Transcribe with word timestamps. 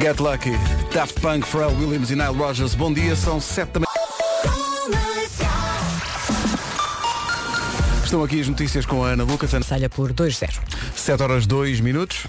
Get 0.00 0.20
Lucky, 0.20 0.58
Daft 0.92 1.20
Punk, 1.20 1.46
Pharrell 1.46 1.72
Williams 1.78 2.10
e 2.10 2.16
Nile 2.16 2.36
Rogers. 2.36 2.74
Bom 2.74 2.92
dia, 2.92 3.14
são 3.14 3.40
sete 3.40 3.74
da 3.74 3.80
manhã. 3.80 3.86
Estão 8.04 8.24
aqui 8.24 8.40
as 8.40 8.48
notícias 8.48 8.84
com 8.84 9.04
a 9.04 9.10
Ana 9.10 9.22
Lucas. 9.22 9.52
Salha 9.64 9.88
por 9.88 10.12
2-0. 10.12 10.50
7 10.96 11.22
horas 11.22 11.46
2 11.46 11.80
minutos. 11.80 12.26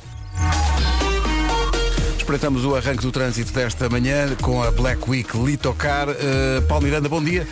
Espreitamos 2.17 2.65
o 2.65 2.75
arranque 2.75 3.01
do 3.01 3.11
trânsito 3.11 3.51
desta 3.51 3.89
manhã 3.89 4.35
com 4.41 4.61
a 4.61 4.71
Black 4.71 5.09
Week 5.09 5.37
Litocar. 5.37 6.07
Uh, 6.09 6.61
Paulo 6.67 6.83
Miranda, 6.85 7.09
bom 7.09 7.23
dia. 7.23 7.47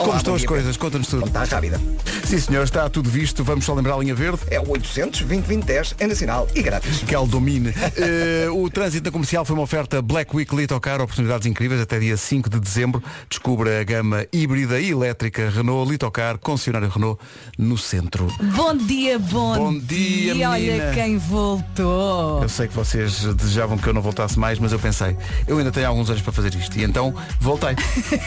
Como 0.00 0.16
estão 0.16 0.34
as 0.34 0.44
coisas? 0.44 0.76
Conta-nos 0.76 1.08
tudo. 1.08 1.26
Está 1.26 1.44
rápida. 1.44 1.78
Sim, 2.24 2.38
senhor, 2.38 2.64
está 2.64 2.88
tudo 2.88 3.10
visto. 3.10 3.44
Vamos 3.44 3.64
só 3.64 3.74
lembrar 3.74 3.94
a 3.94 3.98
linha 3.98 4.14
verde. 4.14 4.40
É 4.50 4.58
o 4.58 4.70
800 4.70 5.22
2010 5.22 5.96
é 5.98 6.06
nacional 6.06 6.48
e 6.54 6.62
grátis. 6.62 6.98
Que 6.98 7.14
ela 7.14 7.26
domine. 7.26 7.74
Eh, 7.96 8.48
o 8.50 8.70
trânsito 8.70 9.04
na 9.04 9.12
comercial 9.12 9.44
foi 9.44 9.54
uma 9.54 9.62
oferta 9.62 10.00
Black 10.00 10.34
Week 10.34 10.54
Litocar, 10.54 11.00
oportunidades 11.00 11.46
incríveis 11.46 11.80
até 11.80 11.98
dia 11.98 12.16
5 12.16 12.48
de 12.48 12.58
dezembro. 12.58 13.02
Descubra 13.28 13.80
a 13.80 13.84
gama 13.84 14.26
híbrida 14.32 14.80
e 14.80 14.90
elétrica 14.90 15.50
Renault 15.50 15.90
Litocar, 15.90 16.38
concessionário 16.38 16.88
Renault, 16.88 17.20
no 17.58 17.76
centro. 17.76 18.26
Bom 18.56 18.76
dia, 18.76 19.18
bom, 19.18 19.56
Bom 19.56 19.78
dia, 19.78 20.34
E 20.34 20.44
olha 20.44 20.92
quem 20.94 21.18
voltou. 21.18 22.42
Eu 22.42 22.48
sei 22.48 22.68
que 22.68 22.74
vocês 22.74 23.22
desejavam 23.34 23.76
que 23.76 23.86
eu 23.86 23.92
não 23.92 24.00
voltasse 24.02 24.38
mais, 24.38 24.58
mas 24.58 24.72
eu 24.72 24.78
pensei, 24.78 25.16
eu 25.46 25.58
ainda 25.58 25.70
tenho 25.70 25.88
alguns 25.88 26.08
anos 26.08 26.22
para 26.22 26.32
fazer 26.32 26.54
isto. 26.54 26.78
E 26.78 26.84
então 26.84 27.14
voltei. 27.38 27.74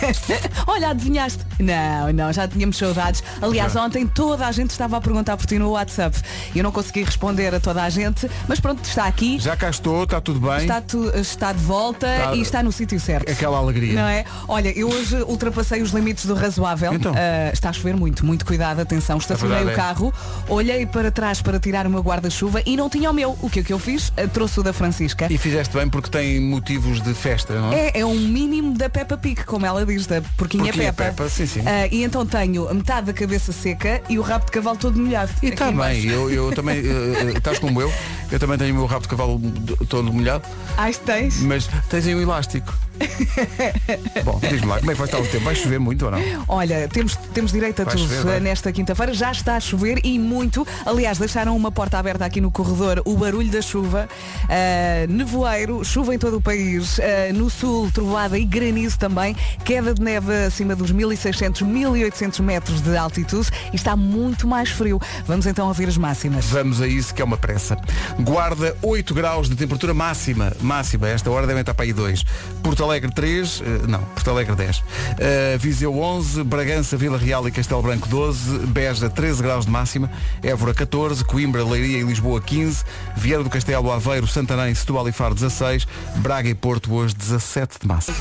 Olha, 0.67 0.89
adivinhaste? 0.89 1.43
Não, 1.63 2.11
não, 2.13 2.33
já 2.33 2.47
tínhamos 2.47 2.77
saudades. 2.77 3.23
Aliás, 3.41 3.73
Já. 3.73 3.83
ontem 3.83 4.05
toda 4.05 4.45
a 4.45 4.51
gente 4.51 4.71
estava 4.71 4.97
a 4.97 5.01
perguntar 5.01 5.37
por 5.37 5.45
ti 5.45 5.57
no 5.57 5.71
WhatsApp. 5.71 6.17
Eu 6.55 6.63
não 6.63 6.71
consegui 6.71 7.03
responder 7.03 7.53
a 7.55 7.59
toda 7.59 7.81
a 7.83 7.89
gente, 7.89 8.29
mas 8.47 8.59
pronto, 8.59 8.83
está 8.83 9.05
aqui. 9.05 9.39
Já 9.39 9.55
cá 9.55 9.69
estou, 9.69 10.03
está 10.03 10.19
tudo 10.19 10.39
bem. 10.39 10.57
Está, 10.57 10.81
tu- 10.81 11.09
está 11.15 11.53
de 11.53 11.59
volta 11.63 12.07
Está- 12.07 12.35
e 12.35 12.41
está 12.41 12.63
no 12.63 12.71
sítio 12.71 12.99
certo. 12.99 13.31
Aquela 13.31 13.57
alegria. 13.57 13.93
Não 13.93 14.07
é? 14.07 14.25
Olha, 14.47 14.69
eu 14.77 14.89
hoje 14.89 15.15
ultrapassei 15.23 15.81
os 15.81 15.91
limites 15.91 16.25
do 16.25 16.33
razoável. 16.33 16.93
Então? 16.93 17.13
Ah, 17.15 17.51
está 17.53 17.69
a 17.69 17.73
chover 17.73 17.95
muito, 17.95 18.25
muito 18.25 18.45
cuidado, 18.45 18.79
atenção. 18.81 19.17
Estacionei 19.17 19.57
verdade 19.63 19.69
o 19.69 19.73
é. 19.73 19.75
carro, 19.85 20.13
olhei 20.47 20.85
para 20.85 21.11
trás 21.11 21.41
para 21.41 21.59
tirar 21.59 21.87
o 21.87 21.89
meu 21.89 22.01
guarda-chuva 22.01 22.61
e 22.65 22.75
não 22.75 22.89
tinha 22.89 23.09
o 23.09 23.13
meu. 23.13 23.37
O 23.41 23.49
que 23.49 23.59
é 23.59 23.63
que 23.63 23.71
eu 23.73 23.79
fiz? 23.79 24.11
Ah, 24.17 24.27
Trouxe 24.27 24.59
o 24.59 24.63
da 24.63 24.73
Francisca. 24.73 25.27
E 25.31 25.37
fizeste 25.37 25.75
bem 25.77 25.87
porque 25.87 26.09
tem 26.09 26.39
motivos 26.39 27.01
de 27.01 27.13
festa, 27.13 27.53
não 27.53 27.71
é? 27.71 27.87
É, 27.89 27.99
é 28.01 28.05
um 28.05 28.17
mínimo 28.19 28.75
da 28.77 28.89
Peppa 28.89 29.15
Pig, 29.17 29.43
como 29.45 29.65
ela 29.65 29.85
diz, 29.85 30.05
da 30.07 30.21
porquinha, 30.37 30.63
Porquinha 30.65 30.91
Peppa. 30.93 31.11
Peppa, 31.15 31.29
sim, 31.29 31.45
sim. 31.53 31.61
Ah, 31.65 31.87
e 31.87 32.03
então 32.03 32.25
tenho 32.25 32.67
a 32.67 32.73
metade 32.73 33.07
da 33.07 33.13
cabeça 33.13 33.51
seca 33.51 34.01
e 34.09 34.17
o 34.17 34.21
rabo 34.21 34.45
de 34.45 34.51
cavalo 34.51 34.77
todo 34.77 34.99
molhado. 34.99 35.31
E 35.41 35.47
está 35.47 35.71
bem, 35.71 36.05
eu, 36.05 36.29
eu 36.29 36.51
também, 36.51 36.77
eh, 36.85 37.33
eh, 37.33 37.37
estás 37.37 37.59
como 37.59 37.81
eu, 37.81 37.91
eu 38.31 38.39
também 38.39 38.57
tenho 38.57 38.73
o 38.73 38.77
meu 38.77 38.85
rabo 38.85 39.03
de 39.03 39.07
cavalo 39.09 39.39
todo 39.87 40.11
molhado, 40.11 40.45
Ai, 40.77 40.93
tens? 40.93 41.39
mas 41.39 41.69
tens 41.89 42.07
aí 42.07 42.15
um 42.15 42.21
elástico. 42.21 42.73
Bom, 44.23 44.39
diz-me 44.39 44.67
lá, 44.67 44.79
como 44.79 44.91
é 44.91 44.93
que 44.93 44.99
vai 44.99 45.07
estar 45.07 45.19
o 45.19 45.25
tempo? 45.25 45.43
Vai 45.43 45.55
chover 45.55 45.79
muito 45.79 46.05
ou 46.05 46.11
não? 46.11 46.19
Olha, 46.47 46.87
temos, 46.87 47.15
temos 47.33 47.51
direito 47.51 47.81
a 47.81 47.85
Vai 47.85 47.95
tudo 47.95 48.07
chover, 48.07 48.37
eh, 48.37 48.39
nesta 48.39 48.71
quinta-feira. 48.71 49.13
Já 49.13 49.31
está 49.31 49.55
a 49.55 49.59
chover 49.59 49.99
e 50.03 50.19
muito. 50.19 50.65
Aliás, 50.85 51.17
deixaram 51.17 51.55
uma 51.55 51.71
porta 51.71 51.97
aberta 51.97 52.25
aqui 52.25 52.39
no 52.39 52.51
corredor. 52.51 53.01
O 53.05 53.15
barulho 53.15 53.49
da 53.51 53.61
chuva. 53.61 54.07
Ah, 54.49 55.05
nevoeiro, 55.09 55.83
chuva 55.83 56.13
em 56.13 56.19
todo 56.19 56.37
o 56.37 56.41
país. 56.41 56.99
Ah, 56.99 57.33
no 57.33 57.49
sul, 57.49 57.91
trovoada 57.91 58.37
e 58.37 58.45
granizo 58.45 58.99
também. 58.99 59.35
Queda 59.63 59.93
de 59.93 60.01
neve 60.01 60.33
acima 60.45 60.75
dos 60.75 60.91
1600, 60.91 61.61
1800 61.61 62.39
metros 62.41 62.81
de 62.81 62.95
altitude. 62.95 63.49
E 63.71 63.75
está 63.75 63.95
muito 63.95 64.47
mais 64.47 64.69
frio. 64.69 64.99
Vamos 65.25 65.45
então 65.45 65.67
ouvir 65.67 65.87
as 65.87 65.97
máximas. 65.97 66.45
Vamos 66.45 66.81
a 66.81 66.87
isso 66.87 67.13
que 67.13 67.21
é 67.21 67.25
uma 67.25 67.37
pressa. 67.37 67.77
Guarda 68.19 68.75
8 68.81 69.13
graus 69.13 69.49
de 69.49 69.55
temperatura 69.55 69.93
máxima. 69.93 70.53
Máxima, 70.61 71.09
esta 71.09 71.29
hora 71.31 71.47
devem 71.47 71.61
estar 71.61 71.73
para 71.73 71.85
aí 71.85 71.93
2. 71.93 72.23
Porto 72.61 72.82
Alegre 72.83 73.11
3, 73.11 73.61
eh, 73.61 73.87
não, 73.87 73.99
Porto 74.03 74.29
Alegre 74.29 74.55
10. 74.55 74.83
Eh, 75.17 75.57
Viseu 75.59 75.97
11, 75.97 76.43
Bragança, 76.43 76.95
Vila 76.97 77.17
Real 77.17 77.47
e 77.47 77.51
Castelo 77.51 77.81
Branco 77.81 78.07
12, 78.07 78.59
Beja 78.67 79.09
13 79.09 79.41
graus 79.41 79.65
de 79.65 79.71
máxima, 79.71 80.11
Évora 80.41 80.73
14, 80.73 81.23
Coimbra, 81.23 81.63
Leiria 81.63 81.99
e 81.99 82.03
Lisboa 82.03 82.41
15, 82.41 82.83
Vieira 83.15 83.43
do 83.43 83.49
Castelo, 83.49 83.91
Aveiro, 83.91 84.27
Santarém, 84.27 84.73
Setúbal 84.75 85.07
e 85.09 85.11
Faro 85.11 85.33
16, 85.35 85.85
Braga 86.17 86.49
e 86.49 86.53
Porto 86.55 86.93
hoje 86.93 87.15
17 87.15 87.79
de 87.81 87.87
máxima. 87.87 88.17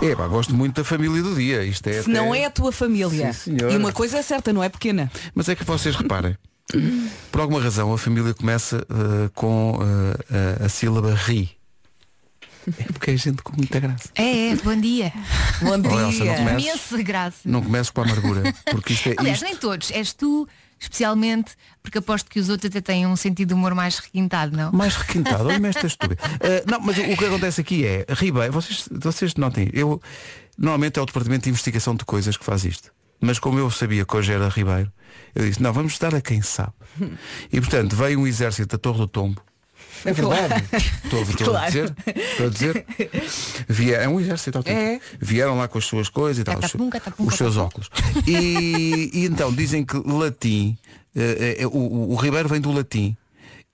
Epá, 0.00 0.26
gosto 0.28 0.54
muito 0.54 0.76
da 0.76 0.84
família 0.84 1.22
do 1.22 1.34
dia. 1.34 1.64
Isto 1.64 1.88
é 1.88 2.02
Se 2.02 2.08
não 2.10 2.32
até- 2.32 2.42
é 2.42 2.46
a 2.46 2.50
tua 2.50 2.70
família. 2.70 3.32
Sim, 3.32 3.56
e 3.70 3.76
uma 3.76 3.92
coisa 3.92 4.18
é 4.18 4.22
certa, 4.22 4.52
não 4.52 4.62
é 4.62 4.68
pequena. 4.68 5.10
Mas 5.34 5.48
é 5.48 5.56
que 5.56 5.64
vocês 5.64 5.96
reparem, 5.96 6.36
por 7.32 7.40
alguma 7.40 7.60
razão 7.60 7.92
a 7.92 7.98
família 7.98 8.32
começa 8.34 8.76
eh, 8.88 9.30
com 9.34 9.78
a, 10.60 10.66
a 10.66 10.68
sílaba 10.68 11.12
ri. 11.14 11.50
É 12.78 12.84
porque 12.92 13.10
é 13.12 13.16
gente 13.16 13.42
com 13.42 13.56
muita 13.56 13.80
graça. 13.80 14.08
É, 14.14 14.50
é, 14.50 14.56
bom 14.56 14.76
dia. 14.76 15.12
Bom 15.62 15.70
Oh, 15.70 16.00
Elsa, 16.00 16.24
não 16.24 16.34
dia. 16.34 16.36
comeces, 16.36 16.64
Imensa 16.66 17.02
graça. 17.02 17.38
não 17.44 17.62
comeces 17.62 17.90
com 17.90 18.00
a 18.00 18.04
amargura. 18.04 18.42
Porque 18.70 18.92
isto 18.92 19.08
é. 19.10 19.14
Aliás, 19.18 19.38
isto- 19.38 19.44
nem 19.46 19.56
todos. 19.56 19.90
És 19.90 20.12
tu, 20.12 20.46
especialmente, 20.78 21.52
porque 21.82 21.98
aposto 21.98 22.30
que 22.30 22.38
os 22.38 22.48
outros 22.48 22.68
até 22.70 22.80
têm 22.80 23.06
um 23.06 23.16
sentido 23.16 23.48
de 23.48 23.54
humor 23.54 23.74
mais 23.74 23.98
requintado, 23.98 24.56
não? 24.56 24.70
Mais 24.72 24.94
requintado, 24.96 25.44
olha-me 25.48 25.68
esta 25.68 25.86
estúpida. 25.86 26.20
Eh, 26.40 26.64
não, 26.66 26.80
mas 26.80 26.96
o, 26.98 27.02
o 27.02 27.16
que 27.16 27.24
acontece 27.24 27.60
aqui 27.60 27.84
é, 27.86 28.04
Ribeiro, 28.10 28.52
vocês, 28.52 28.88
vocês 28.90 29.34
notem, 29.34 29.68
eu 29.72 30.00
normalmente 30.56 30.98
é 30.98 31.02
o 31.02 31.06
departamento 31.06 31.44
de 31.44 31.50
investigação 31.50 31.94
de 31.94 32.04
coisas 32.04 32.36
que 32.36 32.44
faz 32.44 32.64
isto. 32.64 32.92
Mas 33.20 33.38
como 33.40 33.58
eu 33.58 33.68
sabia 33.70 34.04
que 34.04 34.16
hoje 34.16 34.32
era 34.32 34.48
Ribeiro, 34.48 34.92
eu 35.34 35.44
disse, 35.44 35.60
não, 35.60 35.72
vamos 35.72 35.98
dar 35.98 36.14
a 36.14 36.20
quem 36.20 36.40
sabe. 36.42 36.72
E 37.52 37.60
portanto 37.60 37.96
veio 37.96 38.20
um 38.20 38.26
exército 38.26 38.68
da 38.68 38.78
Torre 38.78 38.98
do 38.98 39.08
Tombo. 39.08 39.42
É 40.04 40.12
verdade. 40.12 40.64
Estou, 41.04 41.22
estou 41.22 41.46
a 41.56 41.60
Claro. 41.60 41.66
dizer. 41.72 41.94
Estou 42.16 42.46
a 42.46 42.50
dizer. 42.50 42.86
Vier, 43.68 44.02
é 44.02 44.08
um 44.08 44.20
exército 44.20 44.58
autêntico. 44.58 44.82
É. 44.84 45.00
Vieram 45.20 45.56
lá 45.56 45.66
com 45.68 45.78
as 45.78 45.84
suas 45.84 46.08
coisas 46.08 46.40
e 46.40 46.44
tal. 46.44 46.58
os, 46.58 46.90
catapum, 46.90 47.26
os 47.26 47.34
seus 47.34 47.56
óculos. 47.56 47.88
E, 48.26 49.10
e 49.12 49.24
então 49.26 49.52
dizem 49.52 49.84
que 49.84 49.96
latim, 50.06 50.76
eh, 51.16 51.56
eh, 51.60 51.66
o, 51.66 52.12
o- 52.12 52.16
Ribeiro 52.16 52.48
vem 52.48 52.60
do 52.60 52.72
latim. 52.72 53.16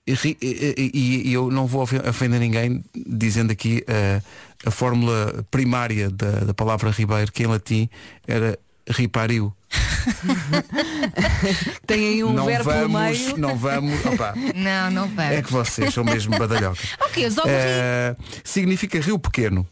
E, 0.07 0.13
e- 0.41 0.91
e- 1.29 1.33
eu 1.33 1.49
não 1.49 1.65
vou 1.65 1.81
ofen- 1.81 2.01
ofender 2.07 2.39
ninguém 2.39 2.83
dizendo 3.07 3.51
aqui 3.51 3.83
eh, 3.87 4.21
a 4.65 4.71
fórmula 4.71 5.43
primária 5.49 6.09
da, 6.09 6.31
da 6.41 6.53
palavra 6.53 6.91
Ribeiro, 6.91 7.31
que 7.31 7.43
em 7.43 7.47
latim 7.47 7.89
era 8.27 8.57
ripariu. 8.87 9.51
Tem 11.85 12.07
aí 12.07 12.23
um 12.23 12.33
não 12.33 12.45
verbo 12.45 12.69
pelo 12.69 12.89
vamos, 12.89 13.19
meio. 13.19 13.37
não 13.37 13.57
vamos. 13.57 14.05
opá, 14.05 14.33
Não, 14.55 14.91
não 14.91 15.07
vai. 15.09 15.37
é 15.37 15.41
que 15.41 15.51
vocês 15.51 15.93
são 15.93 16.03
mesmo 16.03 16.37
badalhocas. 16.37 16.95
Ok, 17.05 17.25
os 17.27 17.37
ovos 17.37 17.49
Eh, 17.51 18.15
significa 18.43 18.99
rio 18.99 19.17
pequeno. 19.17 19.65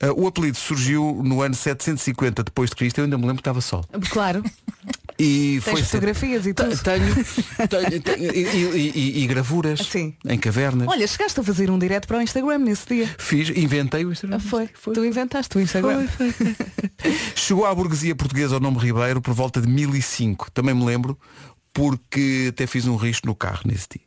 Eh, 0.00 0.10
o 0.16 0.26
apelido 0.26 0.56
surgiu 0.56 1.20
no 1.22 1.42
ano 1.42 1.54
750 1.54 2.42
depois 2.44 2.70
de 2.70 2.76
Cristo. 2.76 2.98
Eu 2.98 3.04
ainda 3.04 3.16
me 3.18 3.24
lembro 3.24 3.36
que 3.36 3.40
estava 3.42 3.60
sol. 3.60 3.84
Claro. 4.10 4.42
E 5.18 5.60
Tens 5.64 5.72
foi 5.72 5.82
fotografias 5.82 6.46
e 6.46 6.52
tudo. 6.52 6.76
Tenho, 6.78 7.14
tenho, 8.02 8.34
e, 8.34 8.90
e- 8.94 9.22
e- 9.22 9.26
gravuras 9.26 9.80
Sim. 9.80 10.14
em 10.26 10.38
cavernas. 10.38 10.86
Olha, 10.88 11.06
chegaste 11.06 11.40
a 11.40 11.42
fazer 11.42 11.70
um 11.70 11.78
direto 11.78 12.06
para 12.06 12.18
o 12.18 12.20
Instagram 12.22 12.58
nesse 12.58 12.86
dia. 12.86 13.14
Fiz, 13.18 13.48
inventei 13.50 14.04
o 14.04 14.12
Instagram. 14.12 14.36
Ah, 14.36 14.40
foi. 14.40 14.68
Tu 14.92 15.04
inventaste 15.04 15.56
o 15.56 15.60
Instagram. 15.60 16.06
Foi, 16.08 16.32
foi. 16.32 16.56
Chegou 17.34 17.64
à 17.64 17.74
burguesia 17.74 18.14
portuguesa 18.14 18.56
o 18.56 18.60
nome 18.60 18.78
Ribeiro 18.78 19.20
por 19.22 19.32
volta 19.32 19.60
de 19.60 19.68
1005. 19.68 20.50
Também 20.50 20.74
me 20.74 20.84
lembro 20.84 21.18
porque 21.72 22.46
até 22.50 22.66
fiz 22.66 22.86
um 22.86 22.96
risco 22.96 23.26
no 23.26 23.34
carro 23.34 23.62
nesse 23.64 23.86
dia. 23.96 24.05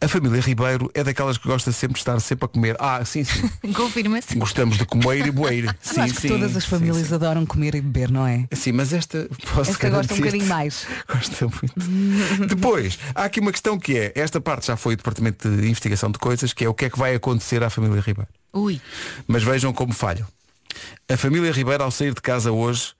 A 0.00 0.08
família 0.08 0.40
Ribeiro 0.40 0.90
é 0.94 1.04
daquelas 1.04 1.38
que 1.38 1.46
gosta 1.46 1.72
sempre 1.72 1.94
de 1.94 2.00
estar 2.00 2.18
sempre 2.20 2.44
a 2.44 2.48
comer. 2.48 2.76
Ah, 2.78 3.04
sim, 3.04 3.24
sim. 3.24 3.48
Confirma-se. 3.72 4.34
Gostamos 4.36 4.78
de 4.78 4.84
comer 4.84 5.26
e 5.26 5.30
boeiro. 5.30 5.68
Eu 5.70 5.74
Sim, 5.80 6.00
acho 6.00 6.14
que 6.14 6.20
sim, 6.20 6.28
todas 6.28 6.56
as 6.56 6.64
sim, 6.64 6.70
famílias 6.70 7.08
sim. 7.08 7.14
adoram 7.14 7.44
comer 7.44 7.74
e 7.74 7.80
beber, 7.80 8.10
não 8.10 8.26
é? 8.26 8.46
Sim, 8.52 8.72
mas 8.72 8.92
esta 8.92 9.28
posso 9.54 9.72
Esta 9.72 9.90
gosta 9.90 10.14
um 10.14 10.16
bocadinho 10.18 10.46
mais. 10.46 10.86
Gosta 11.08 11.46
muito. 11.46 12.46
Depois, 12.46 12.98
há 13.14 13.24
aqui 13.24 13.40
uma 13.40 13.52
questão 13.52 13.78
que 13.78 13.96
é, 13.96 14.12
esta 14.14 14.40
parte 14.40 14.66
já 14.66 14.76
foi 14.76 14.94
o 14.94 14.96
Departamento 14.96 15.48
de 15.48 15.68
Investigação 15.68 16.10
de 16.10 16.18
Coisas, 16.18 16.52
que 16.52 16.64
é 16.64 16.68
o 16.68 16.74
que 16.74 16.84
é 16.84 16.90
que 16.90 16.98
vai 16.98 17.14
acontecer 17.14 17.62
à 17.62 17.70
família 17.70 18.00
Ribeiro. 18.00 18.28
Ui. 18.52 18.80
Mas 19.26 19.42
vejam 19.42 19.72
como 19.72 19.92
falham. 19.92 20.26
A 21.08 21.16
família 21.16 21.52
Ribeiro, 21.52 21.82
ao 21.82 21.90
sair 21.90 22.14
de 22.14 22.20
casa 22.20 22.52
hoje, 22.52 22.92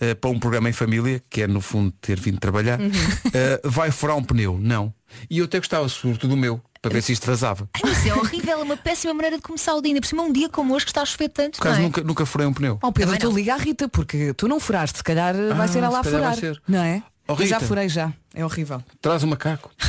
eh, 0.00 0.14
para 0.14 0.30
um 0.30 0.38
programa 0.38 0.68
em 0.68 0.72
família, 0.72 1.22
que 1.30 1.42
é 1.42 1.46
no 1.46 1.60
fundo 1.60 1.92
ter 2.00 2.18
vindo 2.20 2.38
trabalhar, 2.38 2.80
Uhum. 2.80 2.90
eh, 3.32 3.60
vai 3.64 3.90
furar 3.90 4.16
um 4.16 4.24
pneu. 4.24 4.58
Não. 4.60 4.92
E 5.30 5.38
eu 5.38 5.44
até 5.44 5.58
gostava, 5.58 5.88
sobretudo 5.88 6.30
do 6.30 6.36
meu, 6.36 6.60
para 6.82 6.92
ver 6.92 7.02
se 7.02 7.12
isto 7.12 7.26
vazava. 7.26 7.68
Ai, 7.82 7.92
Isso 7.92 8.08
é 8.08 8.14
horrível, 8.14 8.58
é 8.60 8.62
uma 8.62 8.76
péssima 8.76 9.14
maneira 9.14 9.36
de 9.36 9.42
começar 9.42 9.74
o 9.74 9.80
dia. 9.80 9.90
Ainda 9.90 10.00
por 10.00 10.06
cima 10.08 10.22
um 10.22 10.32
dia 10.32 10.48
como 10.48 10.74
hoje 10.74 10.84
que 10.84 10.90
está 10.90 11.02
a 11.02 11.06
chover 11.06 11.28
tanto. 11.30 11.58
Por 11.58 11.66
acaso 11.66 11.80
é? 11.80 11.84
nunca, 11.84 12.02
nunca 12.02 12.26
furei 12.26 12.46
um 12.46 12.52
pneu. 12.52 12.78
Oh 12.82 12.92
Pedro, 12.92 13.16
tu 13.18 13.30
liga 13.30 13.54
à 13.54 13.56
Rita, 13.56 13.88
porque 13.88 14.34
tu 14.34 14.46
não 14.48 14.60
furaste, 14.60 14.98
se 14.98 15.04
calhar 15.04 15.34
vai 15.34 15.66
Ah, 15.66 15.68
ser 15.68 15.78
ela 15.78 15.98
a 15.98 16.02
vai 16.02 16.12
furar. 16.12 16.36
ser. 16.36 16.60
Não 16.68 16.82
é? 16.82 17.02
Oh, 17.26 17.36
Eu 17.38 17.46
já 17.46 17.58
furei 17.58 17.88
já. 17.88 18.12
É 18.34 18.44
horrível. 18.44 18.82
Traz 19.00 19.22
o 19.22 19.26
macaco. 19.26 19.70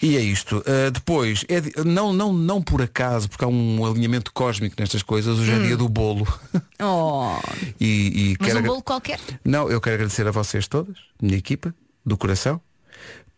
Bom, 0.00 0.06
e 0.06 0.16
é 0.16 0.20
isto. 0.20 0.58
Uh, 0.58 0.90
depois, 0.90 1.44
é 1.48 1.60
de- 1.60 1.72
não, 1.84 2.12
não, 2.12 2.32
não 2.32 2.60
por 2.62 2.82
acaso, 2.82 3.28
porque 3.28 3.44
há 3.44 3.48
um 3.48 3.84
alinhamento 3.84 4.32
cósmico 4.32 4.76
nestas 4.78 5.02
coisas, 5.02 5.38
hoje 5.38 5.52
é 5.52 5.58
dia 5.58 5.76
do 5.76 5.88
bolo. 5.88 6.26
Oh. 6.78 7.38
E, 7.80 8.32
e 8.32 8.36
Mas 8.38 8.46
quero 8.48 8.56
um 8.56 8.58
agra- 8.58 8.70
bolo 8.70 8.82
qualquer. 8.82 9.18
Não, 9.42 9.70
eu 9.70 9.80
quero 9.80 9.94
agradecer 9.94 10.26
a 10.28 10.30
vocês 10.30 10.68
todas, 10.68 10.96
minha 11.22 11.38
equipa, 11.38 11.74
do 12.04 12.18
coração, 12.18 12.60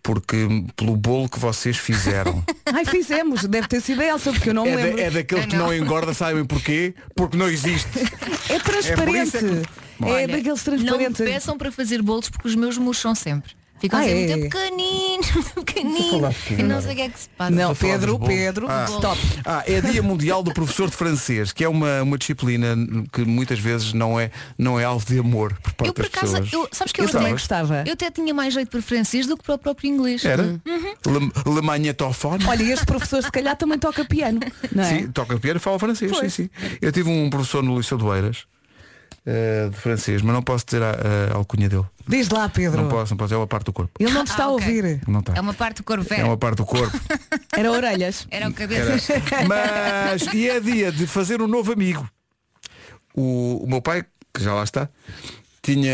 Porque 0.03 0.37
pelo 0.75 0.97
bolo 0.97 1.29
que 1.29 1.39
vocês 1.39 1.77
fizeram. 1.77 2.43
Ai, 2.67 2.85
fizemos. 2.85 3.45
Deve 3.45 3.69
ter 3.69 3.81
sido 3.81 4.01
a 4.01 4.07
Elsa, 4.07 4.33
porque 4.33 4.51
eu 4.51 4.55
não 4.55 4.65
me 4.65 4.71
é, 4.71 4.77
lembro. 4.77 4.97
da, 4.97 5.03
é 5.03 5.11
daquele 5.11 5.47
que 5.47 5.57
não 5.57 5.73
engorda, 5.75 6.13
sabem 6.15 6.45
porquê? 6.45 6.95
Porque 7.15 7.37
não 7.37 7.49
existe. 7.49 7.89
É 8.51 8.59
transparente. 8.59 9.37
É 9.37 9.41
por 9.41 9.47
isso 9.47 9.63
É, 10.01 10.05
Olha, 10.05 10.29
daqueles 10.29 10.65
Não 10.65 10.73
me 10.77 10.85
transparentes. 10.85 11.19
peçam 11.27 11.59
para 11.59 11.71
fazer 11.71 12.01
bolos 12.03 12.29
porque 12.31 12.49
os 12.49 12.55
meus 12.55 12.79
murcham 12.79 13.15
sempre. 13.15 13.53
Ficam 13.81 14.01
Ah, 14.01 14.03
sempre 14.05 14.33
é? 14.33 14.37
muito 14.37 14.51
pequeninos, 14.57 15.31
muito 15.35 15.55
pequeninos. 15.65 16.49
E 16.51 16.63
não 16.63 16.81
sei 16.83 16.93
o 16.93 16.97
que 16.97 17.03
é 17.03 17.09
que 17.09 17.21
se 17.21 17.29
passa. 17.31 17.51
Não, 17.51 17.75
Pedro. 17.75 18.19
Pedro, 18.19 18.67
Ah. 18.69 18.87
stop. 18.89 19.21
Ah, 19.45 19.63
é 19.67 19.81
Dia 19.81 20.03
Mundial 20.03 20.43
do 20.43 20.53
Professor 20.53 20.91
de 20.91 20.97
Francês, 20.97 21.53
que 21.53 21.63
é 21.65 21.69
uma, 21.69 22.03
uma 22.03 22.19
disciplina 22.19 22.75
que 23.13 23.23
muitas 23.25 23.59
vezes 23.59 23.93
não 23.93 24.19
é, 24.19 24.31
não 24.59 24.79
é 24.81 24.85
alvo 24.85 25.07
de 25.07 25.19
amor 25.19 25.55
por 25.63 25.73
parte 25.75 25.89
Eu 25.89 25.95
por 25.95 26.03
das 26.03 26.11
pessoas. 26.11 26.53
eu, 26.53 26.69
sabes 26.73 26.93
que 26.93 27.01
eu, 27.01 27.05
Eu 27.07 27.11
também 27.11 27.27
até, 27.27 27.33
gostava. 27.33 27.85
eu 27.87 27.93
até 27.93 28.11
tinha 28.11 28.35
mais 28.35 28.53
jeito 28.55 28.69
para 28.71 28.83
francês 28.83 29.27
do 29.27 29.37
que 29.37 29.45
para 29.45 29.55
o 29.55 29.59
próprio 29.59 29.89
inglês. 29.89 30.25
Era? 30.25 30.43
Hum. 30.43 30.61
Le, 31.07 31.55
Le 31.55 31.63
Magnetophone? 31.63 32.45
Olha, 32.47 32.63
este 32.73 32.85
professor 32.87 33.23
se 33.23 33.31
calhar 33.31 33.57
também 33.57 33.79
toca 33.79 34.05
piano. 34.05 34.41
Não 34.75 34.83
é? 34.85 34.89
Sim, 34.99 35.09
toca 35.13 35.39
piano 35.39 35.59
e 35.59 35.61
fala 35.61 35.79
francês. 35.79 36.11
Sim, 36.11 36.17
Pois. 36.19 36.35
sim. 36.35 36.51
Eu 36.83 36.91
tive 36.93 37.09
um 37.09 37.31
professor 37.31 37.63
no 37.63 37.77
Liceu 37.79 37.97
do 37.99 38.13
Eiras, 38.15 38.45
eh, 39.31 39.69
de 39.71 39.77
francês, 39.77 40.23
mas 40.23 40.33
não 40.35 40.43
posso 40.43 40.65
dizer 40.65 40.83
a, 40.83 41.33
a 41.33 41.37
alcunha 41.37 41.69
dele. 41.69 41.85
Diz 42.09 42.31
lá, 42.31 42.49
Pedro. 42.49 42.81
Não 42.81 42.89
posso, 42.89 43.13
não 43.13 43.19
posso, 43.19 43.35
é 43.35 43.37
uma 43.37 43.47
parte 43.47 43.67
do 43.67 43.73
corpo. 43.75 43.91
Ele 44.01 44.11
não 44.11 44.25
te 44.25 44.31
está 44.31 44.45
Ah, 44.45 44.47
a 44.47 44.53
ok. 44.53 44.67
ouvir. 44.67 45.01
Não 45.07 45.21
está. 45.21 45.35
É 45.37 45.41
uma 45.43 45.53
parte 45.53 45.77
do 45.77 45.85
corpo 45.85 46.05
É 46.11 46.17
velho. 46.17 46.29
uma 46.29 46.37
parte 46.39 46.57
do 46.57 46.65
corpo. 46.65 46.99
Era 47.55 47.71
orelhas. 47.71 48.27
Era 48.31 48.49
o 48.49 48.55
cabeça. 48.55 49.13
Mas 49.47 50.23
e 50.33 50.49
é 50.49 50.59
dia 50.61 50.91
de 50.91 51.07
fazer 51.07 51.43
um 51.43 51.47
novo 51.47 51.71
amigo. 51.73 52.09
O, 53.15 53.65
o 53.65 53.69
meu 53.69 53.83
pai, 53.83 54.05
que 54.33 54.43
já 54.43 54.55
lá 54.55 54.65
está, 54.65 54.89
tinha, 55.63 55.93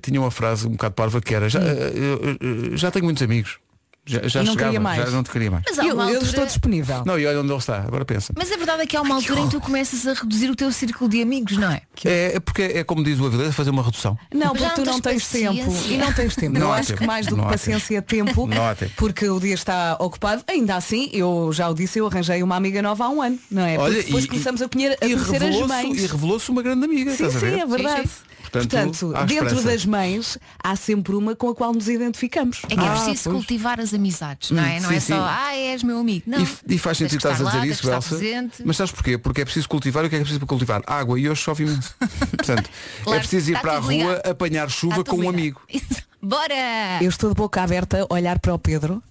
tinha 0.00 0.20
uma 0.20 0.30
frase 0.30 0.66
um 0.66 0.72
bocado 0.72 0.94
parva 0.94 1.20
que 1.20 1.34
era 1.34 1.48
já, 1.48 1.60
eh, 1.60 1.92
eu- 1.94 2.36
eu- 2.70 2.76
já 2.76 2.90
tenho 2.90 3.04
muitos 3.04 3.22
amigos. 3.22 3.58
Já, 4.04 4.20
já 4.26 4.42
E 4.42 4.44
não 4.46 4.52
chegava, 4.54 4.70
queria 4.70 4.80
mais. 4.80 5.04
já 5.04 5.10
não 5.12 5.22
te 5.22 5.30
queria 5.30 5.50
mais. 5.50 5.64
Mas 5.68 5.78
há 5.78 5.84
Eu, 5.86 5.94
uma 5.94 6.02
eu 6.04 6.08
altura... 6.16 6.26
estou 6.30 6.46
disponível. 6.46 7.02
Não, 7.06 7.18
e 7.18 7.24
olha 7.24 7.40
onde 7.40 7.50
ele 7.52 7.58
está, 7.58 7.78
agora 7.82 8.04
pensa. 8.04 8.32
Mas 8.36 8.50
a 8.50 8.56
verdade 8.56 8.82
é 8.82 8.86
que 8.86 8.96
há 8.96 9.00
uma 9.00 9.14
altura 9.14 9.40
em 9.40 9.44
que 9.44 9.50
tu 9.52 9.60
começas 9.60 10.04
a 10.08 10.12
reduzir 10.14 10.50
o 10.50 10.56
teu 10.56 10.72
círculo 10.72 11.08
de 11.08 11.22
amigos, 11.22 11.56
não 11.56 11.70
é? 11.70 11.82
É, 12.04 12.32
é 12.34 12.40
porque 12.40 12.62
é 12.62 12.82
como 12.82 13.04
diz 13.04 13.20
o 13.20 13.26
Avilés, 13.26 13.54
fazer 13.54 13.70
uma 13.70 13.82
redução. 13.82 14.18
Não, 14.34 14.50
porque 14.56 14.70
tu 14.74 14.84
não 14.84 14.94
não 14.94 15.00
tens 15.00 15.28
tens 15.28 15.42
tempo. 15.54 15.72
E 15.88 15.96
não 15.98 16.12
tens 16.12 16.34
tempo. 16.34 16.58
Não 16.58 16.66
eu 16.66 16.72
acho 16.72 16.88
tempo. 16.88 17.00
que 17.00 17.06
mais 17.06 17.26
do 17.26 17.36
Não 17.36 17.44
que 17.44 17.50
paciência 17.52 17.96
é 17.96 18.00
tempo. 18.00 18.46
Não 18.52 18.66
há 18.66 18.74
tempo. 18.74 18.92
Porque 18.96 19.28
o 19.28 19.38
dia 19.38 19.54
está 19.54 19.96
ocupado. 20.00 20.42
Ainda 20.48 20.74
assim, 20.74 21.08
eu 21.12 21.50
já 21.52 21.68
o 21.68 21.74
disse, 21.74 22.00
eu 22.00 22.06
arranjei 22.08 22.42
uma 22.42 22.56
amiga 22.56 22.82
nova 22.82 23.04
há 23.04 23.08
um 23.08 23.22
ano, 23.22 23.38
não 23.50 23.62
é? 23.64 23.76
Porque 23.78 24.02
depois 24.02 24.26
começamos 24.26 24.62
a 24.62 24.68
conhecer, 24.68 24.98
a 25.00 25.06
e 25.06 25.12
conhecer 25.12 25.36
as 25.36 25.42
revelou-se- 25.42 25.68
mães. 25.68 25.98
E 26.02 26.06
revelou-se 26.08 26.50
uma 26.50 26.62
grande 26.62 26.84
amiga, 26.84 27.10
Sim, 27.14 27.26
estás 27.26 27.36
a 27.36 27.40
sim, 27.40 27.46
ver? 27.46 27.58
é 27.60 27.66
verdade. 27.66 28.02
Sim, 28.08 28.08
Portanto, 28.52 28.98
Portanto, 28.98 29.26
dentro 29.26 29.46
esperança. 29.46 29.66
das 29.68 29.86
mães 29.86 30.38
há 30.62 30.76
sempre 30.76 31.14
uma 31.16 31.34
com 31.34 31.48
a 31.48 31.54
qual 31.54 31.72
nos 31.72 31.88
identificamos. 31.88 32.60
É 32.68 32.74
que 32.76 32.80
é 32.80 32.86
Ah, 32.86 32.90
preciso 32.92 33.22
pois. 33.30 33.36
cultivar 33.36 33.80
as 33.80 33.94
amizades, 33.94 34.50
não 34.50 34.62
é? 34.62 34.76
Hum, 34.78 34.82
não 34.82 34.88
sim, 34.90 34.96
é 34.96 35.00
sim. 35.00 35.12
só, 35.14 35.24
ah, 35.26 35.56
és 35.56 35.82
meu 35.82 35.98
amigo. 35.98 36.24
Não. 36.26 36.42
E, 36.68 36.74
e 36.74 36.78
faz 36.78 36.98
sentido 36.98 37.18
que 37.20 37.26
estás 37.26 37.40
a 37.40 37.44
dizer 37.44 37.58
lá, 37.58 37.66
isso, 37.66 37.90
Elsa. 37.90 38.18
Mas 38.64 38.76
sabes 38.76 38.92
porquê? 38.92 39.16
Porque 39.16 39.40
é 39.40 39.44
preciso 39.44 39.66
cultivar 39.68 40.04
e 40.04 40.06
o 40.06 40.10
que 40.10 40.16
é 40.16 40.18
que 40.18 40.22
é 40.22 40.24
preciso 40.24 40.40
para 40.40 40.48
cultivar? 40.48 40.82
Água 40.86 41.18
e 41.18 41.28
hoje 41.28 41.40
chove 41.40 41.64
imenso. 41.64 41.94
Portanto, 42.36 42.68
Claro, 43.04 43.16
é 43.16 43.20
preciso 43.20 43.50
ir 43.52 43.60
para 43.60 43.72
a 43.76 43.78
rua 43.78 43.90
ligado. 43.92 44.26
apanhar 44.30 44.70
chuva 44.70 45.02
com 45.02 45.16
um 45.16 45.28
amigo. 45.28 45.60
Bora! 46.22 46.98
Eu 47.00 47.08
estou 47.08 47.30
de 47.30 47.34
boca 47.36 47.62
aberta 47.62 48.06
a 48.08 48.14
olhar 48.14 48.38
para 48.38 48.54
o 48.54 48.58
Pedro 48.58 49.02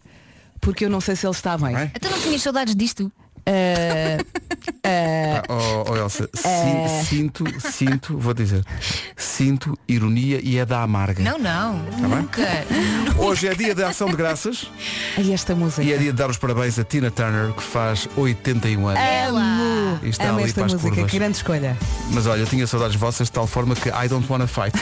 porque 0.61 0.85
eu 0.85 0.89
não 0.89 1.01
sei 1.01 1.15
se 1.15 1.25
ele 1.25 1.33
está 1.33 1.57
bem. 1.57 1.75
É? 1.75 1.91
Até 1.95 2.09
não 2.09 2.19
tinhas 2.19 2.41
saudades 2.43 2.75
disto. 2.75 3.11
Ah, 3.45 4.23
Ah, 4.83 5.43
oh, 5.49 5.91
oh, 5.91 5.95
Elsa, 5.97 6.29
sin- 6.35 7.05
sinto, 7.05 7.45
sinto, 7.71 8.17
vou 8.17 8.33
dizer, 8.33 8.63
sinto 9.15 9.77
ironia 9.87 10.39
e 10.43 10.57
é 10.57 10.65
da 10.65 10.81
amarga. 10.81 11.23
Não, 11.23 11.37
não. 11.37 11.79
bem? 11.79 12.09
nunca. 12.09 12.47
Hoje 13.17 13.47
é 13.47 13.53
dia 13.55 13.73
de 13.73 13.83
ação 13.83 14.09
de 14.09 14.15
graças 14.15 14.69
ai, 15.17 15.33
esta 15.33 15.55
música. 15.55 15.83
e 15.83 15.93
é 15.93 15.97
dia 15.97 16.11
de 16.11 16.17
dar 16.17 16.29
os 16.29 16.37
parabéns 16.37 16.77
a 16.79 16.83
Tina 16.83 17.09
Turner, 17.09 17.53
que 17.53 17.63
faz 17.63 18.07
81 18.15 18.87
anos. 18.87 18.99
Amo, 19.29 19.99
E 20.03 20.09
está 20.09 20.29
amo 20.29 20.39
ali 20.39 20.49
esta 20.49 20.61
música, 20.63 20.81
curvas. 20.81 21.11
que 21.11 21.17
grande 21.17 21.37
escolha. 21.37 21.77
Mas 22.11 22.25
olha, 22.27 22.41
eu 22.41 22.47
tinha 22.47 22.67
saudades 22.67 22.95
vossas 22.95 23.27
de 23.27 23.31
tal 23.33 23.47
forma 23.47 23.75
que 23.75 23.89
I 23.89 24.07
don't 24.07 24.25
wanna 24.31 24.47
fight. 24.47 24.73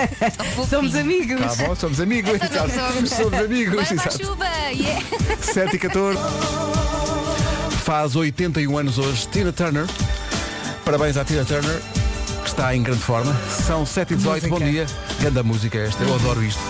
Somos 0.68 0.94
amigos. 0.94 1.56
Tá 1.56 1.66
bom? 1.66 1.74
Somos 1.74 2.00
amigos. 2.00 2.34
Então 2.34 2.68
somos. 2.68 3.32
Amigos. 3.32 3.90
A 3.90 3.94
exato. 3.94 4.24
chuva! 4.24 4.46
Yeah. 4.72 5.04
7 5.40 5.76
e 5.76 5.78
14. 5.78 6.18
Faz 7.90 8.14
81 8.14 8.78
anos 8.78 8.98
hoje 8.98 9.26
Tina 9.26 9.50
Turner. 9.50 9.84
Parabéns 10.84 11.16
à 11.16 11.24
Tina 11.24 11.44
Turner, 11.44 11.82
que 12.44 12.48
está 12.48 12.72
em 12.76 12.84
grande 12.84 13.00
forma. 13.00 13.34
São 13.66 13.84
7 13.84 14.12
e 14.12 14.16
18, 14.16 14.48
bom 14.48 14.60
dia. 14.60 14.86
Grande 15.18 15.42
música 15.42 15.76
esta, 15.76 16.00
eu 16.04 16.14
adoro 16.14 16.40
isto. 16.40 16.60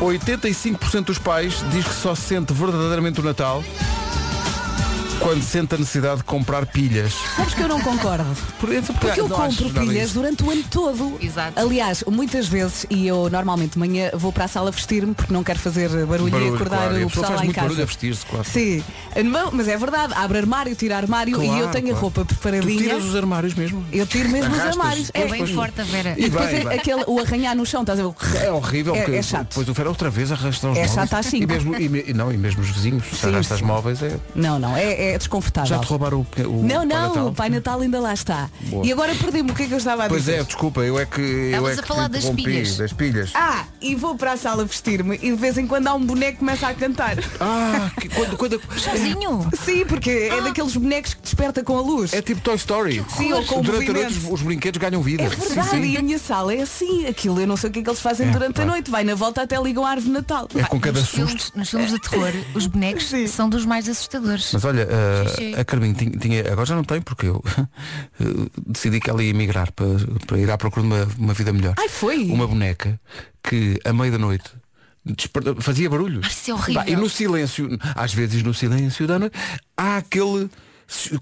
85% 0.00 1.06
dos 1.06 1.18
pais 1.18 1.64
diz 1.72 1.84
que 1.84 1.94
só 1.94 2.14
sente 2.14 2.52
verdadeiramente 2.52 3.18
o 3.18 3.24
Natal 3.24 3.64
quando 5.20 5.42
sente 5.42 5.74
a 5.74 5.78
necessidade 5.78 6.18
de 6.18 6.24
comprar 6.24 6.66
pilhas. 6.66 7.12
Sabes 7.36 7.54
que 7.54 7.60
eu 7.62 7.68
não 7.68 7.80
concordo. 7.80 8.24
Por 8.58 8.70
exemplo, 8.70 8.94
Porque 9.00 9.20
eu 9.20 9.28
não 9.28 9.40
acho 9.42 9.58
compro 9.64 9.74
nada 9.74 9.86
pilhas 9.86 10.12
durante 10.12 10.42
o 10.42 10.50
ano 10.50 10.64
todo. 10.70 11.18
Exato. 11.20 11.60
Aliás, 11.60 12.02
muitas 12.08 12.48
vezes, 12.48 12.86
e 12.90 13.06
eu 13.06 13.28
normalmente 13.30 13.72
de 13.72 13.78
manhã 13.78 14.10
vou 14.14 14.32
para 14.32 14.44
a 14.44 14.48
sala 14.48 14.70
vestir-me 14.70 15.14
porque 15.14 15.32
não 15.32 15.44
quero 15.44 15.58
fazer 15.58 15.88
barulho, 16.06 16.30
Barulho, 16.30 16.52
e 16.52 16.54
acordar 16.54 16.76
claro, 16.78 16.98
e 16.98 17.02
a 17.02 17.06
o 17.06 17.08
pessoa 17.08 17.26
pessoal 17.26 17.26
faz 17.26 17.36
lá 17.36 17.42
em 17.42 17.44
muito 17.46 17.54
casa. 17.56 17.66
barulho 17.68 17.82
a 17.82 17.86
vestir-se, 17.86 18.26
claro. 18.26 18.44
Sim, 18.44 18.84
Não, 19.24 19.50
mas 19.52 19.68
é 19.68 19.76
verdade, 19.76 20.14
abre 20.16 20.38
armário, 20.38 20.74
tira 20.74 20.96
armário 20.96 21.40
e 21.42 21.46
eu 21.46 21.52
Claro, 21.52 21.68
tenho 21.72 21.86
a 21.86 21.88
claro. 21.90 22.00
roupa 22.00 22.24
Tu 22.24 22.34
preparadinha. 22.34 22.78
tiras 22.78 23.04
os 23.04 23.14
armários 23.16 23.54
mesmo. 23.54 23.84
Eu 23.92 24.06
tiro 24.06 24.28
mesmo 24.30 24.50
os 24.52 24.58
Arrastas. 24.60 24.78
armários. 24.80 25.10
Pois, 25.10 25.24
É, 25.24 25.30
Bem 25.30 25.46
forte 25.54 25.80
a 25.80 25.84
Vera. 25.84 26.14
E 26.18 26.24
e 26.24 26.28
depois 26.30 26.50
bem, 26.50 26.60
é 26.60 26.64
bem. 26.64 26.78
aquele, 26.78 27.04
o 27.06 27.18
arranhar 27.20 27.54
no 27.56 27.64
chão, 27.66 27.82
estás 27.82 27.98
a 28.00 28.02
ver? 28.02 28.12
É 28.44 28.50
horrível 28.50 28.94
É- 28.94 29.02
porque 29.02 29.16
é 29.16 29.22
chato. 29.22 29.48
depois 29.48 29.68
o 29.68 29.74
Fer 29.74 29.86
outra 29.86 30.10
vez 30.10 30.30
arrasta 30.32 30.68
os 30.68 30.76
É 30.76 30.80
móveis. 30.80 30.92
chato 30.94 31.14
às 31.14 31.26
e 31.26 31.30
cinco. 31.30 31.46
mesmo 31.48 31.74
e, 31.76 32.04
e 32.10 32.14
não, 32.14 32.32
e 32.32 32.36
mesmo 32.36 32.60
os 32.62 32.68
vizinhos, 32.70 33.04
se 33.06 33.16
Sim, 33.16 33.28
arrasta 33.28 33.54
os 33.54 33.60
sim. 33.60 33.66
móveis 33.66 34.02
é. 34.02 34.16
Não, 34.34 34.58
não, 34.58 34.76
é, 34.76 35.09
é 35.10 35.18
desconfortável. 35.18 35.68
Já 35.68 35.78
te 35.78 35.86
roubaram 35.86 36.18
o, 36.20 36.40
o 36.48 36.62
Não, 36.62 36.68
Pai 36.68 36.86
não, 36.86 37.08
Natal? 37.08 37.26
o 37.28 37.34
Pai 37.34 37.50
Natal 37.50 37.80
ainda 37.80 38.00
lá 38.00 38.14
está. 38.14 38.48
Boa. 38.62 38.86
E 38.86 38.92
agora 38.92 39.14
perdi-me 39.14 39.50
o 39.50 39.54
que 39.54 39.64
é 39.64 39.66
que 39.66 39.72
eu 39.74 39.78
estava 39.78 40.04
a 40.04 40.08
Pois 40.08 40.22
dizer. 40.24 40.40
é, 40.40 40.44
desculpa, 40.44 40.80
eu 40.80 40.98
é 40.98 41.06
que. 41.06 41.20
Eu 41.20 41.46
Estavas 41.68 41.78
é 41.78 41.80
a 41.80 41.86
falar 41.86 42.08
das 42.08 42.24
pilhas. 42.30 42.76
Das 42.76 42.92
pilhas. 42.92 43.30
Ah, 43.34 43.64
e 43.80 43.94
vou 43.94 44.14
para 44.16 44.32
a 44.32 44.36
sala 44.36 44.64
vestir-me 44.64 45.16
e 45.16 45.30
de 45.30 45.36
vez 45.36 45.56
em 45.58 45.66
quando 45.66 45.86
há 45.88 45.94
um 45.94 46.04
boneco 46.04 46.32
que 46.32 46.38
começa 46.38 46.66
a 46.68 46.74
cantar. 46.74 47.16
Ah, 47.40 47.90
que- 48.00 48.08
quando, 48.08 48.36
quando, 48.36 48.60
Sozinho? 48.76 49.48
Sim, 49.64 49.84
porque 49.86 50.10
é 50.32 50.40
daqueles 50.40 50.76
bonecos 50.76 51.14
que 51.14 51.22
desperta 51.22 51.62
com 51.62 51.76
a 51.76 51.80
luz. 51.80 52.12
é 52.12 52.22
tipo 52.22 52.40
Toy 52.40 52.56
Story. 52.56 53.04
Sim, 53.16 53.32
ou 53.32 53.44
com 53.44 53.60
Durante 53.62 53.90
a 53.90 53.92
noite 53.92 54.18
os, 54.18 54.24
os 54.32 54.42
brinquedos 54.42 54.80
ganham 54.80 55.02
vida. 55.02 55.22
É 55.24 55.28
verdade, 55.28 55.68
Sim, 55.70 55.80
e 55.82 55.90
sim. 55.92 55.96
a 55.96 56.02
minha 56.02 56.18
sala 56.18 56.54
é 56.54 56.62
assim, 56.62 57.06
aquilo 57.06 57.40
eu 57.40 57.46
não 57.46 57.56
sei 57.56 57.70
o 57.70 57.72
que 57.72 57.80
é 57.80 57.82
que 57.82 57.88
eles 57.90 58.00
fazem 58.00 58.28
É, 58.28 58.30
durante 58.30 58.60
a 58.60 58.64
pá. 58.64 58.70
noite. 58.70 58.90
Vai 58.90 59.04
na 59.04 59.14
volta 59.14 59.42
até 59.42 59.60
ligam 59.60 59.84
a 59.84 59.90
árvore 59.90 60.06
de 60.08 60.12
Natal. 60.12 60.48
É 60.54 60.62
com 60.64 60.80
cada 60.80 60.98
nos, 61.00 61.08
susto. 61.08 61.26
filmes, 61.26 61.52
nos 61.54 61.70
filmes 61.70 61.90
de 61.92 62.00
terror, 62.00 62.32
os 62.54 62.66
bonecos 62.66 63.06
Sim. 63.08 63.26
são 63.26 63.48
dos 63.48 63.64
mais 63.64 63.88
assustadores. 63.88 64.50
Mas 64.52 64.64
olha, 64.64 64.82
uh, 65.00 65.28
Xixi. 65.28 65.54
a 65.54 65.64
Carminho 65.64 65.94
tinha, 65.94 66.10
tinha- 66.10 66.52
agora 66.52 66.66
já 66.66 66.74
não 66.76 66.84
tem 66.84 67.00
porque 67.00 67.26
eu 67.26 67.36
uh, 68.20 68.50
decidi 68.66 69.00
que 69.00 69.10
ela 69.10 69.22
ia 69.22 69.30
emigrar 69.30 69.72
para, 69.72 69.86
para 70.26 70.38
ir 70.38 70.50
à 70.50 70.56
procura 70.58 70.86
de 70.86 70.92
uma, 70.92 71.08
uma 71.18 71.34
vida 71.34 71.52
melhor. 71.52 71.74
Ai, 71.78 71.88
foi? 71.88 72.24
Uma 72.26 72.46
boneca 72.46 73.00
que 73.42 73.78
à 73.84 73.92
meia 73.92 74.12
da 74.12 74.18
noite 74.18 74.50
fazia 75.60 75.88
barulhos. 75.88 76.24
Ai, 76.24 76.30
isso 76.30 76.50
é 76.50 76.54
horrível. 76.54 76.82
E 76.86 76.96
no 76.96 77.08
silêncio, 77.08 77.68
às 77.94 78.12
vezes 78.12 78.42
no 78.42 78.52
silêncio 78.54 79.06
da 79.06 79.18
noite, 79.18 79.36
há 79.76 79.96
aquele. 79.98 80.50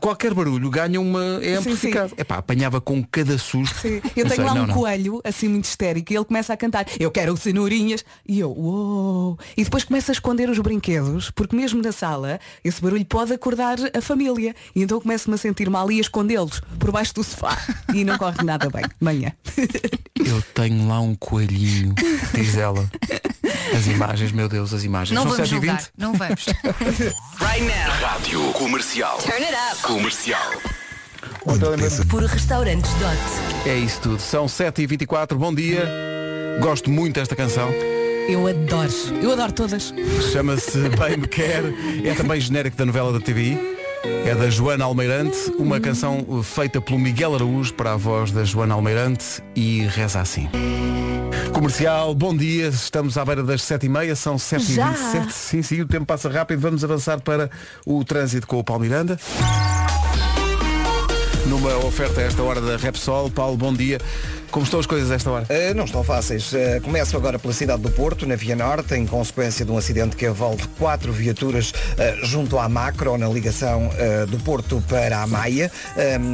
Qualquer 0.01 0.33
barulho 0.35 0.71
ganha 0.71 1.01
uma. 1.01 1.41
é 1.43 1.55
amplificado. 1.55 2.13
É 2.17 2.25
pá, 2.25 2.39
apanhava 2.39 2.81
com 2.81 3.03
cada 3.05 3.37
susto. 3.39 3.79
Sim. 3.81 4.01
Eu 4.17 4.25
Não 4.25 4.31
tenho 4.31 4.35
sei, 4.35 4.45
lá 4.45 4.55
não, 4.55 4.65
um 4.65 4.67
não. 4.67 4.75
coelho, 4.75 5.21
assim 5.25 5.49
muito 5.49 5.65
histérico, 5.65 6.13
e 6.13 6.17
ele 6.17 6.25
começa 6.25 6.53
a 6.53 6.57
cantar, 6.57 6.87
eu 6.99 7.11
quero 7.11 7.37
cenourinhas, 7.37 8.05
e 8.27 8.41
eu, 8.41 8.51
uou! 8.51 9.39
E 9.57 9.65
depois 9.65 9.85
começa 9.85 10.11
a 10.11 10.15
esconder 10.15 10.49
os 10.49 10.59
brinquedos, 10.59 11.31
porque 11.31 11.55
mesmo 11.55 11.83
na 11.83 11.93
sala, 11.93 12.41
esse 12.65 12.81
barulho 12.81 13.05
pode 13.05 13.33
acordar 13.33 13.77
a 13.97 14.01
família. 14.01 14.55
E 14.75 14.83
então 14.83 14.97
eu 14.97 15.03
começo-me 15.03 15.35
a 15.35 15.39
sentir 15.39 15.69
mal 15.69 15.91
e 15.93 15.99
a 15.99 16.01
escondê-los 16.01 16.61
por 16.79 16.91
baixo 16.91 17.15
do 17.15 17.23
sofá. 17.25 17.57
E 17.95 18.05
não 18.05 18.19
corre 18.19 18.45
nada 18.45 18.69
bem. 18.71 18.85
Manhã. 19.01 19.33
Eu 20.15 20.43
tenho 20.55 20.87
lá 20.87 21.01
um 21.01 21.15
coelhinho, 21.15 21.95
diz 22.35 22.57
ela. 22.57 22.89
As 23.77 23.87
imagens, 23.87 24.31
meu 24.31 24.49
Deus, 24.49 24.73
as 24.75 24.85
imagens. 24.85 25.15
Não 25.15 25.23
São 25.23 25.33
vamos 25.33 25.49
7 25.49 25.61
20 25.61 25.69
julgar, 25.69 25.89
não 25.97 26.13
vamos. 26.13 26.47
Rádio 28.01 28.53
Comercial. 28.53 29.19
Comercial. 29.83 30.53
Por 32.09 32.23
restaurantes 32.25 32.93
Dot. 32.95 33.69
É 33.69 33.77
isso 33.77 34.01
tudo. 34.01 34.21
São 34.21 34.47
7h24, 34.47 35.35
bom 35.35 35.53
dia. 35.53 35.83
Gosto 36.61 36.89
muito 36.91 37.15
desta 37.17 37.35
canção. 37.35 37.69
Eu 38.29 38.47
adoro. 38.47 38.93
Eu 39.21 39.33
adoro 39.33 39.53
todas. 39.53 39.93
Chama-se 40.33 40.79
Bem 40.91 41.17
Me 41.17 41.27
Quer. 41.27 41.65
É 42.05 42.15
também 42.15 42.41
genérico 42.41 42.77
da 42.77 42.87
novela 42.87 43.13
da 43.13 43.21
TVI. 43.21 43.78
É 44.05 44.35
da 44.35 44.49
Joana 44.51 44.85
Almeirante, 44.85 45.37
uma 45.59 45.81
canção 45.81 46.43
feita 46.43 46.81
pelo 46.81 46.99
Miguel 46.99 47.35
Araújo 47.35 47.75
para 47.75 47.93
a 47.93 47.97
voz 47.97 48.31
da 48.31 48.45
Joana 48.45 48.75
Almeirante 48.75 49.43
e 49.57 49.81
reza 49.87 50.21
assim. 50.21 50.49
Comercial, 51.53 52.15
bom 52.15 52.37
dia, 52.37 52.69
estamos 52.69 53.19
à 53.19 53.25
beira 53.25 53.43
das 53.43 53.63
7h30, 53.63 54.15
são 54.15 54.37
7h27. 54.37 55.31
Sim, 55.31 55.63
sim, 55.63 55.81
o 55.81 55.87
tempo 55.87 56.07
passa 56.07 56.29
rápido, 56.29 56.61
vamos 56.61 56.85
avançar 56.85 57.21
para 57.21 57.51
o 57.85 58.05
trânsito 58.05 58.47
com 58.47 58.59
o 58.59 58.65
Paulo 58.65 58.83
Miranda. 58.83 59.19
numa 61.47 61.75
oferta 61.79 62.21
a 62.21 62.25
esta 62.25 62.43
hora 62.43 62.61
da 62.61 62.77
Repsol. 62.77 63.31
Paulo, 63.31 63.57
bom 63.57 63.73
dia. 63.73 63.99
Como 64.51 64.65
estão 64.65 64.81
as 64.81 64.87
coisas 64.87 65.11
a 65.11 65.15
esta 65.15 65.31
hora? 65.31 65.45
Uh, 65.45 65.75
não 65.75 65.85
estão 65.85 66.03
fáceis. 66.03 66.53
Uh, 66.53 66.81
começo 66.83 67.17
agora 67.17 67.39
pela 67.39 67.53
cidade 67.53 67.83
do 67.83 67.91
Porto, 67.91 68.27
na 68.27 68.35
Via 68.35 68.57
Norte, 68.57 68.95
em 68.95 69.07
consequência 69.07 69.65
de 69.65 69.71
um 69.71 69.77
acidente 69.77 70.17
que 70.17 70.27
envolve 70.27 70.67
quatro 70.79 71.13
viaturas 71.13 71.71
uh, 71.71 72.25
junto 72.25 72.59
à 72.59 72.69
Macro, 72.69 73.17
na 73.19 73.29
ligação 73.29 73.91
do 74.29 74.39
Porto 74.39 74.83
para 74.89 75.23
a 75.23 75.27
Maia. 75.27 75.71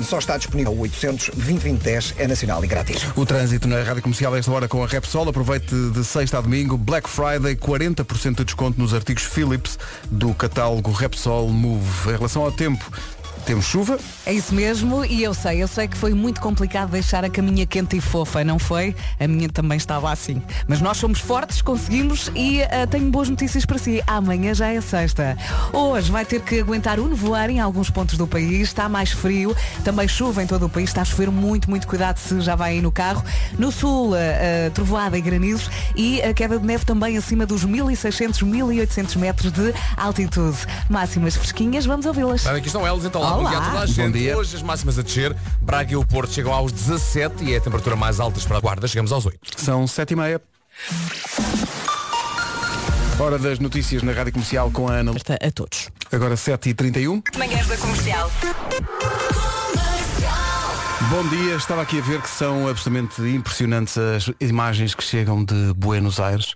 só 0.05 0.19
está 0.19 0.37
disponível 0.37 0.73
o 0.73 0.81
800 0.81 1.31
2010 1.35 2.15
é 2.19 2.27
nacional 2.27 2.65
e 2.65 2.69
grátis. 2.69 3.07
O 3.17 3.25
trânsito 3.25 3.69
na 3.69 3.83
Rádio 3.83 4.03
Comercial 4.03 4.35
a 4.35 4.39
esta 4.39 4.51
hora 4.51 4.69
com 4.69 4.83
a 4.83 4.87
Repsol. 4.87 5.29
Aproveite 5.29 5.75
de 5.91 6.05
sexta 6.05 6.39
a 6.39 6.41
domingo. 6.41 6.77
Black 6.77 7.09
Friday, 7.09 7.57
40% 7.57 8.37
de 8.37 8.45
desconto 8.45 8.81
nos 8.81 8.95
artigos 8.95 9.25
Philips 9.25 9.79
do 10.11 10.35
catálogo 10.35 10.91
Repsol 10.93 11.49
Move. 11.49 12.11
Em 12.11 12.17
relação 12.17 12.43
ao 12.43 12.53
tempo, 12.53 12.91
temos 13.45 13.67
chuva. 13.67 13.99
É 14.25 14.33
isso 14.33 14.55
mesmo, 14.55 15.05
e 15.05 15.23
eu 15.23 15.35
sei, 15.35 15.63
eu 15.63 15.69
sei 15.69 15.87
que 15.87 15.97
foi 15.97 16.15
muito 16.15 16.41
complicado 16.41 16.91
deixar 16.91 17.25
a 17.25 17.29
caminha 17.29 17.67
quente 17.67 17.97
e 17.97 18.01
fofa, 18.01 18.43
não 18.43 18.59
foi? 18.59 18.97
A 19.21 19.29
minha 19.29 19.49
também 19.49 19.77
estava 19.77 20.11
assim. 20.11 20.43
Mas 20.67 20.81
nós 20.81 20.97
somos 20.97 21.21
fortes, 21.21 21.61
conseguimos 21.61 22.31
e 22.35 22.63
uh, 22.63 22.87
tenho 22.91 23.11
boas 23.11 23.29
notícias 23.29 23.67
para 23.67 23.79
si. 23.79 24.03
Amanhã 24.07 24.55
já 24.55 24.69
é 24.69 24.81
sexta. 24.81 25.37
Hoje 25.73 26.11
vai 26.11 26.25
ter 26.25 26.41
que 26.41 26.61
aguentar 26.61 26.99
o 26.99 27.07
nevoeiro 27.07 27.53
em 27.53 27.61
alguns 27.61 27.91
pontos 27.91 28.17
do 28.17 28.27
país, 28.27 28.69
está 28.69 28.89
mais 28.89 29.13
frio, 29.13 29.55
também 29.85 30.09
chuva 30.09 30.43
em 30.43 30.47
todo 30.47 30.67
o 30.67 30.69
país, 30.69 30.91
está 30.91 31.03
a 31.03 31.05
chover 31.05 31.31
muito, 31.31 31.69
muito 31.69 31.87
cuidado 31.87 32.19
se 32.19 32.41
já 32.41 32.57
vai 32.57 32.73
aí 32.73 32.81
no 32.81 32.91
carro. 32.91 33.23
No 33.59 33.71
sul, 33.71 34.13
uh, 34.13 34.71
trovoada 34.73 35.19
e 35.19 35.21
granizos 35.21 35.71
e 35.95 36.23
a 36.23 36.33
queda 36.33 36.59
de 36.59 36.65
neve 36.65 36.85
também 36.85 37.17
acima 37.19 37.45
dos 37.45 37.65
1600, 37.65 38.43
1800 38.43 39.17
metros 39.17 39.53
de 39.53 39.75
altitude. 39.97 40.57
Máximas 40.89 41.37
fresquinhas, 41.37 41.85
vamos 41.85 42.07
ouvi-las. 42.07 42.47
Aqui 42.47 42.67
estão 42.67 42.87
elas 42.87 43.05
então 43.05 43.34
Olá. 43.35 43.43
Bom 43.43 43.49
dia 43.51 43.59
a 43.59 43.71
toda 43.71 43.81
a 43.81 43.87
gente. 43.87 44.01
Bom 44.01 44.11
dia. 44.11 44.39
Hoje 44.39 44.57
as 44.57 44.63
máximas 44.63 44.99
a 44.99 45.03
descer. 45.03 45.37
Braga 45.61 45.93
e 45.93 45.97
o 45.97 46.05
Porto 46.05 46.33
chegam 46.33 46.53
aos 46.53 46.71
17 46.71 47.45
e 47.45 47.55
é 47.55 47.57
a 47.57 47.61
temperatura 47.61 47.97
mais 47.97 48.21
alta 48.21 48.41
para 48.41 48.59
a 48.59 48.61
Guarda. 48.61 48.87
Chegamos 48.87 49.11
aos 49.13 49.27
8. 49.27 49.39
São 49.61 49.87
7 49.87 50.13
e 50.13 50.17
meia. 50.17 50.41
Hora 53.19 53.39
das 53.39 53.59
notícias 53.59 54.03
na 54.03 54.13
Rádio 54.13 54.33
Comercial 54.33 54.71
com 54.71 54.89
a 54.89 54.95
Ana. 54.95 55.13
A 55.13 55.51
todos. 55.51 55.89
Agora 56.13 56.35
7h31. 56.35 57.23
Manhãs 57.37 57.67
da 57.67 57.77
Comercial. 57.77 58.31
Bom 61.11 61.29
dia, 61.29 61.55
estava 61.57 61.83
aqui 61.83 61.99
a 61.99 62.03
ver 62.03 62.23
que 62.23 62.31
são 62.31 62.67
absolutamente 62.67 63.21
impressionantes 63.23 63.99
as 63.99 64.31
imagens 64.41 64.95
que 64.95 65.05
chegam 65.05 65.45
de 65.45 65.73
Buenos 65.75 66.19
Aires. 66.19 66.55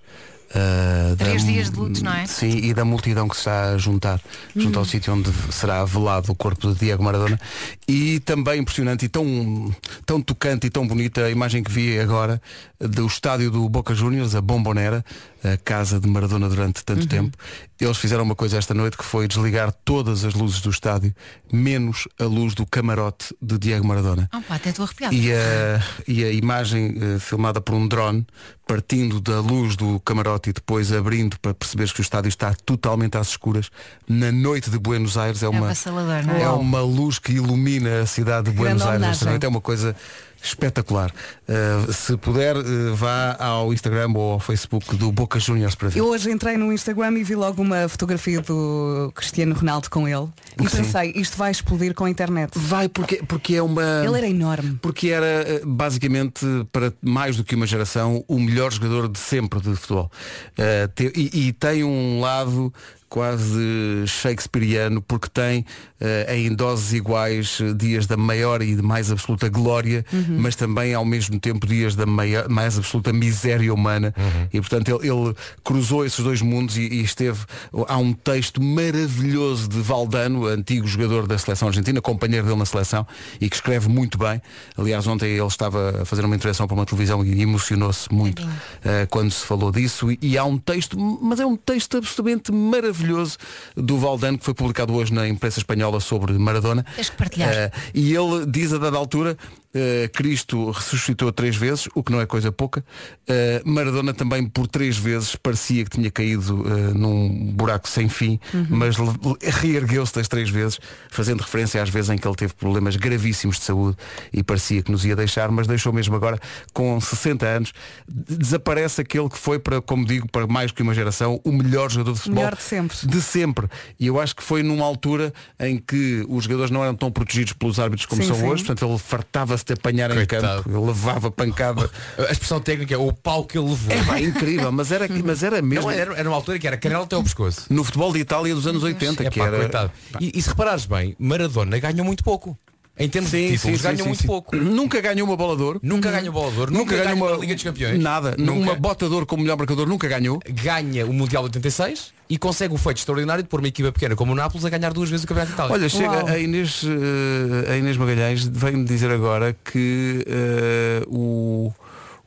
Uh, 0.48 1.14
Três 1.16 1.44
da, 1.44 1.50
dias 1.50 1.70
de 1.70 1.76
luto, 1.76 2.02
não 2.02 2.12
é? 2.12 2.26
Sim, 2.26 2.48
e 2.48 2.72
da 2.72 2.82
multidão 2.82 3.28
que 3.28 3.34
se 3.34 3.40
está 3.40 3.72
a 3.72 3.78
juntar 3.78 4.18
uhum. 4.56 4.62
junto 4.62 4.78
ao 4.78 4.82
hum. 4.82 4.88
sítio 4.88 5.12
onde 5.12 5.30
será 5.50 5.84
velado 5.84 6.32
o 6.32 6.34
corpo 6.34 6.72
de 6.72 6.78
Diego 6.78 7.02
Maradona. 7.02 7.38
E 7.86 8.20
também 8.20 8.60
impressionante 8.60 9.04
e 9.04 9.08
tão, 9.08 9.74
tão 10.06 10.22
tocante 10.22 10.66
e 10.66 10.70
tão 10.70 10.86
bonita 10.86 11.24
a 11.24 11.30
imagem 11.30 11.62
que 11.62 11.70
vi 11.70 11.98
agora 11.98 12.40
do 12.80 13.06
estádio 13.06 13.50
do 13.50 13.68
Boca 13.68 13.94
Juniors, 13.94 14.34
a 14.34 14.40
Bombonera, 14.40 15.04
a 15.44 15.56
casa 15.56 16.00
de 16.00 16.08
Maradona 16.08 16.48
durante 16.48 16.84
tanto 16.84 17.02
uhum. 17.02 17.06
tempo. 17.06 17.38
Eles 17.80 17.96
fizeram 17.96 18.24
uma 18.24 18.34
coisa 18.34 18.58
esta 18.58 18.74
noite 18.74 18.96
que 18.96 19.04
foi 19.04 19.28
desligar 19.28 19.72
todas 19.84 20.24
as 20.24 20.34
luzes 20.34 20.60
do 20.60 20.70
estádio, 20.70 21.14
menos 21.52 22.08
a 22.18 22.24
luz 22.24 22.54
do 22.54 22.66
camarote 22.66 23.34
de 23.40 23.56
Diego 23.56 23.86
Maradona. 23.86 24.28
Oh, 24.34 24.40
pá, 24.40 24.56
até 24.56 24.70
estou 24.70 24.84
arrepiado. 24.84 25.14
E 25.14 25.32
a, 25.32 25.82
e 26.06 26.24
a 26.24 26.32
imagem 26.32 26.96
uh, 26.96 27.20
filmada 27.20 27.60
por 27.60 27.74
um 27.74 27.86
drone, 27.86 28.26
partindo 28.66 29.20
da 29.20 29.40
luz 29.40 29.76
do 29.76 30.00
camarote 30.00 30.50
e 30.50 30.52
depois 30.52 30.92
abrindo 30.92 31.38
para 31.38 31.54
perceberes 31.54 31.92
que 31.92 32.00
o 32.00 32.02
estádio 32.02 32.28
está 32.28 32.52
totalmente 32.66 33.16
às 33.16 33.28
escuras, 33.28 33.70
na 34.08 34.32
noite 34.32 34.70
de 34.70 34.78
Buenos 34.78 35.16
Aires 35.16 35.42
é 35.42 35.48
uma, 35.48 35.70
é? 35.70 36.42
é 36.42 36.48
uma 36.48 36.80
luz 36.80 37.18
que 37.18 37.32
ilumina 37.32 38.00
a 38.00 38.06
cidade 38.06 38.50
de 38.50 38.56
Buenos 38.56 38.82
Aires 38.82 39.06
esta 39.06 39.24
noite. 39.26 39.46
É 39.46 39.48
uma 39.48 39.60
coisa 39.60 39.94
espetacular. 40.42 41.12
Uh, 41.48 41.92
se 41.92 42.16
puder, 42.16 42.56
uh, 42.56 42.94
vá 42.94 43.36
ao 43.38 43.72
Instagram 43.72 44.12
ou 44.14 44.32
ao 44.32 44.40
Facebook 44.40 44.96
do 44.96 45.10
Boca 45.10 45.38
Juniors 45.38 45.74
para 45.74 45.88
ver. 45.88 45.98
Eu 45.98 46.06
hoje 46.06 46.30
entrei 46.30 46.56
no 46.56 46.72
Instagram 46.72 47.18
e 47.18 47.24
vi 47.24 47.34
logo 47.34 47.62
uma 47.62 47.88
fotografia 47.88 48.40
do 48.40 49.12
Cristiano 49.14 49.54
Ronaldo 49.54 49.90
com 49.90 50.06
ele. 50.06 50.28
E 50.60 50.68
Sim. 50.68 50.78
pensei, 50.78 51.12
isto 51.16 51.36
vai 51.36 51.50
explodir 51.50 51.94
com 51.94 52.04
a 52.04 52.10
internet. 52.10 52.52
Vai, 52.54 52.88
porque, 52.88 53.22
porque 53.26 53.56
é 53.56 53.62
uma. 53.62 54.04
Ele 54.04 54.18
era 54.18 54.28
enorme. 54.28 54.78
Porque 54.80 55.08
era 55.08 55.26
eh, 55.26 55.62
basicamente, 55.64 56.44
para 56.72 56.92
mais 57.02 57.36
do 57.36 57.44
que 57.44 57.54
uma 57.54 57.66
geração, 57.66 58.24
o 58.28 58.38
melhor 58.38 58.72
jogador 58.72 59.08
de 59.08 59.18
sempre 59.18 59.60
de 59.60 59.74
futebol. 59.76 60.10
Uh, 60.52 60.88
te, 60.94 61.12
e, 61.14 61.48
e 61.48 61.52
tem 61.52 61.84
um 61.84 62.20
lado 62.20 62.72
quase 63.08 64.06
shakespeariano, 64.06 65.00
porque 65.00 65.28
tem 65.28 65.60
uh, 66.00 66.32
em 66.32 66.54
doses 66.54 66.92
iguais 66.92 67.58
dias 67.76 68.06
da 68.06 68.16
maior 68.16 68.60
e 68.60 68.74
de 68.74 68.82
mais 68.82 69.10
absoluta 69.10 69.48
glória, 69.48 70.04
uhum. 70.12 70.38
mas 70.40 70.54
também 70.54 70.94
ao 70.94 71.04
mesmo 71.04 71.40
tempo 71.40 71.66
dias 71.66 71.94
da 71.94 72.04
maior, 72.04 72.48
mais 72.48 72.76
absoluta 72.76 73.12
miséria 73.12 73.72
humana. 73.72 74.14
Uhum. 74.16 74.48
E 74.52 74.60
portanto 74.60 74.88
ele, 74.88 75.10
ele, 75.10 75.34
cruzou 75.64 76.04
esses 76.04 76.22
dois 76.22 76.42
mundos 76.42 76.76
e, 76.76 76.82
e, 76.82 77.02
esteve. 77.02 77.40
Há 77.86 77.96
um 77.96 78.12
texto 78.12 78.62
maravilhoso 78.62 79.68
de 79.68 79.80
Valdano, 79.80 80.46
antigo 80.46 80.86
jogador 80.86 81.26
da 81.26 81.38
seleção 81.38 81.68
argentina, 81.68 82.00
companheiro 82.00 82.46
dele 82.46 82.58
na 82.58 82.66
seleção, 82.66 83.06
e 83.40 83.48
que 83.48 83.56
escreve 83.56 83.88
muito 83.88 84.18
bem. 84.18 84.40
Aliás, 84.76 85.06
ontem 85.06 85.30
ele 85.30 85.46
estava 85.46 86.02
a 86.02 86.04
fazer 86.04 86.24
uma 86.24 86.36
intervenção 86.36 86.66
para 86.66 86.74
uma 86.74 86.84
televisão 86.84 87.24
e 87.24 87.40
emocionou-se 87.40 88.12
muito 88.12 88.42
uh, 88.42 89.06
quando 89.08 89.30
se 89.30 89.46
falou 89.46 89.72
disso. 89.72 90.12
E, 90.12 90.18
e 90.20 90.38
há 90.38 90.44
um 90.44 90.58
texto, 90.58 90.98
mas 90.98 91.40
é 91.40 91.46
um 91.46 91.56
texto 91.56 91.96
absolutamente 91.96 92.52
maravilhoso 92.52 92.97
maravilhoso 92.98 93.38
do 93.76 93.98
Valdano 93.98 94.38
que 94.38 94.44
foi 94.44 94.54
publicado 94.54 94.94
hoje 94.94 95.12
na 95.12 95.28
imprensa 95.28 95.58
espanhola 95.58 96.00
sobre 96.00 96.32
Maradona. 96.32 96.84
Tens 96.96 97.10
que 97.10 97.16
partilhar. 97.16 97.68
Uh, 97.68 97.70
e 97.94 98.14
ele 98.14 98.46
diz 98.46 98.72
a 98.72 98.78
dada 98.78 98.96
altura 98.96 99.36
Uh, 99.68 100.08
Cristo 100.14 100.70
ressuscitou 100.70 101.30
três 101.30 101.54
vezes, 101.54 101.88
o 101.94 102.02
que 102.02 102.10
não 102.10 102.22
é 102.22 102.26
coisa 102.26 102.50
pouca. 102.50 102.82
Uh, 103.28 103.68
Maradona 103.68 104.14
também 104.14 104.48
por 104.48 104.66
três 104.66 104.96
vezes 104.96 105.36
parecia 105.36 105.84
que 105.84 105.90
tinha 105.90 106.10
caído 106.10 106.64
num 106.94 107.52
buraco 107.52 107.86
sem 107.86 108.08
fim, 108.08 108.40
uhum. 108.54 108.66
mas 108.70 108.96
reergueu-se 109.42 110.14
das 110.14 110.26
três 110.26 110.48
vezes, 110.48 110.80
fazendo 111.10 111.42
referência 111.42 111.82
às 111.82 111.90
vezes 111.90 112.08
em 112.08 112.16
que 112.16 112.26
ele 112.26 112.34
teve 112.34 112.54
problemas 112.54 112.96
gravíssimos 112.96 113.58
de 113.58 113.64
saúde 113.64 113.96
e 114.32 114.42
parecia 114.42 114.82
que 114.82 114.90
nos 114.90 115.04
ia 115.04 115.14
deixar, 115.14 115.50
mas 115.50 115.66
deixou 115.66 115.92
mesmo 115.92 116.16
agora 116.16 116.40
com 116.72 116.98
60 116.98 117.46
anos. 117.46 117.72
Desaparece 118.08 119.02
aquele 119.02 119.28
que 119.28 119.38
foi 119.38 119.58
para, 119.58 119.82
como 119.82 120.06
digo, 120.06 120.26
para 120.30 120.46
mais 120.46 120.72
que 120.72 120.82
uma 120.82 120.94
geração, 120.94 121.40
o 121.44 121.52
melhor 121.52 121.90
jogador 121.90 122.14
de 122.14 122.20
futebol. 122.20 122.42
Melhor 122.42 122.56
de 122.56 122.62
sempre. 122.62 122.87
De 123.06 123.20
sempre. 123.20 123.68
E 123.98 124.06
eu 124.06 124.20
acho 124.20 124.34
que 124.34 124.42
foi 124.42 124.62
numa 124.62 124.84
altura 124.84 125.32
em 125.58 125.78
que 125.78 126.24
os 126.28 126.44
jogadores 126.44 126.70
não 126.70 126.82
eram 126.82 126.94
tão 126.94 127.10
protegidos 127.10 127.52
pelos 127.52 127.78
árbitros 127.78 128.06
como 128.06 128.22
sim, 128.22 128.28
são 128.28 128.36
sim. 128.36 128.46
hoje, 128.46 128.64
portanto 128.64 128.88
ele 128.88 128.98
fartava 128.98 129.56
se 129.56 129.64
de 129.64 129.72
apanhar 129.74 130.12
Coitado. 130.12 130.60
em 130.60 130.62
campo, 130.62 130.86
levava 130.86 131.30
pancada. 131.30 131.90
A 132.18 132.32
expressão 132.32 132.60
técnica 132.60 132.94
é 132.94 132.98
o 132.98 133.12
pau 133.12 133.44
que 133.44 133.58
ele 133.58 133.68
levou. 133.68 133.96
É 133.96 134.04
pá, 134.04 134.20
incrível, 134.20 134.70
mas 134.72 134.92
era, 134.92 135.06
mas 135.24 135.42
era 135.42 135.62
mesmo. 135.62 135.84
Não, 135.84 135.90
era, 135.90 136.14
era 136.14 136.28
uma 136.28 136.36
altura 136.36 136.58
que 136.58 136.66
era 136.66 136.76
canela 136.76 137.04
até 137.04 137.16
o 137.16 137.22
pescoço. 137.22 137.66
No 137.70 137.84
futebol 137.84 138.12
de 138.12 138.20
Itália 138.20 138.54
dos 138.54 138.66
anos 138.66 138.82
80, 138.82 139.22
é, 139.22 139.30
que 139.30 139.38
pá, 139.38 139.46
era. 139.46 139.58
Coitado. 139.58 139.92
E, 140.20 140.32
e 140.34 140.42
se 140.42 140.48
reparares 140.48 140.86
bem, 140.86 141.14
Maradona 141.18 141.78
ganhou 141.78 142.04
muito 142.04 142.24
pouco. 142.24 142.58
Em 142.98 143.08
termos 143.08 143.30
sim, 143.30 143.46
de 143.46 143.52
títulos, 143.52 143.80
sim, 143.80 143.82
ganhou 143.82 143.98
sim, 143.98 144.08
muito 144.08 144.26
pouco. 144.26 144.56
Nunca 144.56 145.00
ganhou 145.00 145.26
uma 145.26 145.36
bola 145.36 145.56
de 145.56 145.62
ouro. 145.62 145.80
Nunca 145.82 146.10
ganhou 146.10 146.32
bola 146.32 146.50
de 146.50 146.58
ouro. 146.58 146.72
Nunca, 146.72 146.96
nunca 146.96 147.04
ganhou 147.04 147.28
uma 147.28 147.36
Liga 147.36 147.54
dos 147.54 147.62
Campeões. 147.62 148.02
Nada. 148.02 148.34
Nunca. 148.36 148.72
Uma 148.72 148.74
bota 148.74 149.06
de 149.06 149.14
ouro 149.14 149.24
como 149.24 149.42
melhor 149.42 149.56
marcador 149.56 149.86
nunca 149.86 150.08
ganhou. 150.08 150.40
Ganha 150.48 151.06
o 151.06 151.12
Mundial 151.12 151.44
86 151.44 152.17
e 152.28 152.36
consegue 152.36 152.74
o 152.74 152.76
feito 152.76 152.98
extraordinário 152.98 153.42
de 153.42 153.48
pôr 153.48 153.60
uma 153.60 153.68
equipa 153.68 153.90
pequena 153.90 154.14
como 154.14 154.32
o 154.32 154.34
Nápoles 154.34 154.64
a 154.64 154.70
ganhar 154.70 154.92
duas 154.92 155.08
vezes 155.08 155.24
o 155.24 155.28
Campeonato 155.28 155.52
de 155.52 155.54
Itália. 155.54 155.72
Olha, 155.72 155.88
chega 155.88 156.30
a 156.30 156.38
Inês, 156.38 156.82
uh, 156.82 157.70
a 157.70 157.76
Inês 157.76 157.96
Magalhães 157.96 158.44
vem-me 158.46 158.84
dizer 158.84 159.10
agora 159.10 159.56
que 159.64 160.24
uh, 160.26 161.16
o, 161.16 161.72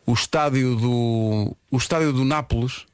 o 0.06 0.14
estádio 0.14 0.76
do 0.76 1.56
o 1.70 1.78
estádio 1.78 2.12
do 2.12 2.26
Nápoles 2.26 2.86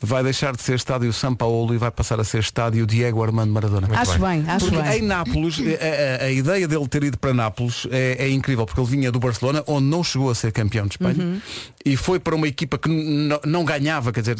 vai 0.00 0.22
deixar 0.22 0.54
de 0.54 0.62
ser 0.62 0.76
estádio 0.76 1.12
São 1.12 1.34
Paulo 1.34 1.74
e 1.74 1.78
vai 1.78 1.90
passar 1.90 2.20
a 2.20 2.24
ser 2.24 2.38
estádio 2.38 2.86
Diego 2.86 3.22
Armando 3.22 3.52
Maradona. 3.52 3.86
Muito 3.86 4.00
acho 4.00 4.18
bem, 4.18 4.42
bem 4.42 4.50
acho 4.50 4.66
porque 4.66 4.82
bem. 4.82 4.98
em 4.98 5.02
Nápoles, 5.02 5.58
a, 5.58 6.22
a, 6.22 6.26
a, 6.26 6.30
ideia 6.30 6.68
dele 6.68 6.88
ter 6.88 7.02
ido 7.02 7.18
para 7.18 7.34
Nápoles 7.34 7.86
é, 7.90 8.26
é, 8.26 8.30
incrível, 8.30 8.64
porque 8.64 8.80
ele 8.80 8.88
vinha 8.88 9.10
do 9.10 9.18
Barcelona, 9.18 9.62
onde 9.66 9.86
não 9.86 10.04
chegou 10.04 10.30
a 10.30 10.34
ser 10.34 10.52
campeão 10.52 10.86
de 10.86 10.92
Espanha, 10.92 11.24
uhum. 11.24 11.40
e 11.84 11.96
foi 11.96 12.20
para 12.20 12.34
uma 12.34 12.46
equipa 12.46 12.78
que 12.78 12.88
não 13.44 13.64
ganhava, 13.64 14.12
quer 14.12 14.20
dizer, 14.20 14.36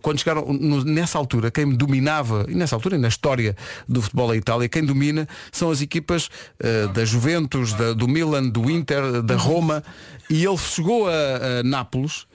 quando 0.00 0.18
chegaram 0.18 0.52
no, 0.52 0.84
nessa 0.84 1.18
altura, 1.18 1.50
quem 1.50 1.68
dominava, 1.68 2.46
e 2.48 2.54
nessa 2.54 2.76
altura, 2.76 2.96
e 2.96 2.98
na 2.98 3.08
história 3.08 3.56
do 3.88 4.00
futebol 4.00 4.28
da 4.28 4.36
Itália, 4.36 4.68
quem 4.68 4.84
domina 4.84 5.28
são 5.50 5.70
as 5.70 5.80
equipas 5.80 6.26
uh, 6.26 6.88
da 6.92 7.04
Juventus, 7.04 7.72
da, 7.72 7.92
do 7.92 8.06
Milan, 8.06 8.48
do 8.48 8.70
Inter, 8.70 9.22
da 9.22 9.36
Roma, 9.36 9.82
e 10.28 10.44
ele 10.44 10.58
chegou 10.58 11.08
a, 11.08 11.12
a 11.60 11.62
Nápoles 11.64 12.26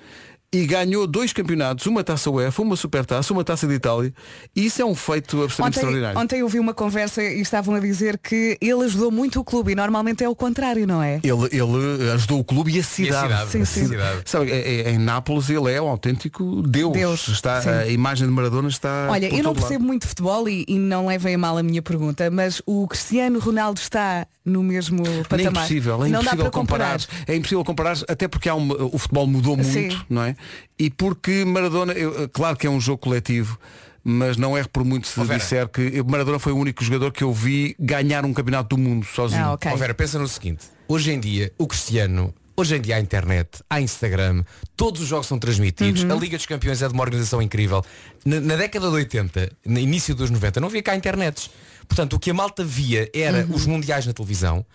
e 0.54 0.66
ganhou 0.66 1.06
dois 1.06 1.34
campeonatos, 1.34 1.86
uma 1.86 2.04
taça 2.04 2.30
UEFA, 2.30 2.62
uma 2.62 2.75
supertaça, 2.75 3.34
uma 3.34 3.44
taça 3.44 3.68
de 3.68 3.74
Itália. 3.74 4.14
E 4.56 4.66
isso 4.66 4.82
é 4.82 4.86
um 4.86 4.96
feito 4.96 5.44
absolutamente 5.44 5.62
Ontem, 5.62 5.80
extraordinário. 5.80 6.20
ontem 6.20 6.40
eu 6.40 6.48
vi 6.48 6.60
uma 6.60 6.74
conversa 6.74 7.22
e 7.22 7.42
estavam 7.42 7.75
a 7.75 7.80
dizer 7.80 8.18
que 8.18 8.58
ele 8.62 8.84
ajudou 8.86 9.12
muito 9.12 9.40
o 9.40 9.44
clube 9.44 9.74
e 9.74 9.75
normalmente 9.75 10.24
é 10.24 10.30
o 10.30 10.36
contrário, 10.36 10.88
não 10.88 11.04
é? 11.04 11.20
Ele, 11.24 11.46
ele 11.52 12.12
ajudou 12.12 12.40
o 12.40 12.44
clube 12.44 12.72
e 12.74 12.80
a 12.80 12.84
cidade. 12.84 13.28
cidade, 13.28 13.52
Sim, 13.52 13.62
A 13.62 13.66
sim. 13.66 13.88
cidade. 13.88 14.22
Sabe, 14.25 14.52
é- 14.52 14.82
é- 14.82 14.92
em 14.92 14.98
Nápoles 14.98 15.50
ele 15.50 15.72
é 15.72 15.82
um 15.82 15.88
autêntico 15.88 16.62
Deus. 16.62 16.94
Deus, 16.94 17.28
está, 17.28 17.62
sim. 17.62 17.70
a 17.70 17.88
imagem 17.88 18.25
de 18.28 18.34
Maradona 18.34 18.70
está. 18.70 19.08
Olha, 19.10 19.28
por 19.30 19.38
eu 19.38 19.44
não 19.44 19.52
todo 19.54 19.62
lado. 19.62 19.68
percebo 19.68 19.86
muito 19.86 20.04
de 20.04 20.08
futebol 20.08 20.48
e, 20.48 20.64
e 20.68 20.80
não 20.80 21.08
levem 21.08 21.36
a 21.36 21.38
mal 21.38 21.58
a 21.58 21.64
minha 21.64 21.82
pergunta, 21.82 22.30
mas 22.32 22.62
o 22.66 22.88
Cristiano 22.88 23.40
Ronaldo 23.40 23.80
está 23.80 24.25
no 24.46 24.62
mesmo 24.64 25.04
É 25.06 25.24
patamar. 25.24 25.52
impossível, 25.52 25.96
é 25.96 25.98
não 25.98 26.12
dá 26.12 26.18
impossível 26.20 26.38
para 26.46 26.52
comparar. 26.52 27.00
comparar. 27.00 27.24
É 27.28 27.36
impossível 27.36 27.64
comparar, 27.64 27.98
até 28.08 28.28
porque 28.28 28.48
há 28.48 28.56
uma- 28.56 28.75
o 28.75 28.98
futebol 28.98 29.25
mudou 29.28 29.58
muito, 29.58 29.72
Sim. 29.72 30.00
não 30.10 30.22
é? 30.24 30.36
E 30.78 30.90
porque 30.90 31.44
Maradona, 31.46 31.94
eu- 31.94 32.28
claro 32.30 32.58
que 32.58 32.68
é 32.68 32.70
um 32.70 32.80
jogo 32.82 32.98
coletivo, 33.00 33.58
mas 34.04 34.38
não 34.38 34.56
é 34.58 34.64
por 34.64 34.84
muito 34.84 35.08
se 35.08 35.20
Vera. 35.24 35.40
disser 35.40 35.68
que 35.70 36.04
Maradona 36.04 36.38
foi 36.40 36.52
o 36.54 36.58
único 36.58 36.84
jogador 36.84 37.12
que 37.12 37.24
eu 37.24 37.34
vi 37.34 37.75
ganhar 37.80 38.25
um 38.25 38.34
campeonato 38.34 38.75
do 38.75 38.82
mundo 38.82 39.06
sozinho. 39.06 39.44
Ah, 39.46 39.54
ok. 39.54 39.72
Ó 39.72 39.75
Vera, 39.75 39.94
pensa 39.94 40.20
no 40.20 40.28
seguinte, 40.28 40.66
hoje 40.88 41.12
em 41.12 41.20
dia 41.20 41.52
o 41.58 41.66
Cristiano, 41.66 42.34
hoje 42.56 42.75
em 42.75 42.82
dia 42.82 42.98
há 42.98 43.00
internet, 43.00 43.64
há 43.70 43.82
Instagram, 43.82 44.44
todos 44.78 45.02
os 45.02 45.08
jogos 45.08 45.25
são 45.28 45.40
transmitidos, 45.40 46.04
Uhum. 46.04 46.12
a 46.12 46.16
Liga 46.16 46.38
dos 46.38 46.46
Campeões 46.46 46.82
é 46.82 46.88
de 46.88 46.94
uma 46.94 47.02
organização 47.04 47.42
incrível. 47.42 47.84
Na, 48.24 48.40
na 48.40 48.56
década 48.56 48.90
de 48.90 48.94
80, 48.96 49.52
no 49.66 49.80
início 49.80 50.14
dos 50.14 50.30
90, 50.30 50.60
não 50.60 50.68
havia 50.68 50.84
cá 50.84 50.96
internets. 50.96 51.50
Portanto, 51.88 52.14
o 52.16 52.20
que 52.20 52.30
a 52.32 52.34
malta 52.34 52.64
via 52.64 53.10
era 53.14 53.46
Uhum. 53.46 53.56
os 53.56 53.66
mundiais 53.66 54.06
na 54.06 54.14
televisão, 54.14 54.66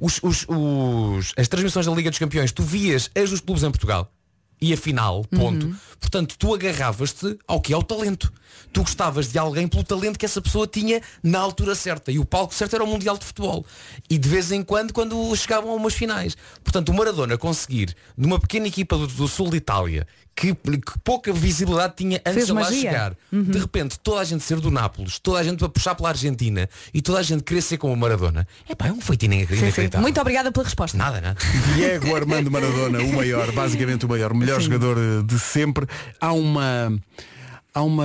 os- 0.00 0.20
os- 0.22 0.46
os- 0.48 1.32
as 1.36 1.48
transmissões 1.48 1.86
da 1.86 1.92
Liga 1.92 2.10
dos 2.10 2.18
Campeões, 2.18 2.50
tu 2.52 2.62
vias 2.62 3.10
as 3.14 3.30
dos 3.30 3.40
clubes 3.40 3.62
em 3.64 3.70
Portugal 3.70 4.10
e 4.60 4.72
a 4.72 4.76
final, 4.76 5.24
ponto. 5.24 5.66
Uhum. 5.66 5.74
Portanto, 5.98 6.36
tu 6.38 6.54
agarravas-te 6.54 7.38
ao 7.46 7.60
que 7.60 7.72
é 7.72 7.76
o 7.76 7.82
talento. 7.82 8.32
Tu 8.72 8.80
gostavas 8.80 9.30
de 9.30 9.38
alguém 9.38 9.66
pelo 9.66 9.84
talento 9.84 10.18
que 10.18 10.24
essa 10.24 10.40
pessoa 10.40 10.66
tinha 10.66 11.00
na 11.22 11.38
altura 11.38 11.74
certa. 11.74 12.12
E 12.12 12.18
o 12.18 12.24
palco 12.24 12.54
certo 12.54 12.74
era 12.74 12.84
o 12.84 12.86
Mundial 12.86 13.16
de 13.18 13.24
Futebol. 13.24 13.64
E 14.08 14.18
de 14.18 14.28
vez 14.28 14.52
em 14.52 14.62
quando, 14.62 14.92
quando 14.92 15.34
chegavam 15.36 15.70
a 15.70 15.74
umas 15.74 15.94
finais. 15.94 16.36
Portanto, 16.62 16.90
o 16.90 16.94
Maradona 16.94 17.36
conseguir, 17.36 17.94
numa 18.16 18.38
pequena 18.38 18.66
equipa 18.66 18.96
do, 18.96 19.06
do 19.06 19.28
sul 19.28 19.50
de 19.50 19.56
Itália, 19.56 20.06
que, 20.40 20.54
que 20.54 20.98
pouca 21.04 21.32
visibilidade 21.32 21.94
tinha 21.96 22.16
antes 22.18 22.34
Fez 22.34 22.46
de 22.46 22.52
lá 22.52 22.60
magia. 22.62 22.76
Uhum. 22.76 22.80
chegar, 22.80 23.16
de 23.52 23.58
repente 23.58 23.98
toda 24.00 24.20
a 24.20 24.24
gente 24.24 24.42
ser 24.42 24.58
do 24.58 24.70
Nápoles, 24.70 25.18
toda 25.18 25.38
a 25.38 25.42
gente 25.42 25.62
a 25.62 25.68
puxar 25.68 25.94
pela 25.94 26.08
Argentina 26.08 26.68
e 26.94 27.02
toda 27.02 27.18
a 27.18 27.22
gente 27.22 27.42
querer 27.42 27.60
ser 27.60 27.76
como 27.76 27.92
o 27.92 27.96
Maradona, 27.96 28.46
é 28.68 28.86
é 28.86 28.92
um 28.92 29.00
Sim, 29.00 29.56
sim. 29.56 29.64
inacreditável. 29.64 30.00
Muito 30.00 30.20
obrigada 30.20 30.50
pela 30.50 30.64
resposta. 30.64 30.96
Nada, 30.96 31.20
nada. 31.20 31.38
Diego 31.76 32.16
Armando 32.16 32.50
Maradona, 32.50 33.00
o 33.02 33.12
maior, 33.12 33.52
basicamente 33.52 34.06
o 34.06 34.08
maior, 34.08 34.32
o 34.32 34.36
melhor 34.36 34.60
jogador 34.60 34.96
eh, 34.96 35.22
de 35.22 35.38
sempre. 35.38 35.86
Há 36.18 36.32
uma 36.32 36.98
há 37.74 37.82
uma, 37.82 38.04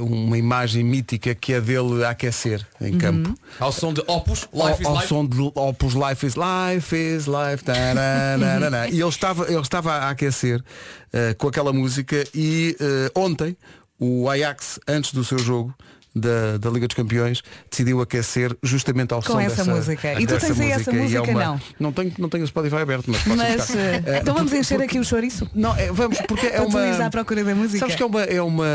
uma 0.00 0.36
imagem 0.38 0.84
mítica 0.84 1.34
que 1.34 1.52
é 1.52 1.60
dele 1.60 2.04
a 2.04 2.10
aquecer 2.10 2.66
em 2.80 2.92
Uhum. 2.92 2.98
campo. 2.98 3.34
Ao 3.58 3.72
som 3.72 3.92
de 3.92 4.02
Opus, 4.06 4.48
Life 4.52 4.80
is 4.82 4.86
ao, 4.86 4.92
ao 4.92 4.96
Life. 4.98 5.08
som 5.08 5.26
de 5.26 5.52
Opus 5.54 5.94
Life 5.94 6.26
is 6.26 6.34
Life 6.34 6.96
is 6.96 7.26
Life 7.26 7.64
e 8.92 9.00
ele 9.00 9.08
estava, 9.08 9.44
ele 9.50 9.60
estava 9.60 9.92
a 9.92 10.10
aquecer 10.10 10.62
eh, 11.12 11.34
com 11.34 11.48
aquela 11.48 11.72
música 11.72 12.24
e 12.34 12.76
eh, 12.80 13.10
ontem 13.14 13.56
o 13.98 14.28
Ajax 14.28 14.78
antes 14.86 15.12
do 15.12 15.24
seu 15.24 15.38
jogo 15.38 15.74
da, 16.16 16.56
da 16.58 16.70
Liga 16.70 16.88
dos 16.88 16.94
Campeões 16.96 17.42
decidiu 17.70 18.00
aquecer 18.00 18.56
justamente 18.62 19.12
ao 19.12 19.22
Com 19.22 19.32
som 19.34 19.40
essa 19.40 19.56
dessa, 19.64 19.74
música. 19.74 20.12
E 20.20 20.26
tu 20.26 20.32
dessa 20.34 20.46
tens 20.46 20.60
aí 20.60 20.70
essa 20.72 20.90
e 20.90 20.96
é 20.96 21.02
música, 21.02 21.22
uma- 21.22 21.44
não? 21.44 21.60
Não 21.78 21.92
tenho, 21.92 22.12
não 22.18 22.28
tenho 22.28 22.44
o 22.44 22.46
Spotify 22.46 22.76
aberto, 22.76 23.04
mas 23.10 23.22
posso 23.22 23.36
Mas 23.36 23.76
Eh, 23.76 24.18
então 24.22 24.34
vamos 24.34 24.52
encher 24.52 24.76
porque- 24.78 24.84
aqui 24.90 24.98
o 24.98 25.04
chouriço. 25.04 25.48
Não, 25.54 25.76
é, 25.76 25.92
vamos, 25.92 26.18
porque 26.22 26.46
é 26.46 26.60
uma. 26.60 27.04
à 27.06 27.10
procura 27.10 27.44
da 27.44 27.54
música. 27.54 27.78
Sabes 27.78 27.94
que 27.94 28.02
é, 28.02 28.06
uma, 28.06 28.22
é, 28.22 28.40
uma, 28.40 28.66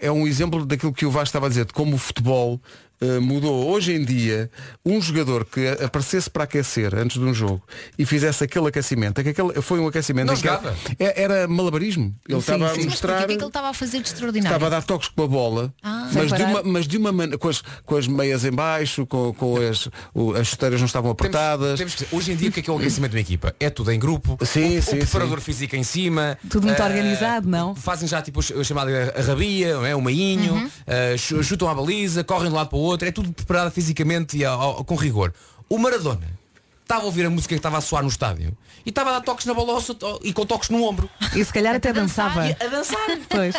é 0.00 0.10
um 0.10 0.26
exemplo 0.26 0.66
daquilo 0.66 0.92
que 0.92 1.06
o 1.06 1.10
Vasco 1.10 1.26
estava 1.28 1.46
a 1.46 1.48
dizer, 1.48 1.64
de 1.66 1.72
como 1.72 1.94
o 1.94 1.98
futebol 1.98 2.60
eh, 3.00 3.18
mudou. 3.18 3.68
Hoje 3.70 3.92
em 3.94 4.04
dia, 4.04 4.50
um 4.84 5.00
jogador 5.00 5.44
que 5.44 5.66
aparecesse 5.82 6.28
para 6.30 6.44
aquecer 6.44 6.94
antes 6.94 7.18
de 7.18 7.24
um 7.24 7.32
jogo 7.34 7.62
e 7.98 8.04
fizesse 8.04 8.44
aquele 8.44 8.68
aquecimento, 8.68 9.20
é 9.20 9.24
que 9.24 9.30
aquele, 9.30 9.60
foi 9.62 9.78
um 9.80 9.86
aquecimento 9.86 10.26
Não 10.28 10.34
em 10.34 10.40
que 10.40 10.48
era, 10.48 10.74
era 10.98 11.48
malabarismo. 11.48 12.14
Ele 12.28 12.40
Sim, 12.40 12.52
estava 12.54 12.70
a 12.70 12.74
sim. 12.74 12.84
Mostrar. 12.84 13.18
que 13.18 13.24
é 13.24 13.36
que 13.36 13.42
ele 13.42 13.46
estava 13.46 13.68
a 13.68 13.74
fazer 13.74 14.00
de 14.00 14.08
extraordinário? 14.08 14.54
Estava 14.56 14.66
a 14.66 14.78
dar 14.80 14.82
toques 14.86 15.08
com 15.08 15.22
a 15.22 15.26
bola, 15.28 15.72
Ah. 15.82 16.08
mas, 16.12 16.32
de 16.32 16.42
uma, 16.42 16.62
mas 16.62 16.86
de 16.88 16.96
uma 16.96 17.12
maneira, 17.12 17.38
com 17.38 17.48
as, 17.48 17.62
com 17.84 17.96
as 17.96 18.06
meias 18.06 18.44
em 18.44 18.52
baixo, 18.52 19.06
com, 19.06 19.32
com 19.34 19.56
as, 19.58 19.88
o- 20.14 20.32
as 20.34 20.48
chuteiras 20.48 20.80
não 20.80 20.86
estavam 20.86 21.14
Temos- 21.14 21.34
apertadas. 21.36 21.78
temos 21.78 21.94
que 21.94 22.04
dizer, 22.04 22.16
hoje 22.16 22.32
em 22.32 22.36
dia 22.36 22.48
o 22.48 22.52
que 22.52 22.60
é 22.60 22.62
que 22.62 22.70
é 22.70 22.72
o 22.72 22.76
aquecimento 22.78 23.10
de 23.12 23.16
uma 23.16 23.20
equipa? 23.20 23.54
É 23.60 23.70
tudo 23.70 23.92
em 23.92 23.98
grupo, 23.98 24.38
Sim, 24.44 24.78
o, 24.78 24.82
sim, 24.82 24.96
o 24.96 24.98
preparador 24.98 25.40
físico 25.40 25.76
em 25.76 25.82
cima, 25.82 26.38
Tudo 26.48 26.66
muito 26.66 26.80
eh, 26.80 26.84
organizado, 26.84 27.48
não? 27.48 27.74
Fazem 27.74 28.08
já 28.08 28.20
tipo 28.22 28.40
a 28.40 28.64
chamada 28.64 29.14
a 29.16 29.22
rabia, 29.22 29.68
é? 29.86 29.94
o 29.94 30.00
mainho, 30.02 30.54
Uhum. 30.54 30.70
eh, 30.86 31.16
chu- 31.16 31.42
chutam 31.42 31.68
à 31.68 31.74
baliza, 31.74 32.24
correm 32.24 32.48
de 32.48 32.52
um 32.52 32.56
lado 32.56 32.68
para 32.68 32.78
o 32.78 32.80
outro, 32.80 32.87
é 32.94 33.12
tudo 33.12 33.32
preparado 33.32 33.70
fisicamente 33.72 34.36
e 34.36 34.44
ao- 34.44 34.60
ao- 34.60 34.84
com 34.84 34.94
rigor. 34.94 35.32
O 35.68 35.78
Maradona 35.78 36.38
estava 36.82 37.02
a 37.02 37.06
ouvir 37.06 37.26
a 37.26 37.30
música 37.30 37.54
que 37.54 37.58
estava 37.58 37.76
a 37.78 37.80
soar 37.82 38.02
no 38.02 38.08
estádio 38.08 38.56
e 38.86 38.88
estava 38.88 39.10
a 39.10 39.12
dar 39.14 39.20
toques 39.20 39.44
na 39.44 39.54
seu- 39.82 39.96
e 40.22 40.32
com 40.32 40.46
toques 40.46 40.70
no 40.70 40.82
ombro. 40.82 41.08
E 41.36 41.44
se 41.44 41.52
calhar 41.52 41.74
até 41.74 41.92
dançava. 41.92 42.44
A 42.44 42.66
dançar. 42.66 42.98
Pois. 43.28 43.54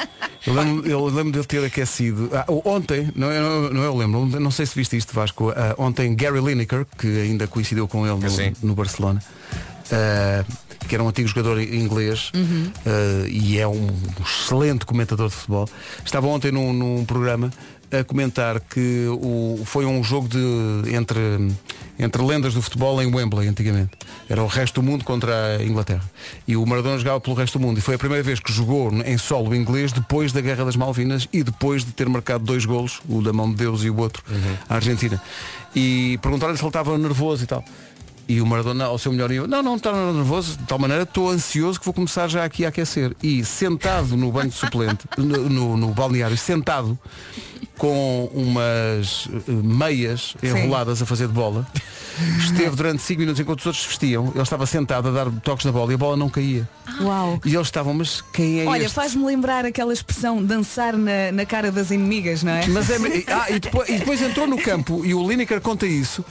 Eu 0.48 0.54
lembro, 0.54 0.88
eu 0.90 1.06
lembro 1.06 1.32
dele 1.34 1.46
ter 1.46 1.64
aquecido. 1.64 2.30
Ah, 2.34 2.46
ontem, 2.66 3.12
não, 3.16 3.30
é- 3.32 3.40
não, 3.40 3.70
não 3.70 3.84
eu 3.84 3.96
lembro, 3.96 4.26
não 4.40 4.50
sei 4.50 4.66
se 4.66 4.74
viste 4.76 4.98
isto 4.98 5.14
Vasco, 5.14 5.52
ah, 5.52 5.76
ontem 5.78 6.16
Gary 6.16 6.40
Lineker, 6.42 6.86
que 6.98 7.08
ainda 7.22 7.46
coincidiu 7.48 7.88
com 7.88 8.08
ele 8.08 8.16
no, 8.62 8.70
no 8.70 8.76
Barcelona, 8.76 9.22
ah, 9.92 10.44
que 10.88 10.96
era 10.96 11.04
um 11.04 11.10
antigo 11.10 11.28
jogador 11.28 11.62
inglês 11.62 12.32
ah, 12.34 13.28
e 13.30 13.60
é 13.60 13.68
um 13.68 13.90
excelente 14.26 14.86
comentador 14.86 15.30
de 15.30 15.36
futebol, 15.36 15.70
estava 16.04 16.26
ontem 16.28 16.52
num, 16.52 16.74
num 16.74 17.06
programa 17.06 17.52
a 17.92 18.04
comentar 18.04 18.60
que 18.60 19.08
o, 19.08 19.62
foi 19.66 19.86
um 19.86 20.04
jogo 20.04 20.28
de, 20.28 20.94
entre, 20.94 21.20
entre 21.98 22.22
lendas 22.22 22.54
do 22.54 22.62
futebol 22.62 23.02
em 23.02 23.14
Wembley 23.14 23.48
antigamente. 23.48 23.92
Era 24.30 24.44
o 24.44 24.48
resto 24.48 24.82
do 24.82 24.88
mundo 24.88 25.04
contra 25.04 25.58
a 25.58 25.64
Inglaterra. 25.64 26.04
E 26.48 26.56
o 26.56 26.66
Maradona 26.66 26.98
jogava 26.98 27.20
pelo 27.20 27.36
resto 27.36 27.58
do 27.58 27.66
mundo. 27.66 27.80
E 27.80 27.82
foi 27.82 27.96
a 27.96 27.98
primeira 27.98 28.24
vez 28.24 28.40
que 28.40 28.54
jogou 28.54 28.92
em 29.06 29.18
solo 29.18 29.56
inglês 29.56 29.92
depois 29.92 30.32
da 30.32 30.42
Guerra 30.42 30.66
das 30.66 30.76
Malvinas 30.76 31.28
e 31.34 31.44
depois 31.44 31.84
de 31.84 31.92
ter 31.92 32.08
marcado 32.08 32.44
dois 32.44 32.66
golos, 32.66 33.02
o 33.10 33.22
da 33.22 33.34
mão 33.34 33.50
de 33.50 33.56
Deus 33.56 33.84
e 33.84 33.90
o 33.90 33.98
outro, 33.98 34.24
à 34.70 34.76
Argentina. 34.76 35.22
E 35.76 36.20
perguntaram-lhe 36.22 36.58
se 36.58 36.64
ele 36.64 36.70
estava 36.70 36.98
nervoso 36.98 37.44
e 37.44 37.48
tal. 37.48 37.64
E 38.30 38.40
o 38.40 38.46
Maradona, 38.46 38.86
ao 38.86 39.00
seu 39.00 39.12
melhor 39.12 39.28
nível, 39.28 39.48
não, 39.48 39.64
não 39.64 39.76
está 39.76 39.92
nervoso, 39.92 40.56
de 40.56 40.64
tal 40.66 40.78
maneira 40.78 41.02
estou 41.02 41.32
ansioso 41.32 41.80
que 41.80 41.86
vou 41.86 41.96
começar 41.96 42.28
já 42.28 42.46
aqui 42.46 42.64
a 42.64 42.70
aquecer. 42.70 43.16
E 43.24 43.44
sentado 43.44 44.16
no 44.16 44.32
banho 44.32 44.50
de 44.50 44.56
suplente, 44.56 45.08
no, 45.18 45.50
no, 45.50 45.76
no 45.76 45.88
balneário, 45.88 46.38
sentado, 46.38 46.98
com 47.76 48.30
umas 48.32 49.28
eh, 49.34 49.52
meias 49.52 50.36
enroladas 50.44 51.02
a 51.02 51.08
fazer 51.08 51.28
de 51.28 51.34
bola, 51.34 51.66
esteve 52.38 52.76
durante 52.76 53.02
5 53.02 53.20
minutos 53.20 53.40
enquanto 53.40 53.62
os 53.62 53.66
outros 53.66 53.84
se 53.84 53.90
vestiam, 53.90 54.32
ele 54.36 54.44
estava 54.44 54.68
sentado 54.68 55.08
a 55.08 55.12
dar 55.12 55.32
toques 55.42 55.66
na 55.66 55.72
bola 55.72 55.92
e 55.92 55.96
a 55.96 55.98
bola 55.98 56.16
não 56.16 56.30
caía. 56.30 56.70
Uau. 57.02 57.40
E 57.44 57.56
eles 57.56 57.66
estavam, 57.66 57.96
mas 57.96 58.22
quem 58.34 58.62
é 58.62 58.66
Olha, 58.68 58.84
este? 58.84 58.94
faz-me 58.94 59.26
lembrar 59.26 59.66
aquela 59.66 59.92
expressão 59.92 60.44
dançar 60.44 60.96
na, 60.96 61.32
na 61.32 61.46
cara 61.48 61.72
das 61.72 61.90
inimigas, 61.90 62.44
não 62.44 62.52
é? 62.52 62.68
Mas 62.68 62.90
é, 62.92 62.98
ah, 63.34 63.50
e, 63.50 63.60
depois, 63.60 63.90
e 63.90 63.98
depois 63.98 64.22
entrou 64.22 64.46
no 64.46 64.62
campo 64.62 65.04
e 65.04 65.16
o 65.16 65.28
Lineker 65.28 65.62
conta 65.62 65.88
isso. 65.88 66.24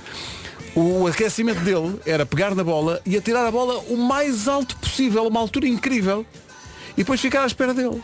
O 0.74 1.07
aquecimento 1.07 1.61
dele 1.61 1.98
era 2.07 2.24
pegar 2.24 2.54
na 2.54 2.62
bola 2.62 3.00
e 3.04 3.16
atirar 3.16 3.46
a 3.46 3.50
bola 3.50 3.78
o 3.88 3.96
mais 3.96 4.46
alto 4.46 4.76
possível, 4.76 5.26
uma 5.26 5.40
altura 5.40 5.66
incrível, 5.66 6.24
e 6.92 6.98
depois 6.98 7.20
ficar 7.20 7.42
à 7.42 7.46
espera 7.46 7.74
dele. 7.74 8.02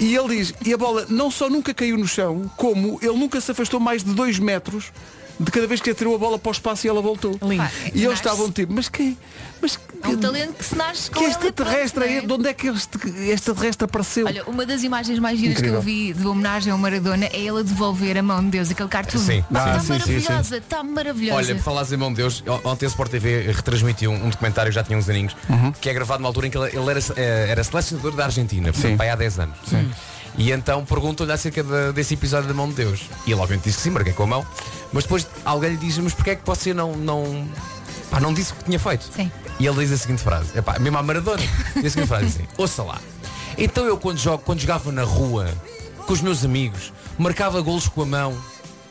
E 0.00 0.14
ele 0.14 0.36
diz, 0.36 0.54
e 0.64 0.72
a 0.72 0.76
bola 0.76 1.06
não 1.08 1.30
só 1.30 1.48
nunca 1.48 1.72
caiu 1.72 1.96
no 1.96 2.06
chão, 2.06 2.50
como 2.56 2.98
ele 3.00 3.16
nunca 3.18 3.40
se 3.40 3.50
afastou 3.50 3.78
mais 3.78 4.02
de 4.02 4.12
dois 4.12 4.38
metros 4.38 4.92
de 5.42 5.50
cada 5.50 5.66
vez 5.66 5.80
que 5.80 5.90
atirou 5.90 6.14
a 6.14 6.18
bola 6.18 6.38
para 6.38 6.48
o 6.48 6.52
espaço 6.52 6.86
e 6.86 6.90
ela 6.90 7.02
voltou. 7.02 7.38
Lindo. 7.42 7.64
E 7.94 8.04
eles 8.04 8.14
estavam 8.18 8.50
tipo, 8.50 8.72
mas 8.72 8.88
quem? 8.88 9.16
Mas 9.60 9.78
É 10.02 10.08
um 10.08 10.16
talento 10.16 10.54
que 10.54 10.64
se 10.64 10.74
nasce 10.74 11.08
com 11.10 11.20
que 11.20 11.26
e 11.26 11.30
extraterrestre 11.30 12.04
é? 12.04 12.20
não 12.20 12.26
De 12.26 12.32
onde 12.32 12.48
é 12.48 12.54
que 12.54 12.66
este 12.66 12.98
extraterrestre 13.30 13.84
apareceu? 13.84 14.26
Olha, 14.26 14.44
uma 14.44 14.66
das 14.66 14.82
imagens 14.82 15.18
mais 15.20 15.38
giras 15.38 15.60
que 15.60 15.68
eu 15.68 15.80
vi 15.80 16.12
de 16.12 16.26
homenagem 16.26 16.72
ao 16.72 16.78
Maradona 16.78 17.26
é 17.26 17.38
ele 17.38 17.60
a 17.60 17.62
devolver 17.62 18.18
a 18.18 18.22
mão 18.22 18.42
de 18.42 18.50
Deus, 18.50 18.70
aquele 18.70 18.88
cartoon. 18.88 19.18
Sim. 19.20 19.44
Ah, 19.54 19.76
Está 19.76 19.80
sim, 19.80 19.80
sim, 19.80 19.82
sim. 19.82 19.92
maravilhosa, 19.92 20.56
está 20.56 20.82
maravilhosa. 20.82 21.36
Olha, 21.38 21.54
por 21.54 21.62
falares 21.62 21.92
em 21.92 21.96
mão 21.96 22.10
de 22.10 22.16
Deus, 22.16 22.42
ontem 22.64 22.86
a 22.86 22.88
Sport 22.88 23.10
TV 23.10 23.52
retransmitiu 23.52 24.10
um, 24.10 24.26
um 24.26 24.30
documentário 24.30 24.72
já 24.72 24.82
tinha 24.82 24.98
uns 24.98 25.08
aninhos, 25.08 25.36
que 25.80 25.88
é 25.88 25.94
gravado 25.94 26.20
numa 26.20 26.28
altura 26.28 26.48
em 26.48 26.50
que 26.50 26.58
ele, 26.58 26.70
ele 26.76 26.90
era, 26.90 27.00
eh, 27.16 27.46
era 27.50 27.62
selecionador 27.62 28.12
da 28.16 28.24
Argentina, 28.24 28.66
Sim. 28.72 28.72
portanto, 28.72 28.98
pai 28.98 29.10
há 29.10 29.16
10 29.16 29.38
anos. 29.38 29.56
E 30.38 30.50
então 30.50 30.84
perguntam-lhe 30.84 31.32
acerca 31.32 31.62
de- 31.62 31.92
desse 31.92 32.14
episódio 32.14 32.48
da 32.48 32.54
mão 32.54 32.68
de 32.68 32.74
Deus. 32.74 33.00
E 33.26 33.32
ele 33.32 33.40
obviamente 33.40 33.64
disse 33.64 33.76
que 33.78 33.82
sim, 33.84 33.90
marquei 33.90 34.12
com 34.12 34.22
a 34.22 34.26
mão. 34.26 34.46
Mas 34.92 35.04
depois 35.04 35.26
alguém 35.44 35.70
lhe 35.70 35.76
diz, 35.76 35.98
mas 35.98 36.14
porquê 36.14 36.30
é 36.30 36.36
que 36.36 36.46
você 36.46 36.72
não, 36.72 36.96
não, 36.96 37.48
pá, 38.10 38.18
não 38.20 38.32
disse 38.32 38.52
o 38.52 38.56
que 38.56 38.64
tinha 38.64 38.78
feito? 38.78 39.08
Sim. 39.14 39.30
E 39.60 39.66
ele 39.66 39.78
diz 39.80 39.92
a 39.92 39.96
seguinte 39.98 40.22
frase, 40.22 40.56
epá, 40.58 40.78
mesmo 40.78 40.98
à 40.98 41.02
Maradona, 41.02 41.42
diz 41.76 41.86
a 41.86 41.90
seguinte 41.90 42.08
frase 42.08 42.26
assim, 42.26 42.46
ouça 42.56 42.82
lá. 42.82 42.98
Então 43.58 43.84
eu 43.84 43.96
quando, 43.98 44.18
jogo, 44.18 44.42
quando 44.44 44.60
jogava 44.60 44.90
na 44.90 45.02
rua, 45.04 45.48
com 46.06 46.12
os 46.12 46.20
meus 46.22 46.44
amigos, 46.44 46.92
marcava 47.18 47.60
golos 47.60 47.86
com 47.88 48.02
a 48.02 48.06
mão 48.06 48.36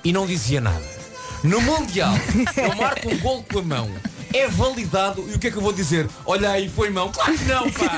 e 0.03 0.13
não 0.13 0.25
dizia 0.27 0.61
nada. 0.61 0.83
No 1.43 1.59
Mundial, 1.59 2.13
eu 2.55 2.75
marco 2.75 3.09
um 3.09 3.17
golo 3.19 3.43
com 3.51 3.59
a 3.59 3.63
mão 3.63 3.89
é 4.33 4.47
validado 4.47 5.23
e 5.29 5.35
o 5.35 5.39
que 5.39 5.47
é 5.47 5.51
que 5.51 5.57
eu 5.57 5.61
vou 5.61 5.73
dizer? 5.73 6.07
Olha 6.25 6.51
aí, 6.51 6.69
foi 6.69 6.89
mão. 6.89 7.09
Claro 7.11 7.37
que 7.37 7.45
não, 7.45 7.69
pá. 7.71 7.91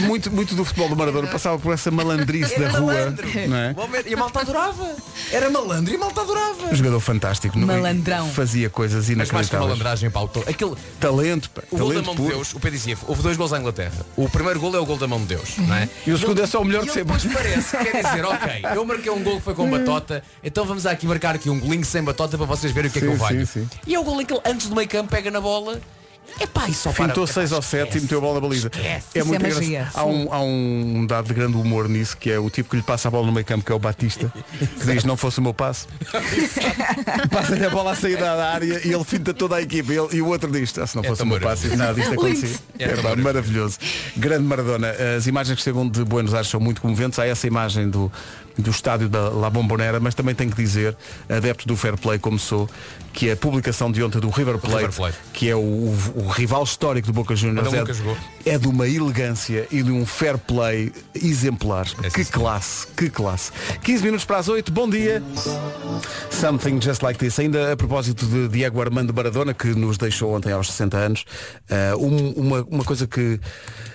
muito, 0.00 0.30
muito 0.30 0.54
do 0.54 0.64
futebol 0.64 0.88
do 0.88 0.96
Maradona 0.96 1.28
passava 1.28 1.58
por 1.58 1.72
essa 1.72 1.90
malandrice 1.90 2.58
da 2.58 2.68
rua. 2.70 3.14
Não 3.48 3.56
é? 3.56 3.74
E 4.06 4.14
a 4.14 4.16
malta 4.16 4.40
adorava. 4.40 4.94
Era 5.32 5.50
malandro 5.50 5.92
e 5.92 5.96
a 5.96 5.98
malta 5.98 6.20
adorava. 6.22 6.66
Um 6.70 6.74
jogador 6.74 7.00
fantástico. 7.00 7.58
não 7.58 7.70
é? 7.72 7.76
Malandrão. 7.76 8.28
Fazia 8.30 8.68
coisas 8.70 9.08
Mas 9.08 9.30
mais 9.30 9.48
que 9.48 9.56
a 9.56 9.58
inacreditáveis. 9.58 9.68
malandragem, 9.68 10.10
Paulo. 10.10 10.30
Aquele, 10.46 10.74
Talento, 10.98 11.50
pá, 11.50 11.62
o 11.70 11.76
gol 11.76 11.88
da 11.88 11.94
talento 11.94 12.06
mão 12.06 12.14
de 12.14 12.22
puro. 12.22 12.34
Deus, 12.34 12.54
o 12.54 12.60
Pedro 12.60 12.78
dizia, 12.78 12.96
houve 13.06 13.22
dois 13.22 13.36
gols 13.36 13.52
à 13.52 13.58
Inglaterra. 13.58 14.06
O 14.16 14.28
primeiro 14.28 14.60
gol 14.60 14.74
é 14.76 14.78
o 14.78 14.86
gol 14.86 14.96
da 14.96 15.06
mão 15.06 15.18
de 15.20 15.26
Deus, 15.26 15.56
não 15.58 15.74
é? 15.74 15.88
E 16.06 16.12
o 16.12 16.18
segundo 16.18 16.40
é 16.42 16.46
só 16.46 16.60
o 16.60 16.64
melhor 16.64 16.82
E 16.82 16.90
de 16.90 16.98
ele 16.98 16.98
sempre. 17.00 17.16
depois 17.18 17.34
parece, 17.34 17.76
quer 17.76 18.04
dizer, 18.04 18.24
ok, 18.24 18.62
eu 18.74 18.84
marquei 18.84 19.10
um 19.12 19.22
gol 19.22 19.36
que 19.36 19.42
foi 19.42 19.54
com 19.54 19.68
batota, 19.70 20.22
então 20.42 20.64
vamos 20.64 20.86
aqui 20.86 21.06
marcar 21.06 21.34
aqui 21.34 21.48
um 21.50 21.58
golinho 21.58 21.84
sem 21.84 22.02
batota 22.02 22.36
para 22.36 22.46
vocês 22.46 22.72
verem 22.72 22.88
o 22.90 22.92
que 22.92 22.98
é 22.98 23.02
que 23.02 23.06
Sim, 23.08 23.12
eu 23.12 23.18
valho. 23.18 23.46
sim, 23.46 23.60
sim. 23.62 23.68
E 23.86 23.94
é 23.94 23.98
o 24.00 24.04
gol 24.04 24.20
em 24.20 24.24
que 24.24 24.29
ele, 24.32 24.42
antes 24.44 24.68
do 24.68 24.74
meio 24.76 24.88
campo, 24.88 25.10
pega 25.10 25.30
na 25.30 25.40
bola, 25.40 25.80
epá, 26.40 26.68
e 26.68 26.74
só 26.74 26.92
para. 26.92 27.08
Fintou 27.08 27.24
epá, 27.24 27.32
6 27.34 27.52
ou 27.52 27.62
7 27.62 27.98
e 27.98 28.00
meteu 28.02 28.18
a 28.18 28.20
bola 28.20 28.34
na 28.34 28.40
baliza. 28.40 28.70
Esquece. 28.72 29.06
É 29.14 29.18
Isso 29.18 29.28
muito 29.28 29.44
é 29.46 29.48
magia. 29.54 29.88
Há 29.94 30.04
um, 30.04 30.32
há 30.32 30.40
um 30.42 31.06
dado 31.06 31.26
de 31.28 31.34
grande 31.34 31.56
humor 31.56 31.88
nisso, 31.88 32.16
que 32.16 32.30
é 32.30 32.38
o 32.38 32.48
tipo 32.50 32.70
que 32.70 32.76
lhe 32.76 32.82
passa 32.82 33.08
a 33.08 33.10
bola 33.10 33.26
no 33.26 33.32
meio 33.32 33.44
campo, 33.44 33.64
que 33.64 33.72
é 33.72 33.74
o 33.74 33.78
Batista, 33.78 34.32
que 34.58 34.86
diz 34.86 35.04
não 35.04 35.16
fosse 35.16 35.38
o 35.38 35.42
meu 35.42 35.52
passe. 35.54 35.86
Passa-lhe 37.30 37.64
a 37.64 37.70
bola 37.70 37.92
à 37.92 37.96
saída 37.96 38.20
da 38.24 38.52
área 38.52 38.80
e 38.84 38.92
ele 38.92 39.04
finta 39.04 39.32
toda 39.34 39.56
a 39.56 39.62
equipa. 39.62 39.92
E, 39.92 39.98
ele- 39.98 40.16
e 40.16 40.22
o 40.22 40.26
outro 40.28 40.50
diz, 40.50 40.76
ah, 40.78 40.86
se 40.86 40.96
não 40.96 41.04
É 41.04 41.08
fosse 41.08 41.22
o 41.22 41.26
meu 41.26 41.40
passe, 41.40 41.68
nada 41.76 41.94
disto 41.94 42.12
acontecia. 42.12 42.56
É 42.78 42.84
É, 42.84 42.96
tão 42.96 43.16
maravilhoso. 43.16 43.78
Grande 44.16 44.44
Maradona. 44.44 44.90
As 45.16 45.26
imagens 45.26 45.56
que 45.56 45.62
chegam 45.62 45.88
de 45.88 46.04
Buenos 46.04 46.34
Aires 46.34 46.48
são 46.48 46.60
muito 46.60 46.80
comoventes. 46.80 47.18
Há 47.18 47.26
essa 47.26 47.46
imagem 47.46 47.88
do, 47.90 48.10
do 48.58 48.70
estádio 48.70 49.08
da 49.08 49.28
La 49.30 49.48
Bombonera, 49.50 49.98
mas 50.00 50.14
também 50.14 50.34
tenho 50.34 50.50
que 50.50 50.56
dizer, 50.56 50.96
adepto 51.28 51.66
do 51.66 51.76
Fair 51.76 51.96
Play 51.96 52.18
como 52.18 52.38
sou, 52.38 52.68
que 53.12 53.30
a 53.30 53.36
publicação 53.36 53.90
de 53.90 54.02
ontem 54.02 54.20
do 54.20 54.28
River 54.30 54.58
Plate, 54.58 54.76
River 54.76 54.92
Plate. 54.94 55.18
que 55.32 55.48
é 55.48 55.56
o, 55.56 55.58
o- 55.58 56.12
o 56.16 56.28
rival 56.28 56.62
histórico 56.62 57.06
do 57.06 57.12
Boca 57.12 57.34
Juniors, 57.34 57.72
é, 57.72 57.92
jogou. 57.92 58.16
é 58.44 58.58
de 58.58 58.68
uma 58.68 58.86
elegância 58.86 59.66
e 59.70 59.82
de 59.82 59.90
um 59.90 60.04
fair 60.06 60.36
play 60.38 60.92
exemplares. 61.14 61.94
É, 62.02 62.10
que 62.10 62.22
sim, 62.24 62.30
classe, 62.32 62.86
que 62.88 63.08
classe. 63.10 63.50
15 63.82 64.04
minutos 64.04 64.24
para 64.24 64.38
as 64.38 64.48
8, 64.48 64.70
bom 64.72 64.88
dia. 64.88 65.22
Something 66.30 66.80
just 66.80 67.02
like 67.02 67.18
this. 67.18 67.38
Ainda 67.38 67.72
a 67.72 67.76
propósito 67.76 68.26
de 68.26 68.48
Diego 68.48 68.80
Armando 68.80 69.12
Maradona, 69.12 69.54
que 69.54 69.68
nos 69.68 69.98
deixou 69.98 70.34
ontem 70.34 70.52
aos 70.52 70.68
60 70.70 70.96
anos, 70.96 71.24
eh, 71.68 71.94
um- 71.96 72.30
uma, 72.32 72.62
uma 72.62 72.84
coisa 72.84 73.06
que, 73.06 73.40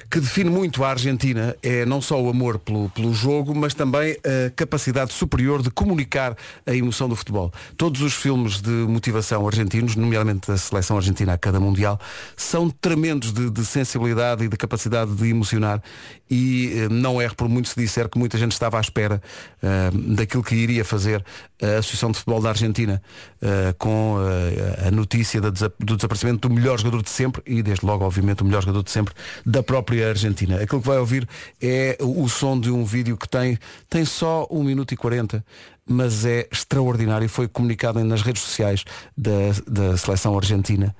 que 0.09 0.19
define 0.19 0.49
muito 0.49 0.83
a 0.83 0.89
Argentina 0.89 1.55
é 1.61 1.85
não 1.85 2.01
só 2.01 2.21
o 2.21 2.29
amor 2.29 2.59
pelo, 2.59 2.89
pelo 2.89 3.13
jogo, 3.13 3.55
mas 3.55 3.73
também 3.73 4.17
a 4.23 4.49
capacidade 4.55 5.13
superior 5.13 5.61
de 5.61 5.69
comunicar 5.69 6.35
a 6.65 6.73
emoção 6.73 7.09
do 7.09 7.15
futebol. 7.15 7.51
Todos 7.77 8.01
os 8.01 8.13
filmes 8.13 8.61
de 8.61 8.69
motivação 8.69 9.47
argentinos, 9.47 9.95
nomeadamente 9.95 10.47
da 10.47 10.57
seleção 10.57 10.97
argentina 10.97 11.33
a 11.33 11.37
cada 11.37 11.59
mundial, 11.59 11.99
são 12.35 12.69
tremendos 12.69 13.31
de, 13.31 13.49
de 13.49 13.65
sensibilidade 13.65 14.43
e 14.43 14.47
de 14.47 14.57
capacidade 14.57 15.13
de 15.13 15.29
emocionar 15.29 15.81
e 16.29 16.73
eh, 16.75 16.89
não 16.89 17.21
erro 17.21 17.35
por 17.35 17.47
muito 17.47 17.69
se 17.69 17.75
disser 17.75 18.09
que 18.09 18.17
muita 18.17 18.37
gente 18.37 18.51
estava 18.51 18.77
à 18.77 18.81
espera 18.81 19.21
eh, 19.61 19.91
daquilo 20.15 20.43
que 20.43 20.55
iria 20.55 20.83
fazer 20.83 21.23
a 21.61 21.77
Associação 21.79 22.11
de 22.11 22.17
Futebol 22.17 22.41
da 22.41 22.49
Argentina 22.49 23.01
eh, 23.41 23.73
com 23.77 24.17
eh, 24.19 24.87
a 24.87 24.91
notícia 24.91 25.39
da 25.39 25.49
desa- 25.49 25.73
do 25.79 25.95
desaparecimento 25.95 26.47
do 26.47 26.53
melhor 26.53 26.77
jogador 26.77 27.01
de 27.01 27.09
sempre 27.09 27.41
e 27.45 27.63
desde 27.63 27.85
logo 27.85 28.03
obviamente 28.05 28.41
o 28.41 28.45
melhor 28.45 28.61
jogador 28.61 28.83
de 28.83 28.91
sempre 28.91 29.13
da 29.45 29.63
própria 29.63 30.09
Argentina. 30.09 30.61
Aquilo 30.61 30.81
que 30.81 30.87
vai 30.87 30.97
ouvir 30.97 31.27
é 31.61 31.97
o, 32.01 32.27
som 32.27 32.59
de 32.59 32.69
um 32.69 32.83
vídeo 32.83 33.15
que 33.17 33.27
tem, 33.29 33.57
tem 33.89 34.03
só 34.05 34.45
1 34.51 34.63
minuto 34.63 34.93
e 34.93 34.97
40 34.97 35.43
mas 35.87 36.25
é 36.25 36.47
extraordinário. 36.51 37.29
Foi 37.29 37.47
comunicado 37.47 38.03
nas 38.03 38.21
redes 38.23 38.41
sociais 38.41 38.83
da, 39.15 39.31
da 39.67 39.95
seleção 39.97 40.35
argentina. 40.35 40.95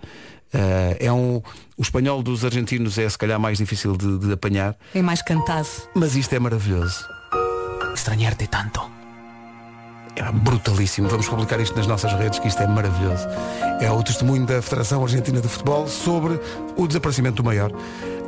Eh, 0.54 0.98
é 1.08 1.12
um, 1.12 1.42
o 1.76 1.82
espanhol 1.82 2.22
dos 2.24 2.46
argentinos 2.46 2.98
é 2.98 3.10
se 3.10 3.18
calhar 3.18 3.40
mais 3.40 3.58
difícil 3.58 3.98
de, 3.98 4.20
de 4.20 4.32
apanhar, 4.32 4.76
É 4.94 5.02
mais 5.02 5.22
cantado. 5.22 5.68
mas 5.96 6.16
isto 6.16 6.34
é 6.34 6.40
maravilhoso. 6.40 7.04
Estranhar-te 7.94 8.48
tanto. 8.48 8.95
É 10.16 10.32
brutalíssimo. 10.32 11.10
Vamos 11.10 11.28
publicar 11.28 11.60
isto 11.60 11.76
nas 11.76 11.88
nossas 11.88 12.14
redes, 12.14 12.40
que 12.40 12.48
isto 12.48 12.62
é 12.62 12.68
maravilhoso. 12.68 13.28
É 13.82 13.92
o 13.92 14.02
testemunho 14.02 14.46
da 14.46 14.62
Federação 14.62 15.04
Argentina 15.04 15.42
de 15.42 15.48
Futebol 15.48 15.88
sobre 15.88 16.40
o 16.78 16.88
desaparecimento 16.88 17.38
do 17.38 17.44
maior. 17.44 17.72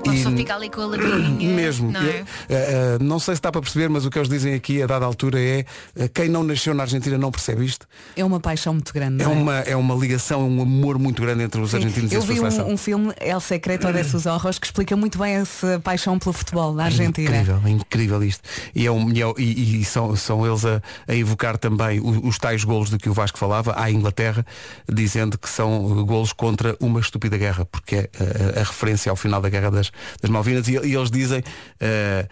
Uma 0.05 0.13
E- 0.13 0.17
pessoa 0.17 0.35
fica 0.35 0.55
ali 0.55 0.69
com 0.69 0.81
a 0.81 0.85
lagriminha. 0.87 1.49
mesmo. 1.55 1.91
Não 1.91 2.01
E, 2.03 2.09
é? 2.09 2.25
eh, 2.49 2.97
não 3.01 3.19
sei 3.19 3.35
se 3.35 3.39
está 3.39 3.51
para 3.51 3.61
perceber, 3.61 3.89
mas 3.89 4.05
o 4.05 4.09
que 4.09 4.17
eles 4.17 4.29
dizem 4.29 4.53
aqui 4.53 4.81
a 4.81 4.87
dada 4.87 5.05
altura 5.05 5.39
é 5.39 5.65
eh, 5.95 6.07
quem 6.13 6.29
não 6.29 6.43
nasceu 6.43 6.73
na 6.73 6.83
Argentina 6.83 7.17
não 7.17 7.31
percebe 7.31 7.65
isto. 7.65 7.87
É 8.15 8.23
uma 8.23 8.39
paixão 8.39 8.73
muito 8.73 8.93
grande. 8.93 9.21
É 9.21 9.25
não 9.25 9.33
uma, 9.33 9.59
é 9.59 9.75
uma 9.75 9.95
ligação, 9.95 10.47
um 10.47 10.61
amor 10.61 10.97
muito 10.99 11.21
grande 11.21 11.43
entre 11.43 11.59
os 11.59 11.71
Sim. 11.71 11.77
argentinos 11.77 12.11
e 12.11 12.15
Eu 12.15 12.21
a 12.21 12.25
sua 12.25 12.33
vi 12.33 12.39
seleção. 12.39 12.67
um, 12.67 12.73
um 12.73 12.77
filme, 12.77 13.13
El 13.19 13.39
Secreto 13.39 13.91
de 13.91 14.03
sus 14.03 14.25
Ojos, 14.25 14.59
que 14.59 14.67
explica 14.67 14.95
muito 14.95 15.17
bem 15.17 15.33
essa 15.35 15.79
paixão 15.83 16.17
pelo 16.19 16.33
futebol 16.33 16.73
na 16.73 16.85
Argentina. 16.85 17.29
É 17.35 17.39
incrível, 17.41 17.61
é 17.65 17.69
incrível 17.69 18.23
isto. 18.23 18.43
E, 18.75 18.85
é 18.85 18.91
um, 18.91 19.11
e, 19.11 19.21
é- 19.21 19.33
e- 19.37 19.81
e 19.81 19.85
são, 19.85 20.15
são 20.15 20.45
eles 20.45 20.63
a, 20.65 20.81
a 21.07 21.15
evocar 21.15 21.57
também 21.57 21.99
os, 21.99 22.17
os 22.23 22.37
tais 22.37 22.63
golos 22.63 22.89
de 22.89 22.97
que 22.97 23.09
o 23.09 23.13
Vasco 23.13 23.37
falava 23.37 23.73
à 23.79 23.91
Inglaterra, 23.91 24.45
dizendo 24.91 25.37
que 25.37 25.49
são 25.49 26.05
golos 26.05 26.31
contra 26.33 26.75
uma 26.79 26.99
estúpida 26.99 27.37
guerra, 27.37 27.65
porque 27.65 27.95
é 27.95 28.09
a- 28.19 28.59
a 28.61 28.63
referência 28.63 29.09
ao 29.09 29.15
final 29.15 29.41
da 29.41 29.49
guerra 29.49 29.69
das, 29.71 29.86
das 30.21 30.29
Malvinas. 30.31 30.67
E, 30.67 30.73
e 30.73 30.95
eles 30.95 31.11
dizem. 31.11 31.43
eh, 31.79 32.27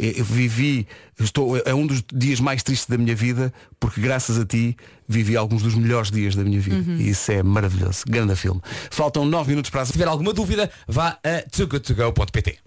eu 0.00 0.24
vivi, 0.24 0.86
estou, 1.18 1.56
é 1.56 1.74
um 1.74 1.84
dos 1.84 2.04
dias 2.14 2.38
mais 2.38 2.62
tristes 2.62 2.86
da 2.88 2.96
minha 2.96 3.16
vida, 3.16 3.52
porque 3.80 4.00
graças 4.00 4.38
a 4.38 4.46
ti 4.46 4.76
vivi 5.08 5.36
alguns 5.36 5.60
dos 5.60 5.74
melhores 5.74 6.08
dias 6.08 6.36
da 6.36 6.44
minha 6.44 6.60
vida. 6.60 6.88
Uhum. 6.88 6.98
E 6.98 7.10
isso 7.10 7.32
é 7.32 7.42
maravilhoso. 7.42 8.04
Grande 8.08 8.36
filme. 8.36 8.60
Faltam 8.92 9.24
nove 9.24 9.50
minutos 9.50 9.72
para 9.72 9.84
Se 9.84 9.90
tiver 9.90 10.06
alguma 10.06 10.32
dúvida, 10.32 10.70
vá 10.86 11.18
a 11.24 11.42
togotogo.pt. 11.50 12.58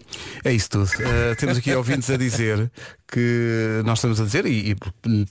É 0.44 0.52
isso 0.52 0.68
tudo. 0.68 0.84
Uh, 0.84 1.34
temos 1.38 1.56
aqui 1.56 1.72
ouvintes 1.74 2.10
a 2.10 2.18
dizer 2.18 2.70
que 3.10 3.80
nós 3.86 3.96
estamos 3.98 4.20
a 4.20 4.24
dizer, 4.24 4.44
e, 4.44 4.72
e 4.72 4.76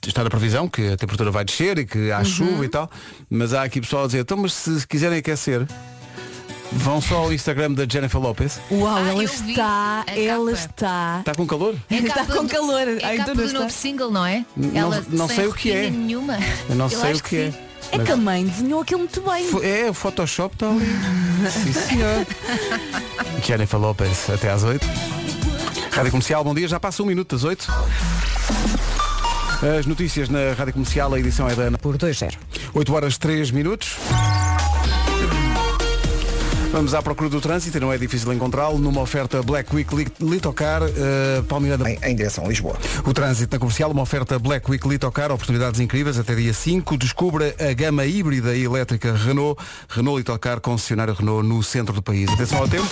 está 0.04 0.24
na 0.24 0.30
previsão 0.30 0.68
que 0.68 0.88
a 0.88 0.96
temperatura 0.96 1.30
vai 1.30 1.44
descer 1.44 1.78
e 1.78 1.86
que 1.86 2.10
há 2.10 2.18
Uhum. 2.18 2.24
chuva 2.24 2.64
e 2.64 2.68
tal, 2.68 2.90
mas 3.30 3.54
há 3.54 3.62
aqui 3.62 3.80
pessoal 3.80 4.04
a 4.04 4.06
dizer, 4.06 4.20
então 4.22 4.36
mas 4.36 4.52
se 4.54 4.84
quiserem 4.88 5.18
aquecer, 5.18 5.66
vão 6.76 7.00
só 7.00 7.16
ao 7.18 7.32
Instagram 7.32 7.72
da 7.72 7.86
Jennifer 7.88 8.20
Lopez. 8.20 8.60
Uau, 8.70 8.96
Ah, 8.96 9.00
ela 9.00 9.22
eu 9.22 9.28
vi 9.28 9.50
está, 9.50 10.04
a 10.06 10.18
ela 10.18 10.50
capa. 10.52 10.62
está. 10.64 11.16
Está 11.20 11.34
com 11.34 11.46
calor? 11.46 11.74
É 11.90 11.94
Está 11.96 12.14
capa 12.14 12.32
com 12.34 12.44
do- 12.44 12.48
calor. 12.52 12.88
É 12.88 12.98
Ai, 13.04 13.16
capa 13.18 13.30
tu 13.30 13.36
não 13.36 13.46
do 13.46 13.52
novo 13.52 13.66
está. 13.66 13.80
single, 13.80 14.10
não 14.10 14.24
é? 14.26 14.44
Não- 14.56 14.76
Ela 14.78 15.04
não 15.10 15.26
sem 15.28 15.36
sei 15.36 15.46
o 15.46 15.52
que 15.54 15.70
é. 15.70 15.82
roupinha 15.82 15.98
Nenhuma. 16.06 16.38
Eu 16.68 16.74
não 16.76 16.88
sei 16.88 17.12
o 17.14 17.22
que 17.22 17.36
é. 17.36 17.50
sim. 17.50 17.58
É 17.92 17.98
que 17.98 18.12
a 18.12 18.16
mãe 18.16 18.44
desenhou 18.46 18.80
aquilo 18.80 19.00
muito 19.00 19.20
bem. 19.20 19.46
Fo- 19.48 19.62
É, 19.62 19.90
o 19.90 19.94
Photoshop 19.94 20.54
está 20.54 20.68
ali. 20.68 20.86
Sim, 21.50 21.72
senhor. 21.72 22.26
Jennifer 23.44 23.78
Lopez, 23.78 24.30
até 24.30 24.50
às 24.50 24.62
8. 24.62 24.86
Rádio 25.90 26.10
Comercial, 26.10 26.42
bom 26.42 26.54
dia, 26.54 26.66
já 26.66 26.80
passa 26.80 27.02
um 27.02 27.06
minuto 27.06 27.34
das 27.36 27.44
8. 27.44 27.66
As 29.78 29.84
notícias 29.86 30.28
na 30.28 30.54
Rádio 30.56 30.72
Comercial, 30.72 31.12
a 31.12 31.18
edição 31.20 31.48
é 31.48 31.54
da 31.54 31.64
Ana. 31.64 31.78
Por 31.78 31.96
2-0. 31.98 32.32
8 32.72 32.94
horas 32.94 33.18
3 33.18 33.50
minutos. 33.50 33.96
Vamos 36.72 36.94
à 36.94 37.02
procura 37.02 37.28
do 37.28 37.38
trânsito, 37.38 37.76
e 37.76 37.80
não 37.80 37.92
é 37.92 37.98
difícil 37.98 38.32
encontrá-lo, 38.32 38.78
numa 38.78 39.02
oferta 39.02 39.42
Black 39.42 39.76
Week 39.76 39.94
Li- 39.94 40.10
Litocar, 40.18 40.82
uh, 40.82 41.42
Palmeiranda. 41.44 41.90
Em, 41.90 41.98
em 42.02 42.16
direção 42.16 42.46
a 42.46 42.48
Lisboa. 42.48 42.78
O 43.04 43.12
trânsito 43.12 43.54
na 43.54 43.60
comercial, 43.60 43.90
uma 43.90 44.00
oferta 44.00 44.38
Black 44.38 44.70
Week 44.70 44.88
Litocar, 44.88 45.30
oportunidades 45.30 45.80
incríveis 45.80 46.18
até 46.18 46.34
dia 46.34 46.54
5. 46.54 46.96
Descubra 46.96 47.54
a 47.60 47.74
gama 47.74 48.06
híbrida 48.06 48.56
e 48.56 48.64
elétrica 48.64 49.12
Renault. 49.14 49.62
Renault 49.86 50.16
Litocar, 50.20 50.62
concessionário 50.62 51.12
Renault 51.12 51.46
no 51.46 51.62
centro 51.62 51.92
do 51.92 52.00
país. 52.00 52.30
Atenção 52.30 52.60
ao 52.60 52.66
tempo. 52.68 52.88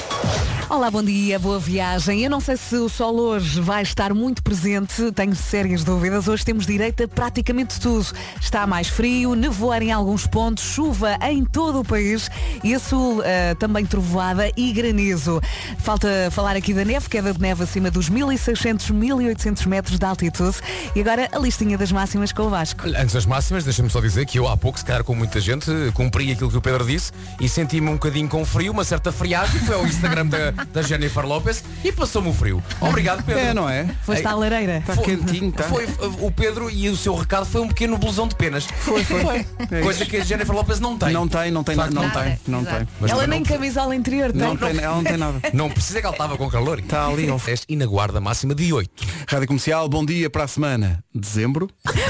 Olá, 0.68 0.90
bom 0.90 1.02
dia, 1.02 1.38
boa 1.38 1.58
viagem. 1.58 2.22
Eu 2.22 2.30
não 2.30 2.38
sei 2.38 2.58
se 2.58 2.76
o 2.76 2.88
sol 2.88 3.16
hoje 3.18 3.60
vai 3.62 3.82
estar 3.82 4.12
muito 4.12 4.42
presente, 4.42 5.10
tenho 5.12 5.34
sérias 5.34 5.82
dúvidas. 5.82 6.28
Hoje 6.28 6.44
temos 6.44 6.66
direito 6.66 7.02
a 7.02 7.08
praticamente 7.08 7.80
tudo. 7.80 8.06
Está 8.38 8.66
mais 8.66 8.88
frio, 8.88 9.34
nevoar 9.34 9.82
em 9.82 9.90
alguns 9.90 10.26
pontos, 10.26 10.62
chuva 10.64 11.16
em 11.28 11.44
todo 11.46 11.80
o 11.80 11.84
país 11.84 12.30
e 12.62 12.74
a 12.74 12.78
sul 12.78 13.22
eh, 13.24 13.54
também 13.54 13.69
trovoada 13.86 14.50
e 14.56 14.72
granizo. 14.72 15.40
Falta 15.78 16.08
falar 16.30 16.56
aqui 16.56 16.74
da 16.74 16.84
neve, 16.84 17.08
queda 17.08 17.32
de 17.32 17.40
neve 17.40 17.62
acima 17.62 17.90
dos 17.90 18.08
1600, 18.08 18.90
1800 18.90 19.66
metros 19.66 19.98
de 19.98 20.04
altitude. 20.04 20.56
E 20.94 21.00
agora 21.00 21.28
a 21.32 21.38
listinha 21.38 21.78
das 21.78 21.92
máximas 21.92 22.32
com 22.32 22.42
o 22.42 22.50
Vasco. 22.50 22.88
Antes 22.88 23.14
das 23.14 23.26
máximas, 23.26 23.64
deixa-me 23.64 23.88
só 23.90 24.00
dizer 24.00 24.26
que 24.26 24.38
eu 24.38 24.48
há 24.48 24.56
pouco, 24.56 24.78
se 24.78 24.84
calhar 24.84 25.04
com 25.04 25.14
muita 25.14 25.40
gente, 25.40 25.70
cumpri 25.94 26.32
aquilo 26.32 26.50
que 26.50 26.56
o 26.56 26.60
Pedro 26.60 26.84
disse 26.84 27.12
e 27.40 27.48
senti-me 27.48 27.88
um 27.88 27.94
bocadinho 27.94 28.28
com 28.28 28.44
frio, 28.44 28.72
uma 28.72 28.84
certa 28.84 29.12
friagem, 29.12 29.60
foi 29.60 29.74
ao 29.74 29.86
Instagram 29.86 30.26
da, 30.26 30.50
da 30.50 30.82
Jennifer 30.82 31.24
Lopez 31.24 31.62
e 31.84 31.92
passou-me 31.92 32.28
o 32.28 32.32
frio. 32.32 32.62
Obrigado, 32.80 33.24
Pedro. 33.24 33.40
É, 33.40 33.54
não 33.54 33.68
é? 33.68 33.86
Foste 34.02 34.26
à 34.26 34.34
lareira. 34.34 34.78
Está 34.78 34.96
quentinho, 34.96 35.52
tá? 35.52 35.64
Foi, 35.64 35.86
o 36.20 36.30
Pedro 36.30 36.70
e 36.70 36.88
o 36.88 36.96
seu 36.96 37.14
recado 37.14 37.46
foi 37.46 37.60
um 37.60 37.68
pequeno 37.68 37.98
blusão 37.98 38.26
de 38.26 38.34
penas. 38.34 38.64
Foi, 38.64 39.04
foi. 39.04 39.46
É 39.70 39.80
Coisa 39.82 40.04
que 40.04 40.16
a 40.16 40.24
Jennifer 40.24 40.54
Lopez 40.54 40.80
não 40.80 40.96
tem. 40.96 41.12
Não 41.12 41.28
tem, 41.28 41.50
não 41.50 41.62
tem, 41.62 41.76
facto, 41.76 41.94
não 41.94 42.02
nada. 42.02 42.20
tem, 42.22 42.38
não 42.46 42.64
tem. 42.64 42.88
Mas 43.00 43.10
Ela 43.10 43.22
também 43.22 43.40
nem 43.40 43.40
não, 43.40 43.59
camisola 43.60 43.94
interior 43.94 44.32
tem. 44.32 44.40
Não 44.40 44.56
tem, 44.56 44.78
ela 44.78 44.96
não 44.96 45.04
tem 45.04 45.18
nada. 45.18 45.40
não 45.52 45.68
precisa 45.68 46.00
que 46.00 46.06
ela 46.06 46.14
estava 46.14 46.36
com 46.38 46.48
calor. 46.48 46.78
Está 46.78 47.06
ali 47.06 47.28
ao 47.28 47.38
E 47.68 47.76
na 47.76 47.84
guarda 47.84 48.18
máxima 48.18 48.54
de 48.54 48.72
8. 48.72 49.06
Rádio 49.28 49.46
Comercial, 49.46 49.86
bom 49.86 50.04
dia 50.04 50.30
para 50.30 50.44
a 50.44 50.48
semana. 50.48 51.04
Dezembro. 51.14 51.68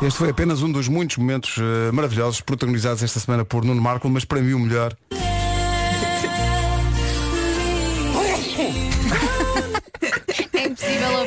Este 0.00 0.16
foi 0.16 0.30
apenas 0.30 0.62
um 0.62 0.70
dos 0.70 0.86
muitos 0.86 1.16
momentos 1.16 1.56
eh, 1.58 1.90
maravilhosos 1.90 2.40
protagonizados 2.40 3.02
esta 3.02 3.18
semana 3.18 3.44
por 3.44 3.64
Nuno 3.64 3.82
Marco, 3.82 4.08
mas 4.08 4.24
para 4.24 4.40
mim 4.40 4.52
o 4.52 4.58
melhor. 4.60 4.96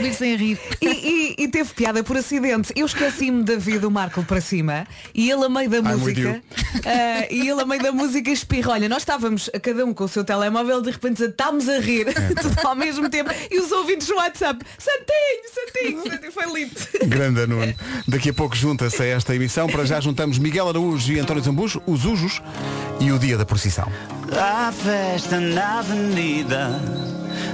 Ouvir 0.02 0.14
sem 0.16 0.36
rir. 0.36 0.60
E, 0.82 0.88
e- 0.88 1.36
e 1.44 1.48
teve 1.48 1.74
piada 1.74 2.04
por 2.04 2.18
acidente. 2.18 2.74
Eu 2.76 2.86
esqueci-me 2.86 3.44
da 3.44 3.56
vida 3.56 3.80
do 3.80 3.92
Marco 3.92 4.24
para 4.24 4.42
cima 4.42 4.86
e 5.14 5.30
ele 5.30 5.46
a 5.46 5.50
meio 5.50 5.70
da 5.70 5.82
música 5.82 6.42
ah, 6.86 7.28
e 7.30 7.48
ele 7.50 7.62
a 7.62 7.66
meio 7.66 7.82
da 7.82 7.92
música 7.92 8.30
espirra. 8.30 8.72
Olha, 8.74 8.90
nós 8.90 9.00
estávamos 9.04 9.50
a 9.54 9.60
cada 9.60 9.86
um 9.86 9.94
com 9.94 10.04
o 10.04 10.08
seu 10.08 10.24
telemóvel, 10.24 10.82
de 10.82 10.92
repente 10.92 11.24
estávamos 11.24 11.68
a 11.70 11.80
rir 11.80 12.06
tudo 12.42 12.68
ao 12.68 12.76
mesmo 12.76 13.10
tempo 13.10 13.32
e 13.50 13.60
os 13.60 13.72
ouvintes 13.72 14.08
no 14.10 14.16
WhatsApp. 14.16 14.64
Santinho, 14.78 16.02
Santinho, 16.04 16.12
Santinho, 16.12 16.32
foi 16.32 16.46
lindo. 16.54 16.76
Grande 17.08 17.48
Nuno. 17.48 17.74
Daqui 18.08 18.30
a 18.30 18.34
pouco 18.34 18.56
junta-se 18.56 19.02
a 19.02 19.06
esta 19.06 19.36
emissão. 19.36 19.68
Para 19.68 19.86
já 19.86 20.00
juntamos 20.00 20.38
Miguel 20.38 20.68
Araújo 20.70 21.12
e 21.14 21.20
António 21.20 21.44
Zambujo, 21.44 21.82
os 21.86 22.06
Ujos 22.06 22.42
e 23.00 23.12
o 23.12 23.20
dia 23.20 23.38
da 23.38 23.46
procissão. 23.46 23.92
A 24.38 24.72
festa 24.72 25.40
na 25.40 25.80
avenida 25.80 26.80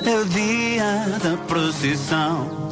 é 0.06 0.16
o 0.20 0.26
dia 0.26 1.20
da 1.24 1.38
procissão. 1.48 2.68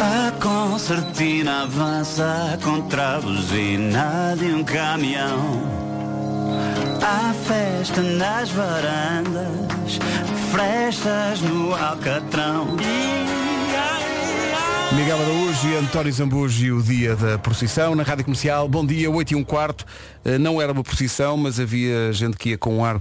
A 0.00 0.32
concertina 0.40 1.64
avança 1.64 2.58
contra 2.62 3.16
a 3.16 3.20
buzina 3.20 4.34
de 4.38 4.46
um 4.46 4.64
caminhão. 4.64 5.62
Há 7.02 7.34
festa 7.46 8.02
nas 8.02 8.50
varandas, 8.50 9.98
frestas 10.50 11.40
no 11.42 11.74
alcatrão. 11.74 12.76
Miguel 14.92 15.18
Araújo 15.20 15.68
e 15.68 15.76
António 15.76 16.12
Zambujo 16.12 16.76
o 16.78 16.82
dia 16.82 17.14
da 17.14 17.38
procissão 17.38 17.94
na 17.94 18.02
Rádio 18.02 18.24
Comercial. 18.24 18.68
Bom 18.68 18.84
dia, 18.84 19.08
8 19.08 19.32
e 19.32 19.36
um 19.36 19.44
quarto. 19.44 19.84
Eh, 20.24 20.36
Não 20.36 20.60
era 20.60 20.72
uma 20.72 20.82
procissão, 20.82 21.36
mas 21.36 21.60
havia 21.60 22.12
gente 22.12 22.36
que 22.36 22.50
ia 22.50 22.58
com 22.58 22.78
um 22.78 22.84
ar 22.84 23.00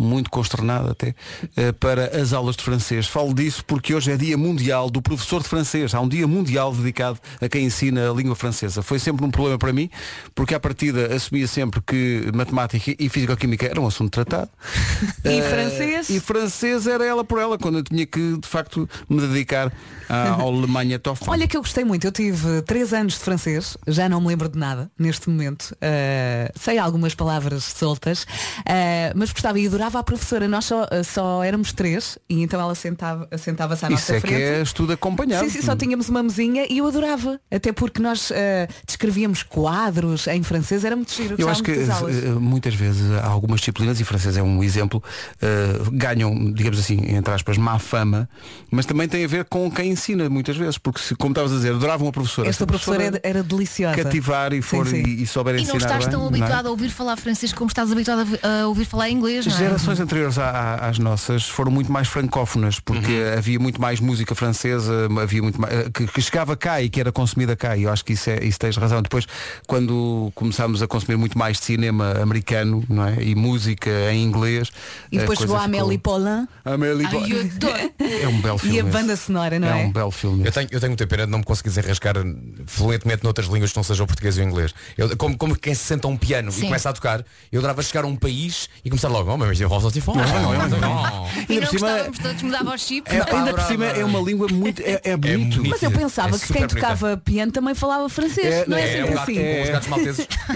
muito 0.00 0.30
consternado 0.30 0.90
até, 0.90 1.14
eh, 1.56 1.72
para 1.72 2.20
as 2.20 2.32
aulas 2.32 2.56
de 2.56 2.62
francês. 2.64 3.06
Falo 3.06 3.34
disso 3.34 3.62
porque 3.66 3.94
hoje 3.94 4.10
é 4.10 4.16
dia 4.16 4.36
mundial 4.38 4.90
do 4.90 5.02
professor 5.02 5.42
de 5.42 5.48
francês. 5.48 5.94
Há 5.94 6.00
um 6.00 6.08
dia 6.08 6.26
mundial 6.26 6.74
dedicado 6.74 7.18
a 7.40 7.48
quem 7.48 7.66
ensina 7.66 8.10
a 8.10 8.14
língua 8.14 8.34
francesa. 8.34 8.82
Foi 8.82 8.98
sempre 8.98 9.24
um 9.24 9.30
problema 9.30 9.58
para 9.58 9.72
mim, 9.72 9.90
porque 10.34 10.54
à 10.54 10.60
partida 10.60 11.14
assumia 11.14 11.46
sempre 11.46 11.80
que 11.82 12.30
matemática 12.34 12.94
e 12.98 13.08
físico-química 13.08 13.66
era 13.66 13.80
um 13.80 13.86
assunto 13.86 14.10
tratado. 14.10 14.50
E 15.24 15.28
Eh, 15.38 15.42
francês? 15.42 16.08
E 16.10 16.20
francês 16.20 16.86
era 16.86 17.04
ela 17.04 17.22
por 17.24 17.38
ela, 17.38 17.58
quando 17.58 17.78
eu 17.78 17.82
tinha 17.84 18.06
que, 18.06 18.38
de 18.38 18.48
facto, 18.48 18.88
me 19.08 19.20
dedicar 19.20 19.72
à- 20.08 20.30
ao 20.40 20.48
Alemanha 20.54 20.98
Toffel. 20.98 21.28
Olha 21.30 21.46
que 21.46 21.56
eu 21.56 21.60
gostei 21.62 21.84
muito. 21.84 22.06
Eu 22.06 22.12
tive 22.12 22.62
três 22.62 22.92
anos 22.92 23.14
de 23.14 23.20
francês, 23.20 23.76
já 23.86 24.08
não 24.08 24.20
me 24.20 24.28
lembro 24.28 24.48
de 24.48 24.58
nada 24.58 24.90
neste 24.98 25.28
momento. 25.28 25.76
Ah, 25.80 26.50
sei 26.58 26.78
algumas 26.78 27.14
palavras 27.14 27.64
soltas, 27.64 28.26
ah, 28.66 29.12
mas 29.14 29.30
gostava 29.32 29.58
e 29.58 29.66
adorava 29.66 29.89
a 29.98 30.02
professora. 30.02 30.46
Nós 30.48 30.64
só, 30.64 30.86
só 31.04 31.42
éramos 31.42 31.72
três 31.72 32.18
e 32.28 32.42
então 32.42 32.60
ela 32.60 32.74
sentava- 32.74 33.28
sentava-se 33.36 33.84
à 33.84 33.88
Isso 33.88 33.94
nossa 33.94 34.16
é 34.16 34.20
frente. 34.20 34.34
que 34.36 34.42
é 34.42 34.62
estudo 34.62 34.92
acompanhado. 34.92 35.44
Sim, 35.44 35.50
sim, 35.50 35.62
só 35.62 35.74
tínhamos 35.76 36.08
uma 36.08 36.22
mesinha 36.22 36.66
e 36.70 36.78
eu 36.78 36.86
adorava. 36.86 37.40
Até 37.50 37.72
porque 37.72 38.00
nós 38.00 38.30
ah, 38.32 38.68
descrevíamos 38.86 39.42
quadros 39.42 40.26
em 40.26 40.42
francês, 40.42 40.84
era 40.84 40.94
muito 40.96 41.12
giro. 41.12 41.34
Eu 41.38 41.48
acho 41.48 41.62
que 41.62 41.72
eh, 41.72 42.30
muitas 42.38 42.74
vezes 42.74 43.10
há 43.12 43.26
algumas 43.26 43.60
disciplinas, 43.60 44.00
e 44.00 44.04
francês 44.04 44.36
é 44.36 44.42
um 44.42 44.62
exemplo, 44.62 45.02
eh, 45.40 45.78
ganham, 45.92 46.52
digamos 46.52 46.78
assim, 46.78 46.98
entre 47.14 47.32
aspas, 47.32 47.56
má 47.56 47.78
fama, 47.78 48.28
mas 48.70 48.86
também 48.86 49.08
tem 49.08 49.24
a 49.24 49.28
ver 49.28 49.44
com 49.44 49.70
quem 49.70 49.90
ensina 49.90 50.28
muitas 50.28 50.56
vezes, 50.56 50.78
porque 50.78 51.00
se, 51.00 51.14
como 51.14 51.32
estavas 51.32 51.52
a 51.52 51.56
dizer, 51.56 51.74
adorava 51.74 52.02
uma 52.02 52.12
professora. 52.12 52.48
Esta 52.48 52.58
Se 52.58 52.64
a 52.64 52.66
professora 52.66 53.02
era, 53.02 53.20
era 53.22 53.42
deliciosa. 53.42 53.96
cativar 53.96 54.52
e, 54.52 54.62
for, 54.62 54.86
Sim, 54.86 55.04
sim. 55.04 55.10
E, 55.10 55.22
e 55.22 55.26
souber 55.26 55.54
E 55.56 55.62
ensinar 55.62 55.72
não 55.72 55.78
estás 55.80 56.04
bem, 56.04 56.10
tão 56.10 56.20
não 56.20 56.26
é? 56.26 56.28
habituado 56.28 56.66
a 56.66 56.70
ouvir 56.70 56.90
falar 56.90 57.16
francês 57.16 57.52
como 57.52 57.68
estás 57.68 57.90
habituado 57.90 58.26
a 58.42 58.60
a 58.62 58.66
ouvir 58.68 58.84
falar 58.84 59.08
inglês, 59.10 59.46
não 59.46 59.54
é? 59.54 59.56
Gerações 59.70 60.00
anteriores 60.00 60.36
à- 60.36 60.50
à- 60.50 60.88
às 60.88 60.98
nossas 60.98 61.44
foram 61.48 61.70
muito 61.70 61.92
mais 61.92 62.08
francófonas, 62.08 62.80
porque 62.80 63.12
Uhum. 63.12 63.38
havia 63.38 63.58
muito 63.60 63.80
mais 63.80 64.00
música 64.00 64.34
francesa, 64.34 65.08
havia 65.22 65.40
muito 65.40 65.60
mais, 65.60 65.88
que, 65.94 66.08
que 66.08 66.20
chegava 66.20 66.56
cá 66.56 66.82
e 66.82 66.90
que 66.90 66.98
era 67.00 67.12
consumida 67.12 67.54
cá, 67.54 67.76
e 67.76 67.84
eu 67.84 67.92
acho 67.92 68.04
que 68.04 68.14
isso, 68.14 68.28
é, 68.30 68.44
isso 68.44 68.58
tens 68.58 68.76
razão. 68.76 69.00
Depois, 69.00 69.26
quando 69.68 70.32
começámos 70.34 70.82
a 70.82 70.88
consumir 70.88 71.16
muito 71.16 71.38
mais 71.38 71.58
de 71.58 71.64
cinema 71.66 72.14
americano 72.20 72.82
não 72.88 73.06
é? 73.06 73.22
e 73.22 73.36
música 73.36 73.88
em 74.12 74.24
inglês. 74.24 74.72
E 75.12 75.18
depois 75.18 75.38
a 75.38 75.42
chegou 75.42 75.56
a 75.56 75.62
Amélie 75.62 75.92
ficou- 75.98 76.14
Poulain 76.14 76.48
Amélie 76.64 77.06
adoro. 77.06 77.92
É 78.00 78.26
um 78.26 78.40
belo 78.40 78.58
filme. 78.58 78.76
e 78.76 78.80
a 78.80 78.82
esse. 78.82 78.90
banda 78.92 79.14
sonora, 79.16 79.58
não 79.60 79.68
é? 79.68 79.82
É 79.82 79.86
um 79.86 79.92
belo 79.92 80.10
filme. 80.10 80.44
Eu 80.44 80.50
tenho, 80.50 80.68
eu 80.72 80.80
tenho 80.80 80.90
muita 80.90 81.06
pena 81.06 81.26
de 81.26 81.30
não 81.30 81.38
me 81.38 81.44
conseguir 81.44 81.68
desenrascar 81.68 82.16
fluentemente 82.66 83.22
noutras 83.22 83.46
línguas 83.46 83.70
que 83.70 83.76
não 83.76 83.84
sejam 83.84 84.02
o 84.02 84.06
português 84.08 84.36
e 84.36 84.40
o 84.40 84.44
inglês. 84.44 84.74
Eu, 84.98 85.16
como, 85.16 85.38
como 85.38 85.54
quem 85.54 85.74
se 85.74 85.84
senta 85.84 86.08
a 86.08 86.10
um 86.10 86.16
piano 86.16 86.50
Sim. 86.50 86.62
e 86.62 86.64
começa 86.64 86.90
a 86.90 86.92
tocar, 86.92 87.24
eu 87.52 87.60
adorava 87.60 87.80
chegar 87.82 88.02
a 88.04 88.06
um 88.08 88.16
país 88.16 88.68
e 88.84 88.90
começar 88.90 89.08
logo, 89.08 89.30
oh, 89.30 89.36
mas 89.36 89.59
eu 89.62 89.68
vou 89.68 89.80
E 89.80 89.82
Ainda 89.82 91.60
não 91.60 91.60
por 91.60 91.78
cima- 91.78 91.88
gostávamos 91.88 92.18
todos, 92.18 92.42
mudava 92.42 92.70
ao 92.72 92.78
chip. 92.78 93.10
É, 93.10 93.36
ainda 93.36 93.52
por 93.54 93.62
cima 93.62 93.86
é 93.86 94.04
uma 94.04 94.20
língua 94.20 94.46
muito. 94.52 94.82
É, 94.82 95.00
é 95.04 95.16
bonito. 95.16 95.56
bonito. 95.56 95.70
Mas 95.70 95.82
eu 95.82 95.90
pensava 95.90 96.36
É 96.36 96.38
que 96.38 96.46
quem 96.46 96.56
bonita. 96.62 96.74
tocava 96.76 97.16
piano 97.16 97.52
também 97.52 97.74
falava 97.74 98.08
francês. 98.08 98.46
É, 98.46 98.64
não 98.66 98.76
é, 98.76 98.80
é, 98.82 98.84
É, 98.84 98.92
sempre 98.96 99.14
gato, 99.14 99.22
assim. 99.22 99.38
É. 99.38 99.62
os 99.62 99.70
gatos 99.70 99.88
malteses. 99.88 100.28
Ah, 100.48 100.54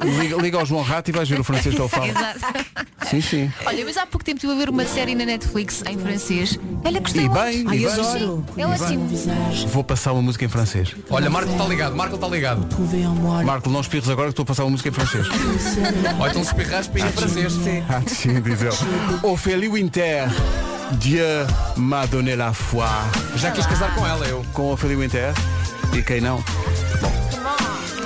ah, 0.00 0.04
liga, 0.20 0.36
liga 0.36 0.58
ao 0.58 0.66
João 0.66 0.82
Rato 0.82 1.10
e 1.10 1.12
vais 1.12 1.28
ver 1.28 1.40
o 1.40 1.44
francês 1.44 1.74
que 1.74 1.80
ele 1.80 1.88
fala. 1.88 2.08
Exato. 2.08 2.40
Sim, 3.08 3.20
sim. 3.20 3.52
Olha, 3.66 3.84
mas 3.84 3.96
há 3.96 4.06
pouco 4.06 4.24
tempo 4.24 4.36
estive 4.36 4.52
a 4.52 4.56
ver 4.56 4.68
uma 4.68 4.84
série 4.84 5.14
na 5.14 5.24
Netflix 5.24 5.82
em 5.88 5.98
francês. 5.98 6.58
Olha, 6.84 7.00
gostei 7.00 7.24
E 7.24 7.28
muito. 7.28 7.42
bem, 7.42 7.64
Ai, 7.68 7.76
e 7.76 7.80
bem. 7.80 7.86
adoro. 7.92 8.44
É 8.56 8.66
ótimo. 8.66 9.08
Vou 9.68 9.82
passar 9.84 10.12
uma 10.12 10.22
música 10.22 10.44
em 10.44 10.48
francês. 10.48 10.94
Olha, 11.08 11.28
Marco 11.30 11.50
está 11.52 11.64
ligado, 11.64 11.96
Marco 11.96 12.14
está 12.14 12.28
ligado. 12.28 12.66
Marco, 13.44 13.68
não 13.70 13.80
espirres 13.80 14.08
agora 14.08 14.28
que 14.28 14.32
estou 14.32 14.42
a 14.42 14.46
passar 14.46 14.64
uma 14.64 14.70
música 14.72 14.88
em 14.88 14.92
francês. 14.92 15.26
Ou 16.18 16.26
então 16.28 16.44
se 16.44 16.50
espirrar, 16.50 16.80
espirra 16.80 17.08
em 17.08 17.12
francês. 17.12 17.54
Ah, 17.88 18.00
sim, 18.20 18.40
diz 18.40 18.60
ele. 18.62 18.76
Ophélie 19.22 19.68
Winter, 19.68 20.28
Dieu 20.92 21.46
m'a 21.76 22.06
donné 22.06 22.36
la 22.36 22.52
foi. 22.52 22.84
Já 23.36 23.50
quis 23.50 23.66
casar 23.66 23.94
com 23.94 24.06
ela, 24.06 24.26
eu. 24.26 24.44
Com 24.52 24.72
Ophélie 24.72 24.96
Winter. 24.96 25.32
E 25.94 26.02
quem 26.02 26.20
não? 26.20 26.42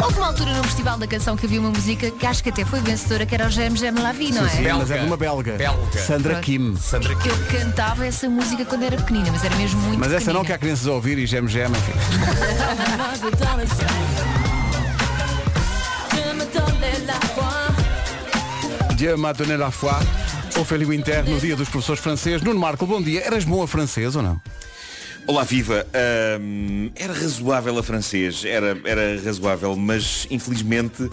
Houve 0.01 0.19
uma 0.19 0.27
altura 0.27 0.53
no 0.55 0.65
Festival 0.65 0.99
da 0.99 1.07
Canção 1.07 1.37
que 1.37 1.47
havia 1.47 1.61
uma 1.61 1.71
música 1.71 2.11
que 2.11 2.27
acho 2.27 2.43
que 2.43 2.49
até 2.51 2.65
foi 2.65 2.81
vencedora, 2.81 3.25
que 3.25 3.35
era 3.35 3.47
o 3.47 3.51
Gem 3.51 3.75
Gem 3.77 3.93
La 3.93 4.13
Vie, 4.13 4.33
não 4.33 4.45
é? 4.45 4.49
Sim, 4.49 4.63
Belga. 4.63 4.79
mas 4.79 4.91
é 4.91 4.99
de 4.99 5.07
uma 5.07 5.17
belga. 5.17 5.53
Belga. 5.57 5.99
Sandra. 5.99 6.41
Kim. 6.41 6.77
Sandra 6.77 7.13
Eu 7.13 7.59
cantava 7.61 8.07
essa 8.07 8.29
música 8.29 8.65
quando 8.65 8.83
era 8.85 8.97
pequenina, 8.97 9.31
mas 9.33 9.45
era 9.45 9.55
mesmo 9.57 9.81
muito 9.81 9.99
Mas 10.01 10.13
essa 10.13 10.33
não 10.33 10.45
que 10.45 10.53
pequenina. 10.53 10.55
há 10.57 10.59
crianças 10.59 10.87
a 10.87 10.93
ouvir 10.93 11.19
e 11.19 11.27
gem 11.27 11.47
gem, 11.49 11.65
enfim. 11.65 11.93
Dieu 18.97 19.17
m'a 19.17 19.33
la 19.33 19.71
foi. 19.71 19.91
Ophélie 20.57 20.87
Winter 20.87 21.25
no 21.29 21.41
dia 21.41 21.57
dos 21.57 21.69
professores 21.69 22.01
franceses. 22.01 22.43
Nuno 22.43 22.61
Marco, 22.61 22.87
bom 22.87 23.03
dia. 23.03 23.27
Eras 23.27 23.45
bom 23.45 23.61
a 23.63 23.67
francês 23.67 24.15
ou 24.15 24.23
não? 24.23 24.41
Olá, 25.27 25.43
viva. 25.43 25.87
Ahm, 25.93 26.91
era 26.95 27.13
razoável 27.13 27.77
a 27.79 27.83
francês, 27.83 28.45
era, 28.45 28.79
era 28.85 29.21
razoável, 29.25 29.75
mas 29.75 30.27
infelizmente 30.31 31.11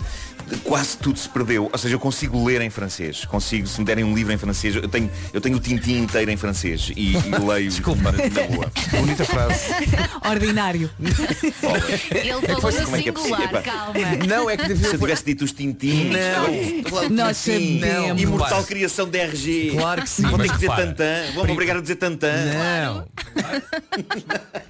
quase 0.64 0.98
tudo 0.98 1.18
se 1.20 1.28
perdeu. 1.30 1.70
Ou 1.72 1.78
seja, 1.78 1.96
eu 1.96 2.00
consigo 2.00 2.44
ler 2.46 2.62
em 2.62 2.70
francês. 2.70 3.26
Consigo, 3.26 3.68
se 3.68 3.80
me 3.80 3.86
derem 3.86 4.04
um 4.04 4.14
livro 4.16 4.32
em 4.34 4.38
francês, 4.38 4.76
eu 4.76 4.88
tenho, 4.88 5.10
eu 5.34 5.42
tenho 5.42 5.58
o 5.58 5.60
Tintim 5.60 5.98
inteiro 6.00 6.30
em 6.32 6.38
francês 6.38 6.92
e, 6.96 7.14
e 7.16 7.22
leio 7.46 7.70
Desculpa. 7.72 8.12
na, 8.12 8.18
na 8.18 8.48
boa. 8.56 8.72
Bonita 9.00 9.26
frase. 9.26 9.66
Ordinário. 10.30 10.90
Ele 11.00 12.56
falou 12.62 12.72
no 12.72 12.84
como 12.86 12.96
é 12.96 13.02
que 13.02 13.10
é 13.10 13.12
possível? 13.12 13.38
singular, 13.38 13.64
calma. 13.64 13.94
Não, 14.28 14.50
é 14.50 14.58
que 14.58 14.64
Se 14.64 14.70
devia 14.70 14.88
eu 14.90 15.00
tivesse 15.00 15.26
dito 15.26 15.44
os 15.46 15.52
Tintins, 15.52 16.12
Não. 16.14 17.10
Nós 17.10 17.38
sabemos. 17.38 18.22
imortal 18.22 18.64
criação 18.64 19.08
de 19.10 19.18
RG. 19.20 19.72
Claro 19.78 20.02
que 20.04 20.10
sim, 20.10 20.22
Vão 20.24 20.38
ter 20.38 20.48
que 20.50 20.54
dizer 20.56 20.70
tantã, 20.76 21.24
vão 21.36 21.46
me 21.46 21.52
obrigar 21.52 21.78
a 21.78 21.82
dizer 21.82 21.96
tantã. 21.96 22.32
Não. 22.32 23.08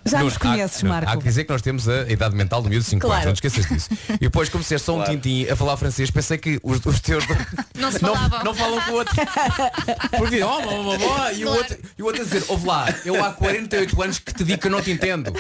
Já 0.06 0.24
nos 0.24 0.38
conheces, 0.38 0.84
há, 0.84 0.88
Marco. 0.88 1.12
Há 1.12 1.18
que 1.18 1.24
dizer 1.24 1.44
que 1.44 1.52
nós 1.52 1.62
temos 1.62 1.88
a 1.88 2.10
idade 2.10 2.36
mental 2.36 2.62
do 2.62 2.70
miúdo 2.70 2.84
de 2.84 2.90
5 2.90 3.02
Claro. 3.02 3.14
anos, 3.16 3.26
não 3.26 3.34
te 3.34 3.46
esqueças 3.48 3.70
disso. 3.70 3.90
E 4.16 4.18
depois 4.20 4.50
comecei 4.50 4.78
só 4.78 4.94
um 4.94 4.98
Claro. 4.98 5.12
tintim 5.12 5.48
a 5.50 5.56
falar 5.56 5.71
francês, 5.78 6.12
pensei 6.12 6.38
que 6.38 6.60
os, 6.64 6.86
os 6.86 7.00
teus 7.00 7.24
Não 7.76 7.92
não, 7.92 8.44
não 8.44 8.54
falam 8.54 8.82
com 8.82 8.92
o 8.92 8.94
outro. 8.96 9.16
Porque, 10.18 10.44
oh, 10.44 10.48
oh, 10.48 10.90
oh, 10.90 10.98
oh, 10.98 11.32
e, 11.32 11.46
o 11.46 11.50
outro, 11.50 11.78
e 11.98 12.02
o 12.02 12.06
outro 12.06 12.22
a 12.22 12.26
dizer, 12.26 12.44
ouve 12.48 12.68
lá, 12.68 12.86
eu 13.06 13.24
há 13.24 13.32
48 13.32 14.02
anos 14.02 14.20
que 14.20 14.34
te 14.34 14.44
digo 14.44 14.60
que 14.62 14.68
eu 14.68 14.72
não 14.72 14.82
te 14.82 14.92
entendo. 14.92 15.34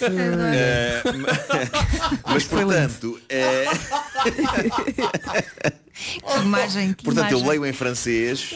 Eh, 0.00 1.02
mas 2.24 2.44
portanto, 2.44 3.20
eh, 3.28 3.64
Que 5.94 6.38
imagem, 6.40 6.92
que 6.94 7.04
Portanto, 7.04 7.32
eu 7.32 7.38
imagem. 7.38 7.60
leio 7.60 7.66
em 7.66 7.72
francês 7.72 8.54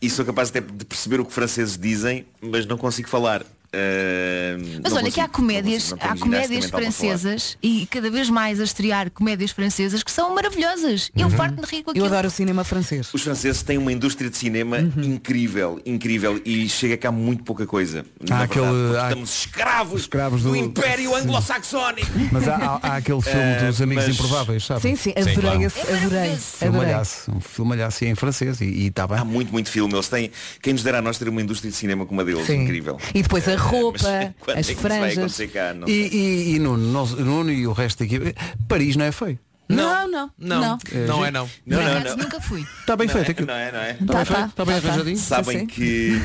e 0.00 0.10
sou 0.10 0.24
capaz 0.24 0.48
até 0.50 0.60
de 0.60 0.84
perceber 0.84 1.20
o 1.20 1.24
que 1.24 1.32
franceses 1.32 1.78
dizem, 1.78 2.26
mas 2.40 2.66
não 2.66 2.76
consigo 2.76 3.08
falar. 3.08 3.44
Uh, 3.74 4.80
Mas 4.82 4.92
olha 4.92 5.10
que 5.10 5.18
há 5.20 5.26
comédias, 5.28 5.94
há 5.98 6.16
comédias 6.16 6.66
francesas 6.66 7.56
e 7.62 7.86
cada 7.86 8.10
vez 8.10 8.28
mais 8.28 8.60
a 8.60 8.64
estrear 8.64 9.10
comédias 9.10 9.50
francesas 9.50 10.02
que 10.02 10.10
são 10.10 10.34
maravilhosas. 10.34 11.10
Eu 11.16 11.30
farto-me 11.30 11.62
de 11.62 11.74
rir 11.74 11.82
com 11.82 11.90
Eu 11.90 11.92
aquilo. 11.92 12.06
adoro 12.06 12.28
o 12.28 12.30
cinema 12.30 12.64
francês. 12.64 13.08
Os 13.14 13.22
franceses 13.22 13.62
têm 13.62 13.78
uma 13.78 13.90
indústria 13.92 14.28
de 14.28 14.36
cinema 14.36 14.76
Uhum. 14.78 15.02
incrível, 15.02 15.80
incrível 15.86 16.40
e 16.44 16.68
chega 16.68 16.96
cá 16.98 17.10
muito 17.10 17.44
pouca 17.44 17.66
coisa. 17.66 18.04
Há 18.30 18.42
aquele- 18.42 18.66
verdade, 18.66 18.96
há- 18.98 19.08
estamos 19.08 19.38
escravos, 19.40 20.00
Escravos 20.02 20.42
do, 20.42 20.50
do- 20.50 20.56
Império. 20.56 21.14
Anglo-Saxónico. 21.16 22.10
Mas 22.30 22.46
há, 22.48 22.56
há- 22.56 22.80
há 22.82 22.96
aquele 22.96 23.20
filme 23.22 23.40
Eh, 23.42 23.66
dos 23.66 23.80
Amigos 23.82 24.04
mas- 24.06 24.14
Improváveis, 24.14 24.64
sabe? 24.66 24.80
Sim, 24.82 24.96
sim, 24.96 25.10
adorei 25.16 25.34
claro. 25.34 25.62
esse, 25.62 25.78
É 25.80 25.94
adorei. 25.96 26.36
Filmalhaço, 26.36 27.30
um 27.32 27.40
filmalhaço 27.40 28.04
em 28.04 28.14
francês 28.14 28.60
e 28.60 28.86
está 28.86 29.06
bem. 29.06 29.18
Há 29.18 29.24
muito, 29.24 29.50
muito 29.52 29.70
filme. 29.70 29.94
Eles 29.94 30.08
têm. 30.08 30.30
Quem 30.60 30.72
nos 30.74 30.82
dera 30.82 30.98
a 30.98 31.02
nós 31.02 31.18
ter 31.18 31.28
uma 31.28 31.40
indústria 31.42 31.70
de 31.70 31.76
cinema 31.76 32.04
como 32.06 32.20
a 32.20 32.24
deles, 32.24 32.46
Sim. 32.46 32.62
incrível. 32.64 32.98
E 33.14 33.22
depois 33.22 33.46
a 33.48 33.56
roupa, 33.62 33.98
mas 34.02 34.34
quando 34.40 34.58
as 34.58 34.70
é 34.70 34.74
franjas. 34.74 35.36
cá? 35.52 35.74
Não 35.74 35.88
E, 35.88 35.92
e, 35.92 36.54
e 36.54 36.58
Nuno, 36.58 36.92
nós- 36.92 37.12
Nuno 37.14 37.50
e 37.50 37.66
o 37.66 37.72
resto 37.72 38.00
da 38.00 38.04
equipe. 38.04 38.34
Paris 38.68 38.96
não 38.96 39.04
é 39.04 39.12
feio. 39.12 39.38
Não, 39.68 40.06
não, 40.06 40.30
Não, 40.38 40.60
não. 40.60 40.78
não, 41.06 41.24
é 41.24 41.30
não. 41.30 41.48
Não, 41.66 41.78
Por 41.78 41.84
não, 41.86 41.96
acaso 41.96 42.16
não. 42.16 42.24
Nunca 42.24 42.40
fui. 42.42 42.60
Está 42.80 42.94
bem 42.94 43.06
Não 43.06 43.14
feito 43.14 43.28
é, 43.28 43.30
aquilo. 43.30 43.46
não 43.46 43.54
é, 43.54 43.72
não 43.72 43.78
é? 43.78 43.90
Está 43.92 44.04
Tá, 44.06 44.12
bem 44.16 44.24
feito, 44.26 44.38
tá, 44.38 44.46
está 44.48 44.64
bem 44.66 44.74
tá, 44.74 44.80
tá. 44.82 44.88
arranjadinho. 44.88 45.16
Sabem 45.16 45.58
sim. 45.60 45.66
que 45.66 46.20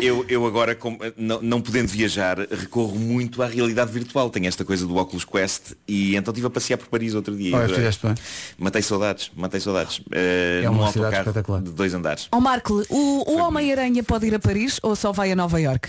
eu, 0.00 0.24
eu 0.30 0.46
agora, 0.46 0.74
como, 0.74 0.98
não, 1.16 1.42
não 1.42 1.60
podendo 1.60 1.88
viajar, 1.88 2.38
recorro 2.38 2.98
muito 2.98 3.42
à 3.42 3.46
realidade 3.46 3.92
virtual. 3.92 4.30
Tenho 4.30 4.46
esta 4.46 4.64
coisa 4.64 4.86
do 4.86 4.96
Oculus 4.96 5.26
Quest 5.26 5.72
e 5.86 6.16
então 6.16 6.32
estive 6.32 6.46
a 6.46 6.50
passear 6.50 6.78
por 6.78 6.86
Paris 6.88 7.14
outro 7.14 7.36
dia. 7.36 7.54
Olha, 7.54 7.68
fizeste 7.74 8.06
bem. 8.06 8.14
Matei 8.56 8.80
saudades, 8.80 9.30
matei 9.36 9.60
saudades. 9.60 10.00
Eh, 10.12 10.62
É 10.64 10.70
uma 10.70 10.90
cidade 10.90 11.16
espetacular. 11.18 11.60
de 11.60 11.70
dois 11.70 11.92
andares. 11.92 12.28
Ó 12.32 12.40
Marco, 12.40 12.82
o, 12.88 13.30
o 13.32 13.38
Homem-Aranha 13.40 14.02
pode 14.02 14.26
ir 14.26 14.34
a 14.34 14.38
Paris 14.38 14.80
ou 14.82 14.96
só 14.96 15.12
vai 15.12 15.30
a 15.30 15.36
Nova 15.36 15.60
York? 15.60 15.88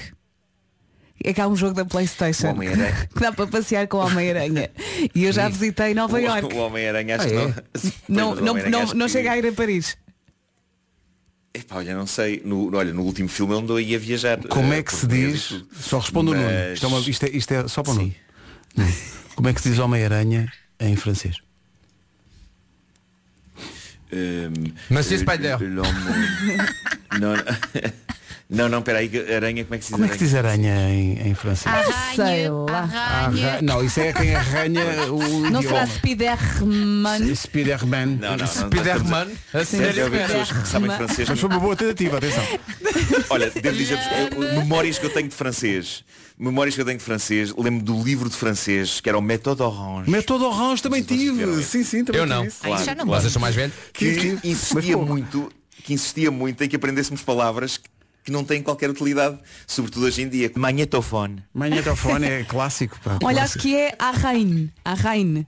É 1.23 1.33
que 1.33 1.41
há 1.41 1.47
um 1.47 1.55
jogo 1.55 1.73
da 1.73 1.85
Playstation 1.85 2.51
O 2.51 2.59
que 3.13 3.19
dá 3.19 3.31
para 3.31 3.47
passear 3.47 3.87
com 3.87 3.97
o 3.97 4.05
Homem-Aranha. 4.05 4.69
E 5.13 5.23
eu 5.23 5.31
já 5.31 5.47
visitei 5.49 5.93
Nova 5.93 6.15
O- 6.17 6.19
York. 6.19 6.53
O 6.53 6.57
Homem-Aranha 6.57 7.15
acho 7.15 7.25
Ah, 7.25 7.29
que 7.29 7.35
é? 7.35 7.91
não. 8.09 8.29
Mas 8.31 8.39
o 8.39 8.41
não, 8.43 8.53
não, 8.69 8.85
não 8.93 9.05
que- 9.07 9.11
chega 9.13 9.31
a 9.31 9.37
ir 9.37 9.47
a 9.47 9.51
Paris. 9.53 9.97
Epá, 11.53 11.77
olha, 11.77 11.95
não 11.95 12.05
sei. 12.05 12.41
No, 12.43 12.75
olha, 12.75 12.93
no 12.93 13.01
último 13.03 13.29
filme 13.29 13.53
ele 13.53 13.61
andou 13.61 13.77
aí 13.77 13.95
a 13.95 13.97
viajar. 13.97 14.37
Como 14.49 14.73
eh, 14.73 14.79
é 14.79 14.83
que 14.83 14.91
por 14.91 14.99
se 14.99 15.07
diz? 15.07 15.63
Só 15.79 15.99
responde 15.99 16.31
o 16.31 16.33
Nuno. 16.33 16.45
Mas- 16.45 16.73
Isto 16.73 16.85
é, 16.85 16.89
uma- 16.89 16.99
isto 16.99 17.23
é- 17.25 17.29
isto 17.29 17.51
é 17.53 17.67
só 17.69 17.81
para 17.81 17.93
o. 17.93 17.95
Nuno. 17.95 18.15
Nuno. 18.75 18.93
Como 19.35 19.47
é 19.49 19.53
que 19.53 19.61
se 19.61 19.69
diz 19.69 19.79
Homem-Aranha 19.79 20.51
em 20.79 20.95
francês? 20.97 21.37
Ehm, 24.11 24.73
Monsieur 24.89 25.19
eh, 25.19 25.23
Spider. 25.23 25.57
l'homme- 25.61 25.93
Não, 28.49 28.69
não. 28.69 28.81
Peraí, 28.81 29.09
que 29.09 29.17
aranha, 29.33 29.63
como 29.63 29.75
é 29.75 29.77
que 29.79 29.85
se 29.85 29.89
diz 29.89 29.91
Como 29.99 30.05
é 30.05 30.07
que 30.07 30.17
se 30.19 30.25
diz 30.25 30.35
aranha 30.35 30.89
em, 30.89 31.29
em 31.29 31.33
francês? 31.33 31.73
sei 32.13 32.23
Arranha, 32.23 32.51
lá. 32.53 32.79
arranha. 32.79 33.47
Arra- 33.53 33.61
Não, 33.63 33.83
isso 33.83 33.99
é 33.99 34.13
quem 34.13 34.35
arranha 34.35 35.11
o 35.11 35.19
Não 35.49 35.61
será 35.63 35.83
idioma. 35.83 35.87
Spiderman? 35.87 37.35
Spiderman. 37.35 38.05
Não, 38.05 38.29
não, 38.31 38.37
não. 38.37 38.47
Spiderman? 38.47 39.27
A 39.53 39.57
Deve 39.57 39.65
sério? 39.65 40.05
haver 40.05 40.27
pessoas 40.27 40.51
que 40.51 40.67
sabem 40.67 40.87
Mas- 40.87 40.97
francês. 40.97 41.29
Mas 41.29 41.39
foi 41.39 41.49
uma 41.49 41.59
boa 41.59 41.75
tentativa, 41.75 42.17
atenção. 42.17 42.43
Olha, 43.29 43.49
devo 43.49 43.77
dizer-vos, 43.77 44.05
eu- 44.31 44.53
memórias 44.59 44.99
que 44.99 45.05
eu 45.05 45.09
tenho 45.09 45.27
de 45.27 45.35
francês. 45.35 46.03
Memórias 46.37 46.75
que 46.75 46.81
eu 46.81 46.85
tenho 46.85 46.97
de 46.97 47.03
francês, 47.03 47.53
lembro 47.57 47.83
do 47.83 48.03
livro 48.03 48.29
de 48.29 48.35
francês, 48.35 48.99
que 48.99 49.07
era 49.09 49.17
o 49.17 49.21
Méthode 49.21 49.61
Orange. 49.61 50.09
Método 50.11 50.45
Orange 50.45 50.83
também 50.83 51.01
sei 51.03 51.17
tive. 51.17 51.63
Sim, 51.63 51.83
sim, 51.83 52.03
também 52.03 52.21
Eu 52.21 52.27
tive 52.27 52.37
não. 52.37 52.45
isso. 52.45 52.57
Ah, 52.61 52.69
isso 52.71 52.83
já 52.83 52.93
não 52.95 53.05
claro. 53.05 53.21
Vocês 53.21 53.33
são 53.33 53.41
mais 53.41 53.55
velhos? 53.55 53.73
Tive, 53.93 54.15
que 54.15 54.21
tive. 54.21 54.33
Mas 54.35 54.45
insistia 54.45 54.93
pouco. 54.97 55.11
muito, 55.11 55.51
que 55.83 55.93
insistia 55.93 56.29
muito 56.31 56.61
em 56.63 56.67
que 56.67 56.75
aprendêssemos 56.75 57.21
palavras 57.21 57.77
que 57.77 57.87
não 58.31 58.43
têm 58.43 58.61
qualquer 58.61 58.89
utilidade, 58.89 59.37
sobretudo 59.67 60.05
hoje 60.05 60.21
em 60.21 60.29
dia. 60.29 60.51
Magnetofone. 60.55 61.43
Magnetofone 61.53 62.25
é 62.25 62.43
clássico. 62.49 62.99
Pá, 63.03 63.19
Olha, 63.23 63.43
acho 63.43 63.59
que 63.59 63.75
é 63.75 63.93
Arrain. 63.99 64.71
Arrain. 64.83 65.45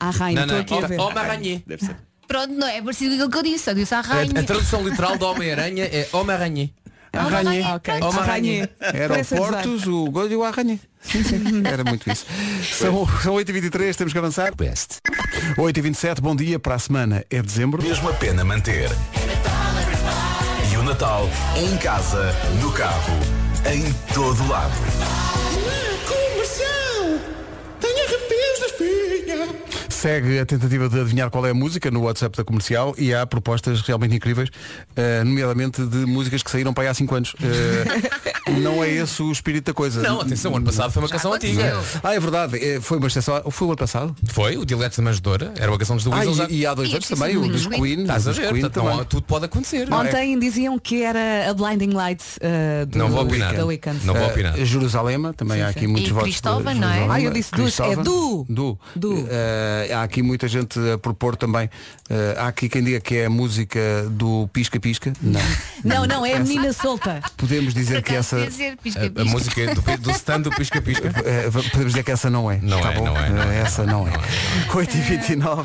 Arrain, 0.00 0.34
Não, 0.34 0.42
estou 0.42 0.56
não. 0.56 0.62
aqui 0.62 0.74
a 0.74 0.86
ver. 0.86 1.00
Homem-Aranha. 1.00 1.62
Deve 1.66 1.84
ser. 1.86 1.96
Pronto, 2.26 2.52
não 2.54 2.66
é 2.66 2.80
parecido 2.80 3.10
com 3.10 3.14
aquilo 3.24 3.30
que 3.30 3.38
eu 3.38 3.52
disse. 3.52 3.70
Eu 3.70 3.74
disse 3.74 3.94
A, 3.94 3.98
arranha. 3.98 4.30
a 4.40 4.42
tradução 4.42 4.86
literal 4.88 5.16
do 5.18 5.26
Homem-Aranha 5.26 5.84
é 5.84 6.08
Homem-Aranha. 6.12 6.70
Arranha. 7.12 7.74
Ok. 7.74 7.94
Homem-Aranha. 7.94 8.70
Arranha. 8.80 9.02
Era 9.04 9.20
o. 9.20 9.24
Portos, 9.26 9.86
o 9.86 10.10
Gol 10.10 10.30
e 10.30 10.36
o 10.36 10.42
Arranha. 10.42 10.80
Sim, 11.02 11.22
sim. 11.22 11.42
Era 11.66 11.84
muito 11.84 12.10
isso. 12.10 12.24
São, 12.72 13.06
são 13.20 13.34
8h23, 13.34 13.94
temos 13.94 14.12
que 14.14 14.18
avançar. 14.18 14.54
Best. 14.56 14.98
8h27, 15.58 16.20
bom 16.20 16.34
dia 16.34 16.58
para 16.58 16.74
a 16.74 16.78
semana. 16.78 17.22
É 17.28 17.42
dezembro. 17.42 17.82
Mesmo 17.82 18.08
a 18.08 18.14
pena 18.14 18.44
manter. 18.44 18.88
Natal 20.92 21.26
em 21.56 21.74
casa, 21.78 22.34
no 22.60 22.70
carro, 22.70 23.18
em 23.64 23.90
todo 24.12 24.46
lado. 24.46 24.74
Segue 29.88 30.38
a 30.38 30.44
tentativa 30.44 30.90
de 30.90 31.00
adivinhar 31.00 31.30
qual 31.30 31.46
é 31.46 31.50
a 31.50 31.54
música 31.54 31.90
no 31.90 32.02
WhatsApp 32.02 32.36
da 32.36 32.44
comercial 32.44 32.94
e 32.98 33.14
há 33.14 33.26
propostas 33.26 33.80
realmente 33.80 34.16
incríveis, 34.16 34.50
eh, 34.94 35.24
nomeadamente 35.24 35.82
de 35.86 36.04
músicas 36.04 36.42
que 36.42 36.50
saíram 36.50 36.74
para 36.74 36.84
aí 36.84 36.88
há 36.90 36.94
5 36.94 37.14
anos. 37.14 37.36
Eh, 37.40 38.31
não 38.60 38.82
é 38.84 38.90
esse 38.90 39.22
o 39.22 39.30
espírito 39.32 39.66
da 39.66 39.74
coisa. 39.74 40.00
Não, 40.02 40.20
atenção, 40.20 40.52
o 40.52 40.56
ano 40.56 40.66
passado 40.66 40.90
foi 40.92 41.02
uma 41.02 41.08
canção 41.08 41.32
antiga. 41.32 41.80
Ah, 42.02 42.14
é 42.14 42.20
verdade. 42.20 42.56
Eh, 42.56 42.80
Foi 42.80 42.98
uma 42.98 43.06
exceção. 43.06 43.42
Foi 43.50 43.66
o 43.68 43.70
ano 43.70 43.78
passado? 43.78 44.14
Foi, 44.32 44.56
o 44.56 44.64
Diletos 44.64 44.98
da 44.98 45.04
Manjedora, 45.04 45.52
era 45.58 45.70
uma 45.70 45.78
canção 45.78 45.96
dos 45.96 46.04
The 46.04 46.10
Ah, 46.10 46.16
Weasels. 46.18 46.36
já- 46.36 46.48
e, 46.48 46.58
e 46.60 46.66
há 46.66 46.74
dois 46.74 46.88
E 46.88 46.92
é 46.92 46.94
anos 46.96 47.08
também, 47.08 47.36
o 47.36 47.48
dos 47.48 47.66
Queen. 47.66 48.00
Estás 48.02 48.28
a 48.28 48.32
ver, 48.32 48.40
Queen 48.48 48.60
portanto, 48.60 48.72
também. 48.74 48.96
não, 48.98 49.04
tudo 49.04 49.22
pode 49.22 49.44
acontecer. 49.46 49.92
Ontem 49.92 50.38
diziam 50.38 50.78
que 50.78 51.02
era 51.02 51.50
a 51.50 51.54
Blinding 51.54 51.90
Lights 51.92 52.36
uh, 52.38 52.86
do 52.86 52.98
Não 52.98 53.08
vou 53.10 53.22
opinar. 53.24 53.54
The 53.54 53.62
Weeknd. 53.64 54.04
Não 54.04 54.14
vou 54.14 54.22
Eh, 54.24 54.26
opinar. 54.30 54.56
Jerusalema, 54.64 55.32
também 55.32 55.62
há 55.62 55.68
aqui 55.68 55.86
muitos 55.86 56.10
E 56.10 56.12
votos. 56.12 56.28
de 56.28 56.32
Cristóvão, 56.32 56.74
não 56.74 56.88
é? 56.90 57.06
Ah, 57.08 57.20
eu 57.20 57.30
disse 57.32 57.50
dos, 57.52 57.78
é 57.80 57.96
do. 57.96 58.46
Du. 58.48 58.78
Eh, 59.28 59.90
há 59.94 60.02
aqui 60.02 60.22
muita 60.22 60.48
gente 60.48 60.78
a 60.92 60.98
propor 60.98 61.36
também. 61.36 61.68
eh, 62.10 62.34
há 62.38 62.48
aqui 62.48 62.68
quem 62.68 62.82
diga 62.82 63.00
que 63.00 63.16
é 63.16 63.26
a 63.26 63.30
música 63.30 63.80
do 64.10 64.48
Pisca 64.52 64.78
Pisca. 64.80 65.12
Não. 65.20 65.40
Não, 65.84 66.06
não, 66.06 66.24
é 66.24 66.34
a 66.34 66.38
menina 66.38 66.72
solta. 66.72 67.20
Podemos 67.36 67.74
dizer 67.74 68.02
que 68.02 68.14
essa. 68.14 68.41
Dizer, 68.46 68.76
pisca, 68.76 69.00
A, 69.16 69.20
a 69.22 69.24
música 69.24 69.74
do, 69.74 69.82
do 69.98 70.10
stand 70.10 70.40
do 70.42 70.50
Pisca 70.50 70.80
Pisca. 70.80 71.08
eh, 71.24 71.50
podemos 71.50 71.92
dizer 71.92 72.02
que 72.02 72.10
essa 72.12 72.28
não 72.30 72.50
é. 72.50 72.58
Não 72.62 72.80
Tá 72.80 72.92
é, 72.92 72.94
bom? 72.96 73.04
não 73.06 73.16
é, 73.16 73.28
não 73.30 73.42
Eh, 73.42 73.56
é, 73.56 73.60
essa 73.60 73.84
não 73.84 74.06
é. 74.08 74.12
8h29. 74.68 75.64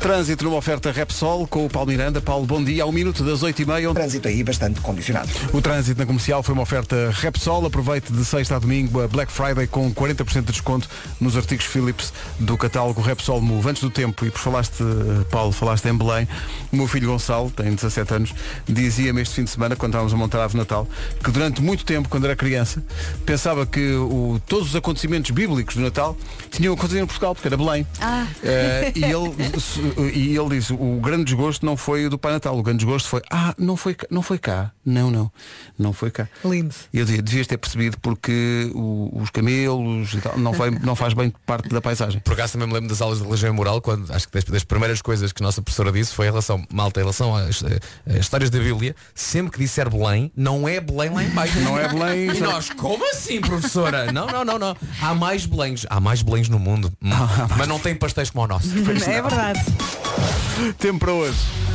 Trânsito 0.00 0.44
numa 0.44 0.56
oferta 0.56 0.92
Repsol 0.92 1.48
com 1.48 1.64
o 1.66 1.70
Paulo 1.70 1.88
Miranda. 1.90 2.20
Paulo, 2.20 2.46
bom 2.46 2.62
dia. 2.62 2.84
Ao 2.84 2.92
minuto 2.92 3.24
das 3.24 3.40
8h30. 3.40 3.88
Onde... 3.88 3.94
Trânsito 3.94 4.28
aí 4.28 4.44
bastante 4.44 4.80
condicionado. 4.80 5.28
O 5.52 5.60
trânsito 5.60 5.98
na 5.98 6.06
comercial 6.06 6.42
foi 6.42 6.52
uma 6.52 6.62
oferta 6.62 7.10
Repsol. 7.12 7.66
Aproveite 7.66 8.12
de 8.12 8.24
sexta 8.24 8.54
a 8.56 8.58
domingo 8.58 9.00
a 9.02 9.08
Black 9.08 9.32
Friday 9.32 9.66
com 9.66 9.92
40% 9.92 10.42
de 10.44 10.52
desconto 10.52 10.88
nos 11.20 11.36
artigos 11.36 11.64
Philips 11.64 12.12
do 12.38 12.56
catálogo 12.56 13.00
Repsol 13.00 13.40
Move. 13.40 13.68
Antes 13.68 13.82
do 13.82 13.90
tempo, 13.90 14.24
e 14.24 14.30
por 14.30 14.38
falaste, 14.38 14.84
Paulo, 15.30 15.50
falaste 15.50 15.86
em 15.88 15.96
Belém, 15.96 16.28
o 16.72 16.76
meu 16.76 16.86
filho 16.86 17.08
Gonçalo, 17.10 17.50
tem 17.50 17.74
17 17.74 18.14
anos, 18.14 18.34
dizia-me 18.68 19.22
este 19.22 19.34
fim 19.34 19.44
de 19.44 19.50
semana, 19.50 19.74
quando 19.74 19.92
estávamos 19.92 20.12
a 20.12 20.16
montar 20.16 20.38
a 20.38 20.42
árvore 20.42 20.52
de 20.52 20.58
Natal, 20.58 20.88
que 21.22 21.30
durante 21.30 21.60
muito 21.62 21.84
tempo, 21.84 22.08
quando 22.08 22.24
era 22.26 22.36
criança, 22.36 22.82
pensava 23.24 23.66
que 23.66 23.92
o- 23.94 24.40
todos 24.46 24.68
os 24.68 24.76
acontecimentos 24.76 25.30
bíblicos 25.32 25.74
do 25.74 25.80
Natal 25.82 26.16
tinham 26.50 26.74
acontecido 26.74 27.02
em 27.02 27.06
Portugal, 27.06 27.34
porque 27.34 27.48
era 27.48 27.56
Belém. 27.56 27.86
Ah. 28.00 28.26
Eh, 28.44 28.92
e, 28.94 29.04
ele, 29.04 29.34
e 30.14 30.36
ele 30.36 30.58
disse, 30.58 30.72
o 30.72 31.00
grande 31.00 31.24
desgosto 31.24 31.64
não 31.64 31.76
foi 31.76 32.06
o 32.06 32.10
do 32.10 32.18
Pai 32.18 32.32
Natal, 32.32 32.58
o 32.58 32.62
grande 32.62 32.78
desgosto 32.84 33.08
foi, 33.08 33.22
ah, 33.30 33.54
não 33.58 33.76
foi, 33.76 33.94
cá- 33.94 34.06
não 34.10 34.22
foi 34.22 34.38
cá. 34.38 34.72
Não, 34.84 35.10
não, 35.10 35.32
não 35.78 35.92
foi 35.92 36.10
cá. 36.12 36.28
Lindo. 36.44 36.72
E 36.92 36.98
eu 36.98 37.04
dizia, 37.04 37.20
devias 37.22 37.46
ter 37.46 37.56
percebido 37.58 37.98
porque 38.00 38.70
o- 38.74 39.10
os 39.20 39.30
camelos 39.30 40.14
e 40.14 40.20
tal, 40.20 40.38
não, 40.38 40.52
vai, 40.52 40.70
não 40.70 40.94
faz 40.94 41.12
bem 41.14 41.32
parte 41.44 41.68
da 41.68 41.80
paisagem. 41.80 42.20
Por 42.20 42.34
acaso 42.34 42.52
também 42.52 42.68
me 42.68 42.74
lembro 42.74 42.88
das 42.88 43.00
aulas 43.00 43.18
de 43.18 43.24
religião 43.24 43.52
e 43.52 43.56
moral, 43.56 43.80
quando 43.80 44.12
acho 44.12 44.26
que 44.28 44.34
das, 44.34 44.44
das 44.44 44.62
primeiras 44.64 45.02
coisas 45.02 45.32
que 45.32 45.42
a 45.42 45.46
nossa 45.46 45.60
professora 45.60 45.90
disse 45.90 46.12
foi 46.14 46.26
em 46.26 46.30
relação, 46.30 46.64
malta, 46.72 47.00
em 47.00 47.02
relação 47.02 47.34
às, 47.34 47.62
eh, 47.64 47.80
às 48.08 48.16
histórias 48.16 48.48
da 48.50 48.58
Bíblia, 48.60 48.94
sempre 49.14 49.50
que 49.52 49.58
disser 49.58 49.90
Belém, 49.90 50.30
não 50.36 50.68
é 50.68 50.80
Belém 50.80 51.10
lá 51.10 51.24
em 51.24 51.30
baixo. 51.30 51.58
Não 51.60 51.76
é 51.78 51.88
Belém, 51.88 52.30
E 52.36 52.40
nós, 52.40 52.70
como 52.70 53.04
assim, 53.10 53.40
professora? 53.40 54.12
Não, 54.12 54.26
não, 54.26 54.44
não, 54.44 54.58
não. 54.58 54.76
Há 55.02 55.14
mais 55.14 55.46
Beléns. 55.46 55.84
Há 55.90 55.98
mais 56.00 56.22
Beléns 56.22 56.48
no 56.48 56.58
mundo. 56.58 56.92
Mas 57.56 57.66
não 57.66 57.78
tem 57.80 57.94
pastéis 57.94 58.30
como 58.30 58.44
o 58.44 58.48
nosso. 58.48 58.68
É 58.68 59.22
verdade. 59.22 59.60
Tempo 60.78 61.00
para 61.00 61.12
hoje. 61.12 61.65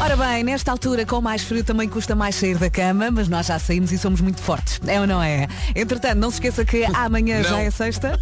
Ora 0.00 0.16
bem, 0.16 0.44
nesta 0.44 0.70
altura 0.70 1.06
com 1.06 1.20
mais 1.20 1.42
frio 1.42 1.64
também 1.64 1.88
custa 1.88 2.14
mais 2.14 2.34
sair 2.34 2.58
da 2.58 2.68
cama, 2.68 3.10
mas 3.10 3.28
nós 3.28 3.46
já 3.46 3.58
saímos 3.58 3.90
e 3.92 3.98
somos 3.98 4.20
muito 4.20 4.40
fortes. 4.42 4.80
É 4.86 5.00
ou 5.00 5.06
não 5.06 5.22
é? 5.22 5.46
Entretanto, 5.74 6.16
não 6.16 6.30
se 6.30 6.36
esqueça 6.36 6.64
que 6.64 6.84
amanhã 6.84 7.38
Não. 7.42 7.48
já 7.48 7.60
é 7.62 7.70
sexta. 7.70 8.18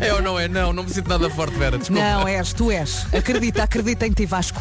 É 0.00 0.12
ou 0.12 0.22
não 0.22 0.38
é? 0.38 0.46
Não, 0.48 0.72
não 0.72 0.84
me 0.84 0.90
sinto 0.90 1.08
nada 1.08 1.28
forte, 1.30 1.56
Vera. 1.58 1.78
Desculpa. 1.78 2.02
Não, 2.02 2.28
és, 2.28 2.52
tu 2.52 2.70
és. 2.70 3.06
Acredita, 3.12 3.62
acredita 3.64 4.06
em 4.06 4.12
ti, 4.12 4.26
Vasco. 4.26 4.60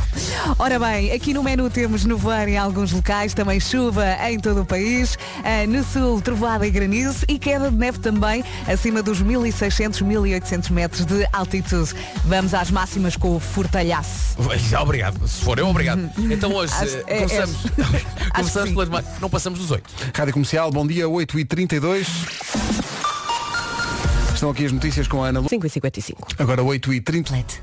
Ora 0.57 0.79
bem, 0.79 1.11
aqui 1.11 1.33
no 1.33 1.43
menu 1.43 1.69
temos 1.69 2.05
nevoeiro 2.05 2.49
em 2.51 2.57
alguns 2.57 2.91
locais, 2.91 3.33
também 3.33 3.59
chuva 3.59 4.05
em 4.29 4.39
todo 4.39 4.61
o 4.61 4.65
país. 4.65 5.17
Ah, 5.43 5.67
no 5.67 5.83
sul, 5.83 6.21
trovoada 6.21 6.65
e 6.65 6.71
granizo 6.71 7.25
e 7.27 7.37
queda 7.37 7.69
de 7.69 7.77
neve 7.77 7.99
também 7.99 8.43
acima 8.67 9.03
dos 9.03 9.21
1600, 9.21 10.01
1800 10.01 10.69
metros 10.69 11.05
de 11.05 11.27
altitude. 11.33 11.93
Vamos 12.25 12.53
às 12.53 12.71
máximas 12.71 13.15
com 13.15 13.35
o 13.35 13.39
fortalhaço. 13.39 14.37
Obrigado. 14.81 15.27
Se 15.27 15.43
for 15.43 15.59
eu, 15.59 15.67
obrigado. 15.67 16.09
Então 16.31 16.53
hoje 16.53 16.73
Acho- 16.73 16.97
eh, 16.97 17.03
é- 17.07 17.17
começamos, 17.19 17.55
é- 17.65 18.29
começamos 18.35 18.69
sim. 18.69 18.73
pelas 18.75 18.89
mais. 18.89 19.05
Não 19.19 19.29
passamos 19.29 19.59
dos 19.59 19.71
8. 19.71 19.83
Rádio 20.15 20.33
Comercial, 20.33 20.71
bom 20.71 20.85
dia, 20.87 21.07
8h32. 21.07 22.07
Estão 24.33 24.49
aqui 24.49 24.65
as 24.65 24.71
notícias 24.71 25.07
com 25.07 25.23
a 25.23 25.27
Ana 25.27 25.39
Lu. 25.39 25.49
5 25.49 25.65
e 25.65 25.69
55. 25.69 26.27
Agora 26.39 26.61
8h30. 26.63 27.59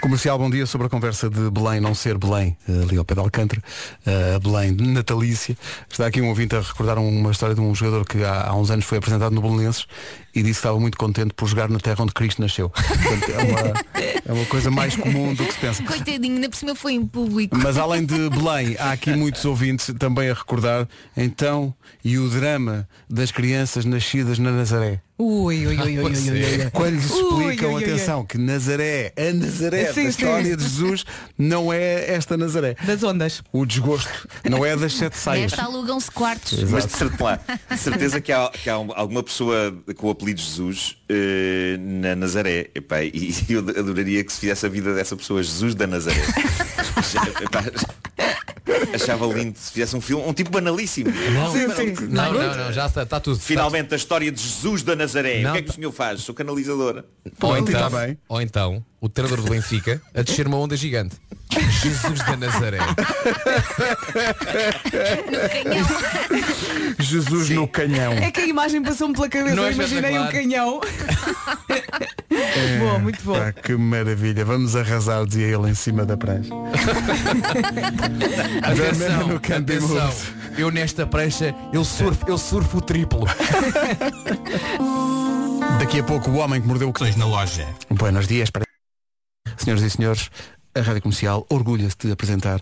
Comercial, 0.00 0.38
bom 0.38 0.50
dia 0.50 0.66
sobre 0.66 0.86
a 0.86 0.90
conversa 0.90 1.30
de 1.30 1.50
Belém 1.50 1.80
não 1.80 1.94
ser 1.94 2.18
Belém, 2.18 2.56
eh, 2.68 2.82
ali 2.82 2.98
ao 2.98 3.04
pé 3.04 3.14
de 3.14 3.20
Alcântara, 3.20 3.62
eh, 4.04 4.38
Belém 4.38 4.72
natalícia. 4.72 5.56
Está 5.90 6.06
aqui 6.06 6.20
um 6.20 6.28
ouvinte 6.28 6.54
a 6.54 6.60
recordar 6.60 6.98
uma 6.98 7.30
história 7.30 7.54
de 7.54 7.60
um 7.60 7.74
jogador 7.74 8.04
que 8.04 8.22
há, 8.22 8.48
há 8.48 8.54
uns 8.54 8.70
anos 8.70 8.84
foi 8.84 8.98
apresentado 8.98 9.34
no 9.34 9.40
Belenenses 9.40 9.86
e 10.34 10.42
disse 10.42 10.54
que 10.54 10.58
estava 10.58 10.78
muito 10.78 10.98
contente 10.98 11.32
por 11.34 11.48
jogar 11.48 11.70
na 11.70 11.78
terra 11.78 12.02
onde 12.02 12.12
Cristo 12.12 12.42
nasceu. 12.42 12.68
Portanto, 12.70 13.30
é, 13.30 13.38
uma, 13.38 14.12
é 14.26 14.32
uma 14.32 14.44
coisa 14.46 14.70
mais 14.70 14.94
comum 14.94 15.32
do 15.32 15.44
que 15.44 15.52
se 15.52 15.58
pensa. 15.58 15.82
Coitadinho, 15.82 16.34
ainda 16.34 16.48
por 16.48 16.56
cima 16.56 16.74
foi 16.74 16.92
em 16.92 17.06
público. 17.06 17.56
Mas 17.56 17.78
além 17.78 18.04
de 18.04 18.28
Belém, 18.28 18.76
há 18.78 18.92
aqui 18.92 19.14
muitos 19.14 19.44
ouvintes 19.44 19.92
também 19.98 20.28
a 20.28 20.34
recordar 20.34 20.88
então 21.16 21.74
e 22.04 22.18
o 22.18 22.28
drama 22.28 22.86
das 23.08 23.30
crianças 23.30 23.84
nascidas 23.84 24.38
na 24.38 24.50
Nazaré. 24.50 25.00
Ui, 25.26 25.66
ui, 25.66 25.76
ui, 25.78 25.98
ui, 25.98 25.98
ui, 25.98 26.30
ui, 26.30 26.44
ui. 26.64 26.70
Quando 26.70 26.94
lhes 26.96 27.04
explicam, 27.06 27.70
ui, 27.70 27.74
ui, 27.76 27.84
ui. 27.84 27.84
atenção, 27.84 28.26
que 28.26 28.36
Nazaré, 28.36 29.12
a 29.16 29.32
Nazaré 29.32 29.78
Sim, 29.86 29.86
da 29.86 29.92
sim. 29.94 30.06
história 30.08 30.54
de 30.56 30.62
Jesus, 30.62 31.04
não 31.38 31.72
é 31.72 32.10
esta 32.12 32.36
Nazaré. 32.36 32.76
Das 32.84 33.02
ondas. 33.02 33.42
O 33.50 33.64
desgosto 33.64 34.28
não 34.48 34.64
é 34.66 34.76
das 34.76 34.92
sete 34.92 35.16
saias. 35.16 35.52
Nesta 35.52 35.64
alugam-se 35.64 36.10
quartos. 36.10 36.62
Mas 36.64 36.84
de 36.86 36.92
certeza, 36.92 37.40
de 37.70 37.78
certeza 37.78 38.20
que 38.20 38.32
há, 38.32 38.50
que 38.50 38.68
há 38.68 38.78
um- 38.78 38.92
alguma 38.94 39.22
pessoa 39.22 39.74
com 39.96 40.08
o 40.08 40.10
apelido 40.10 40.40
Jesus 40.42 40.96
eh, 41.08 41.76
na 41.80 42.14
Nazaré. 42.14 42.68
Epá, 42.74 43.02
e 43.02 43.34
eu 43.48 43.60
adoraria 43.60 44.22
que 44.22 44.32
se 44.32 44.40
fizesse 44.40 44.66
a 44.66 44.68
vida 44.68 44.94
dessa 44.94 45.16
pessoa, 45.16 45.42
Jesus 45.42 45.74
da 45.74 45.86
Nazaré. 45.86 46.20
Achava 48.94 49.26
lindo 49.26 49.58
se 49.58 49.72
fizesse 49.72 49.94
um 49.94 50.00
filme, 50.00 50.24
um 50.26 50.32
tipo 50.32 50.50
banalíssimo. 50.50 51.10
Não, 51.10 51.52
Sim, 51.52 51.68
sim. 51.74 51.92
não, 52.08 52.32
não, 52.32 52.56
não, 52.56 52.72
já 52.72 52.86
está, 52.86 53.02
está 53.02 53.20
tudo. 53.20 53.38
Finalmente 53.38 53.92
a 53.92 53.96
história 53.96 54.32
de 54.32 54.40
Jesus 54.42 54.82
da 54.82 54.96
Nazaré. 54.96 55.42
Não, 55.42 55.50
o 55.50 55.52
que 55.52 55.58
é 55.58 55.62
que 55.62 55.70
o 55.70 55.74
senhor 55.74 55.92
faz? 55.92 56.22
Sou 56.22 56.34
canalizadora. 56.34 57.04
Ou 57.42 57.58
então, 57.58 57.74
está 57.74 57.90
bem. 57.90 58.16
ou 58.26 58.40
então, 58.40 58.82
o 59.00 59.08
treinador 59.08 59.44
do 59.44 59.50
Benfica 59.50 60.00
a 60.14 60.22
descer 60.22 60.46
uma 60.46 60.56
onda 60.58 60.76
gigante. 60.76 61.16
Jesus 61.82 62.18
da 62.20 62.36
Nazaré. 62.36 62.78
No 62.78 62.94
canhão. 65.50 65.86
Jesus 66.98 67.50
no 67.50 67.68
canhão. 67.68 68.12
É 68.14 68.30
que 68.30 68.40
a 68.40 68.46
imagem 68.46 68.82
passou-me 68.82 69.14
pela 69.14 69.28
cabeça, 69.28 69.56
Não 69.56 69.64
é 69.64 69.68
eu 69.68 69.72
imaginei 69.72 70.18
um 70.18 70.24
espetacular? 70.24 70.80
canhão. 72.52 72.78
Boa, 72.80 72.98
muito 72.98 73.22
bom. 73.24 73.34
Pá, 73.34 73.52
que 73.52 73.74
maravilha. 73.76 74.44
Vamos 74.44 74.74
arrasar, 74.76 75.24
dizia 75.26 75.46
ele 75.46 75.70
em 75.70 75.74
cima 75.74 76.04
da 76.04 76.16
prancha. 76.16 76.50
Atenção, 78.62 79.28
no 79.28 79.36
atenção. 79.36 80.12
Eu 80.56 80.70
nesta 80.70 81.06
prancha, 81.06 81.54
eu 81.72 81.84
surfo, 81.84 82.24
eu 82.28 82.38
surfo 82.38 82.78
o 82.78 82.80
triplo. 82.80 83.26
Daqui 85.78 86.00
a 86.00 86.04
pouco 86.04 86.30
o 86.30 86.36
homem 86.36 86.60
que 86.60 86.66
mordeu 86.66 86.88
o 86.88 86.92
cão. 86.92 87.08
na 87.16 87.26
loja. 87.26 87.66
Buenos 87.90 88.26
dias. 88.28 88.50
para- 88.50 88.64
Senhoras 89.56 89.82
e 89.82 89.90
senhores, 89.90 90.30
a 90.74 90.80
Rádio 90.80 91.02
Comercial 91.02 91.46
orgulha-se 91.48 91.96
de 91.98 92.10
apresentar 92.12 92.60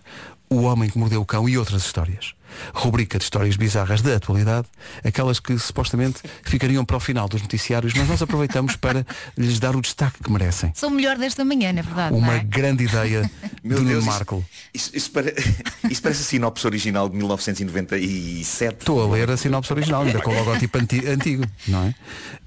O 0.51 0.62
Homem 0.62 0.89
que 0.91 0.99
Mordeu 0.99 1.20
o 1.22 1.24
Cão 1.26 1.49
e 1.49 1.57
outras 1.57 1.85
histórias. 1.85 2.35
Rubrica 2.74 3.18
de 3.18 3.24
histórias 3.24 3.57
bizarras 3.57 4.03
da 4.03 4.16
atualidade, 4.16 4.66
aquelas 5.05 5.38
que 5.40 5.59
supostamente 5.59 6.20
ficariam 6.42 6.84
para 6.84 6.96
o 6.96 7.00
final 7.00 7.28
dos 7.28 7.40
noticiários, 7.42 7.92
mas 7.94 8.09
nós 8.09 8.22
aproveitamos 8.22 8.76
para 8.76 9.07
lhes 9.36 9.59
dar 9.59 9.74
o 9.76 9.80
destaque 9.80 10.22
que 10.22 10.30
merecem. 10.30 10.72
Sou 10.74 10.88
o 10.88 10.92
melhor 10.92 11.16
desta 11.18 11.44
manhã, 11.44 11.72
na 11.72 11.82
verdade. 11.82 12.14
Uma 12.14 12.26
não 12.28 12.32
é? 12.34 12.44
grande 12.44 12.84
ideia 12.84 13.30
Meu 13.62 13.78
de 13.78 13.84
Nuno 13.84 13.88
Deus, 13.94 14.05
Marco. 14.05 14.44
Isso, 14.74 14.88
isso, 14.88 14.96
isso 14.96 15.11
pare- 15.11 15.34
isso 15.90 16.03
parece 16.03 16.22
a 16.22 16.24
sinopse 16.24 16.66
original 16.66 17.09
de 17.09 17.16
1997. 17.16 18.76
Estou 18.80 19.03
a 19.03 19.12
ler 19.14 19.30
a 19.30 19.36
sinopse 19.36 19.72
original, 19.72 20.03
ainda 20.03 20.20
com 20.20 20.30
o 20.30 20.34
logotipo 20.34 20.78
anti- 20.78 21.07
antigo, 21.07 21.44
não 21.68 21.84
é? 21.84 21.94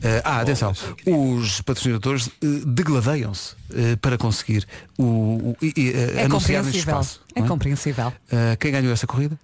Eh, 0.04 0.22
ah, 0.24 0.42
atenção, 0.42 0.74
os 1.06 1.62
patrocinadores 1.62 2.28
eh, 2.42 2.48
degladeiam-se 2.66 3.54
eh, 3.74 3.96
para 3.98 4.18
conseguir 4.18 4.66
o, 4.98 5.04
o- 5.04 5.58
eh, 5.62 6.14
É 6.22 6.26
anunciar 6.26 6.64
neste 6.64 6.80
espaço. 6.80 7.22
É 7.36 7.42
não 7.42 7.48
compreensível. 7.48 8.08
Uh, 8.08 8.56
quem 8.60 8.72
ganhou 8.72 8.94
essa 8.94 9.06
corrida 9.06 9.38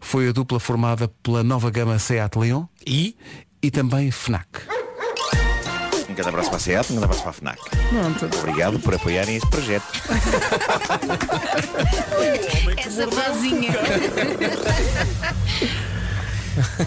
foi 0.00 0.28
a 0.28 0.32
dupla 0.32 0.60
formada 0.60 1.08
pela 1.22 1.42
nova 1.42 1.70
gama 1.70 1.98
Seat 1.98 2.38
Leon 2.38 2.64
E 2.86 3.16
e 3.62 3.70
também 3.70 4.10
FNAC. 4.10 4.46
Um 6.08 6.14
grande 6.14 6.28
abraço 6.28 6.48
para 6.48 6.56
a 6.56 6.60
SEAT, 6.60 6.92
um 6.92 6.96
grande 6.96 7.04
abraço 7.04 7.22
para 7.22 7.30
a 7.30 7.34
FNAC. 7.34 7.60
Obrigado 8.38 8.78
por 8.78 8.94
apoiarem 8.94 9.36
este 9.36 9.50
projeto. 9.50 9.86
Essa 12.78 13.06
vozinha. 13.06 13.72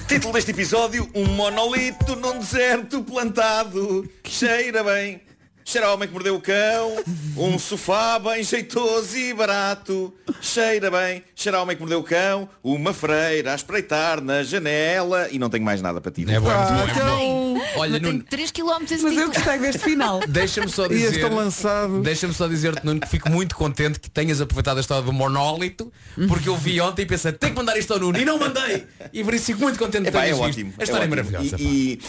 Título 0.07 0.33
deste 0.33 0.51
episódio, 0.51 1.07
um 1.13 1.25
monolito 1.25 2.15
num 2.15 2.39
deserto 2.39 3.03
plantado. 3.03 4.09
Cheira 4.23 4.83
bem. 4.83 5.21
Cheira 5.65 5.87
ao 5.87 5.93
homem 5.93 6.07
que 6.07 6.13
mordeu 6.13 6.35
o 6.35 6.41
cão. 6.41 7.03
Um 7.37 7.59
sofá 7.59 8.17
bem 8.17 8.43
jeitoso 8.43 9.15
e 9.17 9.33
barato. 9.33 10.13
Cheira 10.41 10.89
bem. 10.89 11.23
Cheira 11.35 11.57
ao 11.57 11.63
homem 11.63 11.75
que 11.75 11.81
mordeu 11.81 11.99
o 11.99 12.03
cão. 12.03 12.49
Uma 12.63 12.93
freira 12.93 13.51
a 13.51 13.55
espreitar 13.55 14.19
na 14.21 14.41
janela. 14.43 15.27
E 15.31 15.37
não 15.37 15.49
tenho 15.49 15.63
mais 15.63 15.81
nada 15.81 16.01
para 16.01 16.11
ti. 16.11 16.25
é 16.27 16.39
bom, 16.39 16.49
é 16.49 16.55
bom, 16.55 16.61
é 16.61 16.93
bom. 16.93 17.17
Bem, 17.17 17.49
Olha, 17.75 17.99
Nuno, 17.99 18.23
3 18.23 18.51
km 18.51 18.83
Mas 19.03 19.17
eu 19.17 19.27
gostei 19.27 19.59
deste 19.59 19.81
final. 19.81 20.19
deixa-me 20.27 20.69
só 20.69 20.87
dizer. 20.87 21.19
este 21.19 21.33
lançado. 21.33 22.01
Deixa-me 22.01 22.33
só 22.33 22.47
dizer-te, 22.47 22.85
Nuno, 22.85 22.99
que 22.99 23.07
fico 23.07 23.29
muito 23.29 23.55
contente 23.55 23.99
que 23.99 24.09
tenhas 24.09 24.41
aproveitado 24.41 24.77
a 24.77 24.81
história 24.81 25.03
do 25.03 25.13
monólito, 25.13 25.91
porque 26.27 26.49
eu 26.49 26.57
vi 26.57 26.79
ontem 26.81 27.03
e 27.03 27.05
pensei, 27.05 27.31
tenho 27.31 27.53
que 27.53 27.59
mandar 27.59 27.77
isto 27.77 27.93
ao 27.93 27.99
Nuno, 27.99 28.17
e 28.17 28.25
não 28.25 28.39
mandei! 28.39 28.85
E 29.13 29.23
por 29.23 29.33
isso 29.33 29.45
fico 29.45 29.61
muito 29.61 29.77
contente 29.77 30.09
de 30.09 30.17
é 30.17 30.27
visto. 30.27 30.41
ótimo. 30.41 30.73
A 30.79 30.83
história 30.83 31.03
é, 31.03 31.07
ótimo. 31.07 31.15
maravilhosa. 31.15 31.55
E, 31.59 31.99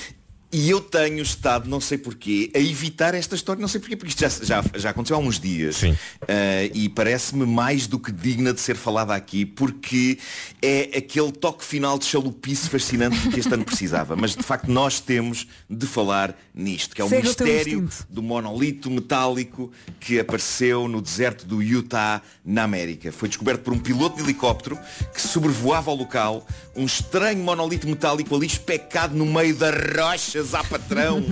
e- 0.52 0.70
eu 0.70 0.80
tenho 0.80 1.20
estado, 1.22 1.68
não 1.68 1.80
sei 1.80 1.98
porquê, 1.98 2.50
a 2.54 2.58
evitar 2.58 3.14
esta 3.14 3.34
história, 3.34 3.60
não 3.60 3.68
sei 3.68 3.80
porquê, 3.80 3.96
porque 3.96 4.10
isto 4.10 4.20
já, 4.20 4.28
já, 4.62 4.64
já 4.78 4.90
aconteceu 4.90 5.16
há 5.16 5.20
uns 5.20 5.38
dias. 5.40 5.76
Sim. 5.76 5.96
Ah, 6.22 6.64
e 6.74 6.88
parece-me 6.88 7.44
mais 7.46 7.86
do 7.86 7.98
que 7.98 8.10
digna 8.12 8.52
de 8.52 8.60
ser 8.60 8.76
falada 8.76 9.14
aqui, 9.14 9.44
porque 9.44 10.18
é 10.62 10.90
aquele 10.98 11.32
toque 11.32 11.64
final 11.64 11.98
de 11.98 12.04
chalupice 12.04 12.68
fascinante 12.68 13.28
que 13.28 13.40
este 13.40 13.52
ano 13.52 13.64
precisava. 13.64 14.14
Mas 14.16 14.34
de 14.34 14.42
facto 14.42 14.68
nós 14.70 15.00
temos 15.00 15.46
de 15.68 15.86
falar 15.86 16.36
nisto, 16.54 16.94
que 16.94 17.00
é 17.00 17.04
o 17.04 17.08
Segue 17.08 17.22
o 17.22 17.28
mistério 17.28 17.78
instinto. 17.84 18.06
do 18.10 18.22
monolito 18.22 18.90
metálico 18.90 19.70
que 19.98 20.18
apareceu 20.18 20.88
no 20.88 21.00
deserto 21.00 21.46
do 21.46 21.62
Utah, 21.62 22.22
na 22.44 22.62
América. 22.64 23.10
Foi 23.12 23.28
descoberto 23.28 23.62
por 23.62 23.72
um 23.72 23.78
piloto 23.78 24.16
de 24.16 24.22
helicóptero 24.22 24.78
que 25.14 25.20
sobrevoava 25.20 25.90
o 25.90 25.94
local, 25.94 26.46
um 26.74 26.84
estranho 26.84 27.42
monolito 27.42 27.88
metálico 27.88 28.34
ali 28.34 28.46
especado 28.46 29.14
no 29.16 29.26
meio 29.26 29.54
das 29.54 29.74
rochas 29.96 30.39
a 30.54 30.64
patrão. 30.64 31.22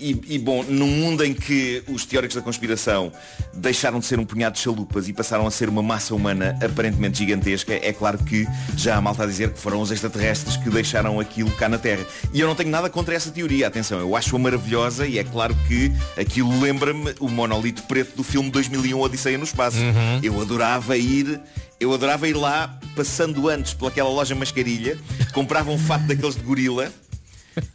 E, 0.00 0.18
e, 0.28 0.38
bom, 0.38 0.64
num 0.64 0.86
mundo 0.86 1.22
em 1.22 1.34
que 1.34 1.82
os 1.88 2.06
teóricos 2.06 2.34
da 2.34 2.42
conspiração 2.42 3.12
deixaram 3.52 3.98
de 3.98 4.06
ser 4.06 4.18
um 4.18 4.24
punhado 4.24 4.54
de 4.54 4.62
chalupas 4.62 5.08
e 5.08 5.12
passaram 5.12 5.46
a 5.46 5.50
ser 5.50 5.68
uma 5.68 5.82
massa 5.82 6.14
humana 6.14 6.58
aparentemente 6.62 7.18
gigantesca, 7.18 7.74
é 7.74 7.92
claro 7.92 8.16
que 8.18 8.46
já 8.76 8.96
há 8.96 9.00
malta 9.00 9.24
a 9.24 9.26
dizer 9.26 9.52
que 9.52 9.58
foram 9.58 9.80
os 9.80 9.90
extraterrestres 9.90 10.56
que 10.56 10.70
deixaram 10.70 11.20
aquilo 11.20 11.50
cá 11.52 11.68
na 11.68 11.76
Terra. 11.76 12.04
E 12.32 12.40
eu 12.40 12.48
não 12.48 12.54
tenho 12.54 12.70
nada 12.70 12.88
contra 12.88 13.14
essa 13.14 13.30
teoria, 13.30 13.66
atenção, 13.66 14.00
eu 14.00 14.16
acho-a 14.16 14.38
maravilhosa 14.38 15.06
e 15.06 15.18
é 15.18 15.24
claro 15.24 15.54
que 15.68 15.92
aquilo 16.18 16.58
lembra-me 16.60 17.14
o 17.20 17.28
monolito 17.28 17.82
preto 17.82 18.16
do 18.16 18.24
filme 18.24 18.50
2001 18.50 18.98
Odisseia 18.98 19.36
no 19.36 19.44
Espaço. 19.44 19.78
Eu 20.22 20.40
adorava 20.40 20.96
ir 20.96 21.40
eu 21.80 21.94
adorava 21.94 22.28
ir 22.28 22.34
lá, 22.34 22.78
passando 22.94 23.48
antes 23.48 23.72
pelaquela 23.72 24.10
loja 24.10 24.34
mascarilha, 24.34 24.98
comprava 25.32 25.70
um 25.70 25.78
fato 25.78 26.04
daqueles 26.04 26.36
de 26.36 26.42
gorila, 26.42 26.92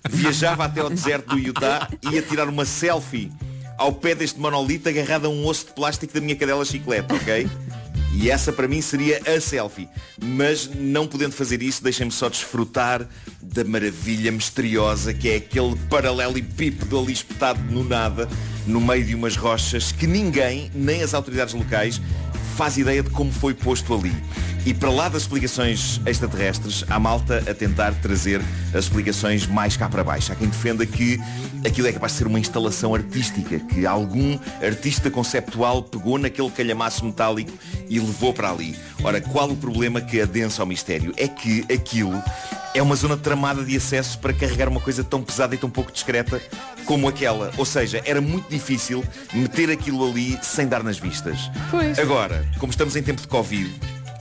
viajava 0.09 0.65
até 0.65 0.82
ao 0.82 0.89
deserto 0.89 1.36
do 1.36 1.39
Utah 1.39 1.89
e 2.01 2.15
ia 2.15 2.21
tirar 2.21 2.47
uma 2.47 2.65
selfie 2.65 3.32
ao 3.78 3.91
pé 3.91 4.15
deste 4.15 4.39
monolito 4.39 4.88
agarrado 4.88 5.26
a 5.26 5.30
um 5.30 5.45
osso 5.45 5.67
de 5.67 5.73
plástico 5.73 6.13
da 6.13 6.21
minha 6.21 6.36
cadela 6.36 6.63
chiclete, 6.63 7.13
ok? 7.13 7.49
E 8.13 8.30
essa 8.30 8.53
para 8.53 8.67
mim 8.67 8.82
seria 8.82 9.21
a 9.28 9.41
selfie. 9.41 9.89
Mas 10.23 10.69
não 10.73 11.05
podendo 11.05 11.34
fazer 11.34 11.61
isso, 11.61 11.84
deixem-me 11.84 12.11
só 12.11 12.30
desfrutar 12.30 13.05
da 13.41 13.63
maravilha 13.65 14.32
misteriosa 14.32 15.13
que 15.13 15.30
é 15.30 15.36
aquele 15.36 15.76
paralelepípedo 15.89 16.97
ali 16.97 17.11
espetado 17.11 17.61
no 17.69 17.84
nada, 17.84 18.30
no 18.65 18.80
meio 18.80 19.05
de 19.05 19.13
umas 19.13 19.36
rochas 19.36 19.91
que 19.91 20.07
ninguém, 20.07 20.71
nem 20.73 21.03
as 21.03 21.13
autoridades 21.13 21.53
locais, 21.53 22.01
faz 22.55 22.78
ideia 22.78 23.03
de 23.03 23.09
como 23.09 23.32
foi 23.32 23.53
posto 23.53 23.93
ali. 23.93 24.13
E 24.66 24.74
para 24.74 24.89
lá 24.89 25.07
das 25.07 25.22
explicações 25.22 26.01
extraterrestres, 26.07 26.84
há 26.89 26.99
malta 26.99 27.43
a 27.47 27.53
tentar 27.53 27.93
trazer 28.01 28.41
as 28.74 28.86
explicações 28.86 29.45
mais 29.45 29.78
cá 29.78 29.88
para 29.88 30.03
baixo. 30.03 30.32
Há 30.32 30.36
quem 30.36 30.47
defenda 30.47 30.84
que 30.88 31.20
aquilo 31.63 31.88
é 31.88 31.93
capaz 31.93 32.13
de 32.13 32.18
ser 32.18 32.28
uma 32.28 32.39
instalação 32.39 32.95
artística, 32.95 33.59
que 33.59 33.86
algum 33.86 34.39
artista 34.63 35.11
conceptual 35.11 35.84
pegou 35.84 36.18
naquele 36.18 36.49
calhamaço 36.49 37.05
metálico 37.05 37.51
e 37.88 37.99
levou 37.99 38.34
para 38.34 38.49
ali. 38.49 38.76
Ora, 39.03 39.22
qual 39.22 39.51
o 39.51 39.55
problema 39.55 40.01
que 40.01 40.20
adensa 40.20 40.63
ao 40.63 40.66
mistério? 40.66 41.13
É 41.16 41.28
que 41.28 41.63
aquilo 41.72 42.20
é 42.74 42.82
uma 42.82 42.95
zona 42.95 43.16
tramada 43.16 43.63
de 43.63 43.78
acesso 43.78 44.18
para 44.18 44.34
carregar 44.34 44.68
uma 44.68 44.82
coisa 44.82 45.03
tão 45.03 45.22
pesada 45.22 45.53
e 45.53 45.59
tão 45.59 45.70
pouco 45.70 45.91
discreta 45.91 46.41
como 46.86 47.07
aquela. 47.07 47.51
Ou 47.55 47.66
seja, 47.66 48.01
era 48.03 48.20
muito 48.20 48.49
difícil 48.49 49.03
meter 49.32 49.70
aquilo 49.70 50.09
ali 50.09 50.39
sem 50.41 50.68
dar 50.68 50.84
nas 50.84 50.97
vistas. 50.97 51.51
Pois. 51.70 51.99
Agora, 51.99 52.43
como 52.57 52.72
estamos 52.72 52.95
em 52.95 53.03
tempo 53.03 53.22
de 53.22 53.28
Covid, 53.28 53.72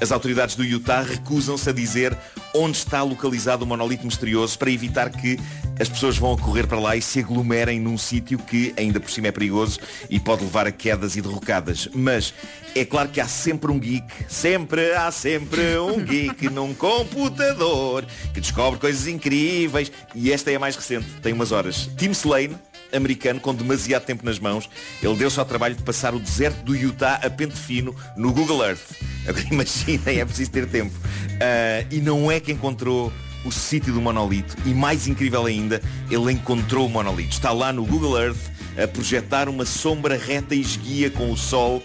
as 0.00 0.12
autoridades 0.12 0.54
do 0.54 0.64
Utah 0.64 1.02
recusam-se 1.02 1.68
a 1.68 1.72
dizer 1.72 2.16
onde 2.54 2.76
está 2.76 3.02
localizado 3.02 3.64
o 3.64 3.66
monolito 3.66 4.04
misterioso 4.04 4.58
para 4.58 4.70
evitar 4.70 5.10
que 5.10 5.38
as 5.78 5.88
pessoas 5.88 6.16
vão 6.16 6.32
a 6.32 6.38
correr 6.38 6.66
para 6.66 6.78
lá 6.78 6.96
e 6.96 7.02
se 7.02 7.18
aglomerem 7.18 7.80
num 7.80 7.98
sítio 7.98 8.38
que 8.38 8.72
ainda 8.76 9.00
por 9.00 9.10
cima 9.10 9.28
é 9.28 9.32
perigoso 9.32 9.80
e 10.08 10.20
pode 10.20 10.44
levar 10.44 10.66
a 10.66 10.72
quedas 10.72 11.16
e 11.16 11.20
derrocadas. 11.20 11.88
Mas 11.92 12.32
é 12.74 12.84
claro 12.84 13.08
que 13.08 13.20
há 13.20 13.26
sempre 13.26 13.70
um 13.70 13.78
geek, 13.78 14.06
sempre 14.28 14.92
há 14.94 15.10
sempre 15.10 15.78
um 15.78 16.04
geek 16.04 16.48
num 16.50 16.74
computador 16.74 18.04
que 18.32 18.40
descobre 18.40 18.78
coisas 18.78 19.06
incríveis 19.06 19.90
e 20.14 20.32
esta 20.32 20.50
é 20.50 20.56
a 20.56 20.60
mais 20.60 20.76
recente, 20.76 21.06
tem 21.22 21.32
umas 21.32 21.50
horas. 21.50 21.88
Tim 21.96 22.10
Slane, 22.10 22.56
americano 22.94 23.40
com 23.40 23.54
demasiado 23.54 24.04
tempo 24.04 24.24
nas 24.24 24.38
mãos, 24.38 24.68
ele 25.02 25.16
deu-se 25.16 25.38
ao 25.38 25.44
trabalho 25.44 25.74
de 25.74 25.82
passar 25.82 26.14
o 26.14 26.20
deserto 26.20 26.62
do 26.62 26.74
Utah 26.74 27.20
a 27.22 27.30
pente 27.30 27.56
fino 27.56 27.94
no 28.16 28.32
Google 28.32 28.64
Earth. 28.64 28.92
Agora 29.26 29.46
imaginem, 29.50 30.20
é 30.20 30.24
preciso 30.24 30.50
ter 30.50 30.66
tempo. 30.66 30.94
Ah, 31.40 31.84
e 31.90 32.00
não 32.00 32.30
é 32.30 32.40
que 32.40 32.52
encontrou 32.52 33.12
o 33.44 33.52
sítio 33.52 33.92
do 33.92 34.00
monolito 34.00 34.56
e 34.64 34.72
mais 34.72 35.06
incrível 35.06 35.44
ainda, 35.44 35.80
ele 36.10 36.32
encontrou 36.32 36.86
o 36.86 36.90
monolito. 36.90 37.30
Está 37.30 37.52
lá 37.52 37.72
no 37.72 37.84
Google 37.84 38.18
Earth 38.18 38.50
a 38.82 38.88
projetar 38.88 39.48
uma 39.48 39.64
sombra 39.64 40.16
reta 40.16 40.54
e 40.54 40.60
esguia 40.60 41.10
com 41.10 41.30
o 41.30 41.36
sol 41.36 41.82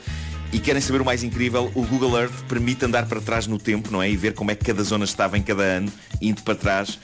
e 0.52 0.60
querem 0.60 0.82
saber 0.82 1.02
o 1.02 1.06
mais 1.06 1.24
incrível, 1.24 1.72
o 1.76 1.84
Google 1.84 2.20
Earth 2.20 2.34
permite 2.47 2.84
andar 2.86 3.06
para 3.06 3.22
trás 3.22 3.45
no 3.45 3.60
tempo, 3.60 3.91
não 3.91 4.02
é? 4.02 4.10
E 4.10 4.18
ver 4.18 4.34
como 4.34 4.50
é 4.52 4.56
que 4.56 4.66
cada 4.66 4.82
zona 4.84 5.06
estava 5.06 5.38
em 5.38 5.41
cada 5.43 5.62
ano, 5.62 5.91
indo 6.22 6.41
para 6.41 6.56
trás, 6.56 7.00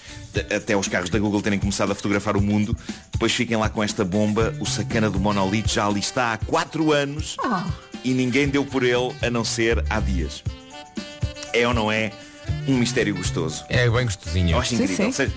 até 0.56 0.76
os 0.76 0.88
carros 0.88 1.10
da 1.10 1.20
Google 1.20 1.42
terem 1.42 1.60
começado 1.60 1.92
a 1.92 1.96
fotografar 1.96 2.36
o 2.36 2.42
mundo. 2.42 2.76
Depois 3.12 3.32
fiquem 3.32 3.56
lá 3.56 3.70
com 3.70 3.84
esta 3.84 4.04
bomba, 4.04 4.56
o 4.60 4.66
sacana 4.66 5.10
do 5.10 5.20
monolito 5.20 5.70
já 5.70 5.86
ali 5.86 6.00
está 6.00 6.34
há 6.34 6.38
4 6.38 6.92
anos 6.92 7.38
e 8.04 8.14
ninguém 8.14 8.48
deu 8.48 8.66
por 8.66 8.84
ele 8.84 9.14
a 9.22 9.30
não 9.30 9.44
ser 9.44 9.84
há 9.90 10.00
dias. 10.00 10.44
É 11.54 11.68
ou 11.68 11.74
não 11.74 11.92
é 11.92 12.12
um 12.68 12.78
mistério 12.78 13.16
gostoso? 13.16 13.64
É 13.70 13.90
bem 13.90 14.06
gostosinho. 14.06 14.52
Eu 14.52 14.60
acho 14.60 14.76
incrível. 14.76 15.12
Seja, 15.12 15.34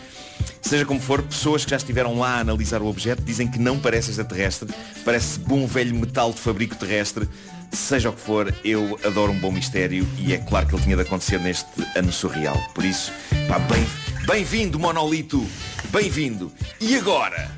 seja 0.63 0.85
como 0.85 1.01
for, 1.01 1.23
pessoas 1.23 1.65
que 1.65 1.71
já 1.71 1.77
estiveram 1.77 2.19
lá 2.19 2.37
a 2.37 2.41
analisar 2.41 2.83
o 2.83 2.87
objeto 2.87 3.23
dizem 3.23 3.47
que 3.49 3.59
não 3.59 3.79
parece 3.79 4.11
extraterrestre, 4.11 4.69
parece 5.05 5.39
bom 5.39 5.67
velho 5.67 5.95
metal 5.95 6.33
de 6.33 6.41
fabrico 6.41 6.75
terrestre. 6.75 7.29
Seja 7.73 8.11
o 8.11 8.13
que 8.13 8.21
for, 8.21 8.55
eu 8.65 8.99
adoro 9.05 9.33
um 9.33 9.39
bom 9.39 9.53
mistério 9.53 10.07
e 10.19 10.33
é 10.33 10.39
claro 10.39 10.67
que 10.67 10.75
ele 10.75 10.83
tinha 10.83 10.97
de 10.97 11.03
acontecer 11.03 11.39
neste 11.39 11.69
ano 11.97 12.13
surreal. 12.13 12.57
Por 12.75 12.85
isso, 12.85 13.13
pá, 13.47 13.59
bem, 13.59 13.87
bem-vindo, 14.27 14.79
monolito! 14.79 15.47
Bem-vindo! 15.91 16.53
E 16.81 16.97
agora? 16.97 17.58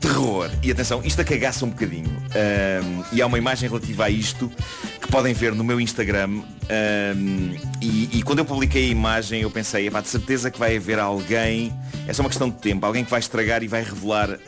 Terror. 0.00 0.50
E 0.62 0.70
atenção, 0.70 1.00
isto 1.04 1.20
acagaça 1.20 1.64
um 1.64 1.70
bocadinho. 1.70 2.10
Ahm, 2.28 3.04
e 3.12 3.22
há 3.22 3.26
uma 3.26 3.38
imagem 3.38 3.68
relativa 3.68 4.04
a 4.04 4.10
isto 4.10 4.50
que 5.00 5.08
podem 5.08 5.32
ver 5.32 5.54
no 5.54 5.64
meu 5.64 5.80
Instagram. 5.80 6.42
Ahm, 6.68 7.56
e, 7.80 8.18
e 8.18 8.22
quando 8.22 8.40
eu 8.40 8.44
publiquei 8.44 8.86
a 8.86 8.88
imagem 8.88 9.42
eu 9.42 9.50
pensei, 9.50 9.88
epá, 9.88 10.00
de 10.00 10.08
certeza 10.08 10.50
que 10.50 10.58
vai 10.58 10.76
haver 10.76 10.98
alguém, 10.98 11.72
é 12.06 12.12
só 12.12 12.22
uma 12.22 12.28
questão 12.28 12.48
de 12.48 12.56
tempo, 12.56 12.86
alguém 12.86 13.04
que 13.04 13.10
vai 13.10 13.20
estragar 13.20 13.62
e 13.62 13.68
vai 13.68 13.82
revelar 13.82 14.30
ah, 14.30 14.38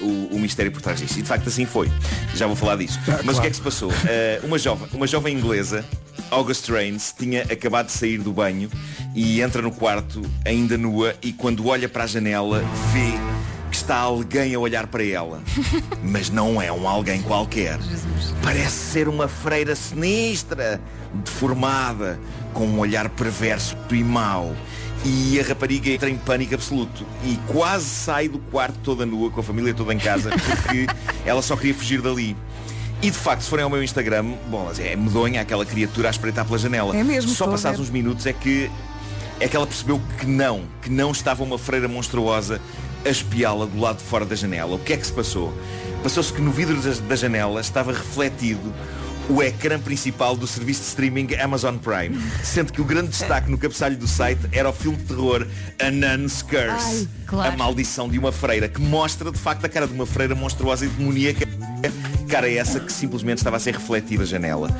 o, 0.00 0.36
o 0.36 0.38
mistério 0.38 0.70
por 0.70 0.80
trás 0.80 1.00
disso. 1.00 1.18
E 1.18 1.22
de 1.22 1.28
facto 1.28 1.48
assim 1.48 1.66
foi. 1.66 1.90
Já 2.34 2.46
vou 2.46 2.56
falar 2.56 2.76
disso. 2.76 2.98
Mas 3.24 3.38
o 3.38 3.40
que 3.40 3.46
é 3.46 3.50
que 3.50 3.56
se 3.56 3.62
passou? 3.62 3.90
Ah, 3.90 4.44
uma, 4.44 4.58
jovem, 4.58 4.88
uma 4.92 5.06
jovem 5.06 5.36
inglesa, 5.36 5.84
August 6.30 6.68
Rains, 6.68 7.14
tinha 7.18 7.42
acabado 7.42 7.86
de 7.86 7.92
sair 7.92 8.18
do 8.18 8.32
banho 8.32 8.70
e 9.14 9.40
entra 9.40 9.60
no 9.62 9.72
quarto, 9.72 10.22
ainda 10.44 10.78
nua, 10.78 11.14
e 11.22 11.32
quando 11.32 11.66
olha 11.66 11.88
para 11.88 12.04
a 12.04 12.06
janela, 12.06 12.62
vê 12.92 13.12
está 13.88 14.00
alguém 14.00 14.54
a 14.54 14.58
olhar 14.58 14.86
para 14.86 15.02
ela. 15.02 15.42
Mas 16.04 16.28
não 16.28 16.60
é 16.60 16.70
um 16.70 16.86
alguém 16.86 17.22
qualquer. 17.22 17.78
Parece 18.42 18.92
ser 18.92 19.08
uma 19.08 19.26
freira 19.26 19.74
sinistra, 19.74 20.78
deformada, 21.24 22.20
com 22.52 22.66
um 22.66 22.78
olhar 22.80 23.08
perverso 23.08 23.74
e 23.90 24.04
mau. 24.04 24.54
E 25.06 25.40
a 25.40 25.42
rapariga 25.42 25.88
entra 25.88 26.10
em 26.10 26.18
pânico 26.18 26.54
absoluto 26.54 27.06
e 27.24 27.38
quase 27.46 27.86
sai 27.86 28.28
do 28.28 28.38
quarto 28.38 28.78
toda 28.82 29.06
nua, 29.06 29.30
com 29.30 29.40
a 29.40 29.42
família 29.42 29.72
toda 29.72 29.94
em 29.94 29.98
casa, 29.98 30.28
porque 30.30 30.86
ela 31.24 31.40
só 31.40 31.56
queria 31.56 31.74
fugir 31.74 32.02
dali. 32.02 32.36
E 33.00 33.10
de 33.10 33.16
facto, 33.16 33.40
se 33.42 33.48
forem 33.48 33.62
ao 33.62 33.70
meu 33.70 33.82
Instagram, 33.82 34.34
bom, 34.50 34.70
é 34.78 34.96
medonha 34.96 35.40
aquela 35.40 35.64
criatura 35.64 36.08
a 36.08 36.10
espreitar 36.10 36.44
pela 36.44 36.58
janela. 36.58 36.94
É 36.94 37.02
mesmo, 37.02 37.30
Só 37.30 37.46
passados 37.46 37.80
uns 37.80 37.88
minutos 37.88 38.26
é 38.26 38.34
que 38.34 38.70
é 39.40 39.46
que 39.46 39.56
ela 39.56 39.66
percebeu 39.66 40.00
que 40.18 40.26
não, 40.26 40.64
que 40.82 40.90
não 40.90 41.12
estava 41.12 41.44
uma 41.44 41.56
freira 41.56 41.86
monstruosa 41.86 42.60
a 43.04 43.08
espiá-la 43.08 43.66
do 43.66 43.78
lado 43.78 43.98
de 43.98 44.04
fora 44.04 44.24
da 44.24 44.34
janela. 44.34 44.74
O 44.74 44.78
que 44.78 44.92
é 44.92 44.96
que 44.96 45.06
se 45.06 45.12
passou? 45.12 45.52
Passou-se 46.02 46.32
que 46.32 46.40
no 46.40 46.50
vidro 46.50 46.76
da, 47.02 47.16
janela 47.16 47.60
estava 47.60 47.92
refletido 47.92 48.72
o 49.28 49.42
ecrã 49.42 49.78
principal 49.78 50.36
do 50.36 50.46
serviço 50.46 50.80
de 50.80 50.88
streaming 50.88 51.34
Amazon 51.34 51.76
Prime, 51.76 52.18
sendo 52.42 52.72
que 52.72 52.80
o 52.80 52.84
grande 52.84 53.08
destaque 53.08 53.50
no 53.50 53.58
cabeçalho 53.58 53.96
do 53.96 54.08
site 54.08 54.40
era 54.52 54.70
o 54.70 54.72
filme 54.72 54.96
de 54.96 55.04
terror 55.04 55.46
A 55.78 55.90
Nun's 55.90 56.40
Curse, 56.40 56.58
Ai, 56.68 57.08
claro. 57.26 57.52
a 57.52 57.56
maldição 57.56 58.08
de 58.08 58.18
uma 58.18 58.32
freira, 58.32 58.68
que 58.68 58.80
mostra 58.80 59.30
de 59.30 59.38
facto 59.38 59.64
a 59.66 59.68
cara 59.68 59.86
de 59.86 59.92
uma 59.92 60.06
freira 60.06 60.34
monstruosa 60.34 60.86
e 60.86 60.88
demoníaca, 60.88 61.46
cara 62.28 62.50
essa 62.50 62.78
que 62.78 62.92
simplesmente 62.92 63.38
estava 63.38 63.56
a 63.56 63.60
ser 63.60 63.74
refletida 63.74 64.22
a 64.22 64.26
janela. 64.26 64.70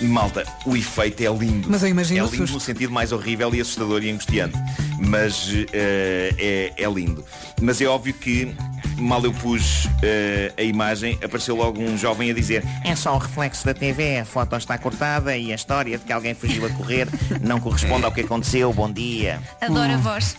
Malta, 0.00 0.44
o 0.66 0.76
efeito 0.76 1.22
é 1.22 1.28
lindo. 1.28 1.68
Mas 1.70 1.82
eu 1.82 1.88
imagino 1.88 2.26
é 2.26 2.30
lindo 2.30 2.52
no 2.52 2.60
sentido 2.60 2.92
mais 2.92 3.12
horrível 3.12 3.54
e 3.54 3.60
assustador 3.60 4.02
e 4.02 4.10
angustiante. 4.10 4.56
Mas 4.98 5.48
eh, 5.72 6.72
é, 6.76 6.82
é 6.82 6.90
lindo. 6.90 7.24
Mas 7.60 7.80
é 7.80 7.86
óbvio 7.86 8.14
que 8.14 8.54
mal 8.98 9.22
eu 9.24 9.32
pus 9.32 9.88
eh, 10.02 10.52
a 10.56 10.62
imagem, 10.62 11.18
apareceu 11.22 11.56
logo 11.56 11.80
um 11.80 11.96
jovem 11.98 12.30
a 12.30 12.34
dizer 12.34 12.62
É 12.84 12.94
só 12.94 13.14
o 13.14 13.18
reflexo 13.18 13.64
da 13.64 13.74
TV, 13.74 14.18
a 14.18 14.24
foto 14.24 14.56
está 14.56 14.78
cortada 14.78 15.36
e 15.36 15.52
a 15.52 15.54
história 15.54 15.98
de 15.98 16.04
que 16.04 16.12
alguém 16.12 16.34
fugiu 16.34 16.66
a 16.66 16.70
correr 16.70 17.08
não 17.40 17.60
corresponde 17.60 18.04
ao 18.04 18.12
que 18.12 18.20
aconteceu. 18.20 18.72
Bom 18.72 18.90
dia. 18.90 19.40
Adoro 19.60 19.92
a 19.92 19.96
voz. 19.96 20.36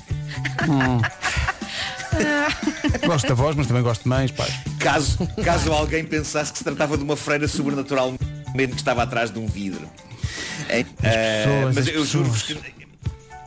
Gosto 3.05 3.27
da 3.27 3.33
voz, 3.33 3.55
mas 3.57 3.67
também 3.67 3.83
gosto 3.83 4.03
de 4.03 4.09
mães, 4.09 4.31
pai. 4.31 4.47
caso, 4.79 5.27
caso 5.43 5.73
alguém 5.73 6.05
pensasse 6.05 6.51
que 6.51 6.57
se 6.57 6.63
tratava 6.63 6.97
de 6.97 7.03
uma 7.03 7.17
freira 7.17 7.45
sobrenatural 7.45 8.13
mesmo 8.55 8.73
que 8.75 8.81
estava 8.81 9.03
atrás 9.03 9.29
de 9.31 9.37
um 9.39 9.45
vidro. 9.47 9.87
Eh, 10.69 10.83
pessoas, 10.83 11.75
mas 11.75 11.77
as 11.77 11.87
eu 11.93 12.05
juro-vos 12.05 12.41
que 12.43 12.57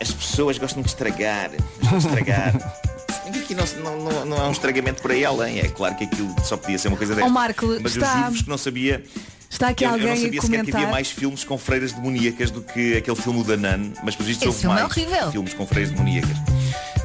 as 0.00 0.12
pessoas 0.12 0.59
gostam 0.59 0.82
de 0.82 0.88
estragar. 0.88 1.50
Gostam 1.80 1.98
de 1.98 2.06
estragar. 2.06 2.54
Aqui 3.28 3.54
não, 3.54 3.64
não, 3.82 3.98
não, 4.12 4.24
não 4.26 4.40
há 4.40 4.48
um 4.48 4.52
estragamento 4.52 5.00
por 5.02 5.11
aí 5.11 5.24
além. 5.24 5.61
É 5.61 5.68
claro 5.68 5.94
que 5.94 6.04
aquilo 6.04 6.34
só 6.44 6.56
podia 6.56 6.78
ser 6.78 6.88
uma 6.88 6.96
coisa 6.98 7.14
desta. 7.14 7.30
Marco, 7.30 7.66
mas 7.82 7.96
está- 7.96 8.06
eu 8.12 8.16
juro-vos 8.20 8.42
que 8.42 8.48
não 8.48 8.59
sabia. 8.59 9.02
Está 9.50 9.68
aqui 9.68 9.84
eu, 9.84 9.88
eu 9.88 9.92
alguém 9.94 10.06
não 10.09 10.12
a 10.12 10.16
sabia 10.16 10.40
sequer 10.42 10.64
que 10.64 10.76
havia 10.76 10.88
mais 10.88 11.11
filmes 11.11 11.44
com 11.44 11.56
freiras 11.56 11.92
demoníacas 11.92 12.50
do 12.50 12.61
que 12.61 12.98
aquele 12.98 13.16
filme 13.16 13.42
da 13.44 13.56
Nan, 13.56 13.92
mas 14.04 14.14
por 14.14 14.28
isto 14.28 14.42
Esse 14.46 14.48
houve 14.48 14.64
é 14.66 14.68
mais 14.68 14.84
horrível. 14.84 15.32
filmes 15.32 15.54
com 15.54 15.66
freiras 15.66 15.90
demoníacas. 15.90 16.36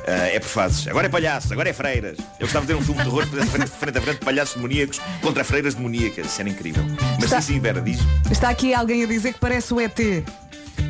Ah, 0.05 0.27
é 0.27 0.39
por 0.39 0.49
fases. 0.49 0.87
Agora 0.87 1.07
é 1.07 1.09
palhaços, 1.09 1.51
agora 1.51 1.69
é 1.69 1.73
freiras. 1.73 2.17
Eu 2.39 2.45
gostava 2.47 2.65
de 2.65 2.73
ter 2.73 2.77
um 2.77 2.81
filme 2.83 2.99
de 3.01 3.05
terror 3.09 3.25
frente, 3.27 3.71
frente 3.71 3.97
a 3.97 4.01
frente 4.01 4.19
palhaços 4.19 4.55
demoníacos 4.55 4.99
contra 5.21 5.43
freiras 5.43 5.73
demoníacas. 5.75 6.27
Isso 6.27 6.41
era 6.41 6.49
incrível. 6.49 6.83
Mas 7.15 7.23
Está- 7.25 7.41
sim, 7.41 7.53
sim, 7.53 7.59
Vera, 7.59 7.81
diz. 7.81 7.99
Está 8.29 8.49
aqui 8.49 8.73
alguém 8.73 9.03
a 9.03 9.07
dizer 9.07 9.33
que 9.33 9.39
parece 9.39 9.73
o 9.73 9.79
ET. 9.79 9.97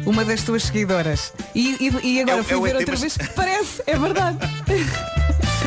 Uma 0.06 0.26
das 0.26 0.44
tuas 0.44 0.64
seguidoras. 0.64 1.34
E, 1.56 1.78
e- 1.80 2.08
e 2.16 2.22
agora 2.22 2.40
É 2.40 2.44
fui 2.44 2.58
é 2.58 2.62
ver 2.62 2.70
ET, 2.70 2.76
outra 2.80 2.92
mas- 2.92 3.00
vez. 3.02 3.18
Parece, 3.36 3.82
é 3.88 3.98
verdade. 3.98 4.38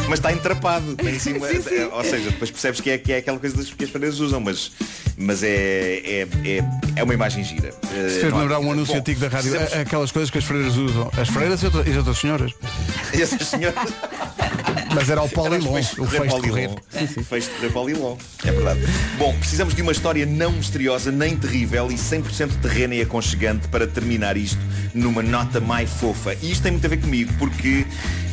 Mas 0.09 0.20
está 0.20 0.30
entrapado. 0.32 0.95
Tem 1.03 1.16
em 1.16 1.18
cima, 1.18 1.49
Sim, 1.49 1.61
sim. 1.62 1.82
Ou 1.91 2.05
seja, 2.05 2.30
depois 2.30 2.49
percebes 2.51 2.80
que 2.80 2.91
é, 2.91 2.99
que 2.99 3.12
é 3.12 3.16
aquela 3.16 3.41
coisa 3.41 3.57
das- 3.57 3.70
que 3.70 3.82
as 3.84 3.91
freiras 3.91 4.20
usam, 4.20 4.39
mas, 4.41 4.70
mas 5.16 5.43
é, 5.43 5.49
é, 5.49 6.28
é, 6.45 6.64
é 6.97 7.03
uma 7.03 7.12
imagem 7.14 7.43
gira. 7.43 7.70
Eh, 7.93 8.09
Se 8.11 8.20
fez 8.20 8.32
há 8.32 8.37
lembrar 8.37 8.61
um 8.61 8.70
anúncio 8.70 8.95
Bom, 8.95 9.01
antigo 9.01 9.18
da 9.18 9.28
rádio, 9.28 9.51
precisamos- 9.53 9.80
aquelas 9.87 10.12
coisas 10.12 10.30
que 10.30 10.39
as 10.39 10.45
freiras 10.45 10.76
usam. 10.76 11.11
As 11.20 11.28
freiras 11.28 11.61
e 11.62 11.64
outras, 11.64 11.87
e 11.87 11.91
as 11.91 11.97
outras 11.97 12.18
senhoras. 12.18 12.53
E 13.14 13.22
essas 13.22 13.49
senhoras. 13.49 13.93
Mas 14.97 15.11
era 15.11 15.22
o 15.22 15.28
de 15.28 15.34
o 15.38 15.72
feixe 15.72 15.90
de 15.94 15.97
correr. 16.49 16.68
polilon. 16.68 16.76
Feixe 17.24 17.51
de 17.61 17.68
polilon. 17.70 18.16
É 18.44 18.51
verdade. 18.51 18.80
Bom, 19.18 19.34
precisamos 19.38 19.74
de 19.74 19.82
uma 19.82 19.92
história 19.92 20.24
não 20.26 20.53
misteriosa, 20.53 21.12
nem 21.12 21.36
terrível 21.36 21.90
e 21.90 21.94
100% 21.94 22.61
terrena 22.61 22.94
e 22.94 23.03
aconchegante 23.03 23.68
para 23.68 23.86
terminar 23.86 24.36
isto 24.36 24.59
numa 24.94 25.22
nota 25.22 25.61
mais 25.61 25.90
fofa. 25.90 26.34
E 26.42 26.51
isto 26.51 26.62
tem 26.62 26.72
muito 26.72 26.84
a 26.86 26.88
ver 26.88 26.97
comigo, 26.99 27.32
porque 27.38 27.86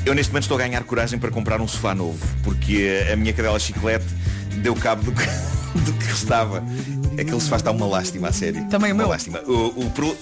eu 0.05 0.13
neste 0.15 0.31
momento 0.31 0.43
estou 0.43 0.57
a 0.57 0.61
ganhar 0.61 0.81
coragem 0.83 1.19
para 1.19 1.29
comprar 1.29 1.59
um 1.61 1.67
sofá 1.67 1.93
novo, 1.93 2.19
porque 2.43 3.05
a 3.11 3.15
minha 3.15 3.33
cadela 3.33 3.59
chiclete 3.59 4.05
deu 4.57 4.73
cabo 4.75 5.03
do 5.03 5.11
que, 5.11 5.25
do 5.85 5.93
que 5.93 6.05
restava. 6.05 6.63
Aquele 7.13 7.39
sofá 7.41 7.57
está 7.57 7.71
uma 7.71 7.85
lástima, 7.85 8.29
a 8.29 8.31
sério. 8.31 8.65
Também 8.69 8.91
o 8.91 8.95
uma 8.95 9.03
meu. 9.03 9.09
lástima. 9.09 9.39
O, 9.41 9.85
o 9.85 9.91
pro- 9.91 10.17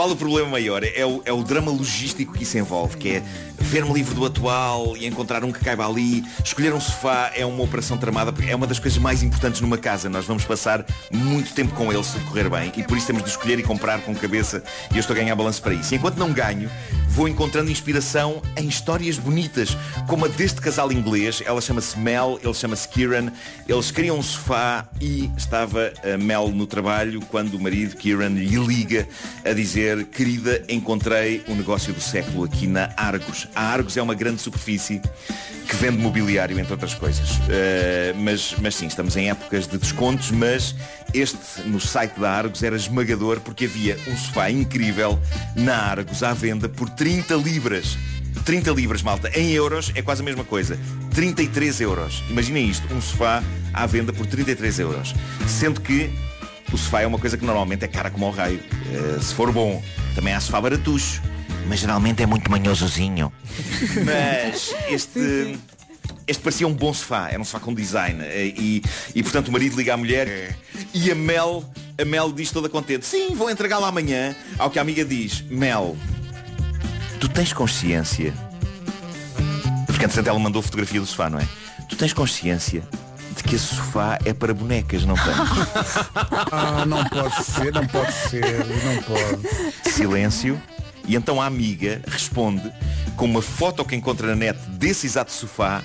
Qual 0.00 0.10
o 0.10 0.16
problema 0.16 0.48
maior? 0.48 0.82
É 0.82 1.04
o, 1.04 1.20
é 1.26 1.30
o 1.30 1.44
drama 1.44 1.70
logístico 1.70 2.32
que 2.32 2.44
isso 2.44 2.56
envolve, 2.56 2.96
que 2.96 3.16
é 3.16 3.22
ver-me 3.58 3.92
livre 3.92 4.14
do 4.14 4.24
atual 4.24 4.96
e 4.96 5.06
encontrar 5.06 5.44
um 5.44 5.52
que 5.52 5.62
caiba 5.62 5.86
ali. 5.86 6.24
Escolher 6.42 6.72
um 6.72 6.80
sofá 6.80 7.30
é 7.34 7.44
uma 7.44 7.62
operação 7.62 7.98
tramada, 7.98 8.32
é 8.48 8.56
uma 8.56 8.66
das 8.66 8.78
coisas 8.78 8.98
mais 8.98 9.22
importantes 9.22 9.60
numa 9.60 9.76
casa. 9.76 10.08
Nós 10.08 10.24
vamos 10.24 10.46
passar 10.46 10.86
muito 11.12 11.52
tempo 11.52 11.74
com 11.74 11.92
ele 11.92 12.02
se 12.02 12.18
correr 12.20 12.48
bem 12.48 12.72
e 12.74 12.82
por 12.82 12.96
isso 12.96 13.08
temos 13.08 13.22
de 13.22 13.28
escolher 13.28 13.58
e 13.58 13.62
comprar 13.62 14.00
com 14.00 14.14
cabeça 14.14 14.64
e 14.90 14.94
eu 14.94 15.00
estou 15.00 15.14
a 15.14 15.18
ganhar 15.18 15.36
balanço 15.36 15.60
para 15.60 15.74
isso. 15.74 15.92
E 15.92 15.98
enquanto 15.98 16.16
não 16.16 16.32
ganho, 16.32 16.70
vou 17.06 17.28
encontrando 17.28 17.70
inspiração 17.70 18.40
em 18.56 18.66
histórias 18.68 19.18
bonitas, 19.18 19.76
como 20.08 20.24
a 20.24 20.28
deste 20.28 20.62
casal 20.62 20.90
inglês. 20.90 21.42
Ela 21.44 21.60
chama-se 21.60 21.98
Mel, 21.98 22.40
ele 22.42 22.54
chama-se 22.54 22.88
Kieran. 22.88 23.30
Eles 23.68 23.90
criam 23.90 24.18
um 24.18 24.22
sofá 24.22 24.88
e 24.98 25.30
estava 25.36 25.92
a 26.02 26.16
Mel 26.16 26.48
no 26.48 26.66
trabalho 26.66 27.20
quando 27.30 27.54
o 27.54 27.60
marido 27.60 27.96
Kieran 27.96 28.30
lhe 28.30 28.56
liga 28.56 29.06
a 29.44 29.52
dizer 29.52 29.89
querida, 29.96 30.62
encontrei 30.68 31.42
o 31.48 31.54
negócio 31.54 31.92
do 31.92 32.00
século 32.00 32.44
aqui 32.44 32.66
na 32.66 32.92
Argos. 32.96 33.48
A 33.54 33.62
Argos 33.62 33.96
é 33.96 34.02
uma 34.02 34.14
grande 34.14 34.40
superfície 34.40 35.00
que 35.68 35.76
vende 35.76 35.98
mobiliário, 35.98 36.58
entre 36.58 36.72
outras 36.72 36.94
coisas. 36.94 37.30
Uh, 37.30 38.16
mas, 38.16 38.54
mas 38.60 38.74
sim, 38.74 38.86
estamos 38.86 39.16
em 39.16 39.30
épocas 39.30 39.66
de 39.66 39.78
descontos, 39.78 40.30
mas 40.30 40.74
este 41.14 41.38
no 41.66 41.80
site 41.80 42.18
da 42.18 42.30
Argos 42.30 42.62
era 42.62 42.76
esmagador 42.76 43.40
porque 43.40 43.66
havia 43.66 43.96
um 44.08 44.16
sofá 44.16 44.50
incrível 44.50 45.18
na 45.54 45.76
Argos 45.76 46.22
à 46.22 46.32
venda 46.32 46.68
por 46.68 46.88
30 46.90 47.34
libras. 47.34 47.96
30 48.44 48.70
libras, 48.72 49.02
malta. 49.02 49.30
Em 49.38 49.52
euros 49.52 49.92
é 49.94 50.02
quase 50.02 50.22
a 50.22 50.24
mesma 50.24 50.44
coisa. 50.44 50.78
33 51.14 51.80
euros. 51.80 52.22
Imaginem 52.30 52.68
isto, 52.68 52.92
um 52.92 53.00
sofá 53.00 53.42
à 53.72 53.86
venda 53.86 54.12
por 54.12 54.26
33 54.26 54.78
euros. 54.80 55.14
Sendo 55.46 55.80
que 55.80 56.10
o 56.72 56.78
sofá 56.78 57.02
é 57.02 57.06
uma 57.06 57.18
coisa 57.18 57.36
que 57.36 57.44
normalmente 57.44 57.84
é 57.84 57.88
cara 57.88 58.10
como 58.10 58.26
ao 58.26 58.32
raio. 58.32 58.60
Uh, 58.60 59.22
se 59.22 59.34
for 59.34 59.52
bom, 59.52 59.82
também 60.14 60.34
há 60.34 60.40
sofá 60.40 60.60
baratucho. 60.60 61.22
Mas 61.66 61.80
geralmente 61.80 62.22
é 62.22 62.26
muito 62.26 62.50
manhosozinho. 62.50 63.32
Mas 64.04 64.74
este. 64.88 65.58
Este 66.26 66.42
parecia 66.44 66.66
um 66.66 66.72
bom 66.72 66.94
sofá, 66.94 67.28
era 67.28 67.40
um 67.40 67.44
sofá 67.44 67.58
com 67.58 67.74
design 67.74 68.22
eh, 68.22 68.54
e, 68.56 68.82
e 69.16 69.22
portanto 69.22 69.48
o 69.48 69.52
marido 69.52 69.76
liga 69.76 69.94
à 69.94 69.96
mulher 69.96 70.56
e 70.94 71.10
a 71.10 71.14
Mel, 71.14 71.64
a 72.00 72.04
Mel 72.04 72.30
diz 72.30 72.52
toda 72.52 72.68
contente, 72.68 73.04
sim, 73.04 73.34
vou 73.34 73.50
entregá-la 73.50 73.88
amanhã, 73.88 74.36
ao 74.56 74.70
que 74.70 74.78
a 74.78 74.82
amiga 74.82 75.04
diz, 75.04 75.42
Mel, 75.50 75.96
tu 77.18 77.28
tens 77.28 77.52
consciência? 77.52 78.32
Porque 79.86 80.04
entretanto 80.04 80.28
ela 80.28 80.38
mandou 80.38 80.62
fotografia 80.62 81.00
do 81.00 81.06
sofá, 81.06 81.28
não 81.28 81.40
é? 81.40 81.48
Tu 81.88 81.96
tens 81.96 82.12
consciência 82.12 82.84
de 83.36 83.42
que 83.42 83.54
esse 83.56 83.66
sofá 83.66 84.18
é 84.24 84.32
para 84.32 84.52
bonecas, 84.52 85.04
não 85.04 85.14
tens? 85.14 85.26
Ah, 86.52 86.84
não 86.84 87.04
pode 87.04 87.44
ser, 87.44 87.72
não 87.72 87.86
pode 87.86 88.12
ser, 88.12 88.66
não 88.84 89.02
pode. 89.02 89.90
Silêncio. 89.90 90.60
E 91.06 91.14
então 91.14 91.40
a 91.40 91.46
amiga 91.46 92.02
responde 92.06 92.70
com 93.16 93.24
uma 93.24 93.42
foto 93.42 93.84
que 93.84 93.94
encontra 93.94 94.28
na 94.28 94.34
net 94.34 94.58
desse 94.70 95.06
exato 95.06 95.32
sofá, 95.32 95.82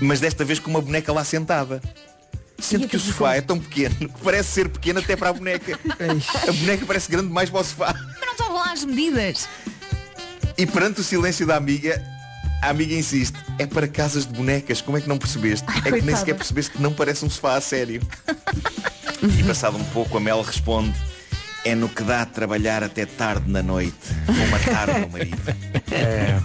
mas 0.00 0.20
desta 0.20 0.44
vez 0.44 0.58
com 0.58 0.70
uma 0.70 0.80
boneca 0.80 1.12
lá 1.12 1.24
sentada. 1.24 1.80
Sendo 2.58 2.88
que 2.88 2.96
o 2.96 3.00
sofá 3.00 3.34
é 3.34 3.40
tão 3.40 3.58
pequeno 3.58 3.94
que 3.94 4.22
parece 4.22 4.50
ser 4.50 4.68
pequeno 4.68 5.00
até 5.00 5.16
para 5.16 5.30
a 5.30 5.32
boneca. 5.32 5.78
A 6.48 6.52
boneca 6.52 6.86
parece 6.86 7.10
grande 7.10 7.28
demais 7.28 7.50
para 7.50 7.60
o 7.60 7.64
sofá. 7.64 7.92
Mas 7.92 8.20
não 8.20 8.32
estavam 8.32 8.54
lá 8.54 8.72
as 8.72 8.84
medidas. 8.84 9.48
E 10.56 10.66
perante 10.66 11.00
o 11.00 11.04
silêncio 11.04 11.46
da 11.46 11.56
amiga, 11.56 12.02
a 12.66 12.70
amiga 12.70 12.94
insiste, 12.94 13.36
é 13.58 13.66
para 13.66 13.86
casas 13.88 14.26
de 14.26 14.32
bonecas, 14.32 14.80
como 14.80 14.96
é 14.96 15.00
que 15.00 15.08
não 15.08 15.18
percebeste? 15.18 15.64
é 15.70 15.72
que 15.82 15.90
nem 15.90 15.92
coitada. 16.00 16.16
sequer 16.18 16.34
percebeste 16.34 16.70
que 16.72 16.82
não 16.82 16.92
parece 16.92 17.24
um 17.24 17.30
sofá 17.30 17.56
a 17.56 17.60
sério. 17.60 18.00
e 19.38 19.42
passado 19.44 19.76
um 19.76 19.84
pouco 19.84 20.16
a 20.16 20.20
Mel 20.20 20.40
responde, 20.42 20.94
é 21.64 21.74
no 21.74 21.88
que 21.88 22.02
dá 22.02 22.22
a 22.22 22.26
trabalhar 22.26 22.82
até 22.82 23.06
tarde 23.06 23.50
na 23.50 23.62
noite. 23.62 23.94
Vou 24.26 24.46
matar 24.48 24.90
o 24.90 24.98
meu 25.00 25.08
marido. 25.08 25.36
É, 25.92 26.40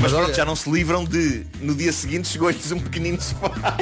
Mas 0.00 0.12
pronto, 0.12 0.34
já 0.34 0.44
não 0.44 0.56
se 0.56 0.70
livram 0.70 1.04
de, 1.04 1.44
no 1.60 1.74
dia 1.74 1.92
seguinte 1.92 2.28
chegou-lhes 2.28 2.70
um 2.72 2.78
pequenino 2.78 3.20
sofá. 3.20 3.76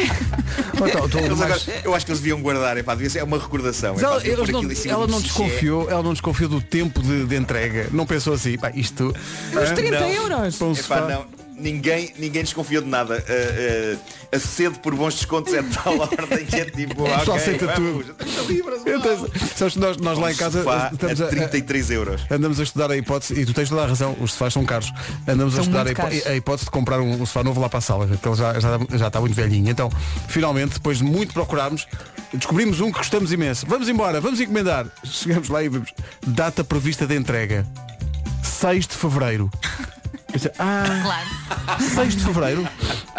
Então, 0.75 1.09
mas- 1.37 1.41
agora- 1.69 1.81
eu 1.85 1.95
acho 1.95 2.05
que 2.05 2.11
eles 2.11 2.21
deviam 2.21 2.41
guardar, 2.41 2.77
epá, 2.77 2.95
devia 2.95 3.09
ser, 3.11 3.21
é 3.21 3.25
uma 3.25 3.39
recordação. 3.39 3.95
Epá, 3.97 4.21
ela, 4.25 4.47
não- 4.49 4.63
ela 4.91 5.07
não 5.07 5.21
desconfiou, 5.21 5.89
ela 5.89 6.03
não 6.03 6.13
desconfiou 6.13 6.49
do 6.51 6.61
tempo 6.61 7.01
de, 7.03 7.25
de 7.27 7.37
entrega. 7.37 7.89
Não 7.93 8.05
pensou 8.05 8.33
assim, 8.35 8.59
pá, 8.59 8.73
isto. 8.75 9.15
Os 9.53 9.71
hã? 9.71 9.75
30 9.75 10.01
Não. 10.01 10.09
euros. 10.09 10.57
Para 10.57 10.67
um 10.67 10.73
Epá, 10.73 10.83
sofá. 10.83 11.01
não, 11.03 11.27
ninguém, 11.55 12.13
ninguém 12.19 12.43
desconfiou 12.43 12.83
de 12.83 12.89
nada. 12.89 13.17
Uh, 13.29 13.95
uh, 13.95 14.01
a 14.35 14.39
sede 14.39 14.79
por 14.81 14.95
bons 14.95 15.15
descontos 15.15 15.53
é 15.55 15.63
de 15.63 15.71
tal 15.77 15.99
ordem 15.99 16.45
que 16.45 16.57
é 16.57 16.65
tipo, 16.65 17.05
Só 17.25 17.33
ok, 17.33 17.35
aceita 17.37 17.67
vamos, 17.67 18.07
tudo. 18.07 18.15
30 18.15 18.41
libras, 18.53 18.81
Então, 18.87 19.29
sabes 19.57 19.75
que 19.75 19.81
nós, 19.81 19.97
nós 19.99 20.19
lá 20.19 20.33
em 20.33 20.35
casa 20.37 20.63
sofá 20.63 20.91
estamos 20.93 21.21
a 21.21 21.25
a, 21.27 21.29
33 21.29 21.91
euros. 21.91 22.21
andamos 22.31 22.59
a 22.61 22.63
estudar 22.63 22.91
a 22.91 22.97
hipótese, 22.97 23.41
e 23.41 23.47
tu 23.47 23.53
tens 23.55 23.69
toda 23.69 23.83
a 23.83 23.87
razão, 23.87 24.17
os 24.21 24.33
sofás 24.33 24.53
são 24.53 24.65
caros. 24.65 24.93
Andamos 25.29 25.55
a 25.55 25.57
São 25.57 25.63
estudar 25.65 25.87
a, 25.87 25.91
hipó- 25.93 26.03
caros. 26.03 26.27
a 26.27 26.35
hipótese 26.37 26.65
de 26.65 26.71
comprar 26.71 27.01
um, 27.01 27.23
um 27.23 27.27
sofá 27.27 27.45
novo 27.45 27.61
lá 27.61 27.69
para 27.69 27.79
a 27.79 27.83
sala, 27.83 28.07
porque 28.07 28.29
ele 28.29 28.37
já, 28.37 28.59
já, 28.61 28.79
já 28.97 29.07
está 29.07 29.21
muito 29.21 29.35
velhinho. 29.35 29.71
Então, 29.71 29.91
finalmente, 30.29 30.75
depois 30.75 30.99
de 30.99 31.05
muito 31.05 31.33
procurarmos, 31.33 31.87
descobrimos 32.33 32.81
um 32.81 32.91
que 32.91 32.99
gostamos 32.99 33.33
imenso. 33.33 33.65
Vamos 33.69 33.89
embora, 33.89 34.21
vamos 34.21 34.41
encomendar. 34.41 34.87
Chegamos 35.05 35.49
lá 35.49 35.63
e 35.63 35.69
vemos. 35.69 35.93
Data 36.27 36.65
prevista 36.65 37.07
de 37.07 37.15
entrega. 37.17 37.65
6 38.43 38.87
de 38.89 38.95
Fevereiro. 38.95 39.51
Ah, 40.59 40.85
Claro. 41.03 41.80
6 41.80 42.16
de 42.16 42.24
Fevereiro? 42.24 42.68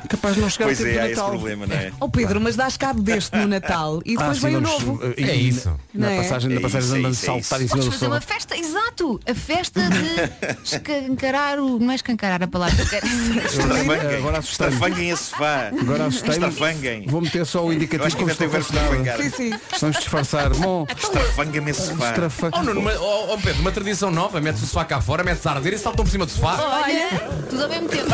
Capaz 0.09 0.35
de 0.35 0.41
não 0.41 0.49
chegar 0.49 0.65
Pois 0.65 0.79
a 0.79 0.83
tempo 0.83 0.97
é, 0.97 1.01
há 1.01 1.05
esse 1.05 1.15
Natal. 1.15 1.29
problema, 1.31 1.65
não 1.67 1.75
é? 1.75 1.91
Ó 1.99 2.07
Pedro, 2.07 2.39
mas 2.39 2.55
dás 2.55 2.77
cabo 2.77 3.01
deste 3.01 3.35
no 3.37 3.47
Natal 3.47 4.01
e 4.05 4.15
Ah, 4.15 4.19
depois 4.19 4.37
vem 4.39 4.55
o 4.57 4.61
novo. 4.61 4.93
uh, 5.03 5.13
e- 5.17 5.23
É 5.23 5.35
isso. 5.35 5.73
Na 5.93 6.11
é? 6.11 6.17
passagem, 6.17 6.49
na 6.51 6.57
É 6.57 6.59
passagem 6.61 6.87
isso, 6.99 7.05
é 7.05 7.09
é 7.09 7.13
saltar 7.41 7.61
em 7.61 7.67
cima 7.67 7.83
do 7.83 7.91
fazer 7.91 8.07
uma 8.07 8.21
festa, 8.21 8.57
exato, 8.57 9.19
a 9.27 9.33
festa 9.33 9.81
de 9.81 10.55
escancarar 10.63 11.59
o. 11.59 11.79
Não 11.79 11.91
é 11.91 11.95
escancarar 11.95 12.41
a 12.43 12.47
palavra 12.47 12.85
que 12.85 12.95
eu. 12.95 13.43
Extravanguem. 13.45 14.15
Agora 14.17 14.37
assustei-me. 14.39 14.73
Extravanguem 14.75 15.09
esse 15.09 15.23
sofá. 15.23 15.71
Agora 15.79 16.05
assustei-me. 16.05 16.47
Extravanguem. 16.47 17.05
Vou 17.07 17.21
meter 17.21 17.45
só 17.45 17.63
o 17.65 17.69
Eu 17.69 17.73
indicativo 17.73 18.05
acho 18.05 18.15
que 18.17 18.23
como 18.23 18.35
nada. 18.73 18.95
vangar. 18.95 19.17
Sim, 19.17 19.29
sim. 19.29 19.53
Vamos 19.79 19.97
disfarçar. 19.97 20.49
Bom, 20.55 20.85
Extravanguem 20.95 21.69
esse 21.69 21.87
sofá. 21.87 22.13
Oh, 22.53 22.99
oh, 23.01 23.33
oh, 23.33 23.37
Pedro, 23.37 23.61
uma 23.61 23.71
tradição 23.71 24.11
nova, 24.11 24.39
metes 24.41 24.61
o 24.61 24.65
sofá 24.67 24.85
cá 24.85 25.01
fora, 25.01 25.23
metes 25.23 25.45
a 25.45 25.51
arder 25.51 25.73
e 25.73 25.77
saltam 25.77 26.05
por 26.05 26.11
cima 26.11 26.25
do 26.25 26.31
sofá. 26.31 26.55
Olha, 26.83 27.09
tudo 27.49 27.63
ao 27.63 27.69
mesmo 27.69 27.89
tempo. 27.89 28.05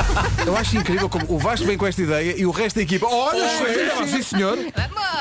eu 0.45 0.57
acho 0.57 0.77
incrível 0.77 1.09
como 1.09 1.25
o 1.27 1.37
Vasco 1.41 1.65
vem 1.65 1.77
com 1.77 1.87
esta 1.87 2.01
ideia 2.01 2.35
e 2.37 2.45
o 2.45 2.51
resto 2.51 2.75
da 2.75 2.83
equipa. 2.83 3.07
Olha, 3.07 3.47
sim, 3.49 4.07
sim, 4.07 4.23
senhor. 4.23 4.57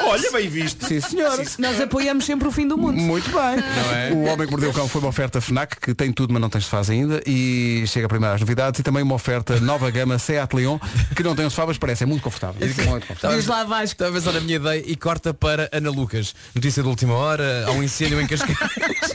Olha, 0.04 0.30
bem 0.32 0.48
visto. 0.48 0.86
Sim, 0.86 1.00
senhor. 1.00 1.38
Nós 1.58 1.80
apoiamos 1.80 2.24
sempre 2.24 2.46
o 2.46 2.52
fim 2.52 2.68
do 2.68 2.76
mundo. 2.76 2.98
Muito 2.98 3.30
bem. 3.30 4.16
O 4.16 4.24
Homem 4.24 4.46
que 4.46 4.50
Mordeu 4.50 4.70
o 4.70 4.72
Cão 4.72 4.86
foi 4.86 5.00
uma 5.00 5.08
oferta 5.08 5.40
FNAC, 5.40 5.80
que 5.80 5.94
tem 5.94 6.12
tudo, 6.12 6.32
mas 6.32 6.42
não 6.42 6.50
tem 6.50 6.60
sofás 6.60 6.90
ainda. 6.90 7.22
E 7.26 7.84
chega 7.86 8.08
primeiro 8.08 8.34
às 8.34 8.40
novidades. 8.40 8.80
E 8.80 8.82
também 8.82 9.02
uma 9.02 9.14
oferta 9.14 9.58
nova 9.60 9.90
gama 9.90 10.18
Seat 10.18 10.54
Leon, 10.54 10.78
que 11.16 11.22
não 11.22 11.34
tem 11.34 11.48
sofá, 11.48 11.66
mas 11.66 11.78
parece 11.78 12.04
é 12.04 12.06
muito 12.06 12.22
confortável. 12.22 12.60
Muito 12.60 12.84
confortável. 12.84 13.36
Diz 13.36 13.46
lá 13.46 13.64
Vasco. 13.64 13.92
Estava 13.92 14.10
a 14.10 14.14
pensar 14.14 14.32
na 14.32 14.40
minha 14.40 14.56
ideia 14.56 14.82
e 14.86 14.96
corta 14.96 15.32
para 15.32 15.68
Ana 15.72 15.90
Lucas. 15.90 16.34
Notícia 16.54 16.82
de 16.82 16.88
última 16.88 17.14
hora, 17.14 17.64
há 17.66 17.72
um 17.72 17.82
incêndio 17.82 18.20
em 18.20 18.26
Cascais. 18.26 18.58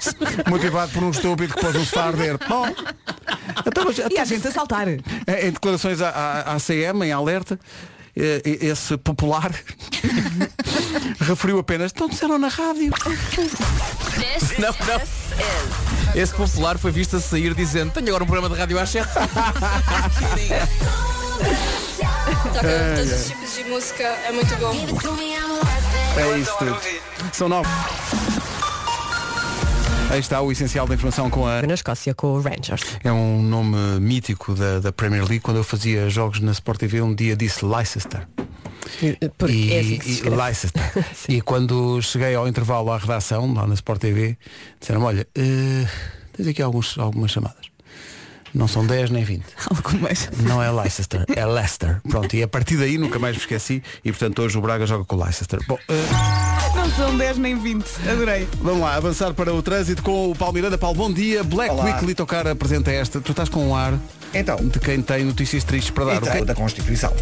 Motivado 0.49 0.91
por 0.91 1.03
um 1.03 1.12
estúpido 1.12 1.53
que 1.53 1.62
pôs 1.62 1.76
um 1.76 1.86
sofá 1.86 2.03
a 2.03 2.08
arder. 2.08 2.38
Bom, 2.47 2.68
então, 3.66 3.86
mas, 3.86 3.97
E 3.97 4.18
a 4.18 4.26
gente 4.26 4.47
a 4.47 4.51
saltar. 4.51 4.88
Em 4.88 4.99
em 5.28 5.51
declarações 5.51 6.01
à, 6.01 6.10
à, 6.10 6.56
à 6.56 6.60
CM, 6.60 6.95
em 7.04 7.12
alerta, 7.12 7.60
eh, 8.16 8.41
esse 8.46 8.96
popular 8.98 9.52
referiu 11.20 11.60
apenas, 11.60 11.91
então 11.91 12.08
disseram 12.08 12.38
na 12.38 12.48
rádio. 12.48 12.93
Não, 14.60 14.70
não. 14.70 15.02
Esse 16.22 16.34
popular 16.34 16.78
foi 16.78 16.91
visto 16.91 17.18
a 17.18 17.20
sair 17.20 17.54
dizendo 17.54 17.91
tenho 17.91 18.08
agora 18.08 18.24
um 18.24 18.28
programa 18.28 18.56
de 18.56 18.60
rádio 18.60 18.80
às 18.80 18.89
7. 18.89 19.08
Toca 22.54 22.96
todos 22.96 23.12
os 23.12 23.28
tipos 23.28 23.54
de 23.54 23.64
música, 23.66 24.04
é 24.04 24.32
muito 24.32 24.56
bom. 24.56 24.74
É 26.18 26.38
isso 26.38 26.58
tudo. 26.58 26.80
São 27.34 27.50
nove. 27.50 27.70
Aí 30.16 30.22
está 30.22 30.41
o 30.41 30.49
essencial 30.49 30.88
da 30.88 30.95
informação 30.95 31.30
com 31.30 31.45
a. 31.45 31.61
Na 31.61 31.74
Escócia 31.74 32.16
com 32.16 32.28
o 32.28 32.39
Rangers. 32.39 32.97
É 33.03 33.11
um 33.11 33.43
nome 33.43 33.76
mítico 33.99 34.55
da, 34.55 34.80
da 34.80 34.89
Premier 34.89 35.24
League. 35.24 35.41
Quando 35.41 35.57
eu 35.57 35.63
fazia 35.63 36.09
jogos 36.09 36.39
na 36.39 36.53
Sport 36.53 36.80
TV, 36.80 37.01
um 37.01 37.13
dia 37.13 37.36
disse 37.36 37.66
Leicester. 37.66 38.26
Porque 39.38 39.53
e, 39.53 39.74
é 39.74 39.80
assim 39.82 40.26
e. 40.26 40.30
Leicester. 40.30 40.82
e 41.28 41.41
quando 41.41 42.01
cheguei 42.01 42.34
ao 42.34 42.47
intervalo 42.47 42.93
à 42.93 42.97
redação, 42.97 43.53
lá 43.53 43.68
na 43.68 43.74
Sport 43.74 43.99
TV, 43.99 44.38
disseram 44.80 45.03
olha, 45.03 45.28
eh, 45.36 45.86
tens 46.32 46.47
aqui 46.47 46.61
alguns, 46.61 46.97
algumas 46.97 47.32
chamadas. 47.32 47.75
Não 48.56 48.68
são 48.70 48.88
10 48.88 49.10
nem 49.10 49.24
20. 49.24 49.43
Algumas. 49.70 50.30
Não 50.39 50.64
é 50.64 50.72
Leicester, 50.72 51.26
é 51.36 51.45
Leicester. 51.45 51.99
Pronto, 52.10 52.34
e 52.36 52.41
a 52.41 52.47
partir 52.47 52.78
daí 52.78 52.97
nunca 52.97 53.20
mais 53.20 53.36
me 53.36 53.41
esqueci. 53.41 53.84
E 54.03 54.12
portanto 54.12 54.41
hoje 54.41 54.58
o 54.58 54.62
Braga 54.62 54.88
joga 54.88 55.03
com 55.03 55.16
o 55.18 55.24
Leicester. 55.24 55.60
Bom, 55.68 55.78
eh, 55.89 55.93
Não 56.76 56.89
são 56.91 57.18
10 57.18 57.38
nem 57.38 57.60
20. 57.60 57.86
Adorei. 58.10 58.47
vamos 58.62 58.80
lá, 58.82 58.95
avançar 58.95 59.34
para 59.34 59.53
o 59.53 59.62
trânsito 59.62 60.01
com 60.01 60.32
o 60.32 60.36
Paulo 60.36 60.53
Miranda. 60.53 60.78
Paulo, 60.78 60.95
bom 60.97 61.12
dia. 61.12 61.43
Black 61.43 61.72
Olá. 61.74 61.84
Weekly 61.86 62.16
tocar 62.16 62.47
apresenta 62.47 62.91
esta. 62.91 63.20
Tu 63.20 63.32
estás 63.32 63.49
com 63.49 63.68
um 63.68 63.76
ar 63.76 63.93
Então, 64.34 64.56
de 64.58 64.80
quem 64.80 65.01
tem 65.01 65.26
notícias 65.26 65.64
tristes 65.66 65.91
para 65.91 66.06
dar. 66.06 66.16
então 66.18 66.30
o 66.30 66.38
que- 66.39 66.45
da 66.45 66.56
Constituição. 66.56 67.14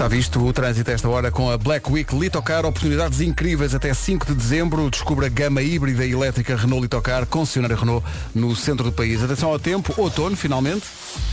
Está 0.00 0.08
visto 0.08 0.42
o 0.42 0.50
trânsito 0.50 0.90
esta 0.90 1.06
hora 1.10 1.30
com 1.30 1.50
a 1.50 1.58
Black 1.58 1.92
Week 1.92 2.16
Litocar, 2.16 2.64
oportunidades 2.64 3.20
incríveis 3.20 3.74
até 3.74 3.92
5 3.92 4.28
de 4.28 4.34
dezembro. 4.34 4.88
Descubra 4.88 5.26
a 5.26 5.28
gama 5.28 5.60
híbrida 5.60 6.06
e 6.06 6.12
elétrica 6.12 6.56
Renault 6.56 6.80
Litocar, 6.84 7.26
concessionária 7.26 7.76
Renault 7.76 8.02
no 8.34 8.56
centro 8.56 8.86
do 8.86 8.92
país. 8.92 9.22
Atenção 9.22 9.50
ao 9.50 9.58
tempo, 9.58 9.92
outono, 9.98 10.34
finalmente. 10.34 10.84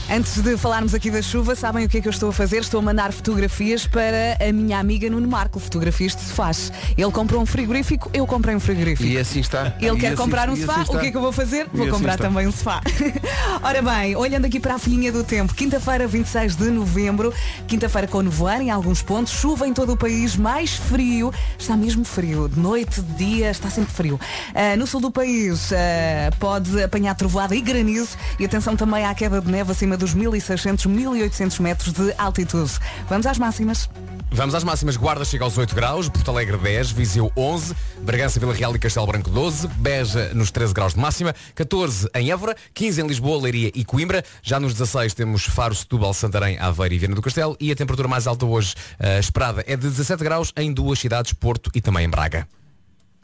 Antes 0.10 0.42
de 0.42 0.58
falarmos 0.58 0.94
aqui 0.94 1.10
da 1.10 1.22
chuva, 1.22 1.56
sabem 1.56 1.86
o 1.86 1.90
que 1.90 1.98
é 2.00 2.02
que 2.02 2.08
eu 2.10 2.12
estou 2.12 2.28
a 2.30 2.34
fazer? 2.34 2.58
Estou 2.58 2.80
a 2.80 2.84
mandar 2.84 3.14
fotografias 3.14 3.88
para 3.88 4.38
a 4.46 4.52
minha 4.52 4.80
amiga 4.80 5.10
Nuno 5.10 5.28
Marco, 5.30 5.60
fotografias 5.62 6.14
de 6.14 6.24
sofás. 6.24 6.70
Ele 6.98 7.12
comprou 7.12 7.42
um 7.42 7.46
frigorífico, 7.46 8.10
eu 8.14 8.28
comprei 8.28 8.54
um 8.54 8.60
frigorífico. 8.60 9.08
E 9.08 9.18
assim 9.18 9.40
está. 9.40 9.76
Ele 9.80 9.96
E 9.96 10.00
quer 10.00 10.08
assim- 10.08 10.16
comprar 10.18 10.50
um 10.50 10.58
sofá, 10.58 10.82
assim 10.82 10.96
o 10.96 11.00
que 11.00 11.06
é 11.08 11.12
que 11.12 11.16
eu 11.18 11.22
vou 11.22 11.32
fazer? 11.32 11.68
E 11.74 11.78
Vou 11.78 11.86
assim 11.86 11.92
comprar 11.96 12.16
está. 12.16 12.28
também 12.28 12.46
um 12.48 12.52
sofá. 12.52 12.82
Ora 13.64 13.82
bem, 13.82 14.14
olhando 14.18 14.44
aqui 14.46 14.60
para 14.60 14.76
a 14.76 14.80
folhinha 14.80 15.10
do 15.12 15.24
tempo, 15.24 15.54
quinta-feira, 15.54 16.06
26 16.06 16.56
de 16.58 16.70
novembro, 16.70 17.34
quinta-feira 17.66 18.08
com 18.08 18.22
nevoeiro 18.22 18.57
em 18.62 18.72
alguns 18.72 19.02
pontos, 19.02 19.34
chuva 19.34 19.68
em 19.68 19.74
todo 19.74 19.94
o 19.94 19.98
país, 19.98 20.36
mais 20.36 20.76
frio, 20.76 21.34
está 21.58 21.76
mesmo 21.76 22.04
frio, 22.04 22.50
de 22.50 22.60
noite, 22.60 23.02
de 23.02 23.14
dia, 23.14 23.52
está 23.52 23.70
sempre 23.70 23.94
frio. 23.94 24.20
Ah, 24.54 24.76
no 24.76 24.88
sul 24.88 25.02
do 25.02 25.12
país 25.12 25.72
ah, 25.74 26.32
pode 26.40 26.82
apanhar 26.82 27.16
trovoada 27.16 27.56
e 27.56 27.62
granizo 27.62 28.18
e 28.40 28.46
atenção 28.46 28.76
também 28.76 29.06
à 29.06 29.14
queda 29.14 29.42
de 29.42 29.52
neve 29.52 29.72
acima 29.72 29.98
dos 29.98 30.14
1600, 30.14 30.86
1800 30.86 31.60
metros 31.60 31.94
de 31.94 32.14
altitude. 32.18 32.74
Vamos 33.10 33.26
às 33.26 33.38
máximas. 33.38 33.90
Vamos 34.32 34.54
às 34.54 34.64
máximas. 34.64 34.98
Guarda 34.98 35.26
chega 35.26 35.44
aos 35.44 35.58
8 35.58 35.74
graus, 35.74 36.10
Porto 36.10 36.30
Alegre 36.30 36.58
10, 36.58 36.92
Viseu 36.92 37.32
11, 37.36 37.76
Bragança, 38.02 38.40
Vila 38.40 38.54
Real 38.54 38.76
e 38.76 38.80
Castelo 38.80 39.08
Branco 39.08 39.30
12, 39.30 39.68
Beja 39.70 40.32
nos 40.34 40.52
13 40.52 40.74
graus 40.74 40.94
de 40.94 41.00
máxima, 41.00 41.34
14 41.56 42.10
em 42.14 42.32
Évora, 42.32 42.56
15 42.74 43.02
em 43.02 43.08
Lisboa, 43.08 43.42
Leiria 43.42 43.72
e 43.74 43.84
Coimbra. 43.84 44.24
Já 44.44 44.60
nos 44.60 44.74
16 44.74 45.14
temos 45.14 45.46
Faro, 45.46 45.74
Setúbal, 45.74 46.14
Santarém, 46.14 46.58
Aveiro 46.60 46.94
e 46.94 46.98
Viana 47.00 47.16
do 47.16 47.22
Castelo 47.22 47.56
e 47.60 47.72
a 47.72 47.76
temperatura 47.76 48.08
mais 48.08 48.28
alta 48.28 48.46
hoje 48.46 48.76
eh, 49.00 49.20
esperada 49.20 49.64
é 49.66 49.76
de 49.76 49.88
17 49.88 50.24
graus 50.24 50.54
em 50.56 50.72
duas 50.72 51.00
cidades, 51.00 51.34
Porto 51.34 51.72
e 51.74 51.82
também 51.82 52.06
em 52.06 52.10
Braga. 52.10 52.48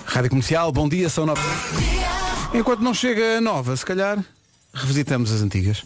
Rádio 0.06 0.30
Comercial, 0.30 0.72
bom 0.72 0.90
dia, 0.90 1.10
são 1.10 1.26
nove. 1.26 1.42
Enquanto 2.54 2.82
não 2.82 2.94
chega 2.94 3.38
a 3.38 3.42
nova, 3.42 3.76
se 3.76 3.86
calhar 3.86 4.24
revisitamos 4.74 5.32
as 5.32 5.42
antigas. 5.42 5.84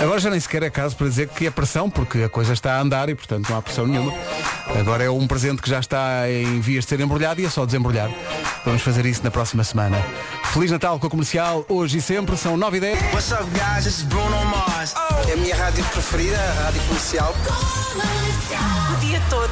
Agora 0.00 0.18
já 0.18 0.30
nem 0.30 0.40
sequer 0.40 0.62
é 0.62 0.70
caso 0.70 0.96
para 0.96 1.08
dizer 1.08 1.28
que 1.28 1.46
é 1.46 1.50
pressão, 1.50 1.90
porque 1.90 2.22
a 2.22 2.28
coisa 2.28 2.52
está 2.52 2.76
a 2.76 2.80
andar 2.80 3.08
e 3.08 3.14
portanto 3.14 3.48
não 3.50 3.58
há 3.58 3.62
pressão 3.62 3.86
nenhuma. 3.86 4.12
Agora 4.78 5.04
é 5.04 5.10
um 5.10 5.26
presente 5.26 5.60
que 5.60 5.68
já 5.68 5.80
está 5.80 6.30
em 6.30 6.60
vias 6.60 6.84
de 6.84 6.90
ser 6.90 7.00
embrulhado 7.00 7.40
e 7.40 7.44
é 7.44 7.50
só 7.50 7.66
desembrulhar. 7.66 8.10
Vamos 8.64 8.82
fazer 8.82 9.06
isso 9.06 9.22
na 9.22 9.30
próxima 9.30 9.64
semana. 9.64 9.96
Feliz 10.52 10.70
Natal 10.70 10.98
com 10.98 11.06
a 11.06 11.10
comercial, 11.10 11.64
hoje 11.68 11.98
e 11.98 12.00
sempre, 12.00 12.36
são 12.36 12.56
9 12.56 12.76
e 12.76 12.80
10. 12.80 13.02
What's 13.12 13.32
up, 13.32 13.44
guys? 13.50 13.86
Is 13.86 14.02
Bruno 14.02 14.44
Mars. 14.46 14.94
É 15.28 15.32
a 15.32 15.36
minha 15.36 15.56
rádio 15.56 15.84
preferida, 15.84 16.38
a 16.38 16.64
rádio 16.64 16.82
comercial. 16.82 17.34
O 18.92 18.96
dia 19.00 19.22
todo, 19.30 19.49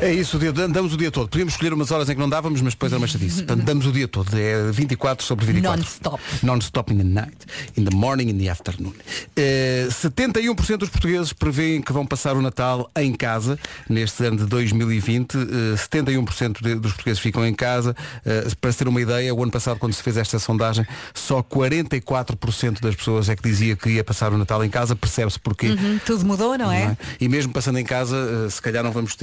É 0.00 0.12
isso, 0.12 0.36
o 0.36 0.40
dia, 0.40 0.52
damos 0.52 0.92
o 0.92 0.96
dia 0.96 1.10
todo. 1.10 1.28
Podíamos 1.28 1.54
escolher 1.54 1.72
umas 1.72 1.90
horas 1.90 2.08
em 2.08 2.14
que 2.14 2.20
não 2.20 2.28
dávamos, 2.28 2.60
mas 2.60 2.74
depois 2.74 2.92
era 2.92 2.98
uma 2.98 3.06
chatice. 3.06 3.38
Portanto, 3.44 3.64
damos 3.64 3.86
o 3.86 3.92
dia 3.92 4.06
todo. 4.08 4.28
É 4.36 4.70
24 4.70 5.24
sobre 5.24 5.46
24. 5.46 5.78
Non-stop. 5.80 6.22
Non-stop 6.42 6.92
in 6.92 6.98
the 6.98 7.04
night. 7.04 7.36
In 7.76 7.84
the 7.84 7.94
morning, 7.94 8.28
in 8.28 8.38
the 8.38 8.48
afternoon. 8.50 8.92
Eh, 9.36 9.88
71% 9.90 10.76
dos 10.78 10.88
portugueses 10.88 11.32
prevêem 11.32 11.80
que 11.80 11.92
vão 11.92 12.06
passar 12.06 12.36
o 12.36 12.42
Natal 12.42 12.90
em 12.96 13.12
casa 13.14 13.58
neste 13.88 14.24
ano 14.24 14.36
de 14.38 14.46
2020. 14.46 15.36
Eh, 15.38 15.76
71% 15.76 16.60
de- 16.62 16.74
dos 16.74 16.92
portugueses 16.92 17.20
ficam 17.20 17.46
em 17.46 17.54
casa. 17.54 17.94
Eh, 18.24 18.48
para 18.60 18.72
ter 18.72 18.88
uma 18.88 19.00
ideia, 19.00 19.34
o 19.34 19.42
ano 19.42 19.52
passado, 19.52 19.78
quando 19.78 19.92
se 19.92 20.02
fez 20.02 20.16
esta 20.16 20.38
sondagem, 20.38 20.86
só 21.14 21.42
44% 21.42 22.80
das 22.80 22.94
pessoas 22.94 23.28
é 23.28 23.36
que 23.36 23.42
dizia 23.42 23.76
que 23.76 23.88
ia 23.90 24.04
passar 24.04 24.32
o 24.32 24.38
Natal 24.38 24.64
em 24.64 24.68
casa. 24.70 24.94
Percebe-se 24.96 25.38
porquê. 25.38 25.68
Uhum, 25.70 25.98
tudo 26.04 26.24
mudou, 26.24 26.56
não 26.58 26.70
é? 26.70 26.84
Não 26.84 26.90
é? 26.92 26.96
E 27.20 27.28
mesmo 27.28 27.52
passando 27.52 27.78
em 27.78 27.84
casa, 27.84 28.16
eh, 28.46 28.50
se 28.50 28.60
calhar 28.60 28.82
não 28.84 28.92
vamos 28.92 29.14
ter 29.14 29.21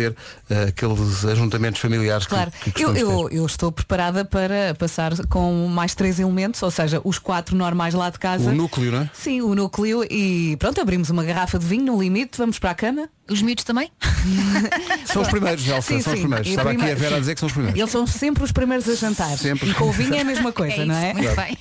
eh, 0.50 0.64
aqueles 0.70 1.26
ajuntamentos 1.26 1.80
familiares 1.82 2.26
que- 2.26 2.34
Claro, 2.34 2.52
que, 2.52 2.70
eu, 2.84 2.90
costumamos 2.90 3.32
eu, 3.32 3.40
eu 3.40 3.46
estou 3.46 3.72
preparada 3.72 4.24
para 4.26 4.76
passar 4.78 5.14
com 5.28 5.68
mais 5.68 5.94
três 5.96 6.20
elementos, 6.20 6.62
ou 6.64 6.72
seja, 6.72 7.02
os 7.04 7.20
quatro 7.20 7.56
normais 7.56 7.94
lá 7.94 8.08
de 8.10 8.14
ter. 8.18 8.20
casa. 8.20 8.50
O 8.50 8.56
núcleo, 8.56 8.92
não 8.92 9.02
é? 9.02 9.10
Sim, 9.14 9.42
o 9.42 9.56
núcleo 9.56 10.04
e 10.10 10.56
pronto, 10.58 10.80
abrimos 10.82 11.10
uma 11.10 11.24
garrafa 11.24 11.58
de 11.58 11.66
vinho 11.66 11.86
no 11.86 12.02
limite, 12.02 12.38
vamos 12.38 12.60
para 12.60 12.72
a 12.72 12.76
cama. 12.76 13.10
Os 13.30 13.42
miúdos 13.44 13.64
também? 13.64 13.92
São 15.06 15.22
os 15.22 15.28
primeiros, 15.28 15.68
Elsa, 15.68 15.82
Sim, 15.82 16.02
são 16.02 16.14
os 16.14 16.18
sim. 16.20 16.24
primeiros. 16.24 16.48
E 16.48 16.50
Estava 16.52 16.70
aqui 16.72 16.78
a 16.78 16.80
primeiro- 16.80 17.00
Vera 17.00 17.16
a 17.16 17.20
dizer 17.20 17.34
que 17.36 17.40
são 17.40 17.48
os 17.48 17.54
primeiros. 17.54 17.80
Eles 17.80 17.92
são 17.92 18.08
sempre 18.08 18.44
os 18.44 18.52
primeiros 18.52 18.90
a 18.90 18.96
jantar. 18.96 19.38
Sempre. 19.38 19.70
E 19.70 19.74
com 19.76 19.86
o 19.86 19.92
vinho 19.92 20.16
é 20.16 20.22
a 20.22 20.24
mesma 20.26 20.52
coisa, 20.52 20.82
é 20.82 20.86
não 20.86 20.96
isso, 20.96 21.06
é? 21.06 21.14
Muito 21.14 21.34
Claro. 21.36 21.50
bem. 21.50 21.58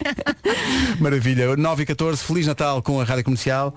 Maravilha. 1.01 1.57
9 1.57 1.83
e 1.83 1.87
14, 1.87 2.23
Feliz 2.23 2.47
Natal 2.47 2.83
com 2.83 3.01
a 3.01 3.05
Rádio 3.05 3.25
Comercial. 3.25 3.75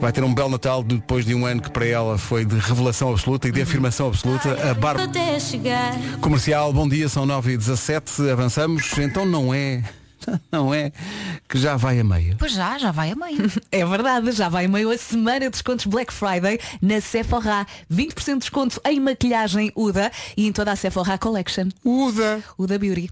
Vai 0.00 0.12
ter 0.12 0.22
um 0.22 0.32
belo 0.32 0.50
Natal 0.50 0.82
depois 0.82 1.24
de 1.24 1.34
um 1.34 1.46
ano 1.46 1.62
que 1.62 1.70
para 1.70 1.86
ela 1.86 2.18
foi 2.18 2.44
de 2.44 2.56
revelação 2.56 3.10
absoluta 3.10 3.48
e 3.48 3.52
de 3.52 3.62
afirmação 3.62 4.08
absoluta. 4.08 4.70
A 4.70 4.74
Barba 4.74 5.04
Até 5.04 5.40
chegar. 5.40 5.94
Comercial, 6.20 6.72
bom 6.72 6.86
dia, 6.88 7.08
são 7.08 7.24
9 7.24 7.52
e 7.52 7.56
17 7.56 8.30
avançamos. 8.30 8.96
Então 8.98 9.24
não 9.24 9.54
é, 9.54 9.82
não 10.52 10.72
é 10.72 10.92
que 11.48 11.58
já 11.58 11.76
vai 11.76 11.98
a 11.98 12.04
meio. 12.04 12.36
Pois 12.38 12.52
já, 12.52 12.76
já 12.76 12.92
vai 12.92 13.10
a 13.10 13.16
meio. 13.16 13.50
É 13.72 13.84
verdade, 13.84 14.32
já 14.32 14.48
vai 14.48 14.68
meio 14.68 14.90
a 14.90 14.98
semana 14.98 15.40
de 15.40 15.50
descontos 15.50 15.86
Black 15.86 16.12
Friday 16.12 16.60
na 16.80 17.00
Sephora. 17.00 17.66
20% 17.92 18.34
de 18.34 18.38
desconto 18.40 18.80
em 18.84 19.00
maquilhagem 19.00 19.72
Uda 19.74 20.12
e 20.36 20.46
em 20.46 20.52
toda 20.52 20.72
a 20.72 20.76
Sephora 20.76 21.16
Collection. 21.16 21.68
Uda. 21.84 22.42
Uda 22.58 22.78
Beauty. 22.78 23.10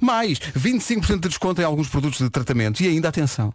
Mais 0.00 0.38
25% 0.38 1.20
de 1.20 1.28
desconto 1.28 1.60
em 1.60 1.64
alguns 1.64 1.88
produtos 1.88 2.20
de 2.20 2.30
tratamento. 2.30 2.80
E 2.80 2.88
ainda 2.88 3.08
atenção, 3.08 3.52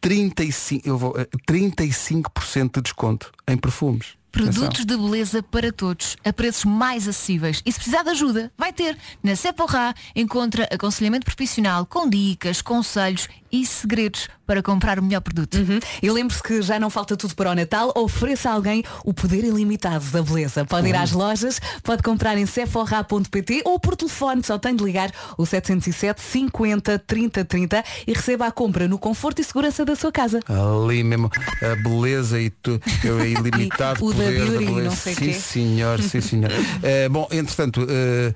35, 0.00 0.88
eu 0.88 0.98
vou, 0.98 1.14
eh, 1.18 1.26
35% 1.46 2.76
de 2.76 2.82
desconto 2.82 3.32
em 3.46 3.56
perfumes. 3.56 4.16
Atenção. 4.34 4.52
Produtos 4.52 4.84
de 4.84 4.96
beleza 4.96 5.42
para 5.42 5.72
todos, 5.72 6.16
a 6.24 6.32
preços 6.32 6.64
mais 6.64 7.06
acessíveis. 7.06 7.62
E 7.64 7.70
se 7.70 7.78
precisar 7.78 8.02
de 8.02 8.10
ajuda, 8.10 8.52
vai 8.58 8.72
ter. 8.72 8.96
Na 9.22 9.36
Sephora 9.36 9.94
encontra 10.14 10.68
aconselhamento 10.72 11.24
profissional 11.24 11.86
com 11.86 12.08
dicas, 12.08 12.60
conselhos 12.60 13.28
e 13.54 13.64
segredos 13.64 14.28
para 14.46 14.62
comprar 14.62 14.98
o 14.98 15.02
melhor 15.02 15.20
produto. 15.20 15.54
Uhum. 15.54 15.78
E 16.02 16.10
lembre-se 16.10 16.42
que 16.42 16.60
já 16.60 16.78
não 16.78 16.90
falta 16.90 17.16
tudo 17.16 17.34
para 17.34 17.52
o 17.52 17.54
Natal, 17.54 17.92
ofereça 17.94 18.50
a 18.50 18.52
alguém 18.52 18.82
o 19.04 19.14
poder 19.14 19.44
ilimitado 19.44 20.04
da 20.06 20.22
beleza. 20.22 20.64
Pode 20.64 20.88
ir 20.88 20.96
às 20.96 21.12
lojas, 21.12 21.60
pode 21.82 22.02
comprar 22.02 22.36
em 22.36 22.44
sephora.pt 22.44 23.62
ou 23.64 23.78
por 23.78 23.96
telefone, 23.96 24.42
só 24.42 24.58
tem 24.58 24.74
de 24.74 24.84
ligar 24.84 25.10
o 25.38 25.46
707 25.46 26.20
50 26.20 26.98
30 26.98 27.44
30 27.44 27.84
e 28.06 28.12
receba 28.12 28.46
a 28.46 28.50
compra 28.50 28.88
no 28.88 28.98
conforto 28.98 29.40
e 29.40 29.44
segurança 29.44 29.84
da 29.84 29.94
sua 29.94 30.10
casa. 30.10 30.40
Ali 30.48 31.04
mesmo, 31.04 31.30
a 31.62 31.76
beleza 31.76 32.40
e 32.40 32.50
tu, 32.50 32.80
eu 33.04 33.20
é 33.20 33.28
ilimitado 33.30 34.04
E 34.30 34.38
Beauty, 34.38 34.64
beleza. 34.66 34.82
não 34.82 34.96
sei 34.96 35.14
sim, 35.14 35.24
quê. 35.26 35.32
senhor, 35.34 36.02
sim, 36.02 36.20
senhor. 36.20 36.50
Eh, 36.82 37.08
bom, 37.08 37.26
entretanto, 37.30 37.86
eh, 37.88 38.32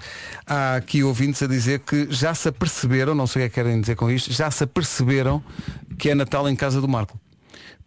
há 0.46 0.76
aqui 0.76 1.02
ouvintes 1.02 1.42
a 1.42 1.46
dizer 1.46 1.80
que 1.80 2.06
já 2.10 2.34
se 2.34 2.48
aperceberam, 2.48 3.14
não 3.14 3.26
sei 3.26 3.40
o 3.40 3.42
que 3.42 3.46
é 3.46 3.48
que 3.48 3.54
querem 3.54 3.80
dizer 3.80 3.96
com 3.96 4.10
isto, 4.10 4.32
já 4.32 4.50
se 4.50 4.64
aperceberam 4.64 5.42
que 5.98 6.10
é 6.10 6.14
Natal 6.14 6.48
em 6.48 6.56
casa 6.56 6.80
do 6.80 6.88
Marco. 6.88 7.18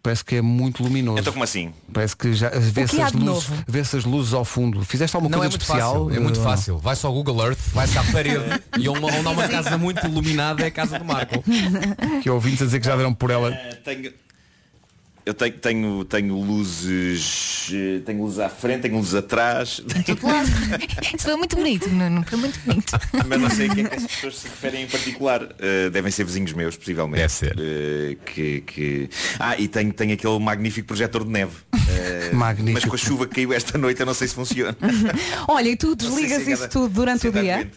Parece 0.02 0.24
que 0.24 0.34
é 0.34 0.42
muito 0.42 0.82
luminoso. 0.82 1.20
Então 1.20 1.32
como 1.32 1.44
assim? 1.44 1.72
Parece 1.92 2.16
que 2.16 2.34
já 2.34 2.48
vê-se 2.50 3.00
as, 3.00 3.12
luzes, 3.12 3.48
vê-se 3.68 3.96
as 3.98 4.04
luzes 4.04 4.34
ao 4.34 4.44
fundo. 4.44 4.84
Fizeste 4.84 5.14
alguma 5.16 5.30
Não 5.30 5.38
é 5.44 5.46
coisa 5.46 5.50
muito 5.52 5.62
especial? 5.62 5.92
fácil, 6.06 6.16
é 6.16 6.20
muito 6.20 6.40
Eh, 6.40 6.42
fácil. 6.42 6.78
Vai-se 6.78 7.06
ao 7.06 7.12
Google 7.12 7.40
Earth, 7.46 7.58
vai-se 7.72 7.96
à 7.96 8.02
parede 8.04 8.44
e 8.80 8.88
onde 8.88 9.04
onde 9.04 9.24
há 9.28 9.30
uma 9.30 9.46
casa 9.48 9.78
muito 9.78 10.04
iluminada 10.04 10.64
é 10.64 10.66
a 10.66 10.70
casa 10.72 10.98
do 10.98 11.04
Marco. 11.04 11.44
Que 12.20 12.28
ouvintes 12.28 12.62
a 12.62 12.64
dizer 12.64 12.80
que 12.80 12.86
já 12.86 12.96
deram 12.96 13.14
por 13.14 13.30
ela. 13.30 13.54
Eh, 13.54 13.74
tenho, 13.84 14.12
eu 15.24 15.34
tenho, 15.34 15.52
tenho, 15.58 16.04
tenho 16.04 16.34
luzes. 16.40 17.70
eh, 17.72 18.00
Tenho 18.04 18.22
luzes 18.22 18.38
à 18.40 18.48
frente, 18.48 18.82
tenho 18.82 18.96
luzes 18.96 19.14
atrás. 19.14 19.82
Claro. 20.20 20.48
Isso 21.14 21.24
foi 21.24 21.36
muito 21.36 21.56
bonito, 21.56 21.88
Nuno. 21.88 22.24
Foi 22.28 22.38
muito 22.38 22.58
bonito. 22.60 22.92
Mas 23.28 23.40
não 23.40 23.50
sei 23.50 23.68
a 23.68 23.74
que 23.74 23.80
é 23.80 23.84
que 23.84 23.94
as 23.96 24.06
pessoas 24.06 24.36
se 24.38 24.48
referem 24.48 24.82
em 24.82 24.86
particular. 24.86 25.42
Uh, 25.42 25.90
devem 25.90 26.10
ser 26.10 26.24
vizinhos 26.24 26.52
meus, 26.52 26.76
possivelmente. 26.76 27.20
Deve 27.20 27.32
ser. 27.32 27.56
Uh, 27.56 28.16
que, 28.24 28.60
que... 28.62 29.10
Ah, 29.38 29.56
e 29.58 29.68
tenho, 29.68 29.92
tenho 29.92 30.14
aquele 30.14 30.38
magnífico 30.38 30.88
projetor 30.88 31.24
de 31.24 31.30
neve. 31.30 31.52
Uh, 31.74 32.34
Magnífico. 32.34 32.72
Mas 32.74 32.84
com 32.84 32.94
a 32.94 32.98
chuva 32.98 33.26
que 33.26 33.34
caiu 33.36 33.52
esta 33.52 33.76
noite 33.78 34.00
eu 34.00 34.06
não 34.06 34.14
sei 34.14 34.26
se 34.28 34.34
funciona. 34.34 34.76
Olha, 35.48 35.68
e 35.68 35.76
tu 35.76 35.88
Não 35.88 35.94
desligas 35.96 36.42
se 36.42 36.52
isso 36.52 36.62
cada- 36.62 36.72
tudo 36.72 36.88
durante 36.88 37.28
o 37.28 37.32
dia? 37.32 37.70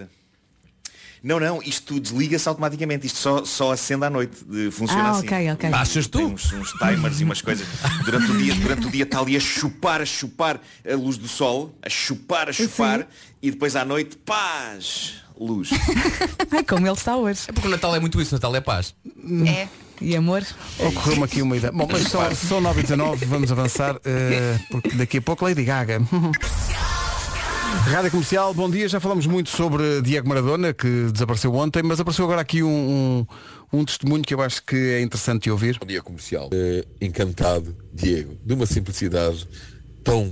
Não, 1.25 1.39
não, 1.39 1.59
isto 1.63 1.99
desliga-se 1.99 2.47
automaticamente. 2.47 3.07
Isto 3.07 3.17
só, 3.17 3.43
só 3.43 3.71
acende 3.71 4.05
à 4.05 4.11
noite. 4.11 4.37
Funciona 4.71 5.05
Ah, 5.05 5.09
assim. 5.09 5.25
ok, 5.25 5.51
ok. 5.53 5.69
Achas 5.73 6.05
tu? 6.07 6.19
Tem 6.19 6.27
uns, 6.27 6.53
uns 6.53 6.71
timers 6.73 7.19
e 7.19 7.23
umas 7.23 7.41
coisas. 7.41 7.65
Durante 8.05 8.29
o 8.29 8.37
dia, 8.37 8.53
durante 8.53 8.85
o 8.85 8.91
dia 8.91 9.03
está 9.05 9.19
ali 9.21 9.35
a 9.35 9.39
chupar, 9.39 10.01
a 10.01 10.05
chupar 10.05 10.61
a 10.87 10.95
luz 10.95 11.17
do 11.17 11.27
sol, 11.27 11.75
a 11.81 11.89
chupar, 11.89 12.47
a 12.49 12.53
chupar, 12.53 13.07
e 13.41 13.49
depois 13.49 13.75
à 13.75 13.83
noite, 13.83 14.15
paz, 14.17 15.15
luz. 15.35 15.69
Ai, 16.51 16.63
como 16.63 16.85
ele 16.85 16.93
está 16.93 17.17
hoje. 17.17 17.39
É 17.47 17.51
porque 17.51 17.67
o 17.69 17.71
Natal 17.71 17.95
é 17.95 17.99
muito 17.99 18.21
isso, 18.21 18.35
o 18.35 18.37
Natal 18.37 18.55
é 18.55 18.61
paz. 18.61 18.93
É. 19.47 19.67
E 19.99 20.15
amor? 20.15 20.45
Ocorreu-me 20.77 21.23
aqui 21.23 21.41
uma 21.41 21.57
ideia. 21.57 21.71
Bom, 21.73 21.87
mas 21.91 22.03
são, 22.03 22.35
são 22.35 22.61
9 22.61 22.81
e 22.81 22.83
19 22.83 23.25
vamos 23.25 23.51
avançar, 23.51 23.95
eh, 24.05 24.59
porque 24.69 24.89
daqui 24.91 25.17
a 25.17 25.21
pouco 25.23 25.43
Lady 25.43 25.63
Gaga. 25.63 26.01
Rádio 27.83 28.11
Comercial, 28.11 28.53
bom 28.53 28.69
dia. 28.69 28.87
Já 28.87 28.99
falamos 28.99 29.27
muito 29.27 29.49
sobre 29.49 30.01
Diego 30.01 30.27
Maradona, 30.27 30.73
que 30.73 31.09
desapareceu 31.11 31.53
ontem, 31.53 31.83
mas 31.83 31.99
apareceu 31.99 32.25
agora 32.25 32.41
aqui 32.41 32.63
um, 32.63 33.25
um, 33.73 33.79
um 33.79 33.85
testemunho 33.85 34.23
que 34.23 34.33
eu 34.33 34.41
acho 34.41 34.63
que 34.63 34.75
é 34.75 35.01
interessante 35.01 35.49
ouvir. 35.49 35.77
Bom 35.79 35.85
dia 35.85 36.01
comercial. 36.01 36.49
Eh, 36.53 36.85
encantado, 37.01 37.75
Diego, 37.93 38.37
de 38.43 38.53
uma 38.53 38.65
simplicidade 38.65 39.47
tão 40.03 40.31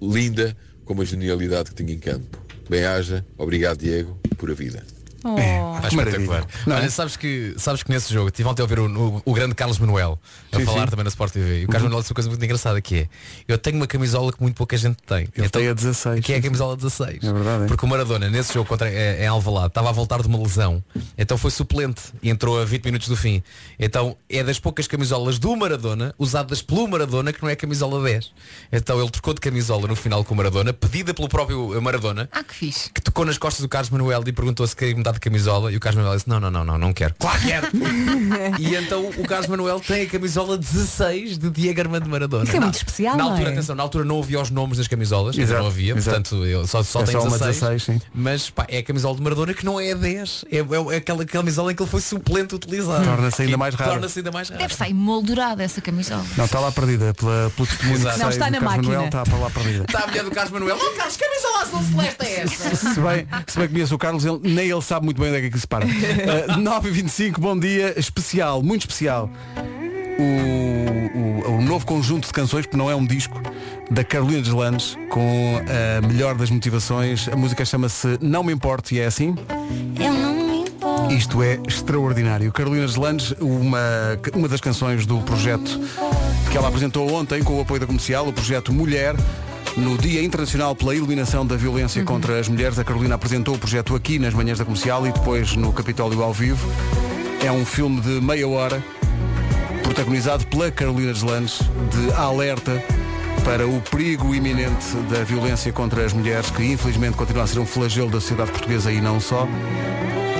linda 0.00 0.56
como 0.84 1.02
a 1.02 1.04
genialidade 1.04 1.70
que 1.70 1.76
tinha 1.82 1.94
em 1.94 1.98
campo. 1.98 2.38
Bem-haja, 2.68 3.24
obrigado 3.36 3.78
Diego, 3.78 4.18
por 4.36 4.50
a 4.50 4.54
vida. 4.54 4.82
Está 5.18 5.88
espetacular. 5.88 6.46
Olha, 6.66 6.90
sabes 6.90 7.16
que, 7.16 7.54
sabes 7.56 7.82
que 7.82 7.90
nesse 7.90 8.12
jogo 8.12 8.30
tive 8.30 8.48
ontem 8.48 8.62
a 8.62 8.64
ouvir 8.64 8.78
o, 8.78 8.86
o- 8.86 9.22
o 9.24 9.34
grande 9.34 9.54
Carlos 9.54 9.78
Manuel 9.78 10.18
a 10.52 10.56
Sim, 10.58 10.64
falar 10.64 10.82
sim. 10.84 10.90
também 10.90 11.04
na 11.04 11.08
Sport 11.08 11.32
TV. 11.32 11.62
E 11.62 11.64
o 11.64 11.68
Carlos 11.68 11.82
Uhum. 11.82 11.88
Manuel 11.88 12.00
disse 12.02 12.12
uma 12.12 12.14
coisa 12.14 12.28
muito 12.30 12.44
engraçada 12.44 12.80
que 12.80 12.94
é 12.96 13.08
eu 13.46 13.58
tenho 13.58 13.76
uma 13.76 13.86
camisola 13.86 14.32
que 14.32 14.40
muito 14.40 14.54
pouca 14.56 14.76
gente 14.76 14.96
tem. 15.06 15.28
Ele 15.36 15.48
tem 15.48 15.68
a 15.68 15.72
16. 15.74 16.24
Que 16.24 16.32
é 16.34 16.36
a 16.36 16.42
camisola 16.42 16.76
16. 16.76 17.24
É 17.24 17.32
verdade. 17.32 17.64
é. 17.64 17.66
Porque 17.66 17.84
o 17.84 17.88
Maradona, 17.88 18.28
nesse 18.30 18.54
jogo 18.54 18.68
contra 18.68 18.88
eh, 18.88 19.24
em 19.24 19.26
Alvalade, 19.26 19.68
estava 19.68 19.88
a 19.88 19.92
voltar 19.92 20.20
de 20.22 20.28
uma 20.28 20.38
lesão. 20.38 20.82
Então 21.16 21.36
foi 21.36 21.50
suplente 21.50 22.02
e 22.22 22.30
entrou 22.30 22.60
a 22.60 22.64
20 22.64 22.84
minutos 22.84 23.08
do 23.08 23.16
fim. 23.16 23.42
Então 23.78 24.16
é 24.28 24.42
das 24.42 24.58
poucas 24.60 24.86
camisolas 24.86 25.38
do 25.38 25.54
Maradona, 25.56 26.14
usadas 26.18 26.62
pelo 26.62 26.86
Maradona, 26.88 27.32
que 27.32 27.42
não 27.42 27.48
é 27.48 27.52
a 27.52 27.56
camisola 27.56 28.02
10. 28.02 28.30
Então 28.72 29.00
ele 29.00 29.10
trocou 29.10 29.34
de 29.34 29.40
camisola 29.40 29.86
no 29.88 29.96
final 29.96 30.24
com 30.24 30.34
o 30.34 30.36
Maradona, 30.36 30.72
pedida 30.72 31.12
pelo 31.12 31.28
próprio 31.28 31.80
Maradona, 31.82 32.28
Ah, 32.32 32.42
que 32.44 32.54
fixe. 32.54 32.90
que 32.92 33.00
tocou 33.00 33.24
nas 33.24 33.38
costas 33.38 33.62
do 33.62 33.68
Carlos 33.68 33.90
Manuel 33.90 34.22
e 34.26 34.32
perguntou 34.32 34.66
se 34.66 34.74
queria 34.76 34.94
mudar 35.08 35.12
de 35.12 35.20
camisola 35.20 35.72
e 35.72 35.76
o 35.76 35.80
Carlos 35.80 35.96
Manuel 36.02 36.16
disse, 36.16 36.28
não, 36.28 36.38
não, 36.40 36.50
não, 36.50 36.64
não, 36.64 36.78
não 36.78 36.92
quero. 36.92 37.14
Claro 37.18 37.38
que 37.40 37.46
quero! 37.46 37.68
e 38.58 38.74
então 38.76 39.08
o 39.08 39.26
Carlos 39.26 39.46
Manuel 39.48 39.80
tem 39.80 40.02
a 40.02 40.06
camisola 40.06 40.56
16 40.58 41.38
de 41.38 41.50
Diego 41.50 41.80
Armando 41.80 42.08
Maradona. 42.08 42.44
Isso 42.44 42.56
é 42.56 42.60
Na- 42.60 42.66
muito 42.66 42.76
especial, 42.76 43.16
Na 43.16 43.24
altura, 43.24 43.48
é? 43.48 43.52
atenção, 43.52 43.74
na 43.74 43.82
altura 43.82 44.04
não 44.04 44.18
havia 44.20 44.40
os 44.40 44.50
nomes 44.50 44.78
das 44.78 44.88
camisolas, 44.88 45.36
Exato, 45.36 45.60
não 45.60 45.68
havia, 45.68 45.94
exato. 45.94 46.04
portanto 46.22 46.44
eu 46.46 46.66
só, 46.66 46.82
só 46.82 47.00
É 47.00 47.04
tem 47.04 47.12
só 47.14 47.20
uma 47.22 47.38
16. 47.38 47.60
16, 47.60 47.82
sim. 47.82 48.00
Mas 48.14 48.50
pá, 48.50 48.66
é 48.68 48.78
a 48.78 48.82
camisola 48.82 49.16
de 49.16 49.22
Maradona 49.22 49.54
que 49.54 49.64
não 49.64 49.80
é 49.80 49.92
a 49.92 49.94
10. 49.94 50.44
É, 50.50 50.58
é 50.94 50.96
aquela 50.96 51.24
camisola 51.24 51.72
em 51.72 51.74
que 51.74 51.82
ele 51.82 51.90
foi 51.90 52.00
suplente 52.00 52.54
utilizado. 52.54 53.04
Torna-se 53.04 53.42
ainda 53.42 53.56
mais 53.56 53.74
rara. 53.74 53.90
Torna-se 53.92 54.18
ainda 54.18 54.30
mais 54.32 54.48
rara. 54.48 54.60
Deve 54.60 54.72
estar 54.72 54.88
emoldurada 54.90 55.62
essa 55.62 55.80
camisola. 55.80 56.24
Não, 56.36 56.44
está 56.44 56.60
lá 56.60 56.70
perdida 56.72 57.14
pela, 57.14 57.50
pelo 57.56 57.66
testemunho 57.66 57.98
que 57.98 58.04
Não, 58.18 58.28
está 58.28 58.50
na 58.50 58.58
Carlos 58.60 58.62
máquina. 58.62 58.82
Manuel, 58.92 59.06
está 59.06 59.22
para 59.24 59.38
lá 59.38 59.50
perdida. 59.50 59.84
Está 59.88 60.04
a 60.04 60.06
mulher 60.06 60.24
do 60.24 60.30
Carlos 60.30 60.52
Manuel. 60.52 60.76
Oh 60.80 60.96
Carlos, 60.96 61.16
camisola 61.16 61.62
azul 61.62 61.82
celeste 61.82 62.24
é 62.26 62.40
essa? 62.42 62.76
Se 62.76 63.00
bem, 63.00 63.26
se 63.46 63.58
bem 63.58 63.68
conheço 63.68 63.94
o 63.94 63.98
Carlos, 63.98 64.24
ele, 64.24 64.38
nem 64.42 64.68
ele 64.70 64.82
sabe 64.82 64.97
muito 65.00 65.20
bem 65.20 65.30
onde 65.30 65.46
é 65.46 65.50
que 65.50 65.58
se 65.58 65.66
para. 65.66 65.86
Uh, 66.18 66.60
9h25, 66.60 67.38
bom 67.38 67.58
dia, 67.58 67.98
especial, 67.98 68.62
muito 68.62 68.82
especial. 68.82 69.30
O, 70.18 71.48
o, 71.48 71.56
o 71.58 71.62
novo 71.62 71.86
conjunto 71.86 72.26
de 72.26 72.32
canções, 72.32 72.66
porque 72.66 72.76
não 72.76 72.90
é 72.90 72.94
um 72.94 73.06
disco, 73.06 73.40
da 73.90 74.04
Carolina 74.04 74.42
Deslandes, 74.42 74.96
com 75.10 75.60
a 75.66 76.06
melhor 76.06 76.34
das 76.34 76.50
motivações. 76.50 77.28
A 77.28 77.36
música 77.36 77.64
chama-se 77.64 78.18
Não 78.20 78.42
Me 78.42 78.52
Importe 78.52 78.96
e 78.96 79.00
é 79.00 79.06
assim. 79.06 79.34
Eu 79.98 80.12
não 80.12 80.34
me 80.34 80.68
importo. 80.68 81.12
Isto 81.12 81.42
é 81.42 81.58
extraordinário. 81.66 82.52
Carolina 82.52 82.86
Deslandes, 82.86 83.34
uma, 83.40 83.78
uma 84.34 84.48
das 84.48 84.60
canções 84.60 85.06
do 85.06 85.20
projeto 85.22 85.80
que 86.50 86.56
ela 86.56 86.68
apresentou 86.68 87.12
ontem 87.12 87.42
com 87.42 87.58
o 87.58 87.60
apoio 87.60 87.80
da 87.80 87.86
comercial, 87.86 88.28
o 88.28 88.32
projeto 88.32 88.72
Mulher. 88.72 89.14
No 89.78 89.96
Dia 89.96 90.24
Internacional 90.24 90.74
pela 90.74 90.94
Eliminação 90.94 91.46
da 91.46 91.56
Violência 91.56 92.02
contra 92.02 92.38
as 92.40 92.48
Mulheres, 92.48 92.80
a 92.80 92.84
Carolina 92.84 93.14
apresentou 93.14 93.54
o 93.54 93.58
projeto 93.58 93.94
aqui 93.94 94.18
nas 94.18 94.34
manhãs 94.34 94.58
da 94.58 94.64
comercial 94.64 95.06
e 95.06 95.12
depois 95.12 95.54
no 95.54 95.72
Capitólio 95.72 96.20
ao 96.20 96.32
vivo. 96.32 96.68
É 97.44 97.52
um 97.52 97.64
filme 97.64 98.00
de 98.00 98.20
meia 98.20 98.48
hora, 98.48 98.82
protagonizado 99.84 100.44
pela 100.48 100.68
Carolina 100.72 101.12
Deslandes, 101.12 101.60
de 101.92 102.12
alerta 102.14 102.82
para 103.44 103.68
o 103.68 103.80
perigo 103.80 104.34
iminente 104.34 104.96
da 105.08 105.22
violência 105.22 105.72
contra 105.72 106.04
as 106.04 106.12
mulheres, 106.12 106.50
que 106.50 106.64
infelizmente 106.64 107.16
continua 107.16 107.44
a 107.44 107.46
ser 107.46 107.60
um 107.60 107.66
flagelo 107.66 108.10
da 108.10 108.20
sociedade 108.20 108.50
portuguesa 108.50 108.90
e 108.92 109.00
não 109.00 109.20
só. 109.20 109.46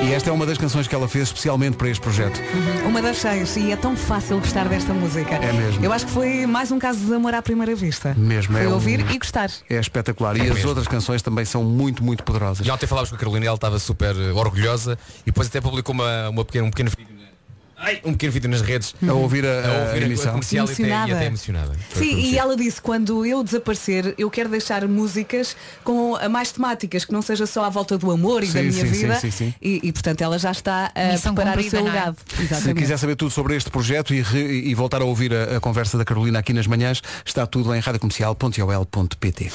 E 0.02 0.12
esta 0.14 0.30
é 0.30 0.32
uma 0.32 0.46
das 0.46 0.56
canções 0.56 0.86
que 0.86 0.94
ela 0.94 1.06
fez 1.08 1.24
especialmente 1.28 1.76
para 1.76 1.88
este 1.88 2.00
projeto. 2.00 2.40
Uma 2.86 3.02
das 3.02 3.18
seis 3.18 3.56
e 3.56 3.72
é 3.72 3.76
tão 3.76 3.96
fácil 3.96 4.38
gostar 4.38 4.66
desta 4.68 4.94
música. 4.94 5.34
É 5.34 5.52
mesmo. 5.52 5.84
Eu 5.84 5.92
acho 5.92 6.06
que 6.06 6.12
foi 6.12 6.46
mais 6.46 6.70
um 6.72 6.78
caso 6.78 7.00
de 7.04 7.12
amor 7.14 7.34
à 7.34 7.42
primeira 7.42 7.74
vista. 7.74 8.14
Mesmo, 8.16 8.54
Foi 8.54 8.64
é 8.64 8.68
um- 8.68 8.72
ouvir 8.72 9.00
e 9.10 9.18
gostar. 9.18 9.50
É 9.68 9.76
espetacular. 9.78 10.36
E 10.36 10.40
É 10.40 10.44
as 10.44 10.54
mesmo. 10.54 10.68
outras 10.68 10.86
canções 10.88 11.20
também 11.20 11.44
são 11.44 11.62
muito, 11.62 12.02
muito 12.02 12.22
poderosas. 12.22 12.66
E 12.66 12.70
ontem 12.70 12.86
falávamos 12.86 13.10
com 13.10 13.16
a 13.16 13.18
Carolina 13.18 13.46
ela 13.46 13.54
estava 13.56 13.78
super 13.78 14.14
orgulhosa 14.34 14.98
e 15.22 15.26
depois 15.26 15.48
até 15.48 15.60
publicou 15.60 15.94
uma, 15.94 16.28
uma 16.30 16.44
pequena, 16.44 16.66
um 16.66 16.70
pequeno 16.70 16.90
vídeo. 16.96 17.17
Ai, 17.80 18.00
um 18.04 18.12
pequeno 18.12 18.32
vídeo 18.32 18.50
nas 18.50 18.60
redes 18.60 18.92
A 19.06 19.12
ouvir 19.12 19.46
a- 19.46 19.48
a, 19.50 19.86
ouvir 19.88 20.02
a 20.02 20.06
emissão. 20.06 20.32
comercial 20.32 20.66
e 20.66 20.72
até, 20.72 20.82
e 20.82 20.84
Emocionada. 20.86 21.14
até 21.14 21.26
emocionada. 21.26 21.72
Foi 21.90 22.02
Sim, 22.02 22.16
e 22.18 22.36
ela 22.38 22.56
disse, 22.56 22.82
quando 22.82 23.24
eu 23.24 23.44
desaparecer, 23.44 24.14
eu 24.18 24.28
quero 24.30 24.48
deixar 24.48 24.86
músicas 24.88 25.56
com 25.84 26.16
ah, 26.16 26.28
mais 26.28 26.50
temáticas, 26.50 27.04
que 27.04 27.12
não 27.12 27.22
seja 27.22 27.46
só 27.46 27.64
à 27.64 27.68
volta 27.70 27.96
do 27.96 28.10
amor 28.10 28.42
e 28.42 28.46
da 28.48 28.52
Sim, 28.60 28.68
minha 28.68 28.72
sim, 28.84 28.92
sim, 28.94 29.00
vida. 29.00 29.14
sim, 29.20 29.30
sim. 29.30 29.54
E, 29.62 29.80
e, 29.84 29.92
portanto 29.92 30.20
ela 30.22 30.38
já 30.38 30.50
está 30.50 30.90
a 30.94 31.12
Missão 31.12 31.34
preparar 31.34 31.58
o 31.58 31.70
seu 31.70 31.78
é? 31.80 31.82
legado. 31.82 32.16
Se 32.60 32.74
quiser 32.74 32.98
saber 32.98 33.14
tudo 33.14 33.30
sobre 33.30 33.54
este 33.56 33.70
projeto 33.70 34.12
e, 34.12 34.22
re- 34.22 34.62
e 34.68 34.74
voltar 34.74 35.00
a 35.00 35.04
ouvir 35.04 35.32
a, 35.32 35.56
a 35.56 35.60
conversa 35.60 35.96
da 35.96 36.04
Carolina 36.04 36.40
aqui 36.40 36.52
nas 36.52 36.66
manhãs, 36.66 37.00
está 37.24 37.46
tudo 37.46 37.72
em 37.74 37.78
radiocomercial.ol.pt. 37.80 39.52